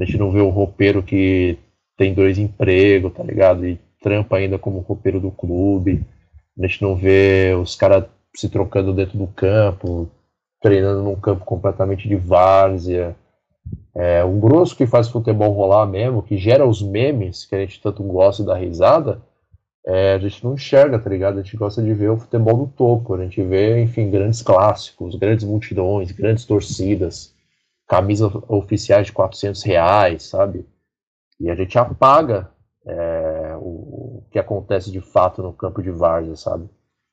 A 0.00 0.04
gente 0.06 0.16
não 0.16 0.30
vê 0.30 0.40
o 0.40 0.48
roupeiro 0.48 1.02
que 1.02 1.58
tem 1.94 2.14
dois 2.14 2.38
empregos, 2.38 3.12
tá 3.12 3.22
ligado? 3.22 3.66
E 3.66 3.78
trampa 4.00 4.38
ainda 4.38 4.58
como 4.58 4.78
roupeiro 4.78 5.20
do 5.20 5.30
clube. 5.30 6.02
A 6.58 6.66
gente 6.66 6.80
não 6.80 6.96
vê 6.96 7.54
os 7.54 7.76
caras 7.76 8.06
se 8.34 8.48
trocando 8.48 8.94
dentro 8.94 9.18
do 9.18 9.26
campo, 9.26 10.08
treinando 10.60 11.02
num 11.02 11.16
campo 11.16 11.44
completamente 11.44 12.08
de 12.08 12.16
várzea. 12.16 13.16
É, 13.94 14.24
o 14.24 14.32
grosso 14.32 14.76
que 14.76 14.86
faz 14.86 15.08
futebol 15.08 15.52
rolar 15.52 15.86
mesmo, 15.86 16.22
que 16.22 16.36
gera 16.36 16.66
os 16.66 16.82
memes 16.82 17.44
que 17.44 17.54
a 17.54 17.58
gente 17.58 17.80
tanto 17.80 18.02
gosta 18.02 18.44
da 18.44 18.56
risada, 18.56 19.20
é, 19.86 20.14
a 20.14 20.18
gente 20.18 20.44
não 20.44 20.54
enxerga, 20.54 20.98
tá 20.98 21.08
ligado? 21.08 21.38
A 21.38 21.42
gente 21.42 21.56
gosta 21.56 21.82
de 21.82 21.92
ver 21.94 22.10
o 22.10 22.18
futebol 22.18 22.66
do 22.66 22.72
topo, 22.72 23.14
a 23.14 23.22
gente 23.22 23.42
vê, 23.42 23.80
enfim, 23.80 24.10
grandes 24.10 24.42
clássicos, 24.42 25.14
grandes 25.14 25.44
multidões, 25.44 26.12
grandes 26.12 26.44
torcidas, 26.44 27.34
camisas 27.86 28.30
oficiais 28.48 29.06
de 29.06 29.12
400 29.12 29.62
reais, 29.62 30.24
sabe? 30.24 30.66
E 31.40 31.50
a 31.50 31.54
gente 31.54 31.78
apaga 31.78 32.50
é, 32.86 33.56
o, 33.56 34.18
o 34.18 34.24
que 34.30 34.38
acontece 34.38 34.90
de 34.90 35.00
fato 35.00 35.42
no 35.42 35.52
campo 35.52 35.82
de 35.82 35.90
várzea, 35.90 36.36
sabe? 36.36 36.68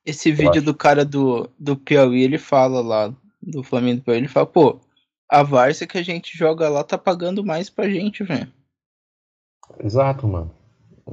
Esse 0.05 0.31
vídeo 0.31 0.51
acho. 0.51 0.61
do 0.61 0.73
cara 0.73 1.03
do, 1.03 1.49
do 1.57 1.75
Piauí, 1.75 2.23
ele 2.23 2.37
fala 2.37 2.81
lá, 2.81 3.13
do 3.45 3.63
Flamengo 3.63 4.01
Piauí, 4.01 4.17
ele 4.17 4.27
fala, 4.27 4.45
pô, 4.45 4.79
a 5.29 5.43
Várzea 5.43 5.87
que 5.87 5.97
a 5.97 6.03
gente 6.03 6.37
joga 6.37 6.69
lá 6.69 6.83
tá 6.83 6.97
pagando 6.97 7.43
mais 7.43 7.69
pra 7.69 7.89
gente, 7.89 8.23
velho. 8.23 8.51
Exato, 9.79 10.27
mano. 10.27 10.51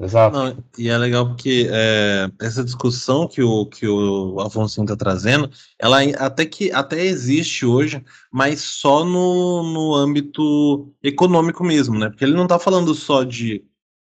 Exato. 0.01 0.37
Não, 0.37 0.65
e 0.79 0.89
é 0.89 0.97
legal 0.97 1.27
porque 1.29 1.69
é, 1.71 2.31
essa 2.41 2.65
discussão 2.65 3.29
que 3.29 3.43
o, 3.43 3.67
que 3.67 3.87
o 3.87 4.41
Afonso 4.41 4.81
está 4.81 4.97
trazendo, 4.97 5.51
ela 5.79 6.03
até 6.19 6.47
que 6.47 6.73
até 6.73 7.05
existe 7.05 7.67
hoje, 7.67 8.03
mas 8.33 8.63
só 8.63 9.05
no, 9.05 9.63
no 9.63 9.95
âmbito 9.95 10.91
econômico 11.03 11.63
mesmo, 11.63 11.99
né? 11.99 12.09
Porque 12.09 12.25
ele 12.25 12.35
não 12.35 12.45
está 12.45 12.59
falando 12.59 12.95
só 12.95 13.23
de, 13.23 13.63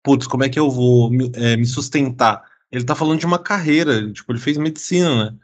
putz, 0.03 0.25
como 0.25 0.43
é 0.43 0.49
que 0.49 0.59
eu 0.59 0.69
vou 0.71 1.11
me, 1.11 1.31
é, 1.35 1.55
me 1.55 1.65
sustentar? 1.65 2.43
Ele 2.71 2.81
está 2.81 2.95
falando 2.95 3.19
de 3.19 3.25
uma 3.27 3.39
carreira, 3.39 4.11
tipo, 4.11 4.31
ele 4.31 4.39
fez 4.39 4.57
medicina, 4.57 5.25
né? 5.25 5.37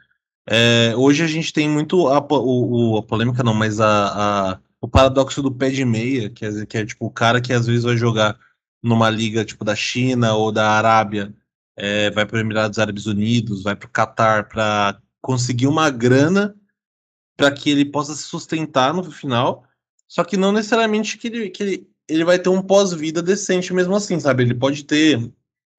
É, 0.46 0.94
hoje 0.96 1.22
a 1.22 1.26
gente 1.26 1.52
tem 1.52 1.68
muito 1.68 2.06
a, 2.08 2.18
o, 2.20 2.94
o- 2.94 2.98
a 2.98 3.02
polêmica, 3.02 3.42
não, 3.42 3.54
mas 3.54 3.80
a, 3.80 4.52
a- 4.54 4.60
o 4.80 4.88
paradoxo 4.88 5.42
do 5.42 5.50
pé 5.52 5.70
de 5.70 5.84
meia, 5.84 6.28
que 6.28 6.44
é, 6.44 6.66
que 6.66 6.76
é 6.78 6.84
tipo 6.86 7.06
o 7.06 7.10
cara 7.10 7.40
que 7.40 7.52
às 7.52 7.66
vezes 7.66 7.84
vai 7.84 7.96
jogar 7.96 8.38
numa 8.82 9.08
liga 9.08 9.44
tipo 9.44 9.64
da 9.64 9.74
China 9.74 10.34
ou 10.34 10.52
da 10.52 10.70
Arábia, 10.72 11.34
é, 11.76 12.10
vai 12.10 12.26
para 12.26 12.36
os 12.36 12.40
Emirados 12.42 12.78
Árabes 12.78 13.06
Unidos, 13.06 13.62
vai 13.62 13.74
para 13.74 13.86
o 13.86 13.90
Catar 13.90 14.48
para 14.48 15.00
conseguir 15.22 15.66
uma 15.66 15.88
grana 15.90 16.54
para 17.36 17.50
que 17.50 17.70
ele 17.70 17.84
possa 17.84 18.14
se 18.14 18.22
sustentar 18.24 18.94
no 18.94 19.10
final, 19.10 19.64
só 20.08 20.22
que 20.22 20.36
não 20.36 20.52
necessariamente 20.52 21.18
que 21.18 21.28
ele, 21.28 21.50
que 21.50 21.62
ele, 21.62 21.90
ele 22.08 22.24
vai 22.24 22.38
ter 22.38 22.48
um 22.48 22.62
pós-vida 22.62 23.22
decente 23.22 23.72
mesmo 23.72 23.96
assim, 23.96 24.20
sabe? 24.20 24.42
Ele 24.42 24.54
pode 24.54 24.84
ter 24.84 25.16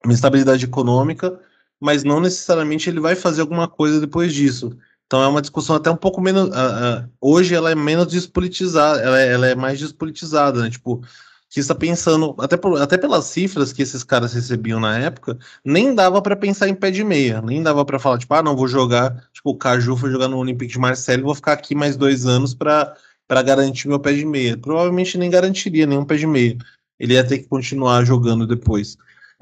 uma 0.04 0.14
estabilidade 0.14 0.66
econômica, 0.66 1.40
mas 1.80 2.04
não 2.04 2.20
necessariamente 2.20 2.90
ele 2.90 3.00
vai 3.00 3.16
fazer 3.16 3.42
alguma 3.42 3.68
coisa 3.68 4.00
depois 4.00 4.34
disso. 4.34 4.78
Então 5.06 5.22
é 5.22 5.28
uma 5.28 5.42
discussão 5.42 5.76
até 5.76 5.90
um 5.92 5.96
pouco 5.98 6.20
menos. 6.22 6.50
ah, 6.54 7.06
ah, 7.06 7.10
hoje 7.22 7.54
ela 7.54 7.72
é 7.72 7.76
menos 7.76 8.08
despolitizada, 8.08 9.02
ela 9.02 9.22
é, 9.22 9.34
ela 9.34 9.48
é 9.48 9.56
mais 9.56 9.80
despolitizada, 9.80 10.62
né? 10.62 10.70
Tipo, 10.70 11.02
que 11.50 11.60
está 11.60 11.76
pensando, 11.76 12.36
até, 12.40 12.58
por- 12.58 12.82
até 12.82 12.98
pelas 12.98 13.26
cifras 13.26 13.72
que 13.72 13.82
esses 13.82 14.04
caras 14.04 14.34
recebiam 14.34 14.80
na 14.80 14.98
época, 14.98 15.38
nem 15.64 15.94
dava 15.96 16.22
para 16.22 16.36
pensar 16.36 16.68
em 16.68 16.76
pé 16.76 16.92
de 16.92 17.04
meia, 17.04 17.42
nem 17.42 17.62
dava 17.64 17.86
para 17.86 18.00
falar, 18.00 18.18
tipo, 18.18 18.34
ah, 18.34 18.44
não, 18.44 18.56
vou 18.56 18.68
jogar, 18.68 19.16
tipo, 19.32 19.52
o 19.52 19.58
Caju 19.58 19.96
foi 19.96 20.12
jogar 20.12 20.28
no 20.28 20.38
Olympique 20.38 20.74
de 20.74 20.80
Marseille, 20.80 21.22
vou 21.24 21.36
ficar 21.36 21.54
aqui 21.54 21.74
mais 21.76 21.96
dois 21.96 22.26
anos 22.26 22.54
para 22.54 22.96
garantir 23.44 23.88
meu 23.88 24.00
pé 24.00 24.14
de 24.14 24.26
meia. 24.26 24.58
Provavelmente 24.58 25.18
nem 25.18 25.30
garantiria 25.30 25.86
nenhum 25.86 26.04
pé 26.06 26.18
de 26.18 26.28
meia. 26.28 26.58
Ele 27.00 27.14
ia 27.14 27.24
ter 27.26 27.40
que 27.40 27.48
continuar 27.48 28.04
jogando 28.04 28.46
depois. 28.48 28.98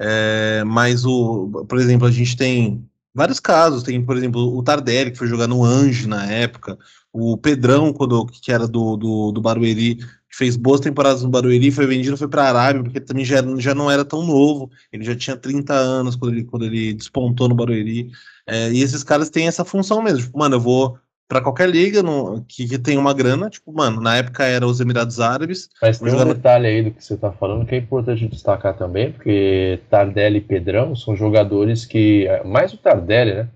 É, 0.06 0.62
mas 0.64 1.06
o, 1.06 1.64
por 1.66 1.78
exemplo, 1.78 2.06
a 2.06 2.10
gente 2.10 2.36
tem 2.36 2.86
vários 3.14 3.40
casos. 3.40 3.82
Tem, 3.82 4.04
por 4.04 4.16
exemplo, 4.16 4.54
o 4.54 4.62
Tardelli, 4.62 5.10
que 5.10 5.18
foi 5.18 5.26
jogar 5.28 5.46
no 5.46 5.64
Ange 5.64 6.06
na 6.06 6.26
época, 6.26 6.78
o 7.10 7.38
Pedrão, 7.38 7.92
quando, 7.92 8.26
que 8.26 8.52
era 8.52 8.68
do, 8.68 8.96
do, 8.96 9.32
do 9.32 9.40
Barueri, 9.40 9.96
que 9.96 10.36
fez 10.36 10.56
boas 10.56 10.80
temporadas 10.80 11.22
no 11.22 11.30
Barueri, 11.30 11.70
foi 11.70 11.86
vendido, 11.86 12.18
foi 12.18 12.28
para 12.28 12.42
a 12.42 12.48
Arábia, 12.48 12.82
porque 12.82 13.00
também 13.00 13.24
já, 13.24 13.36
já 13.58 13.74
não 13.74 13.90
era 13.90 14.04
tão 14.04 14.22
novo. 14.26 14.70
Ele 14.92 15.04
já 15.04 15.16
tinha 15.16 15.36
30 15.36 15.72
anos 15.72 16.16
quando 16.16 16.34
ele, 16.34 16.44
quando 16.44 16.64
ele 16.66 16.92
despontou 16.92 17.48
no 17.48 17.54
Barueri. 17.54 18.10
É, 18.46 18.70
e 18.72 18.82
esses 18.82 19.02
caras 19.02 19.30
têm 19.30 19.46
essa 19.46 19.64
função 19.64 20.02
mesmo. 20.02 20.20
Tipo, 20.20 20.38
mano, 20.38 20.56
eu 20.56 20.60
vou 20.60 20.98
para 21.28 21.40
qualquer 21.40 21.68
liga 21.68 22.02
no, 22.02 22.44
que, 22.46 22.68
que 22.68 22.78
tem 22.78 22.96
uma 22.98 23.14
grana. 23.14 23.48
Tipo, 23.50 23.72
mano, 23.72 24.00
na 24.00 24.16
época 24.16 24.44
era 24.44 24.66
os 24.66 24.80
Emirados 24.80 25.20
Árabes. 25.20 25.68
Mas 25.80 25.98
tem 25.98 26.08
um 26.08 26.10
jogar 26.12 26.24
no- 26.26 26.34
detalhe 26.34 26.66
aí 26.66 26.82
do 26.82 26.90
que 26.90 27.04
você 27.04 27.14
está 27.14 27.32
falando 27.32 27.66
que 27.66 27.74
é 27.74 27.78
importante 27.78 28.26
destacar 28.28 28.76
também, 28.76 29.10
porque 29.12 29.80
Tardelli 29.90 30.38
e 30.38 30.42
Pedrão 30.42 30.94
são 30.94 31.16
jogadores 31.16 31.84
que. 31.86 32.26
Mais 32.44 32.72
o 32.72 32.76
Tardelli, 32.76 33.34
né? 33.34 33.48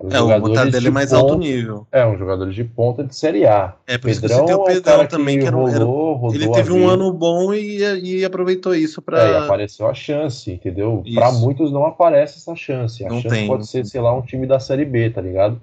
Os 0.00 0.14
É, 0.14 0.20
o 0.20 0.52
Tardelli 0.52 0.82
de 0.82 0.86
é 0.86 0.90
mais 0.92 1.12
alto 1.12 1.32
ponta- 1.34 1.44
nível. 1.44 1.86
É, 1.90 2.06
um 2.06 2.16
jogadores 2.16 2.54
de 2.54 2.62
ponta 2.62 3.02
de 3.02 3.16
Série 3.16 3.44
A. 3.46 3.74
É, 3.84 3.98
por 3.98 4.08
isso 4.08 4.20
que 4.20 4.28
Pedrão 4.28 4.46
você 4.46 4.52
tem 4.52 4.62
o 4.62 4.68
é 4.68 4.74
Pedrão 4.74 5.06
também, 5.08 5.38
que 5.40 5.46
era, 5.46 5.56
rolou, 5.56 5.70
era- 5.74 5.84
rodou 5.84 6.34
ele 6.34 6.48
teve 6.52 6.70
um 6.70 6.86
ano 6.88 7.12
bom 7.12 7.52
e, 7.52 7.78
e 8.04 8.24
aproveitou 8.24 8.76
isso 8.76 9.00
É, 9.00 9.02
para 9.04 9.44
apareceu 9.46 9.88
a 9.88 9.94
chance, 9.94 10.52
entendeu? 10.52 11.02
Pra 11.14 11.32
muitos 11.32 11.72
não 11.72 11.84
aparece 11.84 12.38
essa 12.38 12.54
chance. 12.54 13.04
A 13.04 13.08
Não 13.08 13.20
chance 13.20 13.34
tem, 13.34 13.48
pode 13.48 13.66
ser, 13.66 13.84
sei 13.86 14.00
lá, 14.00 14.14
um 14.16 14.22
time 14.22 14.46
da 14.46 14.60
Série 14.60 14.84
B, 14.84 15.10
tá 15.10 15.20
ligado? 15.20 15.60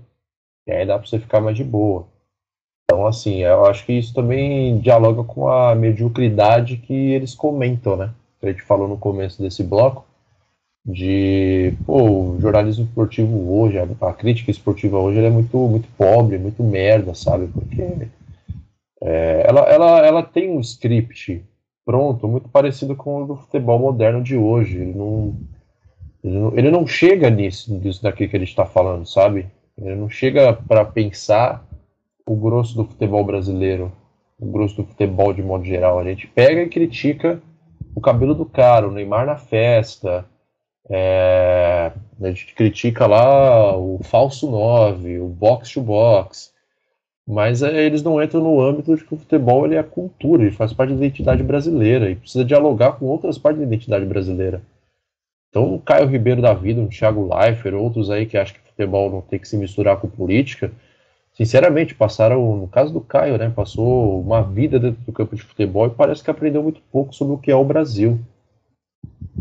E 0.68 0.72
aí 0.72 0.86
dá 0.86 0.98
pra 0.98 1.08
você 1.08 1.20
ficar 1.20 1.42
mais 1.42 1.56
de 1.56 1.64
boa. 1.64 2.08
Então, 2.86 3.06
assim, 3.06 3.40
eu 3.44 3.66
acho 3.66 3.86
que 3.86 3.94
isso 3.94 4.14
também 4.14 4.80
dialoga 4.80 5.24
com 5.24 5.48
a 5.48 5.76
mediocridade 5.76 6.78
que 6.78 6.94
eles 6.94 7.34
comentam, 7.34 7.96
né? 7.98 8.12
Que 8.40 8.48
a 8.48 8.52
gente 8.52 8.64
falou 8.64 8.88
no 8.88 8.98
começo 8.98 9.42
desse 9.42 9.64
bloco, 9.64 10.06
de, 10.86 11.74
pô, 11.86 12.04
o 12.04 12.40
jornalismo 12.40 12.86
esportivo 12.86 13.60
hoje, 13.60 13.80
a, 13.80 13.88
a 14.08 14.14
crítica 14.14 14.52
esportiva 14.52 15.00
hoje, 15.00 15.20
é 15.20 15.30
muito, 15.30 15.58
muito 15.58 15.88
pobre, 15.98 16.38
muito 16.38 16.64
merda, 16.64 17.16
sabe? 17.16 17.48
Porque 17.48 18.08
é, 19.02 19.44
ela, 19.48 19.62
ela, 19.62 20.06
ela 20.06 20.24
tem 20.24 20.52
um 20.52 20.60
script 20.60 21.44
pronto, 21.84 22.28
muito 22.28 22.50
parecido 22.50 22.96
com 22.96 23.24
o 23.24 23.28
do 23.28 23.36
futebol 23.36 23.80
moderno 23.80 24.22
de 24.22 24.38
hoje. 24.38 24.78
Ele 24.78 24.94
não, 24.94 25.36
ele 26.24 26.40
não, 26.40 26.58
ele 26.58 26.72
não 26.72 26.88
chega 26.88 27.30
nisso, 27.30 27.74
nisso 27.74 28.02
daqui 28.02 28.28
que 28.28 28.36
ele 28.36 28.46
está 28.46 28.66
falando, 28.66 29.06
sabe? 29.08 29.48
Ele 29.78 29.96
não 29.96 30.10
chega 30.10 30.54
para 30.54 30.86
pensar 30.86 31.66
o 32.26 32.36
grosso 32.36 32.76
do 32.76 32.86
futebol 32.86 33.24
brasileiro, 33.24 33.92
o 34.40 34.46
grosso 34.46 34.78
do 34.78 34.86
futebol 34.86 35.34
de 35.34 35.44
modo 35.44 35.66
geral. 35.66 36.00
A 36.00 36.04
gente 36.04 36.28
pega 36.28 36.62
e 36.62 36.70
critica 36.70 37.42
o 37.94 38.02
cabelo 38.02 38.34
do 38.34 38.46
cara, 38.46 38.88
o 38.88 38.92
Neymar 38.92 39.26
na 39.26 39.38
festa, 39.38 40.26
é, 40.90 41.92
a 42.22 42.28
gente 42.28 42.54
critica 42.54 43.08
lá 43.08 43.76
o 43.78 44.00
falso 44.04 44.50
9, 44.50 45.20
o 45.20 45.28
box 45.28 45.72
to 45.72 45.82
box, 45.82 46.54
mas 47.28 47.64
é, 47.64 47.86
eles 47.86 48.04
não 48.04 48.22
entram 48.22 48.42
no 48.42 48.62
âmbito 48.62 48.96
de 48.96 49.04
que 49.04 49.14
o 49.14 49.18
futebol 49.18 49.66
ele 49.66 49.76
é 49.76 49.84
cultura, 49.84 50.44
ele 50.44 50.52
faz 50.52 50.74
parte 50.74 50.94
da 50.94 50.98
identidade 50.98 51.42
brasileira 51.42 52.10
e 52.10 52.16
precisa 52.16 52.46
dialogar 52.46 52.94
com 52.94 53.06
outras 53.06 53.38
partes 53.38 53.60
da 53.60 53.68
identidade 53.68 54.06
brasileira. 54.06 54.62
Então, 55.56 55.74
o 55.74 55.80
Caio 55.80 56.06
Ribeiro 56.06 56.42
da 56.42 56.54
vida, 56.54 56.82
o 56.82 56.90
Thiago 56.90 57.34
Leifert, 57.34 57.74
outros 57.74 58.10
aí 58.10 58.26
que 58.26 58.38
acham 58.38 58.58
que 58.58 58.70
futebol 58.72 59.10
não 59.10 59.22
tem 59.22 59.40
que 59.40 59.48
se 59.48 59.56
misturar 59.56 59.96
com 59.96 60.10
política, 60.10 60.70
sinceramente, 61.32 61.96
passaram, 61.96 62.58
no 62.58 62.68
caso 62.68 62.92
do 62.92 63.00
Caio, 63.00 63.38
né, 63.38 63.50
passou 63.56 64.20
uma 64.20 64.44
vida 64.44 64.78
dentro 64.78 65.00
do 65.06 65.14
campo 65.14 65.34
de 65.34 65.42
futebol 65.42 65.88
e 65.88 65.92
parece 65.92 66.22
que 66.22 66.30
aprendeu 66.30 66.62
muito 66.62 66.82
pouco 66.92 67.16
sobre 67.16 67.36
o 67.36 67.38
que 67.38 67.50
é 67.50 67.56
o 67.56 67.64
Brasil. 67.64 68.20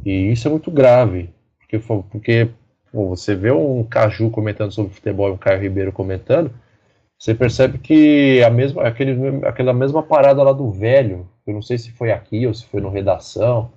E 0.04 0.30
isso 0.30 0.46
é 0.46 0.50
muito 0.52 0.70
grave, 0.70 1.30
porque, 1.58 1.80
porque 1.80 2.48
você 2.92 3.34
vê 3.34 3.50
um 3.50 3.82
Caju 3.82 4.30
comentando 4.30 4.70
sobre 4.70 4.94
futebol 4.94 5.30
e 5.30 5.32
um 5.32 5.36
Caio 5.36 5.60
Ribeiro 5.60 5.90
comentando, 5.90 6.52
você 7.18 7.34
percebe 7.34 7.78
que 7.78 8.40
a 8.44 8.50
mesma, 8.50 8.84
aquele, 8.84 9.44
aquela 9.44 9.72
mesma 9.72 10.00
parada 10.00 10.44
lá 10.44 10.52
do 10.52 10.70
velho, 10.70 11.28
eu 11.44 11.54
não 11.54 11.62
sei 11.62 11.76
se 11.76 11.90
foi 11.90 12.12
aqui 12.12 12.46
ou 12.46 12.54
se 12.54 12.64
foi 12.66 12.80
no 12.80 12.88
Redação, 12.88 13.68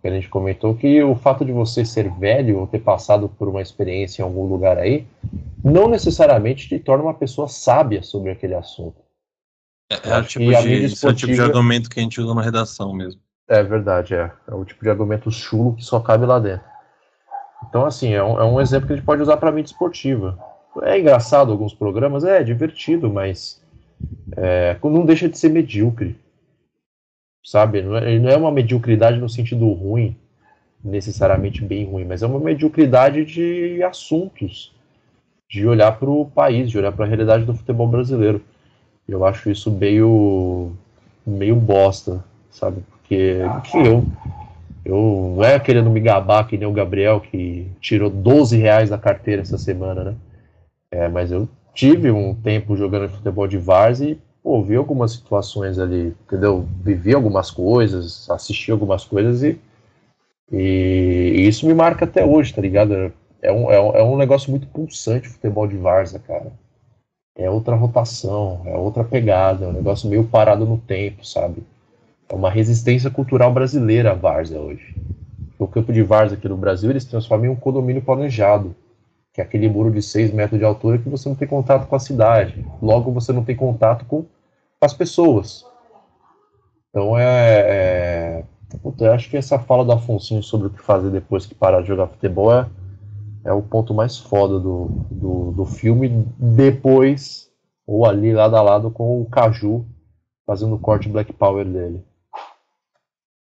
que 0.00 0.08
a 0.08 0.10
gente 0.10 0.28
comentou 0.28 0.74
que 0.74 1.02
o 1.02 1.14
fato 1.14 1.44
de 1.44 1.52
você 1.52 1.84
ser 1.84 2.10
velho 2.10 2.58
ou 2.58 2.66
ter 2.66 2.78
passado 2.78 3.28
por 3.28 3.48
uma 3.48 3.60
experiência 3.60 4.22
em 4.22 4.24
algum 4.24 4.46
lugar 4.46 4.78
aí, 4.78 5.06
não 5.62 5.88
necessariamente 5.88 6.68
te 6.68 6.78
torna 6.78 7.04
uma 7.04 7.14
pessoa 7.14 7.48
sábia 7.48 8.02
sobre 8.02 8.30
aquele 8.30 8.54
assunto. 8.54 8.96
É, 9.90 10.10
é 10.10 10.22
tipo 10.22 10.44
de, 10.44 10.50
esse 10.52 11.04
é 11.04 11.08
o 11.08 11.12
tipo 11.12 11.26
de 11.26 11.32
esportiva- 11.32 11.44
argumento 11.44 11.90
que 11.90 12.00
a 12.00 12.02
gente 12.02 12.20
usa 12.20 12.34
na 12.34 12.42
redação 12.42 12.94
mesmo. 12.94 13.20
É 13.48 13.62
verdade, 13.62 14.14
é. 14.14 14.30
É 14.48 14.54
o 14.54 14.64
tipo 14.64 14.82
de 14.82 14.88
argumento 14.88 15.30
chulo 15.30 15.74
que 15.74 15.84
só 15.84 16.00
cabe 16.00 16.24
lá 16.24 16.38
dentro. 16.38 16.64
Então, 17.68 17.84
assim, 17.84 18.14
é 18.14 18.22
um, 18.22 18.40
é 18.40 18.44
um 18.44 18.60
exemplo 18.60 18.86
que 18.86 18.92
a 18.92 18.96
gente 18.96 19.04
pode 19.04 19.20
usar 19.20 19.36
para 19.36 19.52
mídia 19.52 19.72
esportiva. 19.72 20.38
É 20.82 20.98
engraçado 20.98 21.50
alguns 21.50 21.74
programas, 21.74 22.24
é, 22.24 22.42
divertido, 22.42 23.10
mas 23.12 23.60
é, 24.36 24.76
não 24.82 25.04
deixa 25.04 25.28
de 25.28 25.36
ser 25.36 25.50
medíocre. 25.50 26.16
Sabe? 27.42 27.82
Não 27.82 27.96
é, 27.96 28.18
não 28.18 28.30
é 28.30 28.36
uma 28.36 28.52
mediocridade 28.52 29.18
no 29.18 29.28
sentido 29.28 29.70
ruim, 29.72 30.16
necessariamente 30.82 31.64
bem 31.64 31.84
ruim, 31.84 32.04
mas 32.04 32.22
é 32.22 32.26
uma 32.26 32.40
mediocridade 32.40 33.24
de 33.24 33.82
assuntos, 33.82 34.72
de 35.48 35.66
olhar 35.66 35.98
para 35.98 36.08
o 36.08 36.26
país, 36.26 36.70
de 36.70 36.78
olhar 36.78 36.92
para 36.92 37.04
a 37.04 37.08
realidade 37.08 37.44
do 37.44 37.54
futebol 37.54 37.88
brasileiro. 37.88 38.42
Eu 39.08 39.24
acho 39.24 39.50
isso 39.50 39.70
meio, 39.70 40.72
meio 41.26 41.56
bosta, 41.56 42.24
sabe? 42.50 42.82
Porque 42.90 43.40
enfim, 43.58 43.86
eu, 43.86 44.04
eu 44.84 45.34
não 45.36 45.44
é 45.44 45.58
querendo 45.58 45.90
me 45.90 46.00
gabar 46.00 46.46
que 46.46 46.56
nem 46.56 46.68
o 46.68 46.72
Gabriel, 46.72 47.20
que 47.20 47.66
tirou 47.80 48.08
12 48.08 48.56
reais 48.56 48.90
da 48.90 48.98
carteira 48.98 49.42
essa 49.42 49.58
semana, 49.58 50.04
né? 50.04 50.14
É, 50.92 51.08
mas 51.08 51.32
eu 51.32 51.48
tive 51.74 52.10
um 52.10 52.34
tempo 52.34 52.76
jogando 52.76 53.08
futebol 53.08 53.46
de 53.46 53.58
várzea 53.58 54.10
e 54.10 54.18
pô, 54.42 54.62
vi 54.62 54.76
algumas 54.76 55.12
situações 55.12 55.78
ali, 55.78 56.14
entendeu? 56.26 56.66
Vivi 56.82 57.14
algumas 57.14 57.50
coisas, 57.50 58.28
assisti 58.30 58.70
algumas 58.70 59.04
coisas 59.04 59.42
e, 59.42 59.58
e, 60.50 61.32
e 61.36 61.48
isso 61.48 61.66
me 61.66 61.74
marca 61.74 62.04
até 62.04 62.24
hoje, 62.24 62.54
tá 62.54 62.60
ligado? 62.60 63.12
É 63.42 63.52
um, 63.52 63.70
é 63.70 63.80
um, 63.80 63.96
é 63.96 64.02
um 64.02 64.16
negócio 64.16 64.50
muito 64.50 64.66
pulsante 64.66 65.28
o 65.28 65.32
futebol 65.32 65.66
de 65.66 65.76
várzea, 65.76 66.18
cara. 66.18 66.52
É 67.36 67.48
outra 67.48 67.74
rotação, 67.74 68.62
é 68.66 68.76
outra 68.76 69.04
pegada, 69.04 69.64
é 69.64 69.68
um 69.68 69.72
negócio 69.72 70.08
meio 70.08 70.24
parado 70.24 70.66
no 70.66 70.76
tempo, 70.78 71.24
sabe? 71.24 71.62
É 72.28 72.34
uma 72.34 72.50
resistência 72.50 73.10
cultural 73.10 73.52
brasileira 73.52 74.12
a 74.12 74.14
várzea 74.14 74.60
hoje. 74.60 74.94
O 75.58 75.66
campo 75.66 75.92
de 75.92 76.02
várzea 76.02 76.36
aqui 76.36 76.48
no 76.48 76.56
Brasil, 76.56 76.90
eles 76.90 77.04
transformam 77.04 77.46
em 77.46 77.50
um 77.50 77.56
condomínio 77.56 78.02
planejado, 78.02 78.74
que 79.32 79.40
é 79.40 79.44
aquele 79.44 79.68
muro 79.68 79.90
de 79.90 80.02
6 80.02 80.32
metros 80.32 80.58
de 80.58 80.64
altura 80.64 80.98
que 80.98 81.08
você 81.08 81.28
não 81.28 81.36
tem 81.36 81.46
contato 81.46 81.86
com 81.86 81.96
a 81.96 82.00
cidade. 82.00 82.64
Logo, 82.82 83.12
você 83.12 83.32
não 83.32 83.44
tem 83.44 83.54
contato 83.54 84.04
com 84.04 84.26
as 84.80 84.94
pessoas. 84.94 85.64
Então, 86.88 87.18
é... 87.18 87.24
é... 87.24 88.44
Puta, 88.82 89.04
eu 89.04 89.12
acho 89.12 89.28
que 89.28 89.36
essa 89.36 89.58
fala 89.58 89.84
do 89.84 89.90
Afonso 89.90 90.40
sobre 90.44 90.68
o 90.68 90.70
que 90.70 90.80
fazer 90.80 91.10
depois 91.10 91.44
que 91.44 91.56
parar 91.56 91.80
de 91.80 91.88
jogar 91.88 92.06
futebol 92.06 92.54
é, 92.54 92.70
é 93.44 93.52
o 93.52 93.60
ponto 93.60 93.92
mais 93.92 94.16
foda 94.16 94.60
do, 94.60 94.86
do, 95.10 95.50
do 95.50 95.64
filme, 95.66 96.24
depois, 96.38 97.50
ou 97.84 98.06
ali 98.06 98.32
lado 98.32 98.54
a 98.54 98.62
lado 98.62 98.88
com 98.88 99.20
o 99.20 99.26
Caju 99.28 99.84
fazendo 100.46 100.76
o 100.76 100.78
corte 100.78 101.08
Black 101.08 101.32
Power 101.32 101.64
dele. 101.64 102.04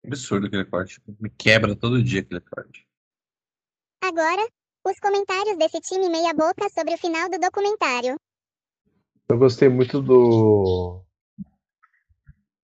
Absurdo 0.07 0.47
aquele 0.47 0.65
corte. 0.65 1.01
Me 1.21 1.29
quebra 1.31 1.75
todo 1.75 2.03
dia 2.03 2.21
aquele 2.21 2.41
corte. 2.41 2.87
Agora, 4.03 4.49
Os 4.89 5.01
comentários 5.01 5.59
desse 5.59 5.81
time 5.81 6.09
meia-boca 6.09 6.69
sobre 6.73 6.95
o 6.95 6.99
final 6.99 7.29
do 7.29 7.41
documentário. 7.41 8.15
Eu 9.29 9.37
gostei 9.37 9.69
muito 9.69 10.01
do. 10.01 11.03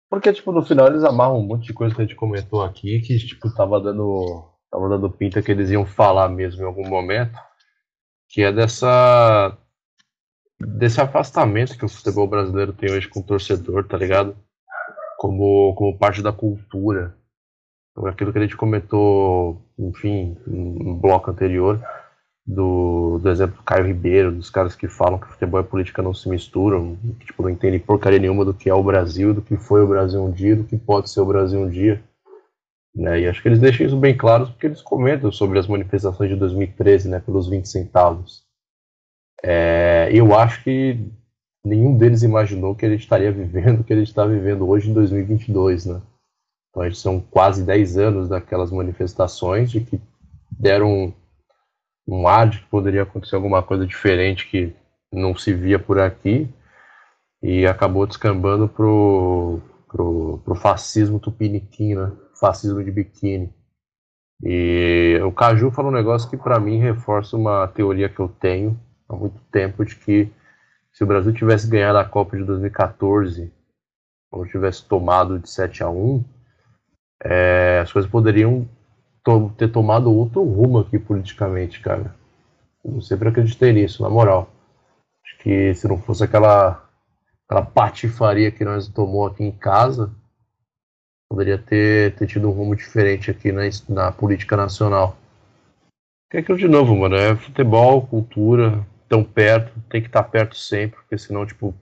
Porque, 0.10 0.32
tipo, 0.32 0.54
no 0.54 0.64
final 0.64 0.88
eles 0.88 1.04
amarram 1.04 1.38
um 1.38 1.46
monte 1.46 1.66
de 1.66 1.74
coisa 1.74 1.94
que 1.94 2.02
a 2.02 2.06
gente 2.06 2.16
comentou 2.16 2.64
aqui, 2.64 3.02
que, 3.02 3.18
tipo, 3.18 3.54
tava 3.54 3.82
dando. 3.82 4.50
Tava 4.72 4.88
dando 4.88 5.10
pinta 5.10 5.42
que 5.42 5.52
eles 5.52 5.70
iam 5.72 5.86
falar 5.86 6.30
mesmo 6.30 6.62
em 6.62 6.66
algum 6.66 6.88
momento. 6.88 7.38
Que 8.30 8.44
é 8.44 8.52
dessa. 8.54 9.58
Desse 10.58 11.02
afastamento 11.02 11.78
que 11.78 11.84
o 11.84 11.90
futebol 11.90 12.30
brasileiro 12.30 12.72
tem 12.72 12.94
hoje 12.94 13.10
com 13.10 13.20
o 13.20 13.26
torcedor, 13.26 13.90
tá 13.90 13.98
ligado? 13.98 14.38
Como, 15.18 15.76
como 15.76 16.00
parte 16.00 16.22
da 16.22 16.32
cultura. 16.32 17.18
Então, 17.92 18.08
aquilo 18.08 18.32
que 18.32 18.40
a 18.40 18.42
gente 18.42 18.56
comentou, 18.56 19.62
enfim, 19.78 20.38
no 20.48 20.96
bloco 20.96 21.30
anterior, 21.30 21.82
do, 22.46 23.18
do 23.18 23.30
exemplo 23.30 23.58
do 23.58 23.64
Caio 23.64 23.88
Ribeiro, 23.88 24.32
dos 24.32 24.50
caras 24.50 24.76
que 24.76 24.88
falam 24.88 25.18
que 25.18 25.28
futebol 25.28 25.60
e 25.60 25.64
política 25.64 26.02
não 26.02 26.14
se 26.14 26.30
misturam, 26.30 26.96
que 27.20 27.26
tipo, 27.26 27.42
não 27.42 27.50
entendem 27.50 27.80
porcaria 27.80 28.20
nenhuma 28.20 28.46
do 28.46 28.54
que 28.54 28.70
é 28.70 28.74
o 28.74 28.84
Brasil, 28.84 29.34
do 29.34 29.42
que 29.42 29.58
foi 29.58 29.82
o 29.82 29.88
Brasil 29.88 30.24
um 30.24 30.32
dia, 30.32 30.56
do 30.56 30.64
que 30.64 30.78
pode 30.78 31.10
ser 31.10 31.22
o 31.22 31.26
Brasil 31.26 31.60
um 31.60 31.70
dia. 31.70 32.04
Né? 32.96 33.22
E 33.22 33.28
acho 33.28 33.42
que 33.42 33.48
eles 33.48 33.60
deixam 33.60 33.86
isso 33.86 33.98
bem 33.98 34.16
claro 34.16 34.48
porque 34.48 34.68
eles 34.68 34.82
comentam 34.82 35.32
sobre 35.32 35.58
as 35.58 35.68
manifestações 35.68 36.30
de 36.30 36.36
2013, 36.36 37.10
né, 37.10 37.20
pelos 37.20 37.50
20 37.50 37.68
centavos. 37.68 38.44
É, 39.44 40.10
eu 40.14 40.34
acho 40.36 40.64
que 40.64 41.00
nenhum 41.66 41.98
deles 41.98 42.24
imaginou 42.24 42.76
que 42.76 42.86
a 42.86 42.90
gente 42.90 43.02
estaria 43.02 43.32
vivendo 43.32 43.82
o 43.82 43.84
que 43.84 43.92
a 43.92 43.98
gente 43.98 44.08
está 44.08 44.26
vivendo 44.26 44.68
hoje 44.68 44.90
em 44.90 44.94
2022, 44.94 45.88
né? 45.88 46.02
Então, 46.70 46.84
gente 46.84 46.98
são 46.98 47.20
quase 47.20 47.64
10 47.64 47.98
anos 47.98 48.30
daquelas 48.30 48.72
manifestações 48.72 49.72
de 49.72 49.82
que 49.82 50.00
deram 50.52 51.14
um 52.08 52.28
ar 52.28 52.50
de 52.50 52.60
que 52.60 52.66
poderia 52.68 53.04
acontecer 53.04 53.36
alguma 53.36 53.64
coisa 53.64 53.86
diferente 53.86 54.48
que 54.48 54.76
não 55.12 55.36
se 55.36 55.54
via 55.54 55.80
por 55.80 56.00
aqui 56.00 56.48
e 57.42 57.66
acabou 57.66 58.06
descambando 58.06 58.68
pro, 58.68 59.60
pro, 59.88 60.40
pro 60.44 60.56
fascismo 60.56 61.20
tupiniquim, 61.20 61.96
né? 61.96 62.12
Fascismo 62.40 62.84
de 62.84 62.92
biquíni. 62.92 63.54
E 64.44 65.20
o 65.24 65.32
Caju 65.32 65.72
falou 65.72 65.92
um 65.92 65.96
negócio 65.96 66.30
que 66.30 66.38
para 66.38 66.60
mim 66.60 66.80
reforça 66.80 67.38
uma 67.38 67.68
teoria 67.68 68.10
que 68.10 68.20
eu 68.20 68.28
tenho 68.28 68.80
há 69.08 69.16
muito 69.16 69.40
tempo 69.52 69.86
de 69.86 69.96
que 69.96 70.32
se 70.92 71.04
o 71.04 71.08
Brasil 71.08 71.34
tivesse 71.34 71.68
ganhado 71.68 71.98
a 71.98 72.06
Copa 72.06 72.38
de 72.38 72.44
2014 72.44 73.52
ou 74.32 74.46
tivesse 74.46 74.86
tomado 74.86 75.40
de 75.40 75.50
7 75.50 75.84
a 75.84 75.90
1, 75.90 76.24
é, 77.24 77.80
as 77.82 77.92
coisas 77.92 78.10
poderiam 78.10 78.68
ter 79.58 79.70
tomado 79.70 80.14
outro 80.14 80.44
rumo 80.44 80.80
aqui 80.80 81.00
politicamente, 81.00 81.80
cara. 81.80 82.16
Eu 82.84 83.02
sempre 83.02 83.30
acreditei 83.30 83.74
nisso, 83.74 84.04
na 84.04 84.10
moral. 84.10 84.50
Acho 85.24 85.38
que 85.40 85.74
se 85.74 85.88
não 85.88 85.98
fosse 85.98 86.24
aquela, 86.24 86.88
aquela 87.48 87.66
patifaria 87.66 88.52
que 88.52 88.64
nós 88.64 88.88
tomou 88.88 89.26
aqui 89.26 89.44
em 89.44 89.52
casa, 89.52 90.14
poderia 91.28 91.58
ter, 91.58 92.16
ter 92.16 92.28
tido 92.28 92.48
um 92.48 92.52
rumo 92.52 92.76
diferente 92.76 93.32
aqui 93.32 93.52
na, 93.52 93.64
na 93.90 94.12
política 94.12 94.56
nacional. 94.56 95.18
Que 96.30 96.38
é 96.38 96.40
aquilo 96.42 96.58
de 96.58 96.68
novo, 96.68 96.96
mano. 96.96 97.16
É 97.16 97.36
futebol, 97.36 98.06
cultura, 98.06 98.86
tão 99.10 99.24
perto, 99.24 99.74
tem 99.90 100.02
que 100.02 100.08
estar 100.08 100.24
perto 100.24 100.56
sempre, 100.56 100.98
porque 100.98 101.18
senão, 101.18 101.46
tipo, 101.46 101.74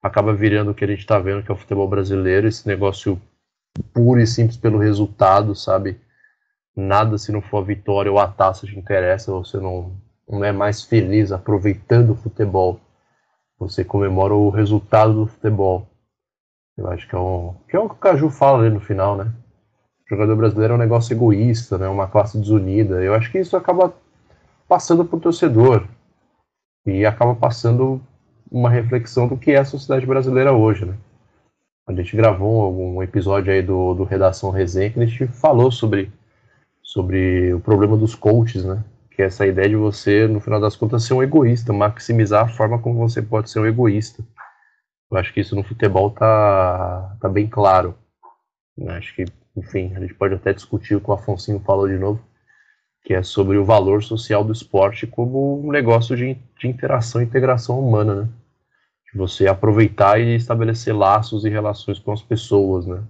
acaba 0.00 0.32
virando 0.32 0.70
o 0.70 0.74
que 0.74 0.84
a 0.84 0.88
gente 0.88 1.04
tá 1.04 1.18
vendo, 1.18 1.42
que 1.42 1.50
é 1.50 1.54
o 1.54 1.58
futebol 1.58 1.88
brasileiro, 1.88 2.46
esse 2.46 2.66
negócio 2.66 3.20
puro 3.92 4.20
e 4.20 4.26
simples 4.26 4.56
pelo 4.56 4.78
resultado, 4.78 5.54
sabe? 5.54 6.00
Nada 6.78 7.18
se 7.18 7.32
não 7.32 7.42
for 7.42 7.58
a 7.58 7.66
vitória 7.66 8.10
ou 8.10 8.18
a 8.18 8.28
taça 8.28 8.66
te 8.66 8.78
interessa, 8.78 9.32
você 9.32 9.58
não, 9.58 9.92
não 10.28 10.44
é 10.44 10.52
mais 10.52 10.84
feliz 10.84 11.32
aproveitando 11.32 12.10
o 12.10 12.16
futebol. 12.16 12.80
Você 13.58 13.84
comemora 13.84 14.34
o 14.34 14.50
resultado 14.50 15.12
do 15.12 15.26
futebol. 15.26 15.88
Eu 16.76 16.88
acho 16.88 17.08
que 17.08 17.16
é, 17.16 17.18
um, 17.18 17.54
que 17.68 17.76
é 17.76 17.80
o 17.80 17.88
que 17.88 17.96
o 17.96 17.98
Caju 17.98 18.30
fala 18.30 18.60
ali 18.60 18.70
no 18.70 18.80
final, 18.80 19.16
né? 19.16 19.32
O 20.06 20.08
jogador 20.14 20.36
brasileiro 20.36 20.74
é 20.74 20.76
um 20.76 20.80
negócio 20.80 21.12
egoísta, 21.12 21.76
né? 21.76 21.88
Uma 21.88 22.06
classe 22.06 22.38
desunida. 22.38 23.02
Eu 23.02 23.14
acho 23.14 23.32
que 23.32 23.38
isso 23.38 23.56
acaba 23.56 23.92
passando 24.68 25.04
para 25.04 25.16
o 25.16 25.20
torcedor 25.20 25.84
e 26.86 27.04
acaba 27.04 27.34
passando 27.34 28.00
uma 28.50 28.70
reflexão 28.70 29.26
do 29.26 29.36
que 29.36 29.50
é 29.50 29.58
a 29.58 29.64
sociedade 29.64 30.06
brasileira 30.06 30.52
hoje, 30.52 30.84
né? 30.84 30.94
A 31.88 31.92
gente 31.92 32.16
gravou 32.16 32.72
um 32.72 33.02
episódio 33.02 33.52
aí 33.52 33.62
do, 33.62 33.94
do 33.94 34.04
Redação 34.04 34.50
Resenha 34.50 34.90
que 34.90 35.00
a 35.00 35.06
gente 35.06 35.26
falou 35.26 35.72
sobre 35.72 36.12
sobre 36.88 37.52
o 37.52 37.60
problema 37.60 37.98
dos 37.98 38.14
coaches, 38.14 38.64
né? 38.64 38.82
Que 39.10 39.20
é 39.20 39.26
essa 39.26 39.46
ideia 39.46 39.68
de 39.68 39.76
você, 39.76 40.26
no 40.26 40.40
final 40.40 40.58
das 40.58 40.74
contas, 40.74 41.04
ser 41.04 41.12
um 41.12 41.22
egoísta, 41.22 41.70
maximizar 41.70 42.44
a 42.44 42.48
forma 42.48 42.78
como 42.78 43.06
você 43.06 43.20
pode 43.20 43.50
ser 43.50 43.60
um 43.60 43.66
egoísta. 43.66 44.24
Eu 45.10 45.18
acho 45.18 45.34
que 45.34 45.40
isso 45.40 45.54
no 45.54 45.62
futebol 45.62 46.10
tá, 46.10 47.14
tá 47.20 47.28
bem 47.28 47.46
claro. 47.46 47.94
Né? 48.74 48.96
Acho 48.96 49.14
que, 49.14 49.26
enfim, 49.54 49.92
a 49.96 50.00
gente 50.00 50.14
pode 50.14 50.34
até 50.34 50.54
discutir 50.54 50.94
o 50.94 51.00
que 51.00 51.10
o 51.10 51.12
Afonso 51.12 51.60
falou 51.60 51.86
de 51.86 51.98
novo, 51.98 52.22
que 53.04 53.12
é 53.12 53.22
sobre 53.22 53.58
o 53.58 53.66
valor 53.66 54.02
social 54.02 54.42
do 54.42 54.52
esporte 54.52 55.06
como 55.06 55.62
um 55.62 55.70
negócio 55.70 56.16
de, 56.16 56.38
de 56.58 56.68
interação 56.68 57.20
e 57.20 57.24
integração 57.26 57.78
humana, 57.78 58.14
né? 58.14 58.28
De 59.12 59.18
você 59.18 59.46
aproveitar 59.46 60.18
e 60.18 60.36
estabelecer 60.36 60.96
laços 60.96 61.44
e 61.44 61.50
relações 61.50 61.98
com 61.98 62.12
as 62.12 62.22
pessoas, 62.22 62.86
né? 62.86 63.02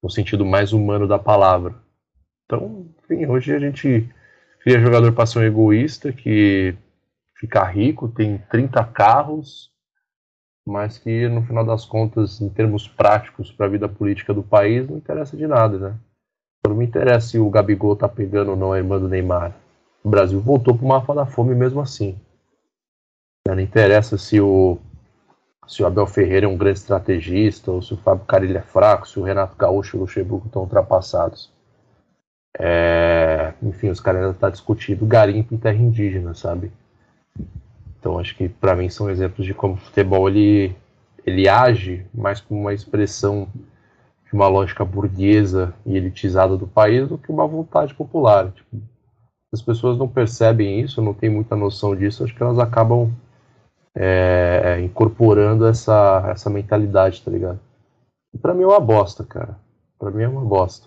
No 0.00 0.08
sentido 0.08 0.46
mais 0.46 0.72
humano 0.72 1.08
da 1.08 1.18
palavra. 1.18 1.74
Então, 2.44 2.86
hoje 3.28 3.54
a 3.54 3.58
gente 3.58 4.08
cria 4.60 4.80
jogador 4.80 5.12
para 5.12 5.26
ser 5.26 5.38
um 5.38 5.42
egoísta 5.42 6.12
que 6.12 6.76
fica 7.34 7.64
rico, 7.64 8.08
tem 8.08 8.38
30 8.50 8.84
carros, 8.84 9.70
mas 10.66 10.98
que 10.98 11.28
no 11.28 11.42
final 11.42 11.64
das 11.64 11.84
contas, 11.84 12.40
em 12.40 12.48
termos 12.48 12.86
práticos 12.86 13.50
para 13.50 13.66
a 13.66 13.70
vida 13.70 13.88
política 13.88 14.34
do 14.34 14.42
país, 14.42 14.88
não 14.88 14.98
interessa 14.98 15.36
de 15.36 15.46
nada, 15.46 15.78
né? 15.78 15.98
Não 16.66 16.74
me 16.74 16.84
interessa 16.84 17.28
se 17.28 17.38
o 17.38 17.48
Gabigol 17.48 17.96
tá 17.96 18.08
pegando 18.08 18.50
ou 18.50 18.56
não 18.56 18.72
a 18.72 18.78
irmã 18.78 18.98
do 18.98 19.08
Neymar. 19.08 19.54
O 20.04 20.10
Brasil 20.10 20.40
voltou 20.40 20.76
para 20.76 20.84
o 20.84 20.88
mapa 20.88 21.14
da 21.14 21.24
fome 21.24 21.54
mesmo 21.54 21.80
assim. 21.80 22.18
Não 23.46 23.58
interessa 23.58 24.18
se 24.18 24.40
o, 24.40 24.78
se 25.66 25.82
o 25.82 25.86
Abel 25.86 26.06
Ferreira 26.06 26.44
é 26.44 26.48
um 26.48 26.56
grande 26.56 26.80
estrategista, 26.80 27.70
ou 27.70 27.80
se 27.80 27.94
o 27.94 27.96
Fábio 27.96 28.26
Carilho 28.26 28.58
é 28.58 28.62
fraco, 28.62 29.08
se 29.08 29.18
o 29.18 29.22
Renato 29.22 29.56
Gaúcho 29.56 29.96
e 29.96 29.98
o 29.98 30.00
Luxemburgo 30.02 30.46
estão 30.46 30.62
ultrapassados. 30.62 31.50
É, 32.56 33.52
enfim, 33.62 33.88
os 33.88 34.00
caras 34.00 34.20
ainda 34.20 34.32
estão 34.32 34.48
tá 34.48 34.52
discutindo 34.52 35.06
garimpo 35.06 35.54
em 35.54 35.58
terra 35.58 35.76
indígena, 35.76 36.34
sabe? 36.34 36.72
Então 37.98 38.18
acho 38.18 38.36
que 38.36 38.48
para 38.48 38.76
mim 38.76 38.88
são 38.88 39.10
exemplos 39.10 39.46
de 39.46 39.54
como 39.54 39.74
o 39.74 39.78
futebol 39.78 40.28
ele, 40.28 40.74
ele 41.26 41.48
age 41.48 42.06
mais 42.14 42.40
como 42.40 42.60
uma 42.60 42.72
expressão 42.72 43.48
de 44.26 44.32
uma 44.32 44.48
lógica 44.48 44.84
burguesa 44.84 45.74
e 45.86 45.96
elitizada 45.96 46.56
do 46.56 46.66
país 46.66 47.08
do 47.08 47.18
que 47.18 47.30
uma 47.30 47.46
vontade 47.46 47.94
popular. 47.94 48.50
Tipo, 48.52 48.76
as 49.52 49.62
pessoas 49.62 49.96
não 49.96 50.06
percebem 50.06 50.80
isso, 50.80 51.00
não 51.00 51.14
têm 51.14 51.30
muita 51.30 51.56
noção 51.56 51.96
disso, 51.96 52.22
acho 52.22 52.34
que 52.34 52.42
elas 52.42 52.58
acabam 52.58 53.10
é, 53.94 54.80
incorporando 54.82 55.66
essa, 55.66 56.24
essa 56.30 56.50
mentalidade, 56.50 57.22
tá 57.22 57.30
ligado? 57.30 57.58
E 58.32 58.38
pra 58.38 58.54
mim 58.54 58.62
é 58.62 58.66
uma 58.66 58.80
bosta, 58.80 59.24
cara. 59.24 59.58
Pra 59.98 60.10
mim 60.10 60.22
é 60.22 60.28
uma 60.28 60.44
bosta. 60.44 60.86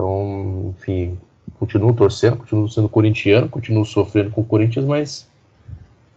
Então, 0.00 0.74
enfim, 0.78 1.18
continuo 1.58 1.92
torcendo, 1.92 2.36
continuo 2.36 2.68
sendo 2.68 2.88
corintiano, 2.88 3.48
continuo 3.48 3.84
sofrendo 3.84 4.30
com 4.30 4.42
o 4.42 4.44
Corinthians, 4.44 4.84
mas 4.84 5.28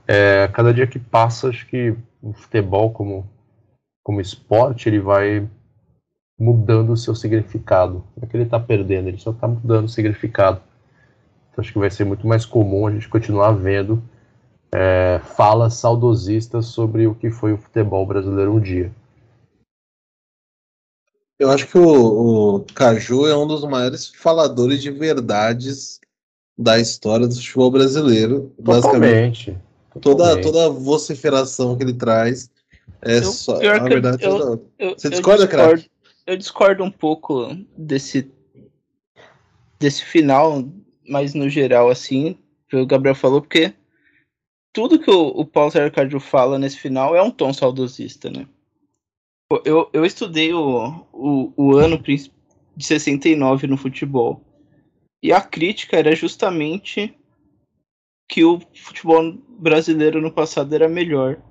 é, 0.08 0.48
cada 0.50 0.72
dia 0.72 0.86
que 0.86 1.00
passa, 1.00 1.50
acho 1.50 1.66
que 1.66 1.96
o 2.22 2.32
futebol 2.32 2.92
como, 2.92 3.28
como 4.04 4.22
esporte, 4.22 4.88
ele 4.88 5.00
vai 5.00 5.50
mudando 6.38 6.92
o 6.92 6.98
seu 6.98 7.16
significado. 7.16 8.04
Não 8.16 8.24
é 8.24 8.26
que 8.28 8.38
ele 8.38 8.44
está 8.44 8.60
perdendo, 8.60 9.08
ele 9.08 9.18
só 9.18 9.32
está 9.32 9.48
mudando 9.48 9.86
o 9.86 9.90
significado. 9.90 10.62
Então, 11.50 11.64
acho 11.64 11.74
que 11.74 11.80
vai 11.80 11.90
ser 11.90 12.04
muito 12.04 12.28
mais 12.28 12.46
comum 12.46 12.86
a 12.86 12.92
gente 12.92 13.10
continuar 13.10 13.54
vendo 13.54 14.02
é, 14.72 15.20
falas 15.24 15.74
saudosistas 15.74 16.68
sobre 16.68 17.08
o 17.08 17.16
que 17.16 17.32
foi 17.32 17.52
o 17.52 17.58
futebol 17.58 18.06
brasileiro 18.06 18.54
um 18.54 18.60
dia. 18.60 18.92
Eu 21.42 21.50
acho 21.50 21.66
que 21.66 21.76
o, 21.76 22.58
o 22.58 22.60
Caju 22.76 23.26
é 23.26 23.36
um 23.36 23.48
dos 23.48 23.64
maiores 23.64 24.10
faladores 24.10 24.80
de 24.80 24.92
verdades 24.92 26.00
da 26.56 26.78
história 26.78 27.28
do 27.28 27.34
futebol 27.34 27.72
brasileiro. 27.72 28.54
Totalmente. 28.64 29.58
Toda, 30.00 30.40
toda 30.40 30.68
a 30.68 30.70
vociferação 30.70 31.76
que 31.76 31.84
ele 31.84 31.96
traz 31.96 32.48
é 33.02 33.18
eu, 33.18 33.24
só 33.24 33.56
a 33.56 33.80
verdade. 33.80 34.24
Eu, 34.24 34.70
eu, 34.78 34.92
Você 34.96 35.10
discorda, 35.10 35.48
craque? 35.48 35.90
Eu 36.28 36.38
discordo 36.38 36.84
um 36.84 36.92
pouco 36.92 37.58
desse, 37.76 38.32
desse 39.80 40.06
final, 40.06 40.64
mas 41.10 41.34
no 41.34 41.50
geral, 41.50 41.90
assim, 41.90 42.38
que 42.70 42.76
o 42.76 42.86
Gabriel 42.86 43.16
falou, 43.16 43.42
porque 43.42 43.74
tudo 44.72 45.00
que 45.00 45.10
o, 45.10 45.30
o 45.30 45.44
Paulo 45.44 45.72
Sérgio 45.72 45.92
Caju 45.92 46.20
fala 46.20 46.60
nesse 46.60 46.78
final 46.78 47.16
é 47.16 47.22
um 47.24 47.32
tom 47.32 47.52
saudosista, 47.52 48.30
né? 48.30 48.46
Eu, 49.66 49.90
eu 49.92 50.06
estudei 50.06 50.54
o, 50.54 51.06
o, 51.12 51.54
o 51.58 51.76
ano 51.76 51.98
de 51.98 52.32
69 52.80 53.68
no 53.68 53.78
futebol. 53.78 54.42
E 55.22 55.32
a 55.32 55.42
crítica 55.42 55.98
era 55.98 56.16
justamente 56.16 57.14
que 58.28 58.44
o 58.44 58.60
futebol 58.76 59.34
brasileiro 59.60 60.22
no 60.22 60.32
passado 60.32 60.74
era 60.74 60.88
melhor. 60.88 61.42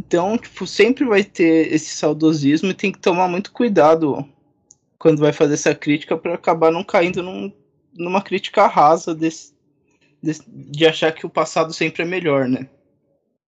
Então, 0.00 0.38
tipo, 0.38 0.66
sempre 0.66 1.04
vai 1.04 1.22
ter 1.22 1.72
esse 1.72 1.90
saudosismo 1.94 2.70
e 2.70 2.74
tem 2.74 2.92
que 2.92 2.98
tomar 2.98 3.28
muito 3.28 3.52
cuidado 3.52 4.26
quando 4.98 5.20
vai 5.20 5.32
fazer 5.32 5.54
essa 5.54 5.74
crítica 5.74 6.16
para 6.16 6.34
acabar 6.34 6.72
não 6.72 6.82
caindo 6.82 7.22
num, 7.22 7.52
numa 7.94 8.22
crítica 8.22 8.66
rasa 8.66 9.14
desse, 9.14 9.54
desse, 10.22 10.42
de 10.48 10.86
achar 10.86 11.12
que 11.12 11.26
o 11.26 11.30
passado 11.30 11.72
sempre 11.72 12.02
é 12.02 12.06
melhor, 12.06 12.48
né? 12.48 12.68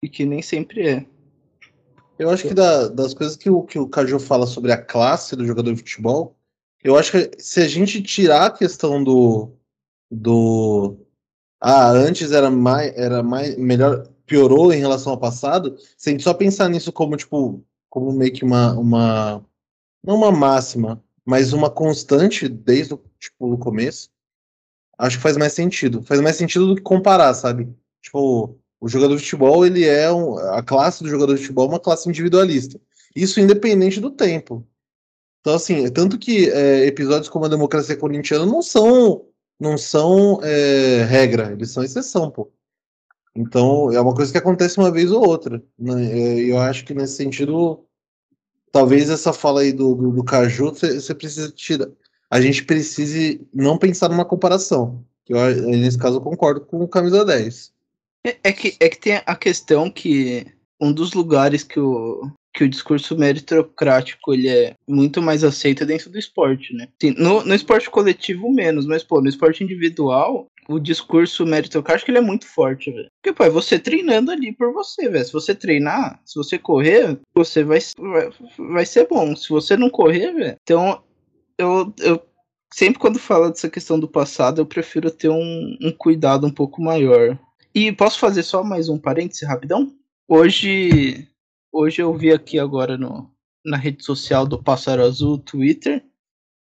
E 0.03 0.09
que 0.09 0.25
nem 0.25 0.41
sempre 0.41 0.87
é. 0.87 1.05
Eu 2.19 2.29
acho 2.29 2.47
que 2.47 2.53
da- 2.53 2.87
das 2.87 3.13
coisas 3.13 3.35
que 3.35 3.49
o, 3.49 3.63
que 3.63 3.77
o 3.77 3.87
Caju 3.87 4.19
fala 4.19 4.47
sobre 4.47 4.71
a 4.71 4.81
classe 4.81 5.35
do 5.35 5.45
jogador 5.45 5.71
de 5.71 5.77
futebol, 5.79 6.35
eu 6.83 6.97
acho 6.97 7.11
que 7.11 7.31
se 7.41 7.61
a 7.61 7.67
gente 7.67 8.01
tirar 8.01 8.45
a 8.47 8.51
questão 8.51 9.03
do. 9.03 9.51
do 10.09 10.97
ah, 11.61 11.89
antes 11.91 12.31
era 12.31 12.49
mais. 12.49 12.95
Era 12.95 13.23
mais 13.23 13.57
melhor. 13.57 14.07
Piorou 14.25 14.73
em 14.73 14.79
relação 14.79 15.13
ao 15.13 15.19
passado, 15.19 15.77
se 15.97 16.09
a 16.09 16.11
gente 16.11 16.23
só 16.23 16.33
pensar 16.33 16.67
nisso 16.69 16.91
como, 16.91 17.15
tipo, 17.15 17.63
como 17.89 18.11
meio 18.11 18.33
que 18.33 18.43
uma. 18.43 18.73
uma 18.73 19.45
não 20.03 20.15
uma 20.15 20.31
máxima, 20.31 21.03
mas 21.25 21.53
uma 21.53 21.69
constante 21.69 22.47
desde 22.47 22.93
o 22.93 23.01
tipo, 23.19 23.57
começo, 23.57 24.09
acho 24.97 25.17
que 25.17 25.23
faz 25.23 25.37
mais 25.37 25.53
sentido. 25.53 26.01
Faz 26.03 26.21
mais 26.21 26.35
sentido 26.35 26.67
do 26.67 26.75
que 26.75 26.81
comparar, 26.81 27.33
sabe? 27.33 27.73
Tipo, 28.01 28.57
o 28.79 28.87
jogador 28.87 29.15
de 29.15 29.23
futebol, 29.23 29.65
ele 29.65 29.85
é 29.85 30.11
um, 30.11 30.37
a 30.37 30.61
classe 30.61 31.03
do 31.03 31.09
jogador 31.09 31.35
de 31.35 31.41
futebol 31.41 31.65
é 31.65 31.69
uma 31.69 31.79
classe 31.79 32.07
individualista. 32.07 32.79
Isso 33.15 33.39
independente 33.39 33.99
do 33.99 34.11
tempo. 34.11 34.65
Então, 35.41 35.55
assim, 35.55 35.89
tanto 35.91 36.17
que 36.17 36.49
é, 36.49 36.85
episódios 36.85 37.29
como 37.29 37.45
a 37.45 37.49
democracia 37.49 37.95
corintiana 37.95 38.45
não 38.45 38.61
são 38.61 39.25
não 39.59 39.75
são 39.77 40.39
é, 40.43 41.03
regra, 41.03 41.51
eles 41.51 41.71
são 41.71 41.83
exceção, 41.83 42.29
pô. 42.29 42.51
Então, 43.35 43.91
é 43.91 43.99
uma 44.01 44.13
coisa 44.13 44.31
que 44.31 44.37
acontece 44.37 44.77
uma 44.77 44.91
vez 44.91 45.11
ou 45.11 45.25
outra. 45.25 45.63
Né? 45.77 46.11
É, 46.11 46.39
Eu 46.51 46.59
acho 46.59 46.85
que 46.85 46.93
nesse 46.93 47.15
sentido, 47.15 47.85
talvez 48.71 49.09
essa 49.09 49.33
fala 49.33 49.61
aí 49.61 49.71
do, 49.71 49.95
do, 49.95 50.11
do 50.11 50.23
Caju, 50.23 50.71
você 50.73 51.13
precisa 51.15 51.51
tirar. 51.51 51.87
A 52.29 52.41
gente 52.41 52.65
precise 52.65 53.47
não 53.53 53.77
pensar 53.77 54.09
numa 54.09 54.25
comparação. 54.25 55.05
Eu, 55.27 55.37
nesse 55.67 55.97
caso, 55.97 56.17
eu 56.17 56.21
concordo 56.21 56.61
com 56.61 56.81
o 56.81 56.87
camisa 56.87 57.23
10. 57.23 57.71
É, 58.27 58.37
é 58.43 58.51
que, 58.51 58.75
é 58.79 58.89
que 58.89 58.99
tem 58.99 59.21
a 59.25 59.35
questão 59.35 59.89
que 59.89 60.45
um 60.81 60.91
dos 60.91 61.13
lugares 61.13 61.63
que 61.63 61.79
o, 61.79 62.29
que 62.53 62.63
o 62.63 62.69
discurso 62.69 63.17
meritocrático 63.17 64.33
ele 64.33 64.49
é 64.49 64.73
muito 64.87 65.21
mais 65.21 65.43
aceito 65.43 65.83
é 65.83 65.85
dentro 65.85 66.09
do 66.09 66.17
esporte, 66.17 66.73
né? 66.73 66.89
Sim, 67.01 67.15
no, 67.17 67.43
no 67.43 67.55
esporte 67.55 67.89
coletivo, 67.89 68.51
menos, 68.51 68.85
mas, 68.85 69.03
pô, 69.03 69.21
no 69.21 69.29
esporte 69.29 69.63
individual, 69.63 70.47
o 70.67 70.77
discurso 70.77 71.45
meritocrático 71.45 72.11
ele 72.11 72.17
é 72.17 72.21
muito 72.21 72.45
forte, 72.45 72.91
velho. 72.91 73.07
Porque, 73.21 73.35
pô, 73.35 73.45
é 73.45 73.49
você 73.49 73.79
treinando 73.79 74.31
ali 74.31 74.51
por 74.51 74.73
você, 74.73 75.07
velho. 75.07 75.23
Se 75.23 75.31
você 75.31 75.55
treinar, 75.55 76.19
se 76.25 76.35
você 76.35 76.57
correr, 76.57 77.17
você 77.33 77.63
vai, 77.63 77.79
vai, 77.97 78.29
vai 78.57 78.85
ser 78.85 79.07
bom. 79.07 79.35
Se 79.35 79.49
você 79.49 79.77
não 79.77 79.89
correr, 79.89 80.33
velho. 80.33 80.57
Então, 80.63 81.01
eu, 81.57 81.93
eu 81.99 82.21
sempre 82.73 82.99
quando 82.99 83.17
falo 83.19 83.49
dessa 83.49 83.69
questão 83.69 83.99
do 83.99 84.07
passado, 84.07 84.59
eu 84.59 84.65
prefiro 84.65 85.09
ter 85.09 85.29
um, 85.29 85.77
um 85.81 85.91
cuidado 85.91 86.45
um 86.45 86.51
pouco 86.51 86.81
maior. 86.81 87.39
E 87.77 87.91
posso 87.91 88.17
fazer 88.17 88.41
só 88.41 88.63
mais 88.63 88.89
um 88.89 88.97
parêntese 88.97 89.45
rapidão? 89.45 89.93
Hoje, 90.27 91.27
hoje 91.71 92.01
eu 92.01 92.11
vi 92.11 92.33
aqui 92.33 92.57
agora 92.57 92.97
no, 92.97 93.29
na 93.63 93.77
rede 93.77 94.03
social 94.03 94.47
do 94.47 94.63
Pássaro 94.63 95.03
Azul, 95.03 95.37
Twitter, 95.37 96.03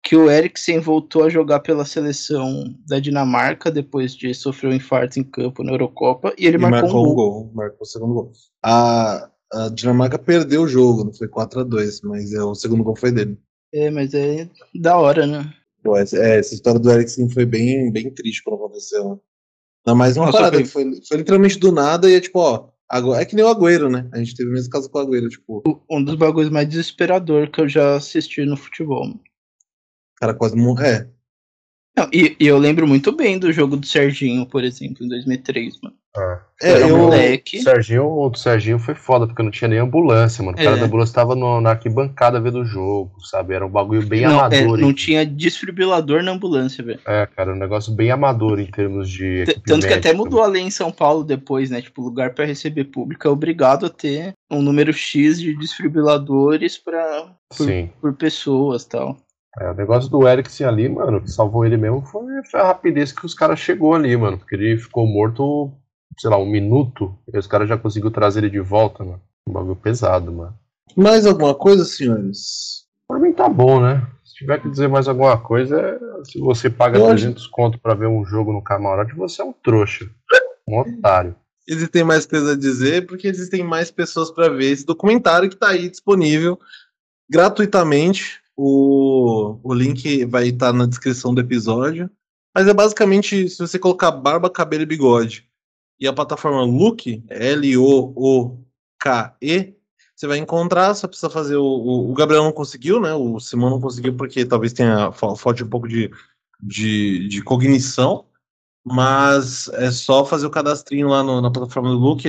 que 0.04 0.18
o 0.18 0.30
Eriksen 0.30 0.82
voltou 0.82 1.24
a 1.24 1.30
jogar 1.30 1.62
pela 1.62 1.86
seleção 1.86 2.76
da 2.86 3.00
Dinamarca 3.00 3.72
depois 3.72 4.14
de 4.14 4.34
sofrer 4.34 4.72
um 4.72 4.76
infarto 4.76 5.18
em 5.18 5.24
campo 5.24 5.64
na 5.64 5.72
Eurocopa 5.72 6.34
e 6.38 6.46
ele 6.46 6.58
E 6.58 6.60
marcou, 6.60 6.82
marcou 6.82 7.02
um 7.02 7.16
gol. 7.16 7.16
gol, 7.16 7.52
marcou 7.54 7.84
o 7.84 7.86
segundo 7.86 8.14
gol. 8.14 8.32
A, 8.62 9.32
a 9.54 9.70
Dinamarca 9.70 10.20
perdeu 10.20 10.64
o 10.64 10.68
jogo, 10.68 11.06
não 11.06 11.14
foi 11.14 11.30
4 11.30 11.62
a 11.62 11.64
2 11.64 12.02
mas 12.02 12.34
é, 12.34 12.44
o 12.44 12.54
segundo 12.54 12.84
gol 12.84 12.98
foi 12.98 13.14
dele. 13.14 13.40
É, 13.74 13.90
mas 13.90 14.14
é 14.14 14.50
da 14.76 14.98
hora, 14.98 15.26
né? 15.26 15.54
Pô, 15.82 15.96
essa, 15.96 16.18
é, 16.18 16.40
essa 16.40 16.54
história 16.54 16.78
do 16.78 16.92
Eriksen 16.92 17.30
foi 17.30 17.46
bem, 17.46 17.90
bem 17.90 18.14
triste 18.14 18.44
quando 18.44 18.58
aconteceu. 18.58 19.24
Ainda 19.86 19.96
mais 19.98 20.18
uma 20.18 20.26
Nossa, 20.28 20.38
parada 20.38 20.56
foi- 20.58 20.64
que 20.64 20.70
foi, 20.70 21.02
foi 21.08 21.18
literalmente 21.18 21.58
do 21.60 21.72
nada 21.72 22.10
e 22.10 22.16
é 22.16 22.20
tipo, 22.22 22.40
ó, 22.40 22.70
agora, 22.88 23.22
é 23.22 23.26
que 23.26 23.36
nem 23.36 23.44
o 23.46 23.48
Agüero, 23.50 23.90
né? 23.90 24.10
A 24.14 24.18
gente 24.20 24.36
teve 24.36 24.50
o 24.50 24.54
mesmo 24.54 24.70
caso 24.70 24.90
com 24.90 25.00
o 25.00 25.02
Agüero, 25.02 25.30
tipo, 25.30 25.64
Um 25.90 26.04
dos 26.04 26.16
bagulhos 26.16 26.50
mais 26.50 26.68
desesperador 26.68 27.50
que 27.50 27.62
eu 27.62 27.68
já 27.70 27.96
assisti 27.96 28.44
no 28.46 28.58
futebol. 28.58 29.08
cara 30.18 30.34
quase 30.34 30.56
morreu. 30.56 30.86
É, 30.86 31.10
Não, 32.00 32.10
e, 32.14 32.36
e 32.40 32.48
eu 32.48 32.58
lembro 32.58 32.88
muito 32.88 33.12
bem 33.12 33.38
do 33.38 33.52
jogo 33.52 33.76
do 33.78 33.86
Serginho, 33.86 34.46
por 34.46 34.64
exemplo, 34.64 35.06
em 35.06 35.10
2003, 35.10 35.80
mano. 35.84 35.96
é 36.62 36.72
Era 36.72 36.88
eu, 36.88 36.98
moleque. 36.98 37.60
O 37.60 37.62
Serginho, 37.64 38.06
o 38.08 38.30
do 38.30 38.38
Serginho 38.38 38.80
foi 38.80 38.96
foda, 38.96 39.28
porque 39.28 39.44
não 39.44 39.52
tinha 39.52 39.68
nem 39.68 39.78
ambulância, 39.80 40.44
mano. 40.44 40.58
O 40.58 40.62
cara 40.62 40.76
É. 40.76 40.80
da 40.80 40.86
ambulância 40.86 41.14
tava 41.14 41.36
no- 41.36 41.62
na 41.62 41.72
arquibancada 41.72 42.40
vendo 42.42 42.60
o 42.62 42.66
jogo, 42.66 43.12
sabe? 43.30 43.54
Era 43.54 43.66
um 43.66 43.70
bagulho 43.70 44.06
bem 44.08 44.22
não, 44.22 44.32
é, 44.32 44.34
amador. 44.40 44.78
não 44.78 44.90
hein? 44.90 44.94
tinha 44.96 45.26
desfibrilador 45.26 46.24
na 46.24 46.32
ambulância, 46.32 46.84
velho. 46.84 47.00
É, 47.06 47.26
cara, 47.28 47.54
um 47.54 47.58
negócio 47.58 47.94
bem 47.94 48.12
amador 48.12 48.60
em 48.60 48.66
termos 48.66 49.10
de. 49.10 49.44
T- 49.46 49.62
Tanto 49.66 49.88
que 49.88 49.94
até 49.94 50.12
mudou 50.14 50.42
a 50.42 50.48
lei 50.48 50.64
em 50.64 50.72
São 50.72 50.92
Paulo 50.92 51.24
depois, 51.24 51.70
né? 51.70 51.82
Tipo, 51.82 52.02
lugar 52.02 52.34
pra 52.34 52.44
receber 52.46 52.86
público 52.86 53.28
é 53.28 53.32
obrigado 53.32 53.86
a 53.86 53.90
ter 53.90 54.34
um 54.50 54.62
número 54.62 54.92
X 54.92 55.40
de 55.40 55.54
desfibriladores 55.56 56.78
pra, 56.78 57.36
por, 57.56 57.66
Sim. 57.66 57.90
por 58.02 58.14
pessoas 58.14 58.84
tal. 58.86 59.16
É, 59.58 59.72
o 59.72 59.74
negócio 59.74 60.10
do 60.10 60.28
Eriksen 60.28 60.68
ali, 60.68 60.88
mano, 60.88 61.22
que 61.22 61.32
salvou 61.32 61.66
ele 61.66 61.78
mesmo 61.78 62.02
foi, 62.06 62.24
a 62.54 62.68
rapidez 62.68 63.12
que 63.12 63.26
os 63.26 63.34
caras 63.34 63.60
chegou 63.60 63.94
ali, 63.96 64.16
mano. 64.16 64.38
Porque 64.38 64.56
ele 64.56 64.78
ficou 64.78 65.08
morto, 65.08 65.72
sei 66.18 66.30
lá, 66.30 66.38
um 66.38 66.46
minuto, 66.50 67.18
e 67.34 67.38
os 67.38 67.48
caras 67.48 67.68
já 67.68 67.78
conseguiu 67.78 68.12
trazer 68.12 68.40
ele 68.42 68.50
de 68.50 68.60
volta, 68.60 69.04
mano. 69.04 69.22
Um 69.48 69.54
bagulho 69.54 69.76
pesado, 69.76 70.32
mano. 70.32 70.54
mais 70.96 71.26
alguma 71.26 71.56
coisa, 71.56 71.84
senhores? 71.86 72.86
Por 73.08 73.20
mim 73.20 73.34
tá 73.34 73.50
bom, 73.50 73.82
né? 73.82 74.06
Se 74.24 74.36
tiver 74.36 74.62
que 74.62 74.70
dizer 74.70 74.88
mais 74.88 75.08
alguma 75.08 75.38
coisa, 75.40 75.80
é 75.80 76.00
se 76.26 76.40
você 76.40 76.70
paga 76.70 76.98
Eu 77.00 77.06
acho- 77.06 77.16
300 77.16 77.48
conto 77.48 77.80
pra 77.80 77.96
ver 77.96 78.08
um 78.08 78.24
jogo 78.26 78.54
no 78.54 78.62
camarote, 78.62 79.16
você 79.16 79.42
é 79.42 79.46
um 79.46 79.54
trouxa. 79.54 80.06
Um 80.68 80.80
otário. 80.80 81.36
Existem 81.68 82.04
mais 82.04 82.26
coisas 82.26 82.50
a 82.50 82.56
dizer 82.56 83.08
porque 83.08 83.28
existem 83.28 83.64
mais 83.64 83.90
pessoas 83.92 84.30
para 84.32 84.50
ver 84.50 84.72
esse 84.72 84.86
documentário 84.86 85.50
que 85.50 85.56
tá 85.56 85.70
aí 85.70 85.90
disponível 85.90 86.60
gratuitamente. 87.30 88.40
O, 88.62 89.58
o 89.64 89.74
link 89.74 90.26
vai 90.26 90.50
estar 90.50 90.74
na 90.74 90.86
descrição 90.86 91.34
do 91.34 91.40
episódio. 91.40 92.10
Mas 92.54 92.68
é 92.68 92.74
basicamente, 92.74 93.48
se 93.48 93.58
você 93.58 93.80
colocar 93.80 94.12
barba, 94.12 94.50
cabelo 94.50 94.84
e 94.84 94.86
bigode 94.86 95.48
e 96.00 96.06
a 96.08 96.14
plataforma 96.14 96.64
Look, 96.64 97.24
L-O-O-K-E, 98.50 99.74
você 100.16 100.28
vai 100.28 100.38
encontrar, 100.38 100.94
só 100.94 101.08
precisa 101.08 101.30
fazer 101.30 101.56
o, 101.56 101.64
o, 102.10 102.14
Gabriel 102.14 102.44
não 102.44 102.52
conseguiu, 102.52 103.00
né? 103.00 103.14
O 103.14 103.40
Simão 103.40 103.70
não 103.70 103.80
conseguiu 103.80 104.16
porque 104.16 104.46
talvez 104.46 104.74
tenha 104.74 105.12
fa- 105.14 105.36
falte 105.36 105.64
um 105.64 105.70
pouco 105.70 105.88
de, 105.88 106.12
de, 106.62 107.28
de 107.30 107.42
cognição, 107.42 108.26
mas 108.86 109.70
é 109.70 109.90
só 109.92 110.26
fazer 110.26 110.46
o 110.46 110.50
cadastrinho 110.52 111.08
lá 111.08 111.24
no- 111.24 111.40
na 111.42 111.50
plataforma 111.52 111.90
do 111.90 111.98
Look, 111.98 112.24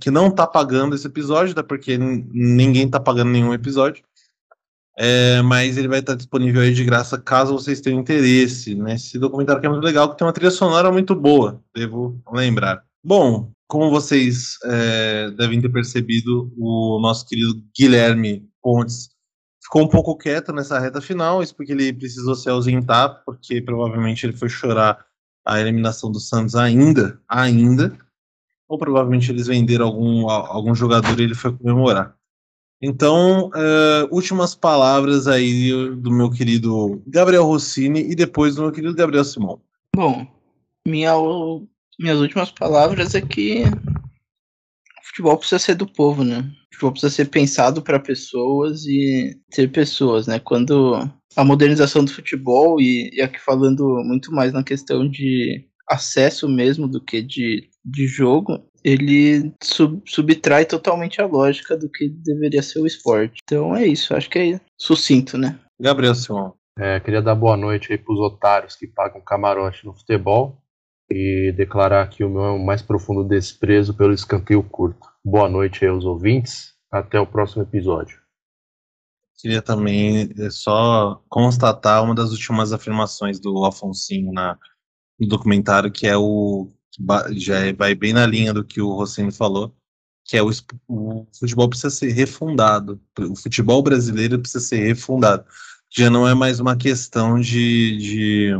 que 0.00 0.10
não 0.10 0.30
tá 0.30 0.46
pagando 0.46 0.94
esse 0.94 1.06
episódio, 1.06 1.54
né? 1.54 1.62
Porque 1.62 1.98
ninguém 1.98 2.88
tá 2.88 2.98
pagando 2.98 3.30
nenhum 3.30 3.52
episódio. 3.52 4.02
É, 4.98 5.42
mas 5.42 5.76
ele 5.76 5.88
vai 5.88 5.98
estar 5.98 6.14
disponível 6.14 6.62
aí 6.62 6.72
de 6.72 6.82
graça 6.82 7.18
caso 7.18 7.52
vocês 7.52 7.80
tenham 7.82 8.00
interesse, 8.00 8.74
né? 8.74 8.94
Esse 8.94 9.18
documentário 9.18 9.60
que 9.60 9.66
é 9.66 9.70
muito 9.70 9.84
legal, 9.84 10.10
que 10.10 10.16
tem 10.16 10.26
uma 10.26 10.32
trilha 10.32 10.50
sonora 10.50 10.90
muito 10.90 11.14
boa, 11.14 11.62
devo 11.74 12.18
lembrar. 12.32 12.82
Bom, 13.04 13.52
como 13.68 13.90
vocês 13.90 14.56
é, 14.64 15.30
devem 15.32 15.60
ter 15.60 15.68
percebido, 15.68 16.50
o 16.56 16.98
nosso 17.00 17.26
querido 17.26 17.62
Guilherme 17.78 18.48
Pontes 18.62 19.10
ficou 19.62 19.82
um 19.82 19.88
pouco 19.88 20.16
quieto 20.16 20.52
nessa 20.52 20.78
reta 20.78 21.00
final, 21.00 21.42
isso 21.42 21.54
porque 21.54 21.72
ele 21.72 21.92
precisou 21.92 22.34
se 22.34 22.48
ausentar, 22.48 23.22
porque 23.26 23.60
provavelmente 23.60 24.24
ele 24.24 24.36
foi 24.36 24.48
chorar 24.48 25.04
a 25.44 25.60
eliminação 25.60 26.10
do 26.10 26.20
Santos 26.20 26.54
ainda, 26.54 27.20
ainda, 27.28 27.96
ou 28.68 28.78
provavelmente 28.78 29.30
eles 29.30 29.46
venderam 29.46 29.86
algum, 29.86 30.28
algum 30.28 30.74
jogador 30.74 31.18
e 31.20 31.24
ele 31.24 31.34
foi 31.34 31.56
comemorar. 31.56 32.15
Então, 32.80 33.50
eh, 33.54 34.08
últimas 34.10 34.54
palavras 34.54 35.26
aí 35.26 35.70
do 35.96 36.10
meu 36.10 36.30
querido 36.30 37.02
Gabriel 37.06 37.44
Rossini 37.44 38.00
e 38.00 38.14
depois 38.14 38.54
do 38.54 38.62
meu 38.62 38.72
querido 38.72 38.94
Gabriel 38.94 39.24
Simão. 39.24 39.60
Bom, 39.94 40.26
minha, 40.86 41.12
minhas 41.98 42.20
últimas 42.20 42.50
palavras 42.50 43.14
é 43.14 43.20
que 43.20 43.64
o 43.64 45.06
futebol 45.06 45.38
precisa 45.38 45.58
ser 45.58 45.74
do 45.74 45.86
povo, 45.86 46.22
né? 46.22 46.40
O 46.40 46.74
futebol 46.74 46.92
precisa 46.92 47.14
ser 47.14 47.30
pensado 47.30 47.80
para 47.80 47.98
pessoas 47.98 48.84
e 48.84 49.34
ter 49.50 49.72
pessoas, 49.72 50.26
né? 50.26 50.38
Quando 50.38 50.96
a 51.34 51.44
modernização 51.44 52.04
do 52.04 52.12
futebol, 52.12 52.78
e, 52.80 53.10
e 53.14 53.22
aqui 53.22 53.40
falando 53.40 54.02
muito 54.04 54.30
mais 54.32 54.52
na 54.52 54.62
questão 54.62 55.08
de 55.08 55.66
acesso 55.88 56.48
mesmo 56.48 56.88
do 56.88 57.02
que 57.02 57.22
de, 57.22 57.68
de 57.84 58.06
jogo, 58.06 58.58
ele 58.86 59.52
sub, 59.60 60.00
subtrai 60.06 60.64
totalmente 60.64 61.20
a 61.20 61.26
lógica 61.26 61.76
do 61.76 61.90
que 61.90 62.08
deveria 62.08 62.62
ser 62.62 62.78
o 62.78 62.86
esporte. 62.86 63.40
Então 63.42 63.74
é 63.74 63.84
isso, 63.84 64.14
acho 64.14 64.30
que 64.30 64.38
é 64.38 64.60
sucinto, 64.78 65.36
né? 65.36 65.58
Gabriel 65.80 66.14
Simão. 66.14 66.54
É, 66.78 67.00
queria 67.00 67.20
dar 67.20 67.34
boa 67.34 67.56
noite 67.56 67.90
aí 67.90 67.98
pros 67.98 68.20
otários 68.20 68.76
que 68.76 68.86
pagam 68.86 69.20
camarote 69.20 69.84
no 69.84 69.92
futebol. 69.92 70.62
e 71.10 71.52
declarar 71.56 72.02
aqui 72.02 72.24
o 72.24 72.30
meu 72.30 72.58
mais 72.58 72.82
profundo 72.82 73.22
desprezo 73.22 73.94
pelo 73.94 74.12
escanteio 74.12 74.62
curto. 74.62 75.08
Boa 75.24 75.48
noite 75.48 75.84
aí 75.84 75.90
aos 75.90 76.04
ouvintes. 76.04 76.74
Até 76.90 77.18
o 77.20 77.26
próximo 77.26 77.62
episódio. 77.62 78.18
Queria 79.38 79.62
também 79.62 80.32
é, 80.38 80.50
só 80.50 81.22
constatar 81.28 82.02
uma 82.02 82.14
das 82.14 82.30
últimas 82.30 82.72
afirmações 82.72 83.38
do 83.38 83.64
Afonsinho 83.64 84.32
na, 84.32 84.58
no 85.18 85.28
documentário, 85.28 85.92
que 85.92 86.06
é 86.06 86.16
o. 86.16 86.68
Já 87.32 87.58
é, 87.58 87.72
vai 87.72 87.94
bem 87.94 88.12
na 88.12 88.26
linha 88.26 88.52
do 88.52 88.64
que 88.64 88.80
o 88.80 88.94
Rossini 88.94 89.32
falou, 89.32 89.74
que 90.24 90.36
é 90.36 90.42
o, 90.42 90.50
o 90.88 91.26
futebol 91.38 91.68
precisa 91.68 91.90
ser 91.90 92.12
refundado. 92.12 93.00
O 93.18 93.36
futebol 93.36 93.82
brasileiro 93.82 94.38
precisa 94.38 94.64
ser 94.64 94.86
refundado. 94.86 95.44
Já 95.90 96.10
não 96.10 96.26
é 96.28 96.34
mais 96.34 96.60
uma 96.60 96.76
questão 96.76 97.40
de, 97.40 97.96
de, 97.98 98.50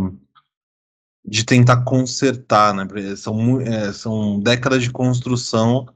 de 1.25 1.45
tentar 1.45 1.83
consertar, 1.85 2.73
né? 2.75 2.87
São, 3.17 3.61
é, 3.61 3.93
são 3.93 4.41
décadas 4.41 4.83
de 4.83 4.91
construção 4.91 5.87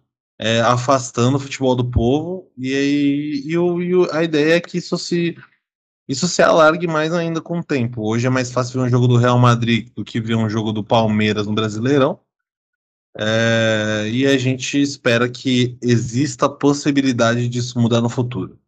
é, 0.40 0.60
afastando 0.62 1.36
o 1.36 1.40
futebol 1.40 1.76
do 1.76 1.84
povo, 1.84 2.50
e, 2.56 2.74
aí, 2.74 3.42
e, 3.44 3.58
o, 3.58 3.82
e 3.82 4.10
a 4.10 4.24
ideia 4.24 4.54
é 4.54 4.60
que 4.60 4.78
isso 4.78 4.96
se, 4.96 5.36
isso 6.08 6.26
se 6.26 6.42
alargue 6.42 6.86
mais 6.86 7.12
ainda 7.12 7.42
com 7.42 7.58
o 7.58 7.62
tempo. 7.62 8.08
Hoje 8.08 8.26
é 8.26 8.30
mais 8.30 8.50
fácil 8.50 8.80
ver 8.80 8.86
um 8.86 8.90
jogo 8.90 9.06
do 9.06 9.18
Real 9.18 9.38
Madrid 9.38 9.90
do 9.94 10.02
que 10.02 10.18
ver 10.18 10.36
um 10.36 10.48
jogo 10.48 10.72
do 10.72 10.82
Palmeiras 10.82 11.46
no 11.46 11.52
Brasileirão. 11.52 12.18
É, 13.22 14.08
e 14.10 14.26
a 14.26 14.38
gente 14.38 14.80
espera 14.80 15.28
que 15.28 15.76
exista 15.82 16.46
a 16.46 16.48
possibilidade 16.48 17.50
disso 17.50 17.78
mudar 17.78 18.00
no 18.00 18.08
futuro. 18.08 18.58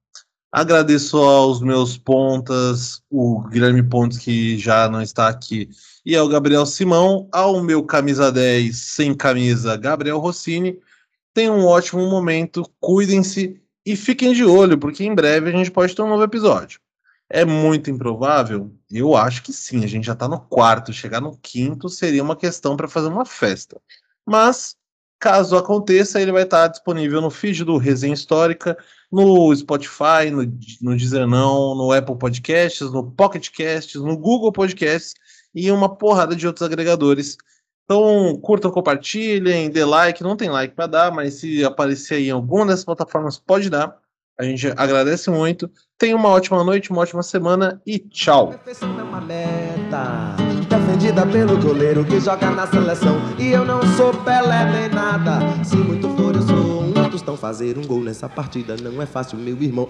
Agradeço 0.53 1.17
aos 1.17 1.63
meus 1.63 1.97
pontas, 1.97 3.03
o 3.11 3.41
Guilherme 3.49 3.83
Pontes, 3.83 4.19
que 4.19 4.59
já 4.59 4.91
não 4.91 5.01
está 5.01 5.29
aqui, 5.29 5.71
e 6.05 6.15
ao 6.15 6.29
Gabriel 6.29 6.67
Simão, 6.67 7.27
ao 7.33 7.63
meu 7.63 7.83
camisa 7.83 8.31
10 8.31 8.77
sem 8.77 9.15
camisa, 9.15 9.75
Gabriel 9.79 10.19
Rossini. 10.19 10.79
Tenham 11.33 11.59
um 11.59 11.65
ótimo 11.65 12.07
momento, 12.11 12.63
cuidem-se 12.79 13.59
e 13.87 13.97
fiquem 13.97 14.35
de 14.35 14.45
olho, 14.45 14.77
porque 14.77 15.03
em 15.03 15.15
breve 15.15 15.49
a 15.49 15.53
gente 15.53 15.71
pode 15.71 15.97
ter 15.97 16.03
um 16.03 16.09
novo 16.11 16.25
episódio. 16.25 16.79
É 17.31 17.47
muito 17.47 17.91
improvável? 17.91 18.71
Eu 18.91 19.17
acho 19.17 19.43
que 19.43 19.55
sim. 19.55 19.83
A 19.83 19.87
gente 19.87 20.05
já 20.05 20.13
está 20.13 20.29
no 20.29 20.39
quarto. 20.39 20.93
Chegar 20.93 21.19
no 21.19 21.35
quinto 21.39 21.89
seria 21.89 22.23
uma 22.23 22.37
questão 22.37 22.77
para 22.77 22.87
fazer 22.87 23.09
uma 23.09 23.25
festa. 23.25 23.81
Mas, 24.27 24.77
caso 25.19 25.57
aconteça, 25.57 26.21
ele 26.21 26.33
vai 26.33 26.43
estar 26.43 26.69
disponível 26.69 27.21
no 27.21 27.31
feed 27.31 27.65
do 27.65 27.77
Resenha 27.77 28.15
Histórica, 28.15 28.77
no 29.11 29.55
Spotify, 29.55 30.31
no, 30.31 30.43
no 30.81 30.97
Deezer 30.97 31.27
Não, 31.27 31.75
no 31.75 31.93
Apple 31.93 32.17
Podcasts, 32.17 32.91
no 32.91 33.11
Pocket 33.11 33.49
Casts, 33.51 34.01
no 34.01 34.17
Google 34.17 34.53
Podcasts 34.53 35.15
e 35.55 35.71
uma 35.71 35.95
porrada 35.95 36.35
de 36.35 36.47
outros 36.47 36.67
agregadores. 36.67 37.37
Então, 37.85 38.39
curtam, 38.41 38.71
compartilhem, 38.71 39.71
dê 39.71 39.85
like. 39.85 40.23
Não 40.23 40.37
tem 40.37 40.49
like 40.49 40.75
para 40.75 40.87
dar, 40.87 41.13
mas 41.13 41.35
se 41.35 41.65
aparecer 41.65 42.15
aí 42.15 42.29
em 42.29 42.31
alguma 42.31 42.67
dessas 42.67 42.85
plataformas, 42.85 43.39
pode 43.39 43.69
dar. 43.69 44.01
A 44.39 44.45
gente 44.45 44.67
agradece 44.77 45.31
muito. 45.31 45.71
Tenha 45.99 46.17
uma 46.17 46.31
ótima 46.31 46.65
noite, 46.65 46.91
uma 46.91 47.03
ótima 47.03 47.23
semana 47.23 47.81
e 47.87 47.99
tchau 47.99 48.55
defendida 50.83 51.25
pelo 51.27 51.57
goleiro 51.59 52.05
que 52.05 52.21
joga 52.21 52.51
na 52.51 52.67
seleção. 52.67 53.17
E 53.39 53.53
eu 53.53 53.65
não 53.65 53.81
sou 53.97 54.13
Pelé 54.13 54.65
nem 54.65 54.89
nada. 54.89 55.39
Se 55.65 55.77
muito 55.77 56.09
for, 56.17 56.35
eu 56.35 56.43
sou 56.43 56.83
um 56.83 56.93
tostão. 57.11 57.37
Fazer 57.37 57.79
um 57.79 57.87
gol 57.87 58.01
nessa 58.01 58.29
partida 58.29 58.77
não 58.77 59.01
é 59.01 59.07
fácil, 59.07 59.39
meu 59.39 59.61
irmão. 59.61 59.89